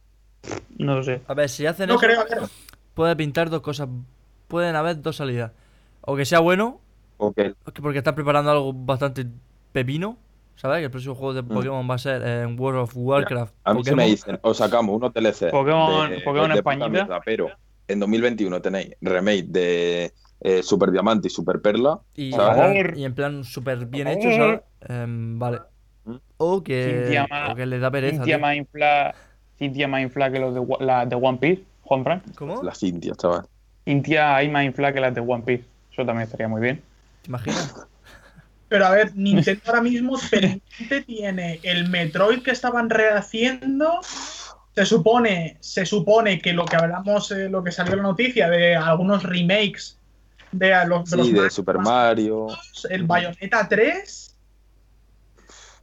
No 0.79 0.97
lo 0.97 1.03
sé. 1.05 1.21
A 1.29 1.35
ver, 1.35 1.49
si 1.49 1.65
hacen 1.67 1.87
No 1.89 1.95
eso, 1.95 2.01
creo, 2.01 2.25
puede 2.95 3.15
pintar 3.15 3.51
dos 3.51 3.61
cosas. 3.61 3.89
Pueden 4.49 4.75
haber 4.75 5.01
dos 5.01 5.17
salidas. 5.17 5.53
O 6.01 6.17
que 6.17 6.25
sea 6.25 6.41
bueno, 6.41 6.81
Ok, 7.17 7.35
que- 7.37 7.55
porque 7.83 7.99
está 7.99 8.15
preparando 8.15 8.51
algo 8.51 8.73
bastante 8.73 9.27
pepino. 9.73 10.17
¿Sabes? 10.57 10.79
Que 10.79 10.85
el 10.85 10.91
próximo 10.93 11.17
juego 11.17 11.35
de 11.35 11.43
Mm. 11.43 11.49
Pokémon 11.49 11.91
va 11.91 11.95
a 11.97 11.99
ser 11.99 12.23
en 12.23 12.59
World 12.59 12.81
of 12.83 12.93
Warcraft. 12.95 13.55
A 13.65 13.75
mí 13.75 13.83
se 13.83 13.95
me 13.97 14.07
dicen, 14.07 14.39
os 14.43 14.57
sacamos 14.59 14.95
unos 14.97 15.13
DLC 15.13 15.51
Pokémon- 15.51 16.09
de, 16.09 16.21
Pokémon 16.21 16.49
de 16.51 16.55
Españita. 16.57 16.89
mierda, 16.89 17.21
pero 17.25 17.49
en 17.89 17.99
2021 17.99 18.63
tenéis 18.63 18.91
remake 19.01 19.47
de 19.49 20.13
eh, 20.41 20.63
Super 20.63 20.93
Diamante 20.93 21.27
y 21.27 21.31
Super 21.31 21.61
Perla. 21.61 21.99
Y, 22.15 22.31
y 22.97 23.05
en 23.05 23.15
plan 23.15 23.43
súper 23.45 23.85
bien 23.87 24.07
hecho. 24.09 24.63
Em, 24.89 25.39
vale. 25.39 25.59
o 26.37 26.63
que, 26.63 27.01
Cintia 27.03 27.27
más- 27.29 27.51
o 27.51 27.55
que 27.57 27.67
les 27.67 27.81
da 27.81 27.91
pereza. 27.91 28.17
Cintia 28.19 28.39
más 28.39 28.55
infla, 28.57 29.15
Cintia 29.59 29.89
más 29.89 30.03
infla 30.03 30.31
que 30.31 30.39
los 30.39 30.55
de, 30.55 30.85
las 30.85 31.09
de 31.09 31.17
One 31.17 31.39
Piece, 31.39 31.65
Juan 31.83 32.05
Frank. 32.05 32.23
¿Cómo? 32.37 32.63
La 32.63 32.75
Cintia, 32.75 33.15
chaval. 33.17 33.47
Cintia 33.85 34.37
hay 34.37 34.49
más 34.51 34.65
infla 34.65 34.93
que 34.93 35.01
las 35.01 35.15
de 35.15 35.21
One 35.21 35.43
Piece. 35.45 35.65
Eso 35.93 36.05
también 36.05 36.23
estaría 36.25 36.47
muy 36.49 36.61
bien. 36.61 36.81
¿Te 37.25 37.31
imaginas? 37.31 37.75
Pero 38.69 38.87
a 38.87 38.91
ver, 38.91 39.15
Nintendo 39.15 39.63
ahora 39.67 39.81
mismo 39.83 40.19
pendiente 40.31 41.03
tiene 41.07 41.61
el 41.63 41.89
Metroid 41.89 42.43
que 42.43 42.51
estaban 42.51 42.91
rehaciendo. 42.91 44.01
Se 44.75 44.85
supone, 44.85 45.57
se 45.61 45.87
supone 45.87 46.41
que 46.41 46.53
lo 46.53 46.65
que 46.65 46.77
hablamos, 46.77 47.31
eh, 47.31 47.49
lo 47.49 47.63
que 47.63 47.71
salió 47.71 47.93
en 47.93 47.99
la 47.99 48.03
noticia 48.05 48.49
de 48.51 48.75
algunos 48.75 49.23
remakes 49.23 49.99
de, 50.51 50.75
a 50.75 50.85
los, 50.85 51.09
de 51.09 51.17
los 51.17 51.27
Sí, 51.27 51.33
de 51.33 51.39
Mario 51.39 51.51
Super 51.51 51.79
Mario. 51.79 52.47
el 52.91 53.05
Bayonetta 53.05 53.69
3. 53.69 54.37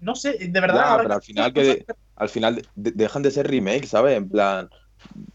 No 0.02 0.16
sé, 0.16 0.38
de 0.40 0.60
verdad. 0.60 0.76
Ya, 0.76 0.92
ahora 0.92 1.04
pero 1.04 1.16
al 1.16 1.22
final 1.22 1.54
que 1.54 1.86
al 2.16 2.30
final 2.30 2.68
de- 2.76 2.92
dejan 2.92 3.22
de 3.24 3.32
ser 3.32 3.48
remakes, 3.48 3.90
¿sabes? 3.90 4.18
En 4.18 4.30
plan, 4.30 4.70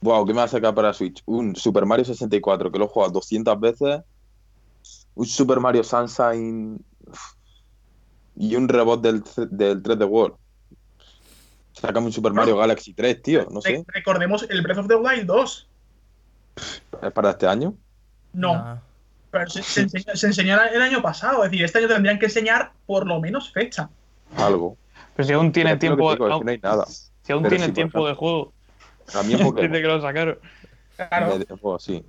wow, 0.01 0.27
¿qué 0.27 0.33
me 0.33 0.39
va 0.39 0.45
a 0.45 0.49
sacar 0.49 0.75
para 0.75 0.93
Switch? 0.93 1.23
Un 1.27 1.57
Super 1.57 1.87
Mario 1.87 2.05
64 2.05 2.71
que 2.71 2.79
lo 2.79 2.85
he 2.85 2.89
jugado 2.89 3.13
200 3.13 3.59
veces, 3.59 4.01
un 5.17 5.27
Super 5.27 5.59
Mario 5.61 5.83
Sunshine 5.83 6.79
y 8.37 8.55
un 8.55 8.69
reboot 8.69 9.03
del, 9.03 9.23
del 9.51 9.83
3D 9.83 10.09
World. 10.09 10.37
Sácame 11.73 12.07
un 12.07 12.13
Super 12.13 12.33
Mario 12.33 12.57
Galaxy 12.57 12.95
3, 12.95 13.23
tío, 13.23 13.47
no 13.51 13.61
sé, 13.61 13.71
Re- 13.71 13.85
Recordemos 13.89 14.47
el 14.49 14.63
Breath 14.63 14.79
of 14.79 14.89
the 14.89 14.95
Wild 14.95 15.27
2. 15.27 15.69
es 17.03 17.13
para 17.13 17.31
este 17.31 17.47
año. 17.47 17.75
No, 18.33 18.55
Nah. 18.55 18.77
pero 19.31 19.51
se, 19.51 19.63
se 19.63 19.83
enseñó, 19.83 20.15
se 20.17 20.27
enseñó 20.29 20.63
el 20.63 20.81
año 20.83 21.03
pasado. 21.03 21.45
Es 21.45 21.51
decir, 21.51 21.65
este 21.67 21.79
año 21.79 21.89
tendrían 21.89 22.19
que 22.19 22.27
enseñar 22.27 22.73
por 22.87 23.07
lo 23.07 23.21
menos 23.21 23.51
fecha. 23.53 23.91
Algo. 24.37 24.77
Pero 25.15 25.27
si 25.29 25.33
aún 25.35 25.53
tiene 25.53 25.71
Pero 25.77 25.81
tiempo, 25.97 26.13
digo, 26.13 26.29
no 26.43 26.51
hay 26.51 26.59
nada. 26.59 26.87
si 26.87 27.33
aún 27.33 27.43
Pero 27.43 27.51
tiene 27.57 27.67
sí, 27.67 27.73
tiempo 27.73 28.07
de 28.07 28.15
juego 28.15 28.53
A 29.15 29.23
mí 29.23 29.35
es 29.35 29.41
Pokémon. 29.43 29.55
desde 29.73 29.83
que 29.83 29.89
lo 29.89 30.01
sacaron. 30.01 30.39
Claro. 30.97 31.39
De- 31.39 31.47
sí. 31.79 32.05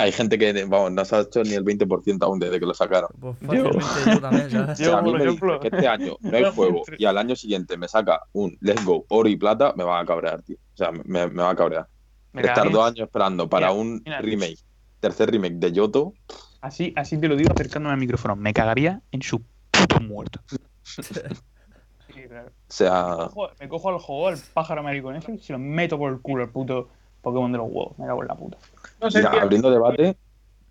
Hay 0.00 0.12
gente 0.12 0.38
que, 0.38 0.64
vamos, 0.64 0.92
no 0.92 1.04
se 1.04 1.16
ha 1.16 1.20
hecho 1.20 1.42
ni 1.42 1.54
el 1.54 1.64
20% 1.64 2.22
aún 2.22 2.38
desde 2.38 2.58
que 2.60 2.66
lo 2.66 2.74
sacaron. 2.74 3.10
Pues 3.20 3.36
fácilmente 3.38 3.78
yo 4.06 4.20
también, 4.20 4.50
¿sabes? 4.50 4.70
O 4.80 4.84
sea, 4.84 4.98
a 4.98 5.02
mí 5.02 5.10
por 5.10 5.18
me 5.18 5.24
ejemplo- 5.26 5.58
dice 5.58 5.70
que 5.70 5.76
este 5.76 5.88
año 5.88 6.16
no 6.20 6.36
hay 6.36 6.44
juego 6.54 6.82
y 6.98 7.04
al 7.04 7.18
año 7.18 7.36
siguiente 7.36 7.76
me 7.76 7.88
saca 7.88 8.20
un 8.32 8.56
Let's 8.60 8.84
Go 8.84 9.04
oro 9.08 9.28
y 9.28 9.36
plata, 9.36 9.72
me 9.76 9.84
va 9.84 10.00
a 10.00 10.06
cabrear, 10.06 10.42
tío. 10.42 10.56
O 10.74 10.76
sea, 10.76 10.90
me, 10.92 11.26
me 11.26 11.42
va 11.42 11.50
a 11.50 11.56
cabrear. 11.56 11.86
Estar 12.34 12.70
dos 12.70 12.86
años 12.86 13.06
esperando 13.06 13.48
para 13.48 13.68
Mira, 13.68 13.80
un 13.80 14.02
mira. 14.04 14.20
remake, 14.20 14.58
tercer 15.00 15.30
remake 15.30 15.54
de 15.56 15.72
Yoto, 15.72 16.14
Así, 16.62 16.92
así 16.96 17.18
te 17.18 17.26
lo 17.28 17.34
digo 17.36 17.50
acercándome 17.52 17.92
al 17.94 17.98
micrófono. 17.98 18.36
Me 18.36 18.54
cagaría 18.54 19.02
en 19.10 19.20
su 19.20 19.42
puto 19.70 20.00
muerto. 20.00 20.40
Sí, 22.14 22.20
claro. 22.28 22.48
o 22.48 22.52
sea, 22.68 22.92
Cojo- 23.32 23.50
me 23.58 23.68
cojo 23.68 23.88
al 23.88 23.98
juego, 23.98 24.28
al 24.28 24.38
pájaro 24.52 24.82
maricón 24.82 25.16
ese, 25.16 25.32
y 25.32 25.38
se 25.38 25.52
lo 25.54 25.58
meto 25.58 25.96
por 25.98 26.12
el 26.12 26.20
culo 26.20 26.42
al 26.44 26.50
puto 26.50 26.90
Pokémon 27.22 27.50
de 27.52 27.58
los 27.58 27.68
huevos. 27.70 27.98
Me 27.98 28.06
cago 28.06 28.22
en 28.22 28.28
la 28.28 28.34
puta. 28.34 28.58
No 29.00 29.10
sé, 29.10 29.18
mira, 29.18 29.30
abriendo 29.42 29.70
debate, 29.70 30.16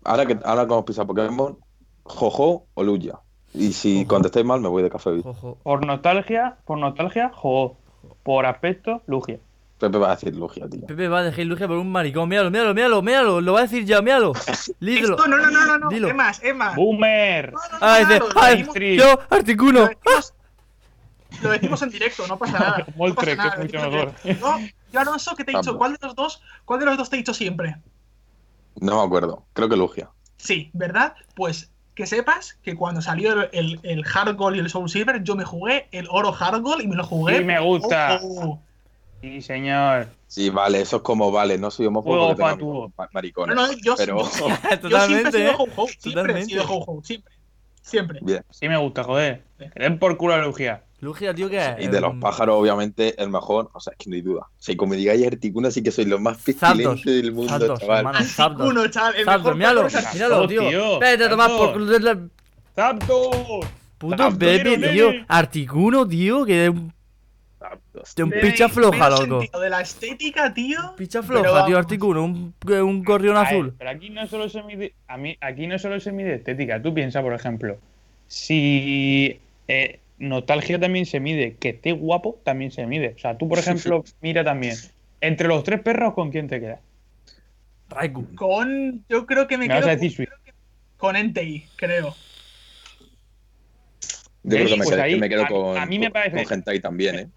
ahora 0.04 0.26
que 0.26 0.38
ahora 0.44 0.66
que 0.66 0.72
hemos 0.72 0.84
pisado 0.84 1.06
Pokémon, 1.08 1.58
Jojo 2.04 2.66
o 2.74 2.82
Luya. 2.82 3.18
Y 3.54 3.72
si 3.72 3.98
Jojo. 4.04 4.08
contestáis 4.08 4.46
mal, 4.46 4.60
me 4.60 4.68
voy 4.68 4.82
de 4.82 4.90
café. 4.90 5.10
Ojo. 5.24 5.58
Por 5.62 5.84
nostalgia, 5.84 6.56
por 6.64 6.78
nostalgia, 6.78 7.30
juego. 7.34 7.76
Por 8.22 8.46
aspecto, 8.46 9.02
Lugia. 9.06 9.38
Pepe 9.78 9.98
va 9.98 10.08
a 10.08 10.14
decir 10.14 10.34
Lugia, 10.36 10.68
tío. 10.68 10.86
Pepe 10.86 11.08
va 11.08 11.18
a 11.20 11.22
dejar 11.24 11.44
Lugia 11.44 11.66
por 11.66 11.76
un 11.76 11.90
maricón. 11.90 12.28
Míralo, 12.28 12.50
míralo, 12.52 12.72
míralo, 12.72 13.02
míralo. 13.02 13.40
Lo 13.40 13.52
va 13.54 13.60
a 13.60 13.62
decir 13.62 13.84
ya, 13.84 14.00
míralo. 14.00 14.32
Lídelo. 14.78 15.16
Esto, 15.16 15.26
no, 15.28 15.36
no, 15.38 15.50
no, 15.50 15.66
no, 15.66 15.78
no. 15.78 15.88
Dilo. 15.88 16.08
Es 16.08 16.14
más, 16.14 16.42
es 16.42 16.54
más. 16.54 16.76
¡Boomer! 16.76 17.52
No, 17.52 17.58
no, 17.58 17.78
no, 17.78 17.78
Ah, 17.80 17.98
dice, 17.98 18.96
no. 18.98 19.04
Yo, 19.04 19.18
Articuno. 19.28 19.80
Lo 19.80 19.88
decimos, 19.88 20.34
lo 21.42 21.50
decimos 21.50 21.82
en 21.82 21.90
directo, 21.90 22.26
no 22.28 22.38
pasa 22.38 22.58
nada. 22.58 22.86
No 22.96 23.14
pasa 23.14 23.26
que 23.26 23.32
es 23.32 23.58
mucho 23.58 23.84
en 23.84 23.90
directo. 23.90 24.56
Yo, 24.92 25.00
Alonso, 25.00 25.34
¿qué 25.36 25.44
te 25.44 25.52
he 25.52 25.56
dicho? 25.56 25.76
¿Cuál 25.78 25.92
de 25.92 25.98
los 26.06 26.14
dos, 26.14 26.42
cuál 26.64 26.80
de 26.80 26.86
los 26.86 26.96
dos 26.96 27.10
te 27.10 27.16
he 27.16 27.18
dicho 27.18 27.34
siempre? 27.34 27.76
No 28.80 28.98
me 29.00 29.06
acuerdo, 29.06 29.44
creo 29.52 29.68
que 29.68 29.76
Lugia. 29.76 30.10
Sí, 30.36 30.70
¿verdad? 30.72 31.14
Pues 31.34 31.70
que 31.94 32.06
sepas 32.06 32.54
que 32.62 32.74
cuando 32.74 33.02
salió 33.02 33.32
el, 33.32 33.48
el, 33.52 33.80
el 33.82 34.04
Hard 34.12 34.34
Gold 34.36 34.56
y 34.56 34.60
el 34.60 34.70
Soul 34.70 34.88
Silver, 34.88 35.22
yo 35.22 35.36
me 35.36 35.44
jugué 35.44 35.88
el 35.92 36.06
oro 36.10 36.34
Hard 36.38 36.62
Gold 36.62 36.82
y 36.82 36.88
me 36.88 36.96
lo 36.96 37.04
jugué. 37.04 37.38
Sí, 37.38 37.44
me 37.44 37.60
gusta. 37.60 38.20
Oh, 38.22 38.44
oh. 38.44 38.62
Sí, 39.20 39.40
señor. 39.40 40.08
Sí, 40.26 40.50
vale, 40.50 40.80
eso 40.80 40.96
es 40.96 41.02
como, 41.02 41.30
vale, 41.30 41.58
no 41.58 41.70
soy 41.70 41.86
homófobo 41.86 42.34
ma- 42.96 43.08
maricones. 43.12 43.54
No, 43.54 43.66
no, 43.68 43.72
yo, 43.72 43.94
Pero, 43.96 44.18
yo, 44.18 44.88
yo 44.88 45.00
siempre 45.06 45.30
he 45.30 45.32
sido 45.32 45.56
ho-ho, 45.58 45.86
siempre 45.86 46.40
he 46.40 46.44
sido 46.44 46.64
ho-ho, 46.64 47.02
siempre. 47.04 47.32
Siempre. 47.82 48.18
bien. 48.22 48.44
Sí 48.50 48.68
me 48.68 48.76
gusta, 48.78 49.04
joder. 49.04 49.44
Que 49.58 49.70
den 49.74 49.98
por 49.98 50.16
culo 50.16 50.34
a 50.34 50.38
Lugia. 50.38 50.82
Lugia, 51.02 51.34
tío, 51.34 51.50
¿qué 51.50 51.58
es? 51.58 51.84
Y 51.84 51.88
de 51.88 52.00
los 52.00 52.14
pájaros, 52.20 52.54
obviamente, 52.60 53.20
el 53.20 53.28
mejor, 53.28 53.70
o 53.72 53.80
sea, 53.80 53.92
es 53.92 53.98
que 53.98 54.08
no 54.08 54.14
hay 54.14 54.22
duda. 54.22 54.42
O 54.42 54.62
sea, 54.62 54.72
y 54.72 54.76
como 54.76 54.94
digáis 54.94 55.26
Articuno, 55.26 55.68
sí 55.68 55.82
que 55.82 55.90
soy 55.90 56.04
los 56.04 56.20
más 56.20 56.38
pestilentes 56.38 57.04
del 57.04 57.32
mundo, 57.32 57.52
Zapdos, 57.58 57.80
chaval. 57.80 57.98
hermano, 57.98 58.20
Zapdos. 58.24 58.70
Uno, 58.70 58.86
chaval, 58.88 59.16
el 59.16 59.24
Zapdos, 59.24 59.56
míralo, 59.56 59.86
míralo, 60.14 60.46
tío. 60.46 60.68
tío. 60.68 60.98
Vete 61.00 61.24
a 61.24 61.28
tomar 61.28 61.50
por 61.50 61.72
Zapdos. 62.74 63.58
de. 63.60 63.66
Puto. 63.98 64.38
Pepe, 64.38 64.78
tío. 64.78 65.10
Articuno, 65.26 66.06
tío, 66.06 66.44
que 66.44 66.64
es 66.66 66.70
un, 66.70 66.92
de 68.16 68.22
un 68.22 68.30
De- 68.30 68.40
picha 68.40 68.68
floja, 68.68 69.10
loco. 69.10 69.40
De 69.60 69.70
la 69.70 69.80
estética, 69.80 70.54
tío. 70.54 70.78
Picha 70.96 71.20
floja, 71.20 71.66
tío. 71.66 71.78
Articuno. 71.78 72.24
Un, 72.24 72.54
un 72.64 73.02
ver, 73.02 73.36
azul. 73.36 73.74
pero 73.76 73.90
aquí 73.90 74.08
no 74.10 74.24
solo 74.28 74.48
se 74.48 74.62
mide, 74.62 74.94
a 75.08 75.16
mí, 75.16 75.36
aquí 75.40 75.66
no 75.66 75.80
solo 75.80 75.98
se 75.98 76.12
mide 76.12 76.34
estética. 76.36 76.80
Tú 76.80 76.94
piensas, 76.94 77.22
por 77.24 77.34
ejemplo, 77.34 77.76
si 78.28 79.40
eh, 79.68 79.98
nostalgia 80.22 80.78
también 80.80 81.04
se 81.06 81.20
mide, 81.20 81.56
que 81.56 81.70
esté 81.70 81.92
guapo 81.92 82.40
también 82.44 82.70
se 82.70 82.86
mide. 82.86 83.14
O 83.16 83.18
sea, 83.18 83.36
tú, 83.36 83.48
por 83.48 83.58
ejemplo, 83.58 84.04
mira 84.20 84.44
también. 84.44 84.76
Entre 85.20 85.46
los 85.48 85.62
tres 85.64 85.80
perros, 85.80 86.14
¿con 86.14 86.30
quién 86.30 86.48
te 86.48 86.60
quedas? 86.60 86.80
Raikou. 87.88 88.34
Con. 88.34 89.04
Yo 89.08 89.26
creo 89.26 89.46
que 89.46 89.58
me, 89.58 89.66
Me 89.68 89.74
vas 89.74 89.82
quedo 89.82 89.90
a 89.90 89.96
decir 89.96 90.28
con, 90.96 91.16
Entei, 91.16 91.64
creo. 91.76 92.14
Yo 94.44 94.56
creo 94.56 94.66
que 94.66 94.76
me, 94.76 94.84
Pues 94.84 94.90
quedo, 94.90 95.02
ahí, 95.02 95.20
me 95.20 95.28
quedo 95.28 95.42
a- 95.44 95.48
con, 95.48 95.76
a 95.78 95.86
mí 95.86 95.98
me 95.98 96.10
parece- 96.10 96.44
con 96.44 96.52
Hentai 96.54 96.80
también, 96.80 97.18
¿eh? 97.18 97.28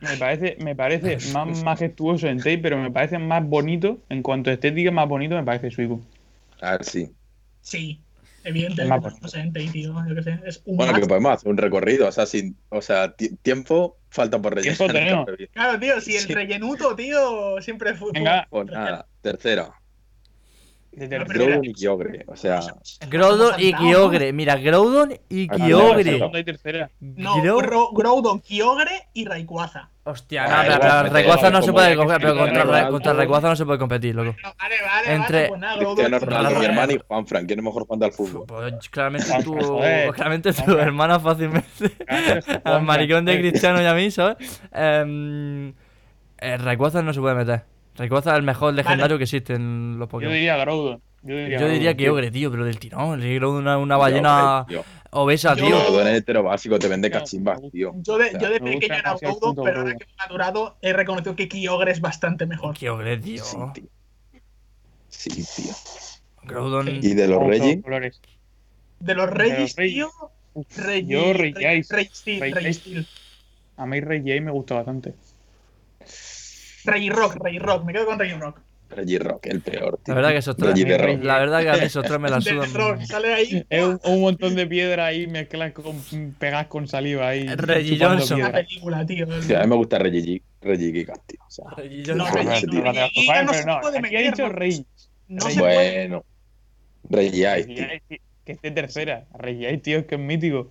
Me 0.00 0.16
parece, 0.16 0.56
me 0.64 0.74
parece 0.74 1.16
más 1.32 1.46
majestuoso 1.64 2.28
en 2.28 2.42
Tay, 2.42 2.56
pero 2.56 2.76
me 2.76 2.90
parece 2.90 3.18
más 3.18 3.46
bonito, 3.46 3.98
en 4.08 4.22
cuanto 4.22 4.50
a 4.50 4.54
estética, 4.54 4.90
más 4.90 5.08
bonito 5.08 5.36
me 5.36 5.44
parece 5.44 5.70
Suiku. 5.70 6.00
A 6.60 6.72
ver, 6.72 6.84
sí. 6.84 7.10
Sí. 7.60 8.00
Es 8.42 8.46
Evidentemente, 8.50 9.08
no 9.20 9.28
sé, 9.28 9.40
Entei, 9.40 9.68
tío. 9.68 9.94
Yo 10.08 10.14
qué 10.14 10.22
sé. 10.22 10.40
Es 10.44 10.62
un 10.64 10.76
Bueno, 10.76 10.92
que 10.92 10.98
macho. 11.00 11.08
podemos 11.08 11.32
hacer 11.32 11.48
un 11.50 11.56
recorrido, 11.56 12.08
o 12.08 12.12
sea, 12.12 12.26
sin, 12.26 12.56
o 12.70 12.82
sea, 12.82 13.12
ti- 13.14 13.36
tiempo 13.36 13.98
falta 14.10 14.40
por 14.42 14.54
rellenar. 14.54 14.76
Tiempo 14.76 14.92
tenemos. 14.92 15.26
Claro, 15.52 15.78
tío, 15.80 16.00
si 16.00 16.16
el 16.16 16.22
Sí. 16.22 16.34
rellenuto, 16.34 16.94
tío, 16.96 17.60
siempre 17.60 17.94
fue. 17.94 18.10
Venga. 18.12 18.46
Pues 18.50 18.66
nada, 18.66 19.06
tercera. 19.20 19.72
De 20.92 21.08
No, 21.08 21.24
pero 21.24 21.26
tercera. 21.26 21.46
Groudon 21.46 21.64
y 21.64 21.72
Kyogre, 21.72 22.24
o 22.28 22.36
sea, 22.36 22.60
Groudon 23.08 23.54
y. 23.58 23.72
Kyogre. 23.72 24.32
Mira, 24.34 24.56
Groudon 24.56 25.14
y 25.30 25.48
Ah, 25.50 25.56
Kyogre. 25.56 26.18
No, 27.00 27.36
Gro- 27.42 27.90
Groudon, 27.94 28.40
Kyogre 28.40 29.08
y 29.14 29.24
Rayquaza. 29.24 29.88
Hostia, 30.04 30.44
Ah, 30.44 30.64
no, 30.68 30.78
pero, 30.80 31.14
Rayquaza 31.14 31.50
no 31.50 31.62
se 31.62 31.72
puede 31.72 31.96
coger, 31.96 32.20
pero 32.20 32.36
contra, 32.36 32.88
contra 32.88 33.12
Rayquaza 33.14 33.48
no 33.48 33.56
se 33.56 33.64
puede 33.64 33.78
competir, 33.78 34.14
loco. 34.14 34.34
Vale, 34.42 34.74
vale, 34.84 35.14
Entre-. 35.14 35.48
Pues. 35.48 35.60
Cristiano 35.78 36.18
Ronaldo, 36.18 36.58
mi 36.58 36.64
hermano 36.66 36.92
y 36.92 37.00
Juan 37.08 37.26
Fran, 37.26 37.46
¿quién 37.46 37.58
es 37.60 37.64
mejor 37.64 37.84
jugando 37.86 38.04
al 38.06 38.12
fútbol? 38.12 38.44
Pues 38.46 38.88
claramente 38.90 39.28
Juanfran, 39.28 39.58
tu, 40.08 40.12
claramente 40.12 40.52
tu 40.52 40.72
hermana 40.76 41.20
fácilmente. 41.20 41.90
Al 42.64 42.82
maricón 42.82 43.24
de 43.24 43.38
Cristiano 43.38 43.80
y 43.80 43.86
a 43.86 43.94
mí, 43.94 44.10
¿sabes? 44.10 44.60
Em, 44.72 45.68
eh, 46.38 46.56
Rayquaza 46.58 47.00
no 47.00 47.14
se 47.14 47.20
puede 47.20 47.36
meter. 47.36 47.62
Rayquaza 47.96 48.30
es 48.32 48.36
el 48.38 48.42
mejor 48.42 48.74
legendario 48.74 49.18
que 49.18 49.24
existe 49.24 49.54
en 49.54 49.96
los 49.98 50.06
Yo 50.06 50.10
Pokémon. 50.10 50.32
diría 50.34 50.56
Groudon. 50.56 51.00
Yo 51.24 51.36
diría, 51.36 51.58
Yo 51.60 51.68
diría 51.68 51.92
Groudon, 51.92 51.96
tío. 51.96 52.06
Kyogre, 52.06 52.30
tío, 52.30 52.50
pero 52.50 52.64
del 52.64 52.78
tirón. 52.78 53.22
El 53.22 53.34
Groudon 53.36 53.58
una, 53.62 53.78
una 53.78 53.96
ballena 53.96 54.64
Tío, 54.68 54.84
obesa, 55.10 55.54
Yo- 55.54 55.66
tío. 55.66 55.78
Groudon 55.78 56.08
es 56.08 56.14
hetero 56.18 56.42
básico, 56.42 56.78
te 56.78 56.88
vende 56.88 57.10
cachimbas, 57.10 57.60
tío. 57.70 57.92
Yo 57.96 58.18
de, 58.18 58.26
O 58.26 58.30
sea, 58.30 58.40
yo 58.40 58.50
de 58.50 58.60
pequeño 58.60 58.94
era 58.94 59.14
Groudon, 59.20 59.54
pero 59.64 59.80
ahora 59.80 59.94
que 59.96 60.04
he 60.04 60.16
madurado 60.18 60.76
he 60.82 60.92
reconocido 60.92 61.36
que 61.36 61.48
Kyogre 61.48 61.92
es 61.92 62.00
bastante 62.00 62.46
mejor. 62.46 62.74
Kyogre, 62.76 63.18
tío. 63.18 63.44
Sí, 63.44 63.56
tío. 63.74 63.84
Sí, 65.08 65.30
tío. 65.62 65.72
Groudon. 66.44 66.88
¿Y 66.88 67.14
de 67.14 67.28
los 67.28 67.38
colores. 67.82 68.20
De 69.00 69.14
los 69.14 69.30
Regis. 69.30 69.76
tío. 69.76 70.10
Reggie, 70.76 71.06
Yo 71.14 71.32
Reggie- 71.32 71.84
Registeel. 71.88 73.06
A 73.76 73.86
mí 73.86 74.00
Reggie 74.00 74.40
me 74.40 74.50
gusta 74.50 74.74
bastante. 74.76 75.14
Regirock, 76.84 77.36
Regirock, 77.42 77.84
me 77.84 77.92
quedo 77.92 78.06
con 78.06 78.18
Regirock. 78.18 78.60
Reggie 78.94 79.18
Rock, 79.18 79.46
el 79.46 79.60
peor, 79.62 79.98
tío. 80.04 80.14
La 80.14 80.14
verdad 80.14 80.30
que 80.32 80.36
esos 80.36 80.56
tres. 80.56 80.70
Reggie 80.70 80.98
Reggie. 80.98 81.16
Rock. 81.16 81.24
La 81.24 81.38
verdad 81.38 81.62
que 81.62 81.70
a 81.70 81.72
mí 81.74 81.84
esos 81.84 82.04
tres 82.04 82.20
me 82.20 82.28
la 82.28 82.40
sudan. 82.40 82.74
Rock, 82.74 83.00
sale 83.02 83.32
ahí. 83.32 83.66
Es 83.70 83.84
un, 83.84 84.00
un 84.04 84.20
montón 84.20 84.54
de 84.54 84.66
piedra 84.66 85.06
ahí 85.06 85.26
mezcladas 85.26 85.72
con 85.72 85.96
pegas 86.38 86.66
con 86.66 86.86
saliva 86.86 87.28
ahí. 87.28 87.46
Reggie 87.46 87.98
Johnson. 87.98 88.40
Una 88.40 88.52
película, 88.52 89.06
tío. 89.06 89.26
Sí, 89.42 89.54
a 89.54 89.60
mí 89.62 89.66
me 89.68 89.76
gusta 89.76 89.98
Reggie 89.98 90.42
Reggie 90.60 90.92
Gigas, 90.92 91.20
tío. 91.26 91.40
O 91.46 91.50
sea, 91.50 91.64
Reggie 91.76 92.14
No, 92.14 92.26
Johnson. 92.26 92.46
Reggie, 92.46 92.80
Reggie. 92.80 92.82
No, 92.82 93.42
no, 93.42 93.52
Reggie 93.52 93.64
no, 93.66 93.80
no 93.80 93.90
se 93.90 93.98
aquí 93.98 94.16
ha 94.16 94.20
dicho 94.20 94.48
Reggie. 94.50 94.84
No 95.28 95.50
se 95.50 95.58
puede. 95.58 96.08
bueno. 96.08 96.24
Reggie 97.08 97.58
Ice, 97.60 97.68
Reggie 97.68 98.02
tío. 98.08 98.18
Que 98.44 98.52
esté 98.52 98.70
tercera. 98.72 99.24
Reggie 99.38 99.68
Ice, 99.70 99.78
tío, 99.78 99.98
es 100.00 100.06
que 100.06 100.16
es 100.16 100.20
mítico. 100.20 100.70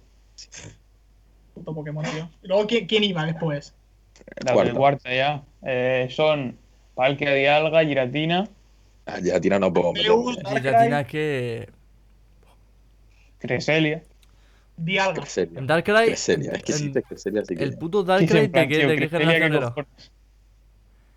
Puto 1.56 1.74
Pokémon, 1.74 2.06
tío. 2.06 2.30
Y 2.44 2.48
luego, 2.48 2.68
¿quién, 2.68 2.86
quién 2.86 3.04
iba 3.04 3.26
después? 3.26 3.74
La 4.46 4.54
Cuarta. 4.54 4.74
cuarta 4.74 5.14
ya. 5.14 5.44
Eh, 5.64 6.08
son 6.12 6.58
Palkia 6.96 7.34
Dialga, 7.34 7.84
Giratina, 7.84 8.48
Ah, 9.06 9.20
ya 9.22 9.40
tira 9.42 9.58
no 9.60 9.74
puedo 9.74 9.94
Deus. 9.94 10.38
Giratina 10.48 11.06
que. 11.06 11.70
Creselia. 13.40 14.04
Dialga. 14.78 15.22
Creselia. 15.22 15.62
Darkrai. 15.62 16.08
Creselia. 16.08 16.52
Es 16.54 16.64
que 16.64 16.74
sí, 16.74 16.92
te 16.92 17.02
Creselia 17.04 17.44
sí 17.46 17.56
que. 17.56 17.64
El 17.64 17.78
puto 17.78 18.04
Darkrai, 18.04 18.48
¿de 18.48 18.68
qué, 18.68 18.88
de 18.88 18.96
qué 18.98 19.10
generación 19.10 19.52
¿qué 19.52 19.58
era? 19.58 19.60
Darkrai 19.70 19.86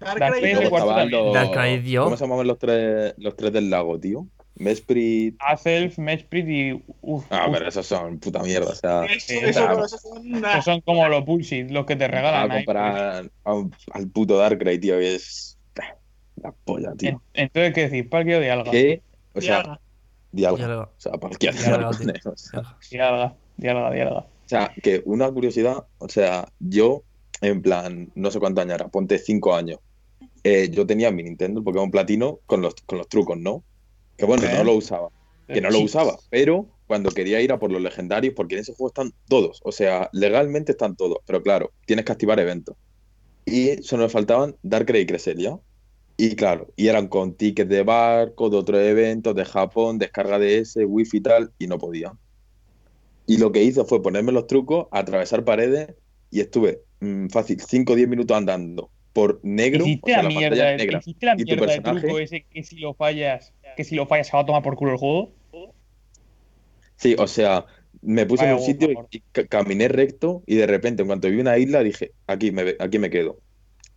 Darkrai 0.00 0.42
y 0.42 0.46
de 0.46 0.54
¿Cómo 0.54 0.70
cuarta 0.70 0.86
estaban 0.86 1.10
también. 1.10 1.24
los- 1.24 1.34
Darkrai 1.34 1.78
dio. 1.80 2.04
¿Cómo 2.04 2.16
se 2.16 2.24
llamaban 2.24 2.46
los 2.46 2.58
tres, 2.58 3.14
los 3.18 3.36
tres 3.36 3.52
del 3.52 3.70
lago, 3.70 3.98
tío? 4.00 4.26
Mesprit. 4.56 5.36
Azelf, 5.40 5.98
Mesprit 5.98 6.46
y. 6.48 6.84
Uf, 7.00 7.24
Ah, 7.30 7.46
uf, 7.48 7.54
pero 7.54 7.68
esos 7.68 7.86
son 7.86 8.18
puta 8.18 8.42
mierda. 8.42 8.70
O 8.70 8.74
sea, 8.74 9.04
Eso, 9.04 9.26
Sí, 9.26 9.38
eso, 9.42 9.60
claro. 9.60 9.84
eso 9.84 9.98
son 9.98 10.34
una- 10.34 10.62
son 10.62 10.80
como 10.82 11.08
los 11.08 11.24
bullshit, 11.24 11.70
los 11.70 11.84
que 11.86 11.96
te 11.96 12.06
regalan. 12.08 12.50
ahí. 12.50 12.64
comparar 12.64 13.30
a 13.44 13.54
un- 13.54 13.74
al 13.92 14.08
puto 14.08 14.36
Darkrai, 14.38 14.78
tío, 14.78 14.98
que 14.98 15.14
es. 15.16 15.58
ah, 15.80 15.96
La 16.36 16.52
polla, 16.52 16.92
tío. 16.96 17.10
En- 17.10 17.20
Entonces, 17.34 17.74
¿qué 17.74 17.80
decir? 17.82 18.08
Palkia 18.08 18.38
o 18.38 18.40
Dialga. 18.40 18.70
¿Qué? 18.70 19.02
O 19.34 19.40
sea, 19.40 19.80
Dialga. 20.32 20.56
Dialga. 20.56 20.80
O 20.82 20.90
sea, 21.00 21.12
¿para 21.14 21.36
qué 21.36 21.48
hacer 21.48 21.64
Dialga, 21.78 21.90
Dialga, 22.90 23.36
Dialga, 23.56 23.90
Dialga. 23.92 24.18
O 24.20 24.48
sea, 24.48 24.72
que 24.82 25.02
una 25.06 25.30
curiosidad, 25.32 25.84
o 25.98 26.08
sea, 26.08 26.46
yo, 26.60 27.02
en 27.40 27.62
plan, 27.62 28.10
no 28.14 28.30
sé 28.30 28.38
cuántos 28.40 28.62
años 28.62 28.74
era, 28.76 28.88
ponte 28.88 29.18
cinco 29.18 29.54
años. 29.54 29.78
eh, 30.46 30.68
yo 30.70 30.86
tenía 30.86 31.10
mi 31.10 31.22
Nintendo, 31.22 31.60
el 31.60 31.64
Pokémon 31.64 31.90
Platino, 31.90 32.38
con 32.44 32.60
los, 32.60 32.74
con 32.84 32.98
los 32.98 33.08
trucos, 33.08 33.38
¿no? 33.38 33.64
Que 34.16 34.24
bueno, 34.24 34.44
¿Eh? 34.44 34.54
no 34.56 34.64
lo 34.64 34.74
usaba. 34.74 35.08
Que 35.46 35.60
no 35.60 35.70
lo 35.70 35.80
usaba, 35.80 36.16
pero 36.30 36.66
cuando 36.86 37.10
quería 37.10 37.40
ir 37.40 37.52
a 37.52 37.58
por 37.58 37.70
los 37.70 37.82
legendarios, 37.82 38.34
porque 38.34 38.54
en 38.54 38.62
ese 38.62 38.72
juego 38.72 38.88
están 38.88 39.12
todos, 39.28 39.60
o 39.62 39.72
sea, 39.72 40.08
legalmente 40.12 40.72
están 40.72 40.96
todos, 40.96 41.18
pero 41.26 41.42
claro, 41.42 41.72
tienes 41.86 42.04
que 42.04 42.12
activar 42.12 42.40
eventos. 42.40 42.76
Y 43.46 43.82
solo 43.82 44.04
me 44.04 44.08
faltaban 44.08 44.56
Darkrai 44.62 45.02
y 45.02 45.06
Cresselia. 45.06 45.58
Y 46.16 46.36
claro, 46.36 46.68
y 46.76 46.86
eran 46.86 47.08
con 47.08 47.34
tickets 47.34 47.68
de 47.68 47.82
barco, 47.82 48.48
de 48.48 48.56
otros 48.56 48.80
eventos, 48.80 49.34
de 49.34 49.44
Japón, 49.44 49.98
descarga 49.98 50.38
de 50.38 50.58
ese, 50.58 50.84
wifi 50.84 51.16
y 51.16 51.20
tal, 51.20 51.52
y 51.58 51.66
no 51.66 51.76
podía. 51.78 52.12
Y 53.26 53.38
lo 53.38 53.50
que 53.52 53.62
hice 53.62 53.84
fue 53.84 54.00
ponerme 54.02 54.30
los 54.32 54.46
trucos, 54.46 54.86
atravesar 54.92 55.44
paredes, 55.44 55.94
y 56.30 56.40
estuve 56.40 56.82
mm, 57.00 57.28
fácil 57.28 57.60
5 57.60 57.92
o 57.92 57.96
10 57.96 58.08
minutos 58.08 58.36
andando 58.36 58.90
por 59.12 59.40
negro, 59.42 59.84
o 59.84 59.88
Hiciste 59.88 60.10
sea, 60.12 60.22
la 60.22 60.28
la 60.28 60.38
mierda, 60.38 60.76
negra. 60.76 60.98
hiciste 60.98 61.26
la 61.26 61.34
Y 61.34 61.44
tu 61.44 61.56
mierda 61.56 61.66
de 61.66 61.80
truco 61.80 62.18
ese 62.18 62.44
que 62.44 62.62
si 62.62 62.76
lo 62.76 62.94
fallas, 62.94 63.52
que 63.74 63.84
si 63.84 63.94
lo 63.96 64.06
fallas 64.06 64.28
se 64.28 64.36
va 64.36 64.42
a 64.42 64.46
tomar 64.46 64.62
por 64.62 64.76
culo 64.76 64.92
el 64.92 64.98
juego. 64.98 65.32
Sí, 66.96 67.16
o 67.18 67.26
sea, 67.26 67.66
me 68.02 68.26
puse 68.26 68.44
Vaya 68.44 68.52
en 68.52 68.58
un 68.58 68.64
sitio 68.64 68.88
y 69.10 69.20
ca- 69.32 69.46
caminé 69.46 69.88
recto 69.88 70.42
y 70.46 70.56
de 70.56 70.66
repente, 70.66 71.02
en 71.02 71.08
cuanto 71.08 71.28
vi 71.28 71.40
una 71.40 71.58
isla, 71.58 71.82
dije, 71.82 72.12
aquí 72.26 72.50
me, 72.52 72.76
aquí 72.78 72.98
me 72.98 73.10
quedo. 73.10 73.40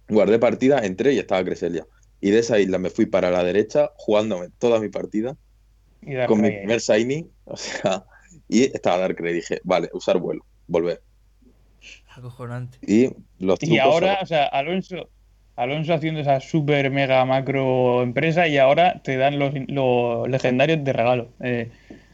Guardé 0.09 0.39
partida, 0.39 0.79
entré 0.85 1.13
y 1.13 1.19
estaba 1.19 1.43
Creselia. 1.45 1.85
Y 2.21 2.31
de 2.31 2.39
esa 2.39 2.59
isla 2.59 2.79
me 2.79 2.89
fui 2.89 3.05
para 3.07 3.31
la 3.31 3.43
derecha, 3.43 3.91
jugándome 3.97 4.49
toda 4.59 4.79
mi 4.79 4.89
partida, 4.89 5.37
Y 6.01 6.15
con 6.25 6.41
mi 6.41 6.51
primer 6.51 6.79
Shiny, 6.81 7.29
o 7.45 7.57
sea, 7.57 8.05
y 8.47 8.63
estaba 8.65 8.99
Darkrai. 8.99 9.33
Dije, 9.33 9.61
vale, 9.63 9.89
usar 9.93 10.19
vuelo, 10.19 10.45
volver. 10.67 11.03
Acojonante. 12.15 12.77
Y 12.81 13.09
los 13.39 13.61
Y 13.61 13.77
ahora, 13.77 14.15
son- 14.15 14.23
o 14.23 14.25
sea, 14.25 14.45
Alonso, 14.47 15.09
Alonso 15.57 15.93
haciendo 15.93 16.21
esa 16.21 16.39
super 16.39 16.89
mega 16.91 17.25
macro 17.25 18.01
empresa 18.03 18.47
y 18.47 18.57
ahora 18.57 19.01
te 19.03 19.17
dan 19.17 19.39
los, 19.39 19.53
los 19.67 20.29
legendarios 20.29 20.83
de 20.83 20.93
regalo. 20.93 21.29
Eh, 21.41 21.71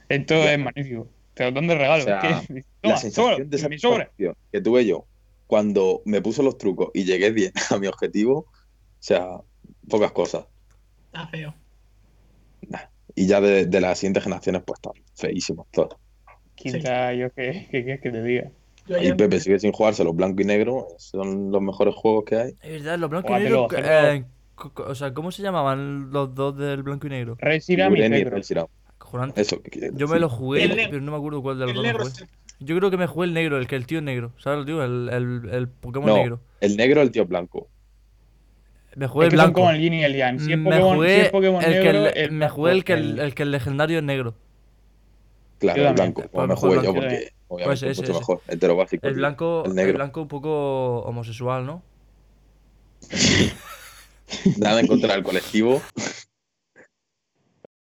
esto 0.09 0.35
Ya. 0.43 0.53
es 0.53 0.59
magnífico. 0.59 1.07
Te 1.33 1.45
los 1.45 1.53
dan 1.53 1.67
de 1.67 1.75
regalo. 1.75 2.03
O 2.03 2.05
sea, 2.05 2.19
es 2.19 2.47
que- 2.47 2.63
la 2.87 2.97
sensación 2.97 3.49
de 3.49 3.57
satisfacción 3.57 4.35
que 4.51 4.61
tuve 4.61 4.85
yo 4.85 5.05
cuando 5.47 6.01
me 6.05 6.21
puse 6.21 6.41
los 6.41 6.57
trucos 6.57 6.89
y 6.93 7.03
llegué 7.03 7.31
bien 7.31 7.51
a 7.69 7.77
mi 7.77 7.87
objetivo, 7.87 8.39
o 8.39 8.47
sea, 8.99 9.27
pocas 9.89 10.11
cosas. 10.13 10.45
Está 11.07 11.27
feo. 11.27 11.53
Y 13.15 13.27
ya 13.27 13.41
de, 13.41 13.65
de 13.67 13.81
las 13.81 13.99
siguientes 13.99 14.23
generaciones, 14.23 14.63
pues 14.65 14.79
están 14.79 14.93
feísimos 15.15 15.67
todos. 15.71 15.95
Quinta, 16.55 17.13
yo 17.13 17.29
qué 17.31 17.67
qué 17.69 17.83
quieres 17.83 18.01
que 18.01 18.09
te 18.11 18.23
diga. 18.23 18.51
Y 18.87 19.13
Pepe 19.13 19.39
sigue 19.39 19.59
sin 19.59 19.71
jugarse 19.71 20.03
los 20.03 20.15
blanco 20.15 20.41
y 20.41 20.45
negro, 20.45 20.87
son 20.97 21.51
los 21.51 21.61
mejores 21.61 21.95
juegos 21.95 22.25
que 22.25 22.35
hay. 22.35 22.53
Es 22.61 22.83
verdad, 22.83 22.99
los 22.99 23.09
blancos 23.09 23.31
y 23.31 23.33
Júgatelo, 23.49 23.65
hacerlo. 23.71 24.11
eh, 24.11 24.25
o 24.87 24.95
sea, 24.95 25.13
¿cómo 25.13 25.31
se 25.31 25.41
llamaban 25.41 26.11
los 26.11 26.35
dos 26.35 26.57
del 26.57 26.83
blanco 26.83 27.07
y 27.07 27.09
negro? 27.11 27.37
Y 27.67 27.75
Guren 27.75 28.13
y. 28.13 28.23
Eso 29.35 29.61
que 29.61 29.91
Yo 29.93 30.07
me 30.07 30.19
lo 30.19 30.27
jugué, 30.29 30.63
El 30.63 30.75
negro. 30.75 30.87
pero 30.91 31.01
no 31.03 31.11
me 31.11 31.17
acuerdo 31.17 31.41
cuál 31.41 31.59
de 31.59 31.65
los 31.65 31.75
dos 31.75 31.83
negro 31.83 32.03
jugué. 32.05 32.27
Yo 32.59 32.77
creo 32.77 32.89
que 32.91 32.97
me 32.97 33.07
jugué 33.07 33.27
el 33.27 33.33
negro, 33.33 33.57
el 33.57 33.67
que 33.67 33.75
el 33.75 33.85
tío 33.85 33.99
es 33.99 34.03
negro. 34.03 34.31
¿Sabes, 34.37 34.65
tío? 34.65 34.83
El, 34.83 35.09
el, 35.09 35.49
el 35.53 35.67
Pokémon 35.67 36.07
No, 36.09 36.15
negro. 36.17 36.39
el 36.61 36.77
negro 36.77 37.01
el 37.01 37.11
tío 37.11 37.25
blanco. 37.25 37.67
Me 38.95 39.07
jugué 39.07 39.27
Es 39.27 39.33
el 39.33 39.37
que 39.39 39.43
blanco. 39.43 39.61
como 39.61 39.71
el 39.71 39.81
yin 39.81 39.93
y 39.95 40.03
el 40.03 40.15
yang. 40.15 40.39
Si 40.39 40.51
es 40.53 40.57
me 40.57 40.79
jugué 40.81 41.15
si 41.15 41.21
es 41.21 41.29
Pokémon 41.29 41.63
el 41.63 41.71
que 41.73 41.79
negro, 41.79 42.07
el- 42.07 42.17
el 42.17 42.31
me 42.31 42.37
blanco, 42.37 42.55
jugué 42.55 42.71
el 42.71 42.83
que 42.83 42.93
el, 42.93 42.99
el- 43.11 43.19
el 43.19 43.35
que 43.35 43.43
el 43.43 43.51
legendario 43.51 43.97
es 43.97 44.03
negro. 44.03 44.35
Claro, 45.59 45.87
el 45.87 45.93
blanco. 45.93 46.23
Pues 46.31 46.41
me 46.47 46.47
mejor 46.53 46.69
jugué 46.69 46.75
yo 46.85 46.93
blanco. 46.93 46.99
porque 47.09 47.31
obviamente 47.53 47.85
Pues 47.85 47.97
es 47.97 47.97
mucho 47.99 48.19
mejor. 48.19 48.41
Hetero 48.47 48.75
básico. 48.75 49.05
El 49.07 49.13
tío. 49.13 49.19
blanco, 49.19 49.63
El 49.65 49.71
el, 49.71 49.75
negro. 49.75 49.93
blanco 49.95 50.21
un 50.21 50.27
poco 50.27 50.99
homosexual, 50.99 51.65
¿no? 51.65 51.81
Nada 54.57 54.79
en 54.79 54.87
contra 54.87 55.13
del 55.13 55.23
colectivo. 55.23 55.81